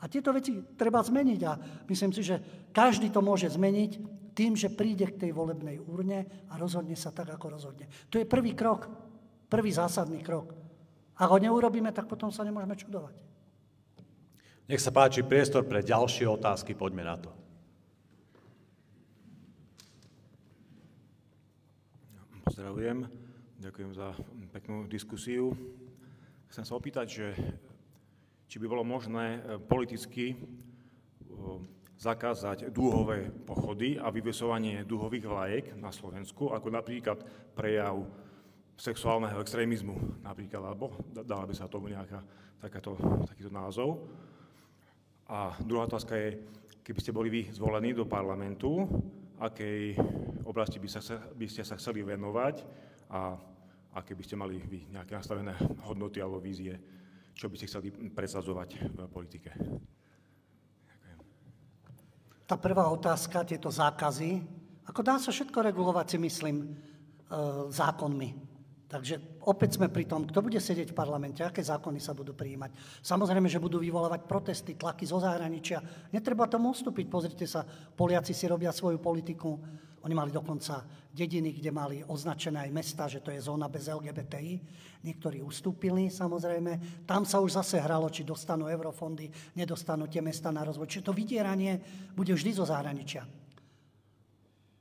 A 0.00 0.08
tieto 0.08 0.32
veci 0.32 0.56
treba 0.80 1.04
zmeniť 1.04 1.40
a 1.44 1.52
myslím 1.84 2.12
si, 2.16 2.24
že 2.24 2.40
každý 2.72 3.12
to 3.12 3.20
môže 3.20 3.52
zmeniť 3.52 4.20
tým, 4.32 4.56
že 4.56 4.72
príde 4.72 5.04
k 5.04 5.28
tej 5.28 5.30
volebnej 5.36 5.76
úrne 5.84 6.24
a 6.48 6.56
rozhodne 6.56 6.96
sa 6.96 7.12
tak, 7.12 7.28
ako 7.28 7.60
rozhodne. 7.60 7.84
To 8.08 8.16
je 8.16 8.24
prvý 8.24 8.56
krok, 8.56 8.88
prvý 9.52 9.68
zásadný 9.68 10.24
krok. 10.24 10.56
Ak 11.20 11.28
ho 11.28 11.36
neurobíme, 11.36 11.92
tak 11.92 12.08
potom 12.08 12.32
sa 12.32 12.40
nemôžeme 12.40 12.72
čudovať. 12.72 13.16
Nech 14.70 14.80
sa 14.80 14.94
páči 14.94 15.20
priestor 15.20 15.68
pre 15.68 15.84
ďalšie 15.84 16.24
otázky, 16.24 16.72
poďme 16.72 17.04
na 17.04 17.16
to. 17.20 17.30
Pozdravujem, 22.48 23.04
ďakujem 23.60 23.90
za 23.92 24.16
peknú 24.54 24.88
diskusiu. 24.88 25.52
Chcem 26.48 26.64
sa 26.64 26.72
opýtať, 26.78 27.06
že 27.06 27.26
či 28.50 28.58
by 28.58 28.66
bolo 28.66 28.82
možné 28.82 29.38
e, 29.38 29.40
politicky 29.62 30.34
e, 30.34 30.36
zakázať 31.94 32.74
dúhové 32.74 33.30
pochody 33.46 33.94
a 33.94 34.10
vyvesovanie 34.10 34.82
dúhových 34.82 35.26
vlajek 35.30 35.64
na 35.78 35.94
Slovensku, 35.94 36.50
ako 36.50 36.66
napríklad 36.74 37.22
prejav 37.54 38.02
sexuálneho 38.74 39.38
extrémizmu, 39.38 40.26
napríklad, 40.26 40.66
alebo 40.66 40.98
dala 41.14 41.46
by 41.46 41.54
sa 41.54 41.70
tomu 41.70 41.94
nejaká 41.94 42.18
takáto, 42.58 42.98
takýto 43.28 43.52
názov. 43.54 44.10
A 45.30 45.54
druhá 45.62 45.86
otázka 45.86 46.18
je, 46.18 46.42
keby 46.82 46.98
ste 46.98 47.14
boli 47.14 47.28
vy 47.30 47.42
zvolení 47.54 47.94
do 47.94 48.08
parlamentu, 48.08 48.88
akej 49.38 49.94
oblasti 50.42 50.82
by, 50.82 50.88
sa, 50.90 51.00
by 51.36 51.46
ste 51.46 51.62
sa 51.62 51.78
chceli 51.78 52.02
venovať 52.02 52.66
a 53.14 53.36
aké 53.94 54.18
by 54.18 54.24
ste 54.26 54.34
mali 54.34 54.58
vy 54.58 54.90
nejaké 54.90 55.14
nastavené 55.14 55.54
hodnoty 55.86 56.18
alebo 56.18 56.42
vízie 56.42 56.99
čo 57.40 57.48
by 57.48 57.56
ste 57.56 57.68
chceli 57.72 57.88
presadzovať 58.12 58.68
v 58.84 58.98
politike? 59.08 59.48
Tá 62.44 62.60
prvá 62.60 62.84
otázka, 62.92 63.48
tieto 63.48 63.72
zákazy, 63.72 64.44
ako 64.84 65.00
dá 65.00 65.16
sa 65.16 65.32
všetko 65.32 65.64
regulovať, 65.72 66.06
si 66.12 66.18
myslím, 66.20 66.56
e, 66.60 66.68
zákonmi. 67.72 68.52
Takže 68.90 69.40
opäť 69.46 69.78
sme 69.78 69.86
pri 69.86 70.02
tom, 70.04 70.26
kto 70.26 70.42
bude 70.42 70.58
sedieť 70.58 70.90
v 70.90 70.98
parlamente, 70.98 71.40
aké 71.40 71.62
zákony 71.62 72.02
sa 72.02 72.10
budú 72.10 72.34
prijímať. 72.34 72.74
Samozrejme, 73.06 73.46
že 73.46 73.62
budú 73.62 73.78
vyvolávať 73.78 74.26
protesty, 74.26 74.74
tlaky 74.74 75.06
zo 75.06 75.22
zahraničia. 75.22 75.78
Netreba 76.10 76.50
tomu 76.50 76.74
ustúpiť. 76.74 77.06
Pozrite 77.06 77.46
sa, 77.46 77.62
Poliaci 77.94 78.34
si 78.34 78.50
robia 78.50 78.74
svoju 78.74 78.98
politiku. 78.98 79.62
Oni 80.00 80.14
mali 80.16 80.32
dokonca 80.32 80.80
dediny, 81.12 81.52
kde 81.52 81.70
mali 81.74 81.96
označené 82.00 82.64
aj 82.64 82.72
mesta, 82.72 83.04
že 83.04 83.20
to 83.20 83.28
je 83.28 83.44
zóna 83.44 83.68
bez 83.68 83.84
LGBTI. 83.84 84.54
Niektorí 85.04 85.44
ustúpili, 85.44 86.08
samozrejme. 86.08 87.04
Tam 87.04 87.28
sa 87.28 87.40
už 87.40 87.60
zase 87.60 87.80
hralo, 87.84 88.08
či 88.08 88.24
dostanú 88.24 88.64
eurofondy, 88.64 89.28
nedostanú 89.56 90.08
tie 90.08 90.24
mesta 90.24 90.48
na 90.48 90.64
rozvoj. 90.64 90.88
Čiže 90.88 91.06
to 91.08 91.12
vydieranie 91.12 91.80
bude 92.16 92.32
vždy 92.32 92.50
zo 92.56 92.64
zahraničia. 92.64 93.28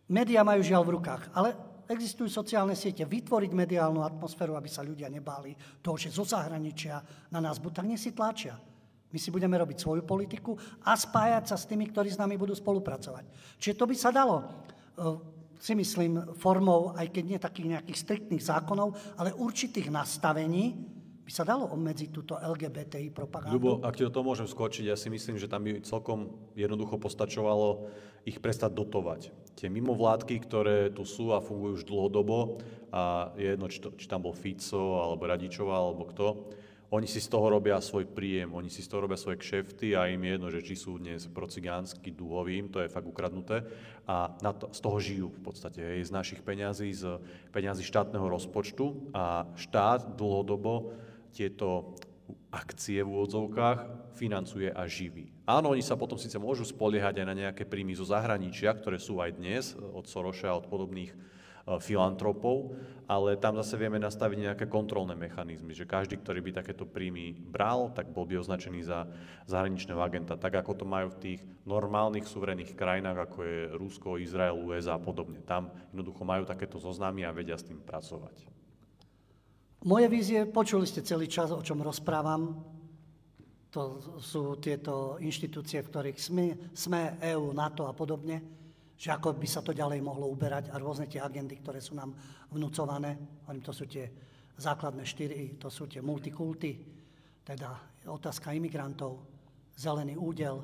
Média 0.10 0.41
majú 0.41 0.64
žiaľ 0.64 0.84
v 0.88 0.94
rukách, 0.98 1.24
ale 1.36 1.54
existujú 1.90 2.30
sociálne 2.32 2.78
siete, 2.78 3.04
vytvoriť 3.04 3.52
mediálnu 3.52 4.06
atmosféru, 4.06 4.56
aby 4.56 4.70
sa 4.72 4.86
ľudia 4.86 5.10
nebáli 5.12 5.58
toho, 5.84 5.98
že 5.98 6.14
zo 6.14 6.24
zahraničia 6.24 7.02
na 7.34 7.44
nás 7.44 7.58
budú, 7.58 7.82
tak 7.82 7.90
si 7.98 8.16
tlačia. 8.16 8.56
My 9.10 9.18
si 9.18 9.34
budeme 9.34 9.58
robiť 9.58 9.82
svoju 9.82 10.06
politiku 10.06 10.54
a 10.86 10.94
spájať 10.94 11.50
sa 11.50 11.58
s 11.58 11.66
tými, 11.66 11.90
ktorí 11.90 12.14
s 12.14 12.22
nami 12.22 12.38
budú 12.38 12.54
spolupracovať. 12.54 13.26
Čiže 13.58 13.74
to 13.74 13.90
by 13.90 13.96
sa 13.98 14.14
dalo, 14.14 14.46
si 15.60 15.76
myslím, 15.76 16.36
formou, 16.40 16.96
aj 16.96 17.12
keď 17.12 17.24
nie 17.28 17.40
takých 17.40 17.68
nejakých 17.78 17.98
striktných 18.00 18.44
zákonov, 18.44 18.96
ale 19.20 19.36
určitých 19.36 19.92
nastavení, 19.92 20.76
by 21.30 21.32
sa 21.38 21.46
dalo 21.46 21.70
obmedziť 21.70 22.10
túto 22.10 22.34
LGBTI 22.42 23.14
propagandu. 23.14 23.54
Ľubo, 23.54 23.86
ak 23.86 23.94
ti 23.94 24.02
do 24.02 24.10
toho 24.10 24.26
môžem 24.26 24.50
skočiť, 24.50 24.90
ja 24.90 24.98
si 24.98 25.14
myslím, 25.14 25.38
že 25.38 25.46
tam 25.46 25.62
by 25.62 25.86
celkom 25.86 26.34
jednoducho 26.58 26.98
postačovalo 26.98 27.86
ich 28.26 28.42
prestať 28.42 28.74
dotovať. 28.74 29.30
Tie 29.54 29.70
mimovládky, 29.70 30.42
ktoré 30.42 30.90
tu 30.90 31.06
sú 31.06 31.30
a 31.30 31.44
fungujú 31.44 31.84
už 31.84 31.86
dlhodobo, 31.86 32.58
a 32.90 33.30
je 33.38 33.54
jedno, 33.54 33.70
či, 33.70 33.78
to, 33.78 33.94
či 33.94 34.10
tam 34.10 34.26
bol 34.26 34.34
Fico, 34.34 35.06
alebo 35.06 35.30
Radičová, 35.30 35.78
alebo 35.78 36.10
kto, 36.10 36.50
oni 36.90 37.06
si 37.06 37.22
z 37.22 37.30
toho 37.30 37.53
robia 37.53 37.78
svoj 37.78 38.10
príjem, 38.10 38.49
oni 38.49 38.74
si 38.74 38.82
z 38.82 38.90
toho 38.90 39.06
robia 39.06 39.14
svoje 39.14 39.38
kšefty 39.38 39.94
a 39.94 40.10
im 40.10 40.26
je 40.26 40.32
jedno, 40.34 40.48
že 40.49 40.66
či 40.66 40.74
sú 40.74 40.98
dnes 40.98 41.30
procigánsky, 41.30 42.10
dúhovým, 42.10 42.74
to 42.74 42.82
je 42.82 42.90
fakt 42.90 43.06
ukradnuté 43.06 43.61
a 44.10 44.34
to, 44.57 44.74
z 44.74 44.80
toho 44.82 44.98
žijú 44.98 45.28
v 45.30 45.41
podstate, 45.45 45.86
hej, 45.86 46.10
z 46.10 46.11
našich 46.11 46.41
peňazí, 46.41 46.90
z 46.98 47.22
peňazí 47.53 47.86
štátneho 47.86 48.26
rozpočtu 48.26 49.14
a 49.14 49.45
štát 49.53 50.18
dlhodobo 50.18 50.98
tieto 51.30 51.94
akcie 52.49 53.06
v 53.06 53.10
úvodzovkách 53.10 54.14
financuje 54.18 54.74
a 54.74 54.86
živí. 54.90 55.30
Áno, 55.45 55.74
oni 55.74 55.86
sa 55.86 55.98
potom 55.98 56.18
síce 56.18 56.38
môžu 56.41 56.66
spoliehať 56.66 57.22
aj 57.22 57.28
na 57.30 57.38
nejaké 57.38 57.66
príjmy 57.70 57.94
zo 57.94 58.06
zahraničia, 58.06 58.74
ktoré 58.74 58.98
sú 58.98 59.22
aj 59.22 59.38
dnes 59.38 59.78
od 59.78 60.06
Soroša 60.10 60.53
a 60.53 60.57
od 60.57 60.66
podobných 60.70 61.14
filantropov, 61.78 62.74
ale 63.10 63.38
tam 63.41 63.58
zase 63.58 63.74
vieme 63.78 63.98
nastaviť 63.98 64.38
nejaké 64.38 64.66
kontrolné 64.70 65.18
mechanizmy, 65.18 65.74
že 65.74 65.90
každý, 65.90 66.22
ktorý 66.22 66.46
by 66.46 66.62
takéto 66.62 66.86
príjmy 66.86 67.34
bral, 67.34 67.90
tak 67.94 68.10
bol 68.10 68.26
by 68.26 68.38
označený 68.38 68.86
za 68.86 69.10
zahraničného 69.50 69.98
agenta, 69.98 70.38
tak 70.38 70.58
ako 70.58 70.78
to 70.78 70.86
majú 70.86 71.14
v 71.14 71.22
tých 71.22 71.40
normálnych 71.66 72.30
suverených 72.30 72.78
krajinách, 72.78 73.30
ako 73.30 73.38
je 73.46 73.60
Rusko, 73.78 74.22
Izrael, 74.22 74.58
USA 74.58 74.98
a 74.98 75.02
podobne. 75.02 75.41
Tam 75.41 75.74
jednoducho 75.90 76.22
majú 76.22 76.46
takéto 76.46 76.78
zoznamy 76.78 77.26
a 77.26 77.34
vedia 77.34 77.58
s 77.58 77.66
tým 77.66 77.82
pracovať. 77.82 78.46
Moje 79.90 80.06
vízie, 80.12 80.46
počuli 80.46 80.86
ste 80.86 81.02
celý 81.02 81.26
čas, 81.26 81.50
o 81.50 81.66
čom 81.66 81.82
rozprávam, 81.82 82.62
to 83.74 84.02
sú 84.22 84.58
tieto 84.58 85.18
inštitúcie, 85.22 85.82
v 85.82 85.90
ktorých 85.90 86.18
sme, 86.18 86.46
sme 86.74 87.18
EU, 87.34 87.54
NATO 87.54 87.90
a 87.90 87.94
podobne 87.94 88.59
že 89.00 89.16
ako 89.16 89.40
by 89.40 89.48
sa 89.48 89.64
to 89.64 89.72
ďalej 89.72 90.04
mohlo 90.04 90.28
uberať 90.28 90.76
a 90.76 90.76
rôzne 90.76 91.08
tie 91.08 91.24
agendy, 91.24 91.64
ktoré 91.64 91.80
sú 91.80 91.96
nám 91.96 92.12
vnúcované. 92.52 93.16
To 93.48 93.72
sú 93.72 93.88
tie 93.88 94.12
základné 94.60 95.08
štyri, 95.08 95.56
to 95.56 95.72
sú 95.72 95.88
tie 95.88 96.04
multikulty, 96.04 96.84
teda 97.48 97.96
otázka 98.12 98.52
imigrantov, 98.52 99.24
zelený 99.80 100.20
údel, 100.20 100.60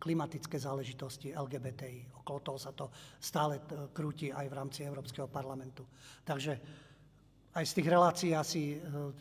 klimatické 0.00 0.56
záležitosti, 0.56 1.36
LGBTI. 1.36 2.24
Okolo 2.24 2.40
toho 2.40 2.58
sa 2.60 2.72
to 2.72 2.88
stále 3.20 3.60
krúti 3.92 4.32
aj 4.32 4.48
v 4.48 4.56
rámci 4.56 4.80
Európskeho 4.88 5.28
parlamentu. 5.28 5.84
Takže 6.24 6.83
aj 7.54 7.64
z 7.70 7.76
tých 7.78 7.88
relácií 7.88 8.30
asi 8.34 8.74
e, 8.74 8.76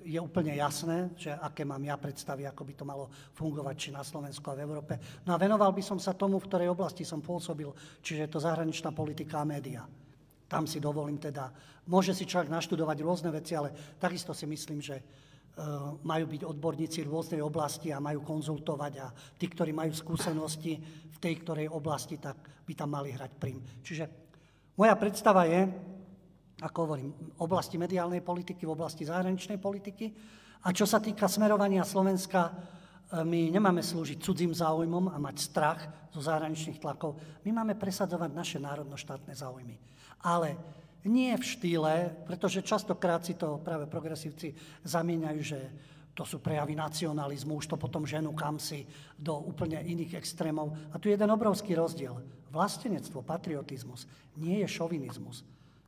je 0.10 0.18
úplne 0.18 0.58
jasné, 0.58 1.14
že 1.14 1.30
aké 1.30 1.62
mám 1.62 1.82
ja 1.86 1.94
predstavy, 2.02 2.50
ako 2.50 2.66
by 2.66 2.74
to 2.74 2.86
malo 2.86 3.06
fungovať 3.38 3.76
či 3.78 3.90
na 3.94 4.02
Slovensku 4.02 4.42
a 4.50 4.58
v 4.58 4.66
Európe. 4.66 4.98
No 5.30 5.38
a 5.38 5.42
venoval 5.42 5.70
by 5.70 5.86
som 5.86 6.02
sa 6.02 6.18
tomu, 6.18 6.42
v 6.42 6.50
ktorej 6.50 6.74
oblasti 6.74 7.06
som 7.06 7.22
pôsobil, 7.22 7.70
čiže 8.02 8.26
je 8.26 8.32
to 8.34 8.42
zahraničná 8.42 8.90
politika 8.90 9.46
a 9.46 9.46
média. 9.46 9.86
Tam 10.50 10.66
si 10.66 10.82
dovolím 10.82 11.22
teda, 11.22 11.54
môže 11.86 12.18
si 12.18 12.26
človek 12.26 12.50
naštudovať 12.50 12.98
rôzne 13.06 13.30
veci, 13.30 13.54
ale 13.54 13.70
takisto 14.02 14.34
si 14.34 14.50
myslím, 14.50 14.82
že 14.82 14.98
e, 14.98 15.04
majú 16.02 16.26
byť 16.26 16.42
odborníci 16.42 17.06
v 17.06 17.14
rôznej 17.14 17.42
oblasti 17.46 17.94
a 17.94 18.02
majú 18.02 18.26
konzultovať 18.26 18.94
a 18.98 19.14
tí, 19.38 19.46
ktorí 19.46 19.78
majú 19.78 19.94
skúsenosti 19.94 20.82
v 21.06 21.18
tej 21.22 21.38
ktorej 21.46 21.70
oblasti, 21.70 22.18
tak 22.18 22.66
by 22.66 22.74
tam 22.74 22.98
mali 22.98 23.14
hrať 23.14 23.32
prim. 23.38 23.62
Čiže 23.86 24.10
moja 24.74 24.98
predstava 24.98 25.46
je, 25.46 25.70
ako 26.64 26.78
hovorím, 26.88 27.12
oblasti 27.44 27.76
mediálnej 27.76 28.24
politiky, 28.24 28.64
v 28.64 28.76
oblasti 28.76 29.04
zahraničnej 29.04 29.60
politiky. 29.60 30.16
A 30.64 30.72
čo 30.72 30.88
sa 30.88 31.04
týka 31.04 31.28
smerovania 31.28 31.84
Slovenska, 31.84 32.48
e, 32.48 32.52
my 33.28 33.52
nemáme 33.52 33.84
slúžiť 33.84 34.24
cudzím 34.24 34.56
záujmom 34.56 35.12
a 35.12 35.20
mať 35.20 35.36
strach 35.44 35.82
zo 36.16 36.24
zahraničných 36.24 36.80
tlakov. 36.80 37.20
My 37.44 37.52
máme 37.52 37.76
presadzovať 37.76 38.32
naše 38.32 38.58
národno-štátne 38.64 39.36
záujmy. 39.36 39.76
Ale 40.24 40.56
nie 41.04 41.36
v 41.36 41.44
štýle, 41.44 41.94
pretože 42.24 42.64
častokrát 42.64 43.28
si 43.28 43.36
to 43.36 43.60
práve 43.60 43.92
progresívci 43.92 44.56
zamieňajú, 44.88 45.42
že 45.44 45.60
to 46.14 46.24
sú 46.24 46.40
prejavy 46.40 46.78
nacionalizmu, 46.78 47.58
už 47.58 47.74
to 47.74 47.78
potom 47.78 48.06
ženú 48.06 48.38
kam 48.38 48.62
si 48.62 48.86
do 49.18 49.34
úplne 49.34 49.82
iných 49.82 50.22
extrémov. 50.22 50.72
A 50.94 51.02
tu 51.02 51.10
je 51.10 51.18
jeden 51.18 51.28
obrovský 51.34 51.74
rozdiel. 51.74 52.14
Vlastenectvo, 52.54 53.26
patriotizmus 53.26 54.06
nie 54.38 54.62
je 54.62 54.68
šovinizmus. 54.70 55.42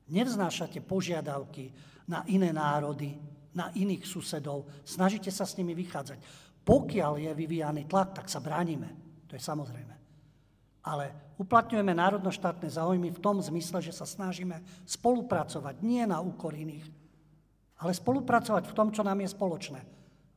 Nevznášate 0.06 0.86
požiadavky 0.86 1.73
na 2.06 2.22
iné 2.30 2.53
národy, 2.53 3.18
na 3.56 3.72
iných 3.73 4.03
susedov, 4.06 4.68
snažíte 4.84 5.32
sa 5.32 5.48
s 5.48 5.56
nimi 5.57 5.73
vychádzať. 5.73 6.19
Pokiaľ 6.61 7.14
je 7.23 7.32
vyvíjaný 7.32 7.88
tlak, 7.88 8.11
tak 8.14 8.27
sa 8.27 8.44
bránime. 8.44 8.91
To 9.32 9.34
je 9.34 9.41
samozrejme. 9.41 9.95
Ale 10.86 11.34
uplatňujeme 11.41 11.98
národno-štátne 11.98 12.69
záujmy 12.69 13.10
v 13.10 13.23
tom 13.23 13.41
zmysle, 13.41 13.82
že 13.82 13.95
sa 13.95 14.06
snažíme 14.06 14.61
spolupracovať 14.86 15.82
nie 15.82 16.06
na 16.06 16.22
úkor 16.22 16.53
iných, 16.53 16.86
ale 17.82 17.91
spolupracovať 17.95 18.69
v 18.69 18.76
tom, 18.77 18.94
čo 18.94 19.02
nám 19.02 19.18
je 19.26 19.34
spoločné. 19.34 19.82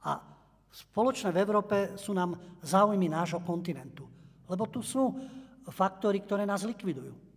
A 0.09 0.25
spoločné 0.73 1.29
v 1.35 1.41
Európe 1.45 1.77
sú 2.01 2.17
nám 2.17 2.39
záujmy 2.65 3.13
nášho 3.13 3.45
kontinentu. 3.45 4.09
Lebo 4.49 4.65
tu 4.73 4.81
sú 4.81 5.13
faktory, 5.69 6.25
ktoré 6.25 6.49
nás 6.49 6.65
likvidujú 6.65 7.28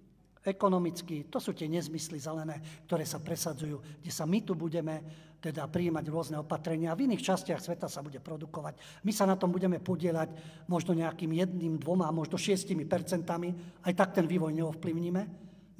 ekonomicky, 0.41 1.29
to 1.29 1.37
sú 1.37 1.53
tie 1.53 1.69
nezmysly 1.69 2.17
zelené, 2.17 2.57
ktoré 2.89 3.05
sa 3.05 3.21
presadzujú, 3.21 4.01
kde 4.01 4.11
sa 4.11 4.25
my 4.25 4.41
tu 4.41 4.57
budeme 4.57 5.05
teda 5.41 5.65
prijímať 5.65 6.05
rôzne 6.09 6.37
opatrenia 6.37 6.93
v 6.93 7.09
iných 7.09 7.25
častiach 7.25 7.61
sveta 7.61 7.89
sa 7.89 8.05
bude 8.05 8.21
produkovať. 8.21 9.01
My 9.05 9.09
sa 9.09 9.25
na 9.25 9.33
tom 9.37 9.49
budeme 9.49 9.81
podielať 9.81 10.29
možno 10.69 10.93
nejakým 10.93 11.33
jedným, 11.33 11.81
dvoma, 11.81 12.13
možno 12.13 12.37
šiestimi 12.37 12.85
percentami, 12.85 13.81
aj 13.85 13.93
tak 13.97 14.09
ten 14.13 14.29
vývoj 14.29 14.53
neovplyvníme. 14.53 15.21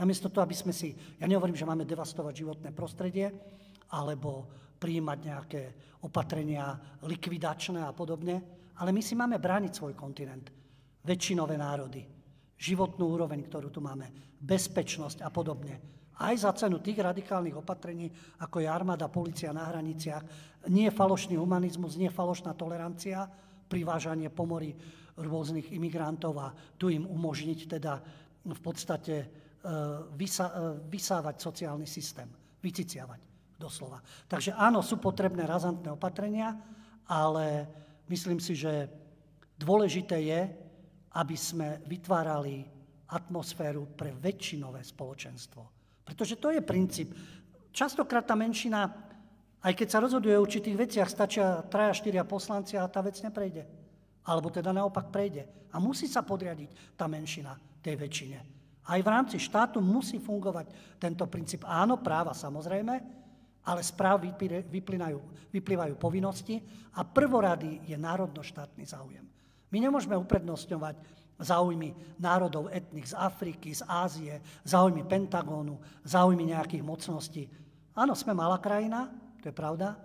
Namiesto 0.02 0.34
toho, 0.34 0.50
aby 0.50 0.58
sme 0.58 0.74
si, 0.74 0.98
ja 1.22 1.30
nehovorím, 1.30 1.54
že 1.54 1.70
máme 1.70 1.86
devastovať 1.86 2.34
životné 2.42 2.70
prostredie, 2.74 3.30
alebo 3.94 4.50
prijímať 4.82 5.18
nejaké 5.22 5.62
opatrenia 6.02 6.74
likvidačné 7.06 7.86
a 7.86 7.94
podobne, 7.94 8.42
ale 8.82 8.90
my 8.90 9.02
si 9.06 9.14
máme 9.14 9.38
brániť 9.38 9.78
svoj 9.78 9.94
kontinent, 9.94 10.50
väčšinové 11.06 11.54
národy 11.54 12.02
životnú 12.62 13.18
úroveň, 13.18 13.42
ktorú 13.46 13.74
tu 13.74 13.82
máme, 13.82 14.31
bezpečnosť 14.42 15.22
a 15.22 15.30
podobne. 15.30 15.78
Aj 16.22 16.34
za 16.38 16.54
cenu 16.54 16.78
tých 16.82 17.02
radikálnych 17.02 17.58
opatrení, 17.58 18.10
ako 18.42 18.62
je 18.62 18.70
armáda, 18.70 19.10
policia 19.10 19.54
na 19.54 19.66
hraniciach, 19.70 20.24
nie 20.70 20.86
je 20.90 20.94
falošný 20.94 21.38
humanizmus, 21.38 21.98
nie 21.98 22.10
je 22.10 22.18
falošná 22.18 22.54
tolerancia, 22.54 23.26
privážanie 23.66 24.30
pomory 24.30 24.78
rôznych 25.18 25.74
imigrantov 25.74 26.34
a 26.38 26.54
tu 26.78 26.94
im 26.94 27.08
umožniť 27.10 27.60
teda 27.66 27.94
v 28.46 28.62
podstate 28.62 29.16
e, 29.18 29.26
vysa, 30.18 30.48
e, 30.50 30.54
vysávať 30.90 31.36
sociálny 31.42 31.88
systém, 31.90 32.30
vyciciavať 32.62 33.20
doslova. 33.58 34.02
Takže 34.26 34.58
áno, 34.58 34.82
sú 34.82 34.98
potrebné 34.98 35.46
razantné 35.46 35.94
opatrenia, 35.94 36.58
ale 37.06 37.70
myslím 38.10 38.42
si, 38.42 38.58
že 38.58 38.90
dôležité 39.58 40.18
je, 40.22 40.42
aby 41.12 41.36
sme 41.38 41.84
vytvárali 41.86 42.66
atmosféru 43.12 43.92
pre 43.92 44.16
väčšinové 44.16 44.80
spoločenstvo. 44.82 45.62
Pretože 46.08 46.40
to 46.40 46.52
je 46.52 46.64
princíp. 46.64 47.12
Častokrát 47.72 48.24
tá 48.28 48.36
menšina, 48.36 48.88
aj 49.64 49.74
keď 49.76 49.88
sa 49.88 50.04
rozhoduje 50.04 50.36
o 50.36 50.44
určitých 50.44 50.80
veciach, 50.80 51.10
stačia 51.12 51.64
traja, 51.68 51.96
štyria 51.96 52.24
poslanci 52.28 52.76
a 52.80 52.88
tá 52.88 53.04
vec 53.04 53.20
neprejde. 53.24 53.68
Alebo 54.28 54.52
teda 54.52 54.72
naopak 54.76 55.12
prejde. 55.12 55.48
A 55.72 55.80
musí 55.80 56.08
sa 56.08 56.24
podriadiť 56.24 56.96
tá 57.00 57.08
menšina 57.08 57.56
tej 57.80 57.96
väčšine. 57.96 58.40
Aj 58.82 59.00
v 59.00 59.08
rámci 59.08 59.38
štátu 59.40 59.80
musí 59.80 60.20
fungovať 60.20 60.98
tento 61.00 61.24
princíp. 61.30 61.64
Áno, 61.70 62.02
práva 62.02 62.34
samozrejme, 62.34 62.94
ale 63.62 63.82
správ 63.86 64.26
vyplývajú 64.26 65.94
povinnosti 66.02 66.58
a 66.98 67.06
prvorady 67.06 67.86
je 67.86 67.96
národno-štátny 67.96 68.84
záujem. 68.90 69.26
My 69.72 69.78
nemôžeme 69.80 70.18
uprednostňovať 70.18 71.21
záujmy 71.42 72.22
národov 72.22 72.70
etnik 72.70 73.10
z 73.10 73.18
Afriky, 73.18 73.74
z 73.74 73.82
Ázie, 73.90 74.40
záujmy 74.64 75.04
Pentagónu, 75.10 75.82
záujmy 76.06 76.54
nejakých 76.54 76.86
mocností. 76.86 77.50
Áno, 77.98 78.14
sme 78.16 78.32
malá 78.38 78.62
krajina, 78.62 79.10
to 79.42 79.50
je 79.50 79.56
pravda, 79.58 79.98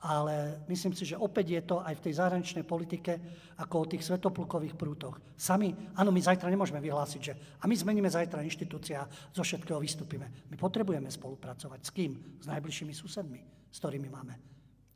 ale 0.00 0.64
myslím 0.72 0.96
si, 0.96 1.04
že 1.04 1.20
opäť 1.20 1.60
je 1.60 1.62
to 1.68 1.76
aj 1.84 1.92
v 2.00 2.04
tej 2.08 2.14
zahraničnej 2.16 2.64
politike 2.64 3.20
ako 3.60 3.84
o 3.84 3.88
tých 3.92 4.00
svetoplukových 4.08 4.72
prútoch. 4.72 5.20
Sami, 5.36 5.76
áno, 5.92 6.08
my 6.08 6.20
zajtra 6.24 6.48
nemôžeme 6.48 6.80
vyhlásiť, 6.80 7.20
že 7.20 7.36
a 7.60 7.68
my 7.68 7.76
zmeníme 7.76 8.08
zajtra 8.08 8.40
inštitúcia, 8.40 9.04
zo 9.36 9.44
všetkého 9.44 9.76
vystúpime. 9.76 10.48
My 10.48 10.56
potrebujeme 10.56 11.12
spolupracovať. 11.12 11.80
S 11.84 11.90
kým? 11.92 12.40
S 12.40 12.48
najbližšími 12.48 12.96
susedmi, 12.96 13.40
s 13.68 13.76
ktorými 13.76 14.08
máme. 14.08 14.34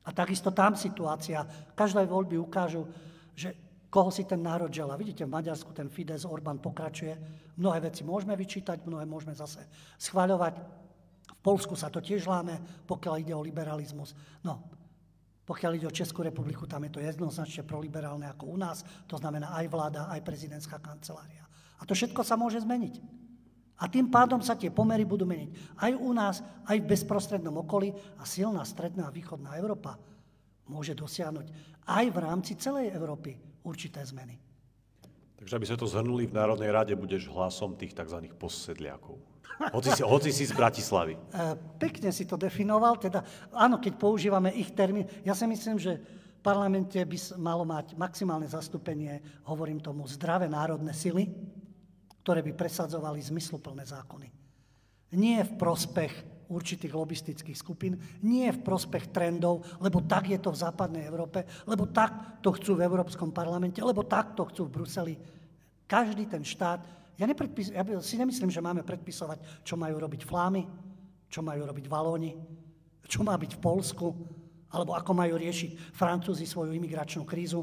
A 0.04 0.12
takisto 0.12 0.48
tam 0.56 0.72
situácia, 0.72 1.44
každé 1.76 2.08
voľby 2.08 2.40
ukážu, 2.40 2.88
že 3.36 3.52
koho 3.94 4.10
si 4.10 4.26
ten 4.26 4.42
národ 4.42 4.74
žela. 4.74 4.98
Vidíte, 4.98 5.22
v 5.22 5.38
Maďarsku 5.38 5.70
ten 5.70 5.86
Fides, 5.86 6.26
Orbán 6.26 6.58
pokračuje. 6.58 7.14
Mnohé 7.54 7.78
veci 7.78 8.02
môžeme 8.02 8.34
vyčítať, 8.34 8.82
mnohé 8.82 9.06
môžeme 9.06 9.38
zase 9.38 9.62
schváľovať. 10.02 10.58
V 11.30 11.38
Polsku 11.38 11.78
sa 11.78 11.94
to 11.94 12.02
tiež 12.02 12.26
láme, 12.26 12.58
pokiaľ 12.90 13.14
ide 13.22 13.30
o 13.38 13.46
liberalizmus. 13.46 14.18
No, 14.42 14.66
pokiaľ 15.46 15.78
ide 15.78 15.86
o 15.86 15.94
Českú 15.94 16.26
republiku, 16.26 16.66
tam 16.66 16.82
je 16.90 16.98
to 16.98 17.00
jednoznačne 17.06 17.62
proliberálne 17.62 18.26
ako 18.26 18.50
u 18.50 18.58
nás. 18.58 18.82
To 19.06 19.14
znamená 19.14 19.54
aj 19.62 19.70
vláda, 19.70 20.10
aj 20.10 20.26
prezidentská 20.26 20.82
kancelária. 20.82 21.46
A 21.78 21.86
to 21.86 21.94
všetko 21.94 22.26
sa 22.26 22.34
môže 22.34 22.66
zmeniť. 22.66 22.98
A 23.78 23.86
tým 23.86 24.10
pádom 24.10 24.42
sa 24.42 24.58
tie 24.58 24.74
pomery 24.74 25.06
budú 25.06 25.22
meniť 25.22 25.78
aj 25.78 25.92
u 25.94 26.10
nás, 26.10 26.42
aj 26.66 26.82
v 26.82 26.90
bezprostrednom 26.90 27.62
okolí 27.62 27.94
a 28.18 28.26
silná 28.26 28.66
stredná 28.66 29.06
a 29.06 29.14
východná 29.14 29.54
Európa 29.54 29.94
môže 30.66 30.98
dosiahnuť 30.98 31.46
aj 31.86 32.04
v 32.10 32.18
rámci 32.18 32.58
celej 32.58 32.90
Európy 32.90 33.53
určité 33.64 34.04
zmeny. 34.04 34.36
Takže 35.40 35.56
aby 35.58 35.66
sme 35.66 35.80
to 35.80 35.90
zhrnuli, 35.90 36.30
v 36.30 36.36
Národnej 36.36 36.70
rade 36.70 36.94
budeš 36.94 37.26
hlasom 37.28 37.74
tých 37.74 37.96
tzv. 37.96 38.30
possedliakov. 38.38 39.18
Hoci 39.74 39.90
si, 39.94 40.02
hoci 40.02 40.30
si 40.30 40.44
z 40.46 40.54
Bratislavy. 40.54 41.14
E, 41.34 41.58
pekne 41.78 42.14
si 42.14 42.24
to 42.26 42.38
definoval, 42.38 42.98
teda 42.98 43.22
áno, 43.50 43.82
keď 43.82 43.98
používame 43.98 44.54
ich 44.54 44.70
termín, 44.70 45.06
ja 45.26 45.34
si 45.34 45.46
myslím, 45.50 45.78
že 45.78 45.98
v 45.98 46.40
parlamente 46.42 46.98
by 47.00 47.18
malo 47.40 47.66
mať 47.66 47.98
maximálne 47.98 48.46
zastúpenie, 48.46 49.18
hovorím 49.48 49.82
tomu, 49.82 50.06
zdravé 50.06 50.46
národné 50.46 50.94
sily, 50.94 51.30
ktoré 52.22 52.40
by 52.40 52.52
presadzovali 52.54 53.20
zmysluplné 53.20 53.84
zákony. 53.84 54.28
Nie 55.14 55.46
v 55.46 55.52
prospech 55.58 56.33
určitých 56.48 56.92
lobistických 56.92 57.56
skupín, 57.56 57.96
nie 58.24 58.48
v 58.52 58.62
prospech 58.64 59.10
trendov, 59.10 59.64
lebo 59.80 60.04
tak 60.04 60.28
je 60.28 60.38
to 60.40 60.52
v 60.52 60.60
západnej 60.60 61.04
Európe, 61.08 61.44
lebo 61.64 61.88
tak 61.88 62.40
to 62.44 62.52
chcú 62.52 62.76
v 62.76 62.84
Európskom 62.84 63.32
parlamente, 63.32 63.80
lebo 63.80 64.04
tak 64.04 64.36
to 64.36 64.44
chcú 64.48 64.68
v 64.68 64.74
Bruseli. 64.80 65.14
Každý 65.84 66.28
ten 66.28 66.44
štát 66.44 67.04
ja, 67.14 67.30
nepredpis, 67.30 67.70
ja 67.70 67.82
si 68.02 68.18
nemyslím, 68.18 68.50
že 68.50 68.64
máme 68.64 68.82
predpisovať, 68.82 69.62
čo 69.62 69.78
majú 69.78 70.02
robiť 70.02 70.26
Flámy, 70.26 70.66
čo 71.30 71.46
majú 71.46 71.62
robiť 71.62 71.86
Valóni, 71.86 72.34
čo 73.06 73.22
má 73.22 73.38
byť 73.38 73.54
v 73.54 73.62
Polsku, 73.62 74.06
alebo 74.74 74.98
ako 74.98 75.14
majú 75.14 75.38
riešiť 75.38 75.94
Francúzi 75.94 76.42
svoju 76.42 76.74
imigračnú 76.74 77.22
krízu. 77.22 77.62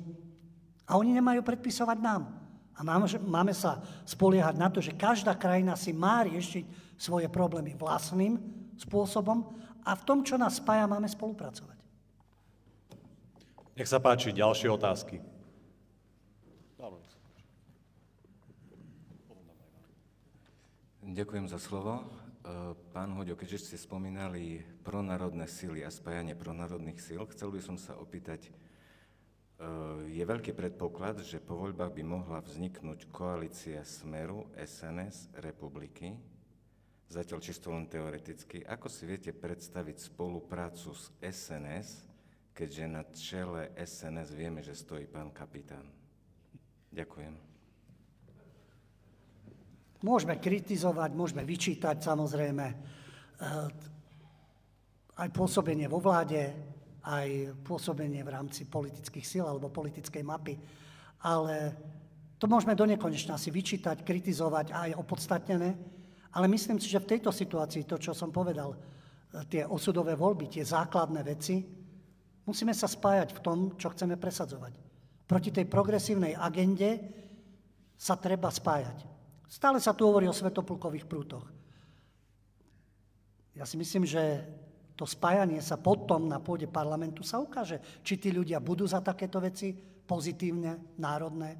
A 0.87 0.95
oni 0.95 1.11
nemajú 1.11 1.43
predpisovať 1.43 1.97
nám. 1.99 2.31
A 2.79 2.87
máme, 2.87 3.51
sa 3.51 3.83
spoliehať 4.07 4.55
na 4.55 4.71
to, 4.71 4.79
že 4.79 4.95
každá 4.95 5.35
krajina 5.35 5.75
si 5.75 5.91
má 5.91 6.23
riešiť 6.23 6.95
svoje 6.95 7.27
problémy 7.27 7.75
vlastným 7.75 8.39
spôsobom 8.81 9.45
a 9.85 9.93
v 9.93 10.05
tom, 10.05 10.25
čo 10.25 10.37
nás 10.37 10.57
spája, 10.57 10.89
máme 10.89 11.09
spolupracovať. 11.09 11.77
Nech 13.77 13.89
sa 13.89 14.01
páči, 14.01 14.35
ďalšie 14.35 14.69
otázky. 14.69 15.21
Ďakujem 21.11 21.51
za 21.51 21.59
slovo. 21.59 21.99
E, 21.99 22.71
pán 22.95 23.11
Hoďo, 23.19 23.35
keďže 23.35 23.67
ste 23.67 23.75
spomínali 23.75 24.63
pronárodné 24.79 25.43
síly 25.43 25.83
a 25.83 25.91
spájanie 25.91 26.39
pronárodných 26.39 27.03
síl, 27.03 27.27
chcel 27.35 27.51
by 27.51 27.59
som 27.59 27.75
sa 27.75 27.99
opýtať, 27.99 28.47
e, 28.47 28.51
je 30.07 30.23
veľký 30.23 30.55
predpoklad, 30.55 31.19
že 31.19 31.43
po 31.43 31.59
voľbách 31.59 31.91
by 31.91 32.03
mohla 32.07 32.39
vzniknúť 32.39 33.11
koalícia 33.11 33.83
Smeru, 33.83 34.47
SNS, 34.55 35.35
Republiky, 35.43 36.15
zatiaľ 37.11 37.43
čisto 37.43 37.75
len 37.75 37.91
teoreticky. 37.91 38.63
Ako 38.63 38.87
si 38.87 39.03
viete 39.03 39.35
predstaviť 39.35 40.15
spoluprácu 40.15 40.95
s 40.95 41.11
SNS, 41.19 42.07
keďže 42.55 42.85
na 42.87 43.03
čele 43.11 43.75
SNS 43.75 44.31
vieme, 44.31 44.63
že 44.63 44.71
stojí 44.71 45.11
pán 45.11 45.35
kapitán? 45.35 45.83
Ďakujem. 46.95 47.35
Môžeme 50.01 50.39
kritizovať, 50.39 51.11
môžeme 51.13 51.43
vyčítať 51.43 51.99
samozrejme 51.99 52.65
eh, 52.71 53.67
aj 55.19 55.29
pôsobenie 55.35 55.85
vo 55.91 55.99
vláde, 55.99 56.41
aj 57.05 57.59
pôsobenie 57.67 58.23
v 58.23 58.33
rámci 58.33 58.65
politických 58.65 59.25
síl 59.27 59.45
alebo 59.45 59.69
politickej 59.69 60.23
mapy, 60.25 60.57
ale 61.21 61.75
to 62.41 62.49
môžeme 62.49 62.73
do 62.73 62.89
nekonečna 62.89 63.37
si 63.37 63.53
vyčítať, 63.53 64.01
kritizovať 64.01 64.73
aj 64.73 64.89
opodstatnené, 64.97 66.00
ale 66.31 66.47
myslím 66.47 66.79
si, 66.79 66.87
že 66.87 67.03
v 67.03 67.17
tejto 67.17 67.31
situácii, 67.31 67.83
to, 67.83 67.99
čo 67.99 68.15
som 68.15 68.31
povedal, 68.31 68.71
eh, 68.71 69.43
tie 69.47 69.61
osudové 69.67 70.15
voľby, 70.15 70.47
tie 70.47 70.63
základné 70.63 71.21
veci, 71.27 71.59
musíme 72.47 72.71
sa 72.71 72.87
spájať 72.87 73.35
v 73.35 73.43
tom, 73.43 73.57
čo 73.75 73.91
chceme 73.91 74.15
presadzovať. 74.15 74.73
Proti 75.27 75.49
tej 75.51 75.65
progresívnej 75.67 76.35
agende 76.35 76.99
sa 77.95 78.17
treba 78.17 78.51
spájať. 78.51 79.07
Stále 79.47 79.83
sa 79.83 79.91
tu 79.91 80.07
hovorí 80.07 80.27
o 80.27 80.35
svetoplukových 80.35 81.07
prútoch. 81.07 81.45
Ja 83.51 83.67
si 83.67 83.75
myslím, 83.75 84.07
že 84.07 84.47
to 84.95 85.03
spájanie 85.03 85.59
sa 85.59 85.75
potom 85.75 86.29
na 86.29 86.39
pôde 86.39 86.71
parlamentu 86.71 87.23
sa 87.23 87.39
ukáže, 87.39 87.83
či 87.99 88.15
tí 88.15 88.31
ľudia 88.31 88.63
budú 88.63 88.87
za 88.87 89.03
takéto 89.03 89.43
veci 89.43 89.75
pozitívne, 90.07 90.95
národné, 90.99 91.59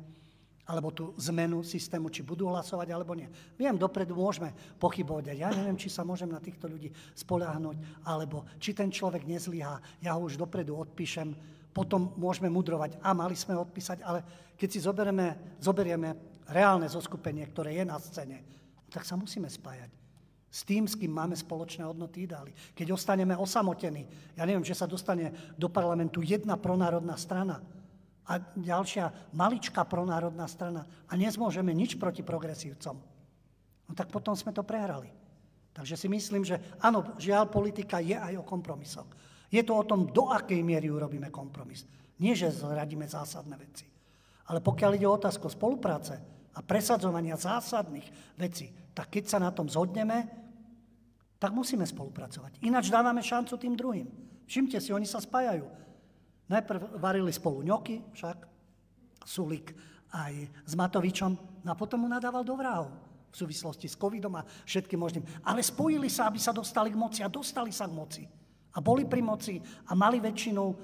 alebo 0.71 0.95
tú 0.95 1.11
zmenu 1.19 1.67
systému, 1.67 2.07
či 2.07 2.23
budú 2.23 2.47
hlasovať, 2.47 2.95
alebo 2.95 3.11
nie. 3.11 3.27
Viem, 3.59 3.75
dopredu 3.75 4.15
môžeme 4.15 4.55
pochybovať, 4.79 5.35
ja 5.35 5.51
neviem, 5.51 5.75
či 5.75 5.91
sa 5.91 6.07
môžem 6.07 6.31
na 6.31 6.39
týchto 6.39 6.71
ľudí 6.71 6.87
spoľahnúť, 7.11 8.07
alebo 8.07 8.47
či 8.55 8.71
ten 8.71 8.87
človek 8.87 9.27
nezlyhá, 9.27 9.83
ja 9.99 10.15
ho 10.15 10.23
už 10.23 10.39
dopredu 10.39 10.79
odpíšem, 10.79 11.35
potom 11.75 12.15
môžeme 12.15 12.47
mudrovať, 12.47 13.03
a 13.03 13.11
mali 13.11 13.35
sme 13.35 13.59
odpísať, 13.59 13.99
ale 13.99 14.23
keď 14.55 14.69
si 14.71 14.79
zoberieme, 14.79 15.59
zoberieme 15.59 16.09
reálne 16.47 16.87
zoskupenie, 16.87 17.43
ktoré 17.51 17.75
je 17.75 17.83
na 17.83 17.99
scéne, 17.99 18.39
tak 18.87 19.03
sa 19.03 19.19
musíme 19.19 19.51
spájať 19.51 19.91
s 20.51 20.67
tým, 20.67 20.83
s 20.83 20.99
kým 20.99 21.15
máme 21.15 21.31
spoločné 21.31 21.87
hodnoty 21.87 22.27
ideály. 22.27 22.51
Keď 22.75 22.91
ostaneme 22.91 23.39
osamotení, 23.39 24.03
ja 24.35 24.43
neviem, 24.43 24.67
že 24.67 24.75
sa 24.75 24.83
dostane 24.83 25.31
do 25.55 25.71
parlamentu 25.71 26.19
jedna 26.19 26.59
pronárodná 26.59 27.15
strana 27.15 27.63
a 28.31 28.39
ďalšia 28.55 29.35
maličká 29.35 29.83
pronárodná 29.83 30.47
strana 30.47 30.87
a 31.11 31.19
nezmôžeme 31.19 31.75
nič 31.75 31.99
proti 31.99 32.23
progresívcom, 32.23 32.95
no 32.95 33.91
tak 33.91 34.07
potom 34.07 34.31
sme 34.31 34.55
to 34.55 34.63
prehrali. 34.63 35.11
Takže 35.75 35.99
si 35.99 36.07
myslím, 36.07 36.47
že 36.47 36.59
áno, 36.79 37.15
žiaľ, 37.19 37.51
politika 37.51 37.99
je 37.99 38.15
aj 38.15 38.39
o 38.39 38.47
kompromisoch. 38.47 39.07
Je 39.51 39.59
to 39.63 39.75
o 39.75 39.87
tom, 39.87 40.07
do 40.07 40.31
akej 40.31 40.63
miery 40.63 40.87
urobíme 40.87 41.27
kompromis. 41.27 41.83
Nie, 42.23 42.35
že 42.35 42.51
zradíme 42.51 43.07
zásadné 43.07 43.55
veci. 43.59 43.87
Ale 44.51 44.59
pokiaľ 44.63 44.91
ide 44.95 45.07
o 45.07 45.15
otázku 45.15 45.47
spolupráce 45.47 46.19
a 46.55 46.59
presadzovania 46.59 47.39
zásadných 47.39 48.35
vecí, 48.35 48.71
tak 48.91 49.11
keď 49.11 49.23
sa 49.27 49.39
na 49.39 49.51
tom 49.51 49.71
zhodneme, 49.71 50.27
tak 51.39 51.55
musíme 51.55 51.87
spolupracovať. 51.87 52.59
Ináč 52.67 52.91
dávame 52.91 53.23
šancu 53.23 53.55
tým 53.55 53.73
druhým. 53.75 54.07
Všimte 54.45 54.77
si, 54.83 54.91
oni 54.91 55.07
sa 55.07 55.23
spájajú. 55.23 55.63
Najprv 56.51 56.99
varili 56.99 57.31
spolu 57.31 57.63
ňoky, 57.63 58.11
však 58.11 58.37
Sulik 59.23 59.71
aj 60.11 60.33
s 60.67 60.73
Matovičom, 60.75 61.63
no 61.63 61.69
a 61.71 61.79
potom 61.79 62.03
mu 62.03 62.07
nadával 62.11 62.43
do 62.43 62.59
vrahov 62.59 62.91
v 63.31 63.35
súvislosti 63.39 63.87
s 63.87 63.95
covidom 63.95 64.35
a 64.35 64.43
všetkým 64.67 64.99
možným. 64.99 65.23
Ale 65.47 65.63
spojili 65.63 66.11
sa, 66.11 66.27
aby 66.27 66.35
sa 66.35 66.51
dostali 66.51 66.91
k 66.91 66.99
moci 66.99 67.23
a 67.23 67.31
dostali 67.31 67.71
sa 67.71 67.87
k 67.87 67.95
moci 67.95 68.23
a 68.71 68.79
boli 68.79 69.07
pri 69.07 69.23
moci 69.23 69.59
a 69.87 69.95
mali 69.95 70.19
väčšinu 70.19 70.63
e, 70.67 70.75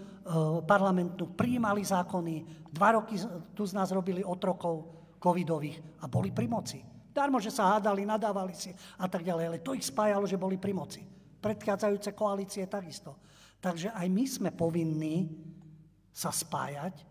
parlamentnú, 0.63 1.35
prijímali 1.35 1.83
zákony, 1.83 2.67
dva 2.71 2.99
roky 2.99 3.19
tu 3.51 3.63
z 3.67 3.75
nás 3.75 3.91
robili 3.91 4.23
otrokov 4.23 4.95
covidových 5.19 6.03
a 6.03 6.05
boli 6.07 6.31
pri 6.31 6.47
moci. 6.47 6.79
Darmo, 7.11 7.41
že 7.41 7.51
sa 7.51 7.75
hádali, 7.75 8.07
nadávali 8.07 8.53
si 8.53 8.71
a 8.99 9.09
tak 9.09 9.27
ďalej, 9.27 9.45
ale 9.47 9.63
to 9.63 9.75
ich 9.75 9.87
spájalo, 9.87 10.23
že 10.23 10.39
boli 10.39 10.55
pri 10.55 10.71
moci. 10.71 11.01
Predchádzajúce 11.41 12.15
koalície 12.15 12.63
takisto. 12.67 13.17
Takže 13.57 13.89
aj 13.89 14.07
my 14.07 14.25
sme 14.29 14.49
povinní 14.53 15.25
sa 16.17 16.33
spájať, 16.33 17.05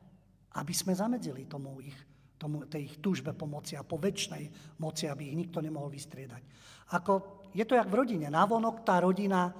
aby 0.58 0.74
sme 0.74 0.90
zamedzili 0.90 1.46
tomu 1.46 1.78
ich, 1.78 1.94
tomu, 2.34 2.66
tej 2.66 2.90
ich 2.90 2.96
túžbe 2.98 3.30
po 3.30 3.46
a 3.46 3.86
po 3.86 4.02
väčšnej 4.02 4.74
moci, 4.82 5.06
aby 5.06 5.30
ich 5.30 5.38
nikto 5.38 5.62
nemohol 5.62 5.86
vystriedať. 5.94 6.42
Ako, 6.90 7.46
je 7.54 7.62
to 7.62 7.78
jak 7.78 7.86
v 7.86 7.98
rodine. 8.02 8.26
Navonok 8.26 8.82
tá 8.82 8.98
rodina 8.98 9.54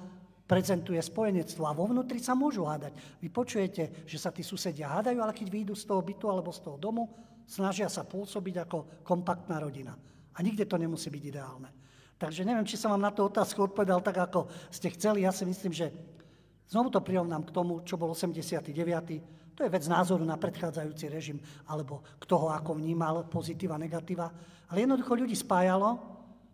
prezentuje 0.50 0.98
spojenectvo 0.98 1.62
a 1.62 1.76
vo 1.76 1.86
vnútri 1.86 2.18
sa 2.18 2.34
môžu 2.34 2.66
hádať. 2.66 2.98
Vy 3.22 3.28
počujete, 3.30 3.82
že 4.02 4.18
sa 4.18 4.34
tí 4.34 4.42
susedia 4.42 4.90
hádajú, 4.90 5.22
ale 5.22 5.34
keď 5.34 5.46
vyjdú 5.46 5.74
z 5.78 5.86
toho 5.86 6.02
bytu 6.02 6.26
alebo 6.26 6.50
z 6.50 6.66
toho 6.66 6.78
domu, 6.78 7.06
snažia 7.46 7.86
sa 7.86 8.02
pôsobiť 8.02 8.66
ako 8.66 9.06
kompaktná 9.06 9.62
rodina. 9.62 9.94
A 10.34 10.42
nikde 10.42 10.66
to 10.66 10.78
nemusí 10.78 11.06
byť 11.06 11.22
ideálne. 11.22 11.70
Takže 12.16 12.48
neviem, 12.48 12.64
či 12.64 12.80
som 12.80 12.90
vám 12.94 13.04
na 13.04 13.12
tú 13.12 13.28
otázku 13.28 13.60
odpovedal 13.62 14.00
tak, 14.00 14.16
ako 14.16 14.48
ste 14.72 14.88
chceli. 14.94 15.22
Ja 15.22 15.30
si 15.30 15.44
myslím, 15.44 15.70
že 15.74 15.92
znovu 16.70 16.90
to 16.90 17.00
prirovnám 17.02 17.46
k 17.46 17.54
tomu, 17.54 17.82
čo 17.82 17.98
bol 17.98 18.12
89. 18.12 19.56
To 19.56 19.64
je 19.64 19.72
vec 19.72 19.84
názoru 19.88 20.22
na 20.22 20.36
predchádzajúci 20.36 21.06
režim, 21.08 21.40
alebo 21.72 22.04
kto 22.20 22.34
ho 22.36 22.48
ako 22.52 22.76
vnímal, 22.76 23.24
pozitíva, 23.26 23.80
negatíva. 23.80 24.28
Ale 24.68 24.84
jednoducho 24.84 25.16
ľudí 25.16 25.32
spájalo, 25.32 25.96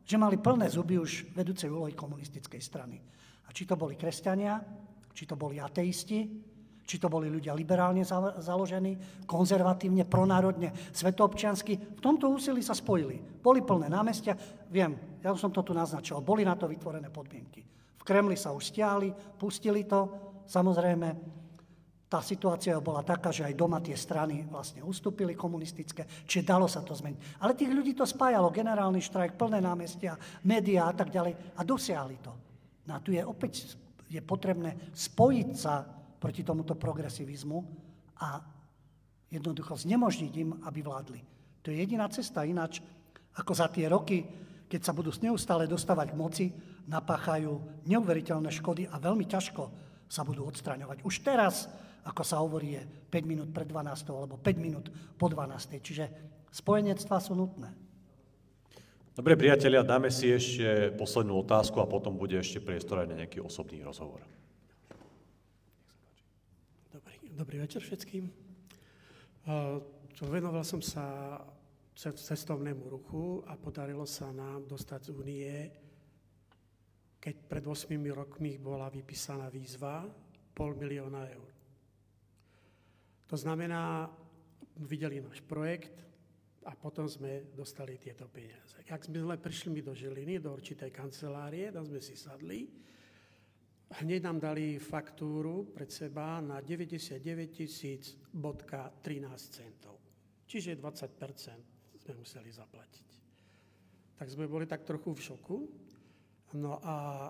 že 0.06 0.20
mali 0.20 0.38
plné 0.38 0.70
zuby 0.70 0.98
už 0.98 1.34
vedúcej 1.34 1.66
úlohy 1.66 1.98
komunistickej 1.98 2.62
strany. 2.62 3.02
A 3.46 3.50
či 3.50 3.66
to 3.66 3.74
boli 3.74 3.98
kresťania, 3.98 4.62
či 5.10 5.26
to 5.26 5.34
boli 5.34 5.58
ateisti, 5.58 6.52
Či 6.82 6.98
to 6.98 7.06
boli 7.06 7.30
ľudia 7.30 7.54
liberálne 7.54 8.02
založení, 8.42 8.98
konzervatívne, 9.24 10.02
pronárodne, 10.02 10.74
svetoobčiansky. 10.90 11.78
V 11.78 12.00
tomto 12.02 12.26
úsilí 12.26 12.58
sa 12.58 12.74
spojili. 12.74 13.22
Boli 13.22 13.62
plné 13.62 13.86
námestia. 13.86 14.34
Viem, 14.66 14.98
ja 15.22 15.30
som 15.38 15.54
to 15.54 15.62
tu 15.62 15.70
naznačil. 15.72 16.18
Boli 16.20 16.42
na 16.42 16.58
to 16.58 16.66
vytvorené 16.66 17.08
podmienky. 17.08 17.62
V 18.02 18.08
Kremli 18.10 18.34
sa 18.34 18.50
už 18.50 18.74
stiahli, 18.74 19.14
pustili 19.38 19.86
to. 19.86 20.10
Samozrejme, 20.42 21.08
tá 22.10 22.18
situácia 22.18 22.74
bola 22.82 23.06
taká, 23.06 23.30
že 23.30 23.46
aj 23.46 23.54
doma 23.54 23.78
tie 23.78 23.94
strany 23.94 24.42
vlastne 24.50 24.82
ustúpili 24.82 25.38
komunistické, 25.38 26.04
čiže 26.26 26.44
dalo 26.44 26.66
sa 26.66 26.82
to 26.82 26.98
zmeniť. 26.98 27.38
Ale 27.38 27.54
tých 27.54 27.70
ľudí 27.70 27.94
to 27.94 28.02
spájalo, 28.02 28.50
generálny 28.50 28.98
štrajk, 28.98 29.38
plné 29.38 29.62
námestia, 29.62 30.18
médiá 30.42 30.90
a 30.90 30.94
tak 30.98 31.14
ďalej 31.14 31.56
a 31.56 31.62
dosiahli 31.62 32.18
to. 32.18 32.32
No 32.90 32.98
a 32.98 33.00
tu 33.00 33.14
je 33.14 33.22
opäť 33.22 33.78
je 34.12 34.20
potrebné 34.20 34.76
spojiť 34.92 35.48
sa 35.56 35.86
proti 36.20 36.44
tomuto 36.44 36.76
progresivizmu 36.76 37.58
a 38.20 38.44
jednoducho 39.32 39.78
znemožniť 39.80 40.32
im, 40.36 40.50
aby 40.68 40.84
vládli. 40.84 41.20
To 41.64 41.72
je 41.72 41.80
jediná 41.80 42.10
cesta, 42.12 42.44
ináč 42.44 42.84
ako 43.40 43.56
za 43.56 43.72
tie 43.72 43.88
roky, 43.88 44.20
keď 44.68 44.80
sa 44.84 44.92
budú 44.92 45.08
neustále 45.24 45.64
dostávať 45.64 46.12
k 46.12 46.20
moci, 46.20 46.46
napáchajú 46.88 47.84
neuveriteľné 47.86 48.50
škody 48.50 48.90
a 48.90 48.98
veľmi 48.98 49.26
ťažko 49.28 49.70
sa 50.10 50.26
budú 50.26 50.44
odstraňovať. 50.44 51.06
Už 51.06 51.22
teraz, 51.24 51.70
ako 52.04 52.22
sa 52.26 52.42
hovorí, 52.42 52.76
je 52.76 52.82
5 53.08 53.22
minút 53.24 53.48
pred 53.54 53.64
12 53.64 54.12
alebo 54.12 54.36
5 54.36 54.56
minút 54.58 54.90
po 55.16 55.30
12. 55.30 55.78
Čiže 55.78 56.04
spojenectvá 56.52 57.16
sú 57.22 57.38
nutné. 57.38 57.72
Dobre, 59.12 59.36
priatelia, 59.36 59.84
dáme 59.84 60.08
si 60.08 60.32
ešte 60.32 60.96
poslednú 60.96 61.44
otázku 61.44 61.84
a 61.84 61.88
potom 61.88 62.16
bude 62.16 62.40
ešte 62.40 62.64
priestor 62.64 63.04
aj 63.04 63.12
na 63.12 63.18
nejaký 63.24 63.44
osobný 63.44 63.84
rozhovor. 63.84 64.24
Dobrý 67.32 67.60
večer 67.64 67.80
všetkým. 67.80 68.28
Venoval 70.20 70.64
som 70.64 70.80
sa 70.84 71.40
cestovnému 71.96 72.88
ruchu 72.88 73.44
a 73.48 73.56
podarilo 73.56 74.08
sa 74.08 74.32
nám 74.32 74.64
dostať 74.68 75.00
z 75.08 75.10
únie, 75.12 75.52
keď 77.22 77.34
pred 77.46 77.62
8 77.62 77.94
rokmi 78.10 78.58
bola 78.58 78.90
vypísaná 78.90 79.46
výzva, 79.46 80.02
pol 80.50 80.74
milióna 80.74 81.22
eur. 81.30 81.50
To 83.30 83.36
znamená, 83.38 84.10
videli 84.82 85.22
náš 85.22 85.38
projekt 85.46 86.02
a 86.66 86.74
potom 86.74 87.06
sme 87.06 87.54
dostali 87.54 87.94
tieto 88.02 88.26
peniaze. 88.26 88.82
Ak 88.90 89.06
sme 89.06 89.38
prišli 89.38 89.70
mi 89.70 89.80
do 89.80 89.94
Žiliny, 89.94 90.42
do 90.42 90.52
určitej 90.52 90.90
kancelárie, 90.90 91.70
tam 91.70 91.86
sme 91.86 92.02
si 92.02 92.18
sadli, 92.18 92.68
hneď 94.02 94.20
nám 94.26 94.42
dali 94.42 94.76
faktúru 94.82 95.70
pred 95.70 95.88
seba 95.88 96.42
na 96.42 96.58
99 96.58 97.22
tisíc 97.48 98.18
bodka 98.34 98.90
13 99.00 99.30
centov. 99.48 99.96
Čiže 100.44 100.76
20% 100.76 102.02
sme 102.02 102.14
museli 102.18 102.50
zaplatiť. 102.52 103.08
Tak 104.18 104.26
sme 104.28 104.44
boli 104.50 104.68
tak 104.68 104.84
trochu 104.84 105.14
v 105.14 105.20
šoku. 105.22 105.58
No 106.52 106.76
a 106.84 107.28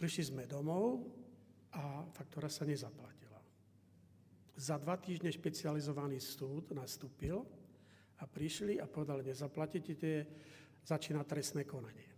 prišli 0.00 0.32
sme 0.32 0.48
domov 0.48 1.04
a 1.76 2.04
faktúra 2.12 2.48
sa 2.48 2.64
nezaplatila. 2.64 3.40
Za 4.56 4.80
dva 4.80 4.96
týždne 4.96 5.28
špecializovaný 5.28 6.20
súd 6.20 6.72
nastúpil 6.72 7.44
a 8.20 8.24
prišli 8.24 8.80
a 8.80 8.88
povedali, 8.88 9.28
nezaplatíte, 9.28 10.26
začína 10.84 11.24
trestné 11.28 11.68
konanie. 11.68 12.08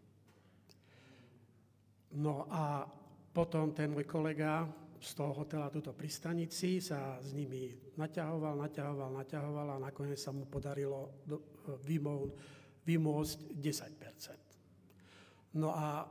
No 2.14 2.46
a 2.46 2.86
potom 3.34 3.74
ten 3.74 3.90
môj 3.90 4.06
kolega 4.06 4.70
z 5.02 5.10
toho 5.18 5.34
hotela 5.34 5.68
tuto 5.68 5.92
pri 5.92 6.06
stanici 6.06 6.78
sa 6.78 7.18
s 7.18 7.34
nimi 7.34 7.74
naťahoval, 7.98 8.54
naťahoval, 8.56 9.10
naťahoval 9.18 9.68
a 9.74 9.82
nakoniec 9.82 10.16
sa 10.16 10.30
mu 10.30 10.46
podarilo 10.46 11.26
vymôcť 12.86 13.38
10 13.58 14.43
No 15.54 15.70
a 15.70 16.02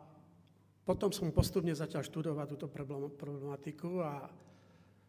potom 0.83 1.11
som 1.11 1.31
postupne 1.31 1.71
začal 1.71 2.03
študovať 2.03 2.47
túto 2.55 2.67
problematiku 3.15 4.03
a 4.03 4.27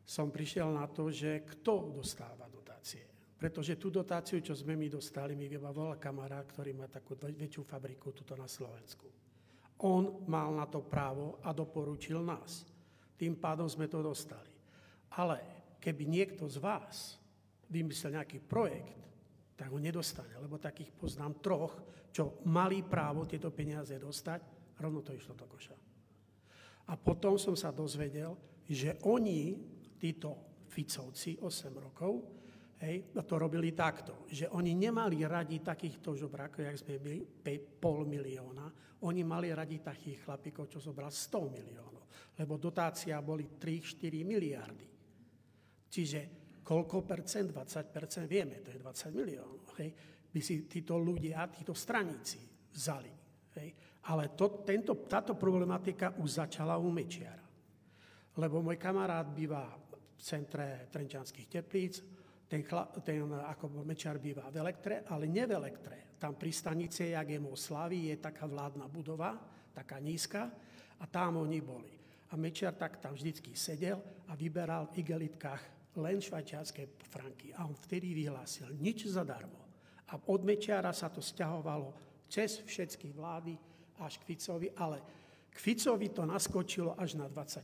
som 0.05 0.31
prišiel 0.31 0.71
na 0.71 0.87
to, 0.87 1.11
že 1.11 1.43
kto 1.43 1.95
dostáva 1.95 2.47
dotácie. 2.47 3.03
Pretože 3.35 3.77
tú 3.77 3.91
dotáciu, 3.91 4.39
čo 4.39 4.55
sme 4.55 4.79
my 4.79 4.87
dostali, 4.89 5.35
mi 5.35 5.51
vybavoval 5.51 5.99
kamarát, 5.99 6.47
ktorý 6.47 6.73
má 6.73 6.87
takú 6.87 7.19
väčšiu 7.19 7.63
fabriku 7.67 8.15
tuto 8.15 8.39
na 8.39 8.47
Slovensku. 8.47 9.11
On 9.85 10.23
mal 10.31 10.55
na 10.55 10.65
to 10.71 10.81
právo 10.87 11.43
a 11.43 11.51
doporučil 11.51 12.23
nás. 12.23 12.65
Tým 13.19 13.35
pádom 13.35 13.67
sme 13.67 13.91
to 13.91 14.01
dostali. 14.01 14.49
Ale 15.19 15.43
keby 15.83 16.07
niekto 16.07 16.47
z 16.47 16.63
vás 16.63 17.19
vymyslel 17.69 18.17
nejaký 18.17 18.39
projekt, 18.41 19.04
tak 19.55 19.71
ho 19.71 19.79
nedostane, 19.79 20.35
lebo 20.39 20.59
takých 20.59 20.91
poznám 20.91 21.39
troch, 21.39 21.75
čo 22.11 22.43
mali 22.51 22.83
právo 22.83 23.27
tieto 23.27 23.55
peniaze 23.55 23.95
dostať, 23.99 24.41
rovno 24.79 25.03
to 25.03 25.15
išlo 25.15 25.35
do 25.39 25.47
koša. 25.47 25.77
A 26.91 26.93
potom 27.01 27.41
som 27.41 27.57
sa 27.57 27.73
dozvedel, 27.73 28.37
že 28.67 28.99
oni, 29.09 29.57
títo 29.97 30.63
Ficovci, 30.69 31.39
8 31.39 31.71
rokov, 31.79 32.13
hej, 32.83 33.15
to 33.15 33.35
robili 33.39 33.73
takto, 33.73 34.27
že 34.29 34.51
oni 34.51 34.75
nemali 34.75 35.23
radi 35.25 35.63
takýchto 35.63 36.19
žobrákov, 36.19 36.67
jak 36.67 36.81
sme 36.83 37.01
my, 37.01 37.17
pol 37.79 38.05
milióna, 38.05 38.67
oni 39.05 39.23
mali 39.23 39.55
radi 39.55 39.79
takých 39.81 40.29
chlapíkov, 40.29 40.67
čo 40.67 40.83
zobral 40.83 41.13
100 41.13 41.57
miliónov, 41.57 42.05
lebo 42.37 42.59
dotácia 42.59 43.21
boli 43.23 43.47
3-4 43.57 44.25
miliardy. 44.27 44.87
Čiže 45.89 46.44
koľko 46.65 47.05
percent? 47.05 47.53
20 47.53 47.95
percent, 47.95 48.27
vieme, 48.27 48.65
to 48.65 48.73
je 48.73 48.81
20 48.81 49.13
miliónov. 49.13 49.77
Hej. 49.79 49.93
By 50.33 50.41
si 50.43 50.67
títo 50.67 50.99
ľudia, 50.99 51.47
títo 51.53 51.77
straníci 51.77 52.41
vzali. 52.73 53.13
Hej. 53.61 53.69
Ale 54.11 54.35
to, 54.35 54.65
tento, 54.67 55.07
táto 55.07 55.37
problematika 55.37 56.17
už 56.19 56.43
začala 56.43 56.81
u 56.81 56.89
Mečiara. 56.91 57.45
Lebo 58.35 58.65
môj 58.65 58.81
kamarát 58.81 59.29
býva 59.31 59.71
v 59.71 60.19
centre 60.19 60.91
Trenčanských 60.91 61.47
teplíc, 61.47 62.03
ten, 62.51 62.67
chla, 62.67 62.91
ten 63.05 63.23
ako 63.23 63.87
Mečiar 63.87 64.19
býva 64.19 64.51
v 64.51 64.59
Elektre, 64.59 65.07
ale 65.07 65.31
ne 65.31 65.45
v 65.47 65.55
Elektre 65.55 66.05
tam 66.25 66.41
pri 66.41 66.53
stanice, 66.57 67.13
jak 67.13 67.29
je 67.29 67.41
Slávy, 67.53 68.09
je 68.09 68.17
taká 68.17 68.49
vládna 68.49 68.89
budova, 68.89 69.37
taká 69.77 70.01
nízka, 70.01 70.49
a 70.97 71.05
tam 71.05 71.45
oni 71.45 71.61
boli. 71.61 71.93
A 72.33 72.37
Mečiar 72.41 72.73
tak 72.73 72.97
tam 72.97 73.13
vždycky 73.13 73.53
sedel 73.53 74.01
a 74.29 74.33
vyberal 74.33 74.89
v 74.89 75.05
igelitkách 75.05 75.63
len 75.99 76.19
švajčiarske 76.19 76.89
franky. 77.11 77.55
A 77.55 77.67
on 77.67 77.75
vtedy 77.75 78.15
vyhlásil 78.15 78.75
nič 78.79 79.07
zadarmo. 79.11 79.63
A 80.11 80.19
od 80.31 80.41
Mečiara 80.45 80.93
sa 80.93 81.09
to 81.09 81.23
stiahovalo 81.23 81.95
cez 82.29 82.61
všetky 82.67 83.15
vlády 83.15 83.55
až 84.03 84.19
k 84.19 84.35
Ficovi, 84.35 84.69
ale 84.75 84.99
k 85.51 85.57
Ficovi 85.57 86.11
to 86.11 86.27
naskočilo 86.27 86.99
až 86.99 87.15
na 87.15 87.31
20 87.31 87.63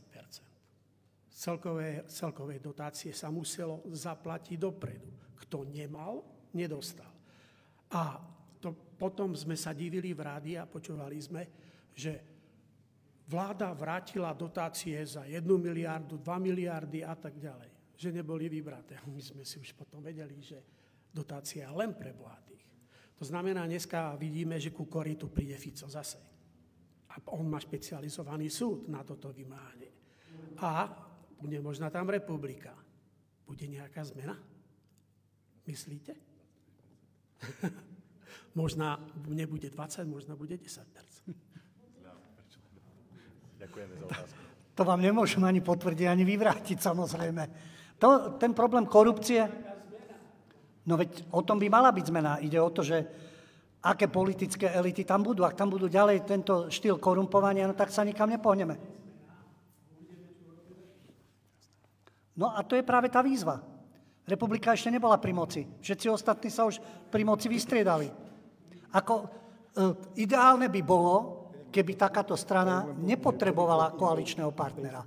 Celkové, 1.31 2.05
celkové 2.11 2.59
dotácie 2.59 3.15
sa 3.15 3.31
muselo 3.31 3.81
zaplatiť 3.87 4.59
dopredu. 4.59 5.09
Kto 5.41 5.63
nemal, 5.63 6.21
nedostal. 6.53 7.09
A 7.91 8.19
to 8.61 8.75
potom 8.99 9.33
sme 9.33 9.57
sa 9.57 9.73
divili 9.73 10.13
v 10.13 10.21
rádi 10.21 10.53
a 10.59 10.69
počúvali 10.69 11.17
sme, 11.17 11.43
že 11.95 12.13
vláda 13.25 13.71
vrátila 13.71 14.35
dotácie 14.35 14.99
za 15.07 15.23
1 15.23 15.41
miliardu, 15.47 16.19
2 16.19 16.29
miliardy 16.37 17.01
a 17.01 17.15
tak 17.15 17.39
ďalej. 17.39 17.70
Že 18.01 18.17
neboli 18.17 18.49
vybraté. 18.49 18.97
My 19.13 19.21
sme 19.21 19.45
si 19.45 19.61
už 19.61 19.77
potom 19.77 20.01
vedeli, 20.01 20.41
že 20.41 20.57
dotácia 21.13 21.69
len 21.69 21.93
pre 21.93 22.17
bohatých. 22.17 22.65
To 23.21 23.23
znamená, 23.29 23.69
dneska 23.69 24.17
vidíme, 24.17 24.57
že 24.57 24.73
ku 24.73 24.89
Koritu 24.89 25.29
príde 25.29 25.53
Fico 25.53 25.85
zase. 25.85 26.17
A 27.13 27.21
on 27.37 27.45
má 27.45 27.61
špecializovaný 27.61 28.49
súd 28.49 28.89
na 28.89 29.05
toto 29.05 29.29
vymáhanie. 29.29 29.93
A 30.57 30.89
bude 31.37 31.61
možná 31.61 31.93
tam 31.93 32.09
republika. 32.09 32.73
Bude 33.45 33.69
nejaká 33.69 34.01
zmena? 34.01 34.33
Myslíte? 35.69 36.17
Možná 38.55 38.99
nebude 39.27 39.69
20, 39.69 40.07
možno 40.07 40.35
bude 40.35 40.57
10 40.57 40.83
Ďakujeme 43.61 43.93
za 43.93 44.05
otázku. 44.05 44.39
To 44.73 44.83
vám 44.83 45.01
nemôžem 45.05 45.43
ani 45.45 45.61
potvrdiť, 45.61 46.07
ani 46.09 46.25
vyvrátiť, 46.25 46.81
samozrejme. 46.81 47.43
To, 48.01 48.33
ten 48.41 48.57
problém 48.57 48.89
korupcie, 48.89 49.45
no 50.89 50.97
veď 50.97 51.29
o 51.29 51.45
tom 51.45 51.61
by 51.61 51.69
mala 51.69 51.93
byť 51.93 52.05
zmena. 52.09 52.41
Ide 52.41 52.57
o 52.57 52.73
to, 52.73 52.81
že 52.81 52.97
aké 53.85 54.09
politické 54.09 54.73
elity 54.73 55.05
tam 55.05 55.21
budú. 55.21 55.45
Ak 55.45 55.53
tam 55.53 55.69
budú 55.69 55.85
ďalej 55.85 56.25
tento 56.25 56.65
štýl 56.73 56.97
korumpovania, 56.97 57.69
no 57.69 57.77
tak 57.77 57.93
sa 57.93 58.01
nikam 58.01 58.29
nepohneme. 58.29 58.77
No 62.41 62.57
a 62.57 62.65
to 62.65 62.73
je 62.73 62.81
práve 62.81 63.13
tá 63.13 63.21
výzva. 63.21 63.61
Republika 64.25 64.73
ešte 64.73 64.89
nebola 64.89 65.21
pri 65.21 65.33
moci. 65.33 65.61
Všetci 65.81 66.07
ostatní 66.09 66.49
sa 66.49 66.65
už 66.65 66.81
pri 67.13 67.21
moci 67.21 67.45
vystriedali. 67.45 68.09
Ako, 68.97 69.13
e, 69.21 69.27
ideálne 70.25 70.71
by 70.73 70.81
bolo, 70.81 71.15
keby 71.69 71.93
takáto 71.93 72.33
strana 72.33 72.85
nepotrebovala 72.97 73.93
koaličného 73.93 74.49
partnera. 74.57 75.05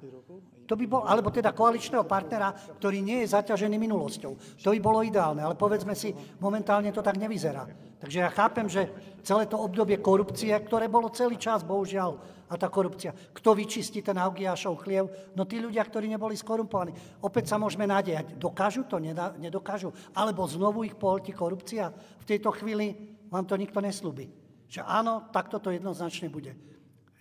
To 0.64 0.74
by 0.80 0.84
bol, 0.88 1.02
alebo 1.04 1.28
teda 1.28 1.52
koaličného 1.52 2.08
partnera, 2.08 2.52
ktorý 2.80 3.04
nie 3.04 3.20
je 3.24 3.36
zaťažený 3.36 3.76
minulosťou. 3.76 4.32
To 4.64 4.70
by 4.72 4.80
bolo 4.80 5.04
ideálne, 5.04 5.44
ale 5.44 5.56
povedzme 5.56 5.92
si, 5.92 6.16
momentálne 6.40 6.88
to 6.88 7.04
tak 7.04 7.20
nevyzerá. 7.20 7.68
Takže 8.00 8.18
ja 8.24 8.30
chápem, 8.32 8.68
že 8.68 8.88
celé 9.20 9.44
to 9.44 9.60
obdobie 9.60 10.00
korupcie, 10.00 10.52
ktoré 10.52 10.88
bolo 10.88 11.12
celý 11.12 11.36
čas, 11.36 11.60
bohužiaľ, 11.64 12.16
a 12.44 12.60
tá 12.60 12.68
korupcia. 12.68 13.16
Kto 13.32 13.56
vyčistí 13.56 14.04
ten 14.04 14.20
Augiašov 14.20 14.84
chliev? 14.84 15.08
No 15.32 15.48
tí 15.48 15.58
ľudia, 15.58 15.80
ktorí 15.80 16.06
neboli 16.12 16.36
skorumpovaní. 16.36 16.92
Opäť 17.24 17.50
sa 17.50 17.56
môžeme 17.56 17.88
nádejať. 17.88 18.36
Dokážu 18.36 18.84
to? 18.84 19.00
Nedokážu? 19.40 19.90
Alebo 20.12 20.44
znovu 20.44 20.84
ich 20.84 20.94
pohltí 20.94 21.32
korupcia? 21.32 21.90
V 22.20 22.28
tejto 22.28 22.52
chvíli 22.52 23.16
vám 23.32 23.48
to 23.48 23.56
nikto 23.56 23.80
neslúbi. 23.80 24.28
Že 24.68 24.84
áno, 24.84 25.24
takto 25.32 25.56
to 25.56 25.72
jednoznačne 25.72 26.28
bude. 26.28 26.52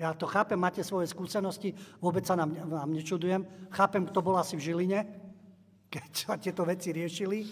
Ja 0.01 0.11
to 0.17 0.25
chápem, 0.25 0.57
máte 0.57 0.81
svoje 0.81 1.09
skúsenosti, 1.13 1.77
vôbec 2.01 2.25
sa 2.25 2.33
nám, 2.33 2.49
vám 2.49 2.91
nečudujem. 2.91 3.45
Chápem, 3.69 4.03
kto 4.09 4.19
bol 4.25 4.35
asi 4.41 4.57
v 4.57 4.65
Žiline, 4.73 4.99
keď 5.87 6.09
sa 6.11 6.33
tieto 6.41 6.65
veci 6.65 6.89
riešili. 6.89 7.45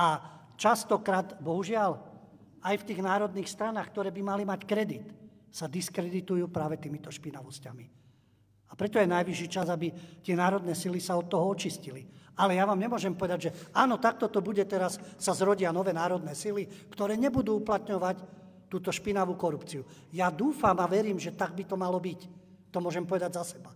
A 0.00 0.20
častokrát, 0.56 1.36
bohužiaľ, 1.36 2.00
aj 2.64 2.74
v 2.80 2.86
tých 2.88 3.00
národných 3.04 3.48
stranách, 3.48 3.92
ktoré 3.92 4.08
by 4.08 4.22
mali 4.24 4.42
mať 4.48 4.60
kredit, 4.64 5.06
sa 5.52 5.68
diskreditujú 5.68 6.48
práve 6.48 6.80
týmito 6.80 7.12
špinavosťami. 7.12 7.84
A 8.66 8.72
preto 8.74 8.98
je 8.98 9.06
najvyšší 9.06 9.46
čas, 9.46 9.70
aby 9.70 9.92
tie 10.24 10.34
národné 10.34 10.74
sily 10.74 10.98
sa 10.98 11.14
od 11.14 11.30
toho 11.30 11.46
očistili. 11.46 12.02
Ale 12.36 12.58
ja 12.58 12.68
vám 12.68 12.76
nemôžem 12.76 13.16
povedať, 13.16 13.48
že 13.48 13.54
áno, 13.72 13.96
takto 13.96 14.28
to 14.28 14.44
bude 14.44 14.60
teraz, 14.68 15.00
sa 15.16 15.32
zrodia 15.32 15.72
nové 15.72 15.94
národné 15.96 16.36
sily, 16.36 16.68
ktoré 16.92 17.16
nebudú 17.16 17.62
uplatňovať 17.62 18.20
túto 18.66 18.90
špinavú 18.90 19.38
korupciu. 19.38 19.86
Ja 20.10 20.30
dúfam 20.30 20.76
a 20.78 20.86
verím, 20.90 21.18
že 21.18 21.34
tak 21.34 21.54
by 21.54 21.64
to 21.66 21.78
malo 21.78 21.98
byť. 22.02 22.20
To 22.74 22.78
môžem 22.82 23.06
povedať 23.06 23.38
za 23.38 23.56
seba. 23.56 23.70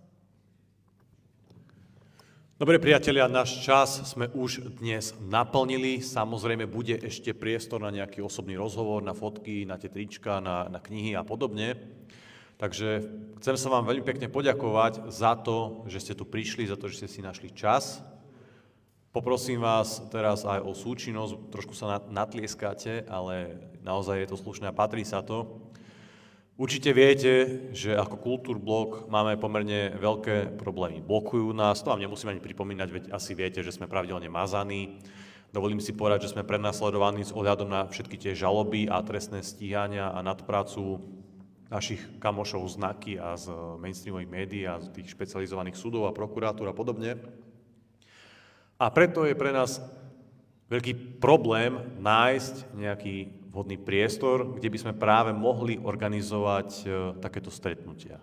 Dobre 2.61 2.77
priatelia, 2.77 3.25
náš 3.25 3.65
čas 3.65 4.12
sme 4.12 4.29
už 4.37 4.77
dnes 4.77 5.17
naplnili. 5.17 6.05
Samozrejme 6.05 6.69
bude 6.69 6.93
ešte 7.01 7.33
priestor 7.33 7.81
na 7.81 7.89
nejaký 7.89 8.21
osobný 8.21 8.61
rozhovor, 8.61 9.01
na 9.01 9.17
fotky, 9.17 9.65
na 9.65 9.81
tie 9.81 9.89
trička, 9.89 10.45
na, 10.45 10.69
na 10.69 10.77
knihy 10.77 11.17
a 11.17 11.25
podobne. 11.25 11.81
Takže 12.61 12.89
chcem 13.41 13.57
sa 13.57 13.73
vám 13.73 13.89
veľmi 13.89 14.05
pekne 14.05 14.29
poďakovať 14.29 15.09
za 15.09 15.41
to, 15.41 15.89
že 15.89 16.05
ste 16.05 16.12
tu 16.12 16.29
prišli, 16.29 16.69
za 16.69 16.77
to, 16.77 16.93
že 16.93 17.01
ste 17.01 17.09
si 17.09 17.21
našli 17.25 17.49
čas. 17.57 18.05
Poprosím 19.11 19.59
vás 19.59 20.07
teraz 20.07 20.47
aj 20.47 20.62
o 20.62 20.70
súčinnosť, 20.70 21.51
trošku 21.51 21.74
sa 21.74 21.99
natlieskáte, 22.15 23.11
ale 23.11 23.59
naozaj 23.82 24.23
je 24.23 24.28
to 24.31 24.39
slušné 24.39 24.70
a 24.70 24.77
patrí 24.77 25.03
sa 25.03 25.19
to. 25.19 25.66
Určite 26.55 26.95
viete, 26.95 27.32
že 27.74 27.99
ako 27.99 28.23
kultúrblok 28.23 29.11
máme 29.11 29.35
pomerne 29.35 29.99
veľké 29.99 30.55
problémy. 30.55 31.03
Blokujú 31.03 31.51
nás, 31.51 31.82
to 31.82 31.91
vám 31.91 31.99
nemusím 31.99 32.39
ani 32.39 32.39
pripomínať, 32.39 32.89
veď 32.95 33.05
asi 33.11 33.35
viete, 33.35 33.66
že 33.66 33.74
sme 33.74 33.91
pravidelne 33.91 34.31
mazaní. 34.31 35.03
Dovolím 35.51 35.82
si 35.82 35.91
povedať, 35.91 36.31
že 36.31 36.39
sme 36.39 36.47
prenasledovaní 36.47 37.27
s 37.27 37.35
ohľadom 37.35 37.66
na 37.66 37.91
všetky 37.91 38.15
tie 38.15 38.39
žaloby 38.39 38.87
a 38.87 39.03
trestné 39.03 39.43
stíhania 39.43 40.15
a 40.15 40.23
nadprácu 40.23 41.03
našich 41.66 41.99
kamošov 42.23 42.62
znaky 42.70 43.19
a 43.19 43.35
z 43.35 43.51
mainstreamových 43.82 44.31
médií 44.31 44.70
a 44.70 44.78
z 44.78 44.87
tých 44.95 45.11
špecializovaných 45.19 45.74
súdov 45.74 46.07
a 46.07 46.15
prokurátor 46.15 46.70
a 46.70 46.78
podobne. 46.78 47.19
A 48.81 48.89
preto 48.89 49.28
je 49.28 49.36
pre 49.36 49.52
nás 49.52 49.77
veľký 50.73 51.20
problém 51.20 51.77
nájsť 52.01 52.73
nejaký 52.73 53.15
vhodný 53.52 53.77
priestor, 53.77 54.57
kde 54.57 54.73
by 54.73 54.78
sme 54.81 54.93
práve 54.97 55.36
mohli 55.36 55.77
organizovať 55.77 56.69
e, 56.81 56.85
takéto 57.20 57.52
stretnutia. 57.52 58.23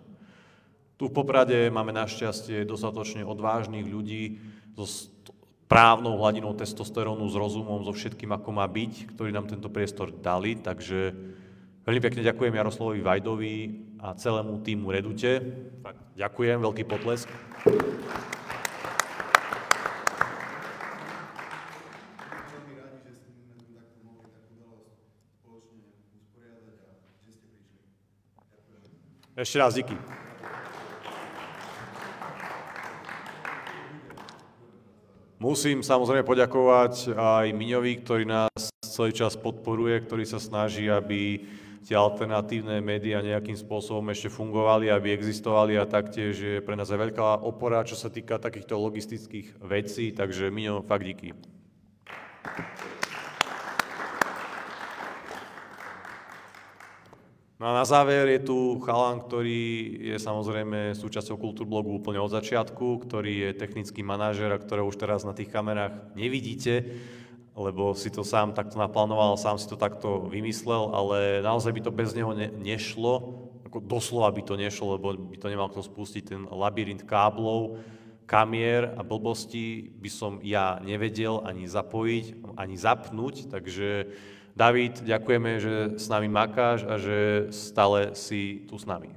Tu 0.98 1.06
v 1.06 1.14
Poprade 1.14 1.70
máme 1.70 1.94
našťastie 1.94 2.66
dostatočne 2.66 3.22
odvážnych 3.22 3.86
ľudí 3.86 4.42
so 4.74 4.88
právnou 5.70 6.18
hladinou 6.18 6.56
testosterónu, 6.56 7.28
s 7.28 7.36
rozumom, 7.38 7.84
so 7.86 7.92
všetkým, 7.94 8.34
ako 8.34 8.50
má 8.50 8.66
byť, 8.66 9.14
ktorí 9.14 9.30
nám 9.30 9.46
tento 9.46 9.68
priestor 9.70 10.10
dali. 10.10 10.58
Takže 10.58 11.14
veľmi 11.86 12.00
pekne 12.02 12.26
ďakujem 12.26 12.56
Jaroslavovi 12.56 13.00
Vajdovi 13.04 13.56
a 14.00 14.16
celému 14.16 14.64
týmu 14.64 14.90
Redute. 14.90 15.44
Tak, 15.84 16.18
ďakujem, 16.18 16.56
veľký 16.64 16.84
potlesk. 16.88 17.28
Ešte 29.38 29.62
raz 29.62 29.70
díky. 29.78 29.94
Musím 35.38 35.86
samozrejme 35.86 36.26
poďakovať 36.26 37.14
aj 37.14 37.46
Miňovi, 37.54 38.02
ktorý 38.02 38.26
nás 38.26 38.74
celý 38.82 39.14
čas 39.14 39.38
podporuje, 39.38 40.02
ktorý 40.02 40.26
sa 40.26 40.42
snaží, 40.42 40.90
aby 40.90 41.46
tie 41.86 41.94
alternatívne 41.94 42.82
médiá 42.82 43.22
nejakým 43.22 43.54
spôsobom 43.54 44.10
ešte 44.10 44.26
fungovali, 44.26 44.90
aby 44.90 45.14
existovali 45.14 45.78
a 45.78 45.86
taktiež 45.86 46.34
je 46.34 46.58
pre 46.58 46.74
nás 46.74 46.90
aj 46.90 46.98
veľká 46.98 47.46
opora, 47.46 47.86
čo 47.86 47.94
sa 47.94 48.10
týka 48.10 48.42
takýchto 48.42 48.74
logistických 48.74 49.62
vecí, 49.62 50.10
takže 50.10 50.50
Miňo, 50.50 50.82
fakt 50.82 51.06
díky. 51.06 51.30
No 57.58 57.74
a 57.74 57.82
na 57.82 57.82
záver 57.82 58.30
je 58.38 58.46
tu 58.46 58.78
chalan, 58.86 59.18
ktorý 59.18 59.98
je 60.14 60.16
samozrejme 60.22 60.94
súčasťou 60.94 61.42
Kultúrblogu 61.42 61.90
úplne 61.90 62.22
od 62.22 62.30
začiatku, 62.30 63.02
ktorý 63.02 63.50
je 63.50 63.58
technický 63.58 64.06
manažer 64.06 64.46
a 64.54 64.62
ktorého 64.62 64.86
už 64.86 64.94
teraz 64.94 65.26
na 65.26 65.34
tých 65.34 65.50
kamerách 65.50 66.14
nevidíte, 66.14 66.86
lebo 67.58 67.98
si 67.98 68.14
to 68.14 68.22
sám 68.22 68.54
takto 68.54 68.78
naplánoval, 68.78 69.34
sám 69.34 69.58
si 69.58 69.66
to 69.66 69.74
takto 69.74 70.30
vymyslel, 70.30 70.94
ale 70.94 71.42
naozaj 71.42 71.74
by 71.74 71.82
to 71.82 71.90
bez 71.90 72.14
neho 72.14 72.30
ne- 72.30 72.54
nešlo, 72.54 73.42
ako 73.66 73.82
doslova 73.82 74.30
by 74.30 74.42
to 74.46 74.54
nešlo, 74.54 74.94
lebo 74.94 75.18
by 75.18 75.36
to 75.42 75.50
nemal 75.50 75.66
kto 75.66 75.82
spustiť. 75.82 76.22
Ten 76.30 76.46
labyrint 76.46 77.02
káblov, 77.02 77.82
kamier 78.30 78.94
a 78.94 79.02
blbosti 79.02 79.90
by 79.98 80.06
som 80.06 80.38
ja 80.46 80.78
nevedel 80.78 81.42
ani 81.42 81.66
zapojiť, 81.66 82.54
ani 82.54 82.78
zapnúť, 82.78 83.50
takže 83.50 84.14
David, 84.58 85.06
ďakujeme, 85.06 85.62
že 85.62 85.74
s 86.02 86.10
nami 86.10 86.26
makáš 86.26 86.82
a 86.82 86.98
že 86.98 87.46
stále 87.54 88.18
si 88.18 88.66
tu 88.66 88.74
s 88.74 88.82
nami. 88.82 89.14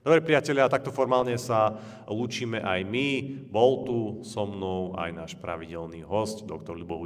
Dobre 0.00 0.24
priatelia, 0.24 0.72
takto 0.72 0.88
formálne 0.88 1.36
sa 1.36 1.76
lúčime 2.08 2.64
aj 2.64 2.80
my. 2.88 3.08
Bol 3.52 3.84
tu 3.84 3.98
so 4.24 4.48
mnou 4.48 4.96
aj 4.96 5.10
náš 5.12 5.32
pravidelný 5.36 6.00
host, 6.08 6.48
doktor 6.48 6.80
Ľubo 6.80 6.96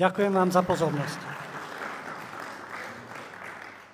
Ďakujem 0.00 0.32
vám 0.32 0.48
za 0.48 0.64
pozornosť. 0.64 1.20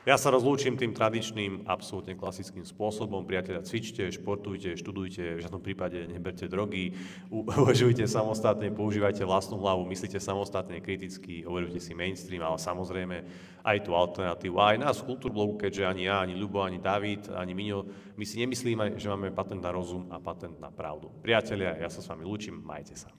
Ja 0.02 0.18
sa 0.18 0.34
rozlúčim 0.34 0.74
tým 0.74 0.90
tradičným, 0.90 1.62
absolútne 1.70 2.18
klasickým 2.18 2.66
spôsobom. 2.66 3.22
Priatelia, 3.22 3.62
cvičte, 3.62 4.10
športujte, 4.10 4.74
študujte, 4.74 5.38
v 5.38 5.42
žiadnom 5.46 5.62
prípade 5.62 6.10
neberte 6.10 6.50
drogy, 6.50 6.98
uvažujte 7.30 8.02
samostatne, 8.10 8.74
používajte 8.74 9.22
vlastnú 9.22 9.62
hlavu, 9.62 9.86
myslíte 9.86 10.18
samostatne, 10.18 10.82
kriticky, 10.82 11.46
overujte 11.46 11.78
si 11.78 11.94
mainstream, 11.94 12.42
ale 12.42 12.58
samozrejme 12.58 13.16
aj 13.62 13.78
tú 13.86 13.94
alternatívu. 13.94 14.58
A 14.58 14.74
aj 14.74 14.78
nás 14.82 14.98
v 14.98 15.14
Kultúrblogu, 15.14 15.54
keďže 15.62 15.86
ani 15.86 16.10
ja, 16.10 16.18
ani 16.18 16.34
Ľubo, 16.34 16.66
ani 16.66 16.82
David, 16.82 17.30
ani 17.30 17.54
Miňo, 17.54 17.86
my 18.18 18.24
si 18.26 18.42
nemyslíme, 18.42 18.98
že 18.98 19.06
máme 19.06 19.30
patent 19.30 19.62
na 19.62 19.70
rozum 19.70 20.10
a 20.10 20.18
patent 20.18 20.58
na 20.58 20.74
pravdu. 20.74 21.14
Priatelia, 21.22 21.78
ja 21.78 21.86
sa 21.86 22.02
s 22.02 22.10
vami 22.10 22.26
lúčim, 22.26 22.58
majte 22.58 22.98
sa. 22.98 23.14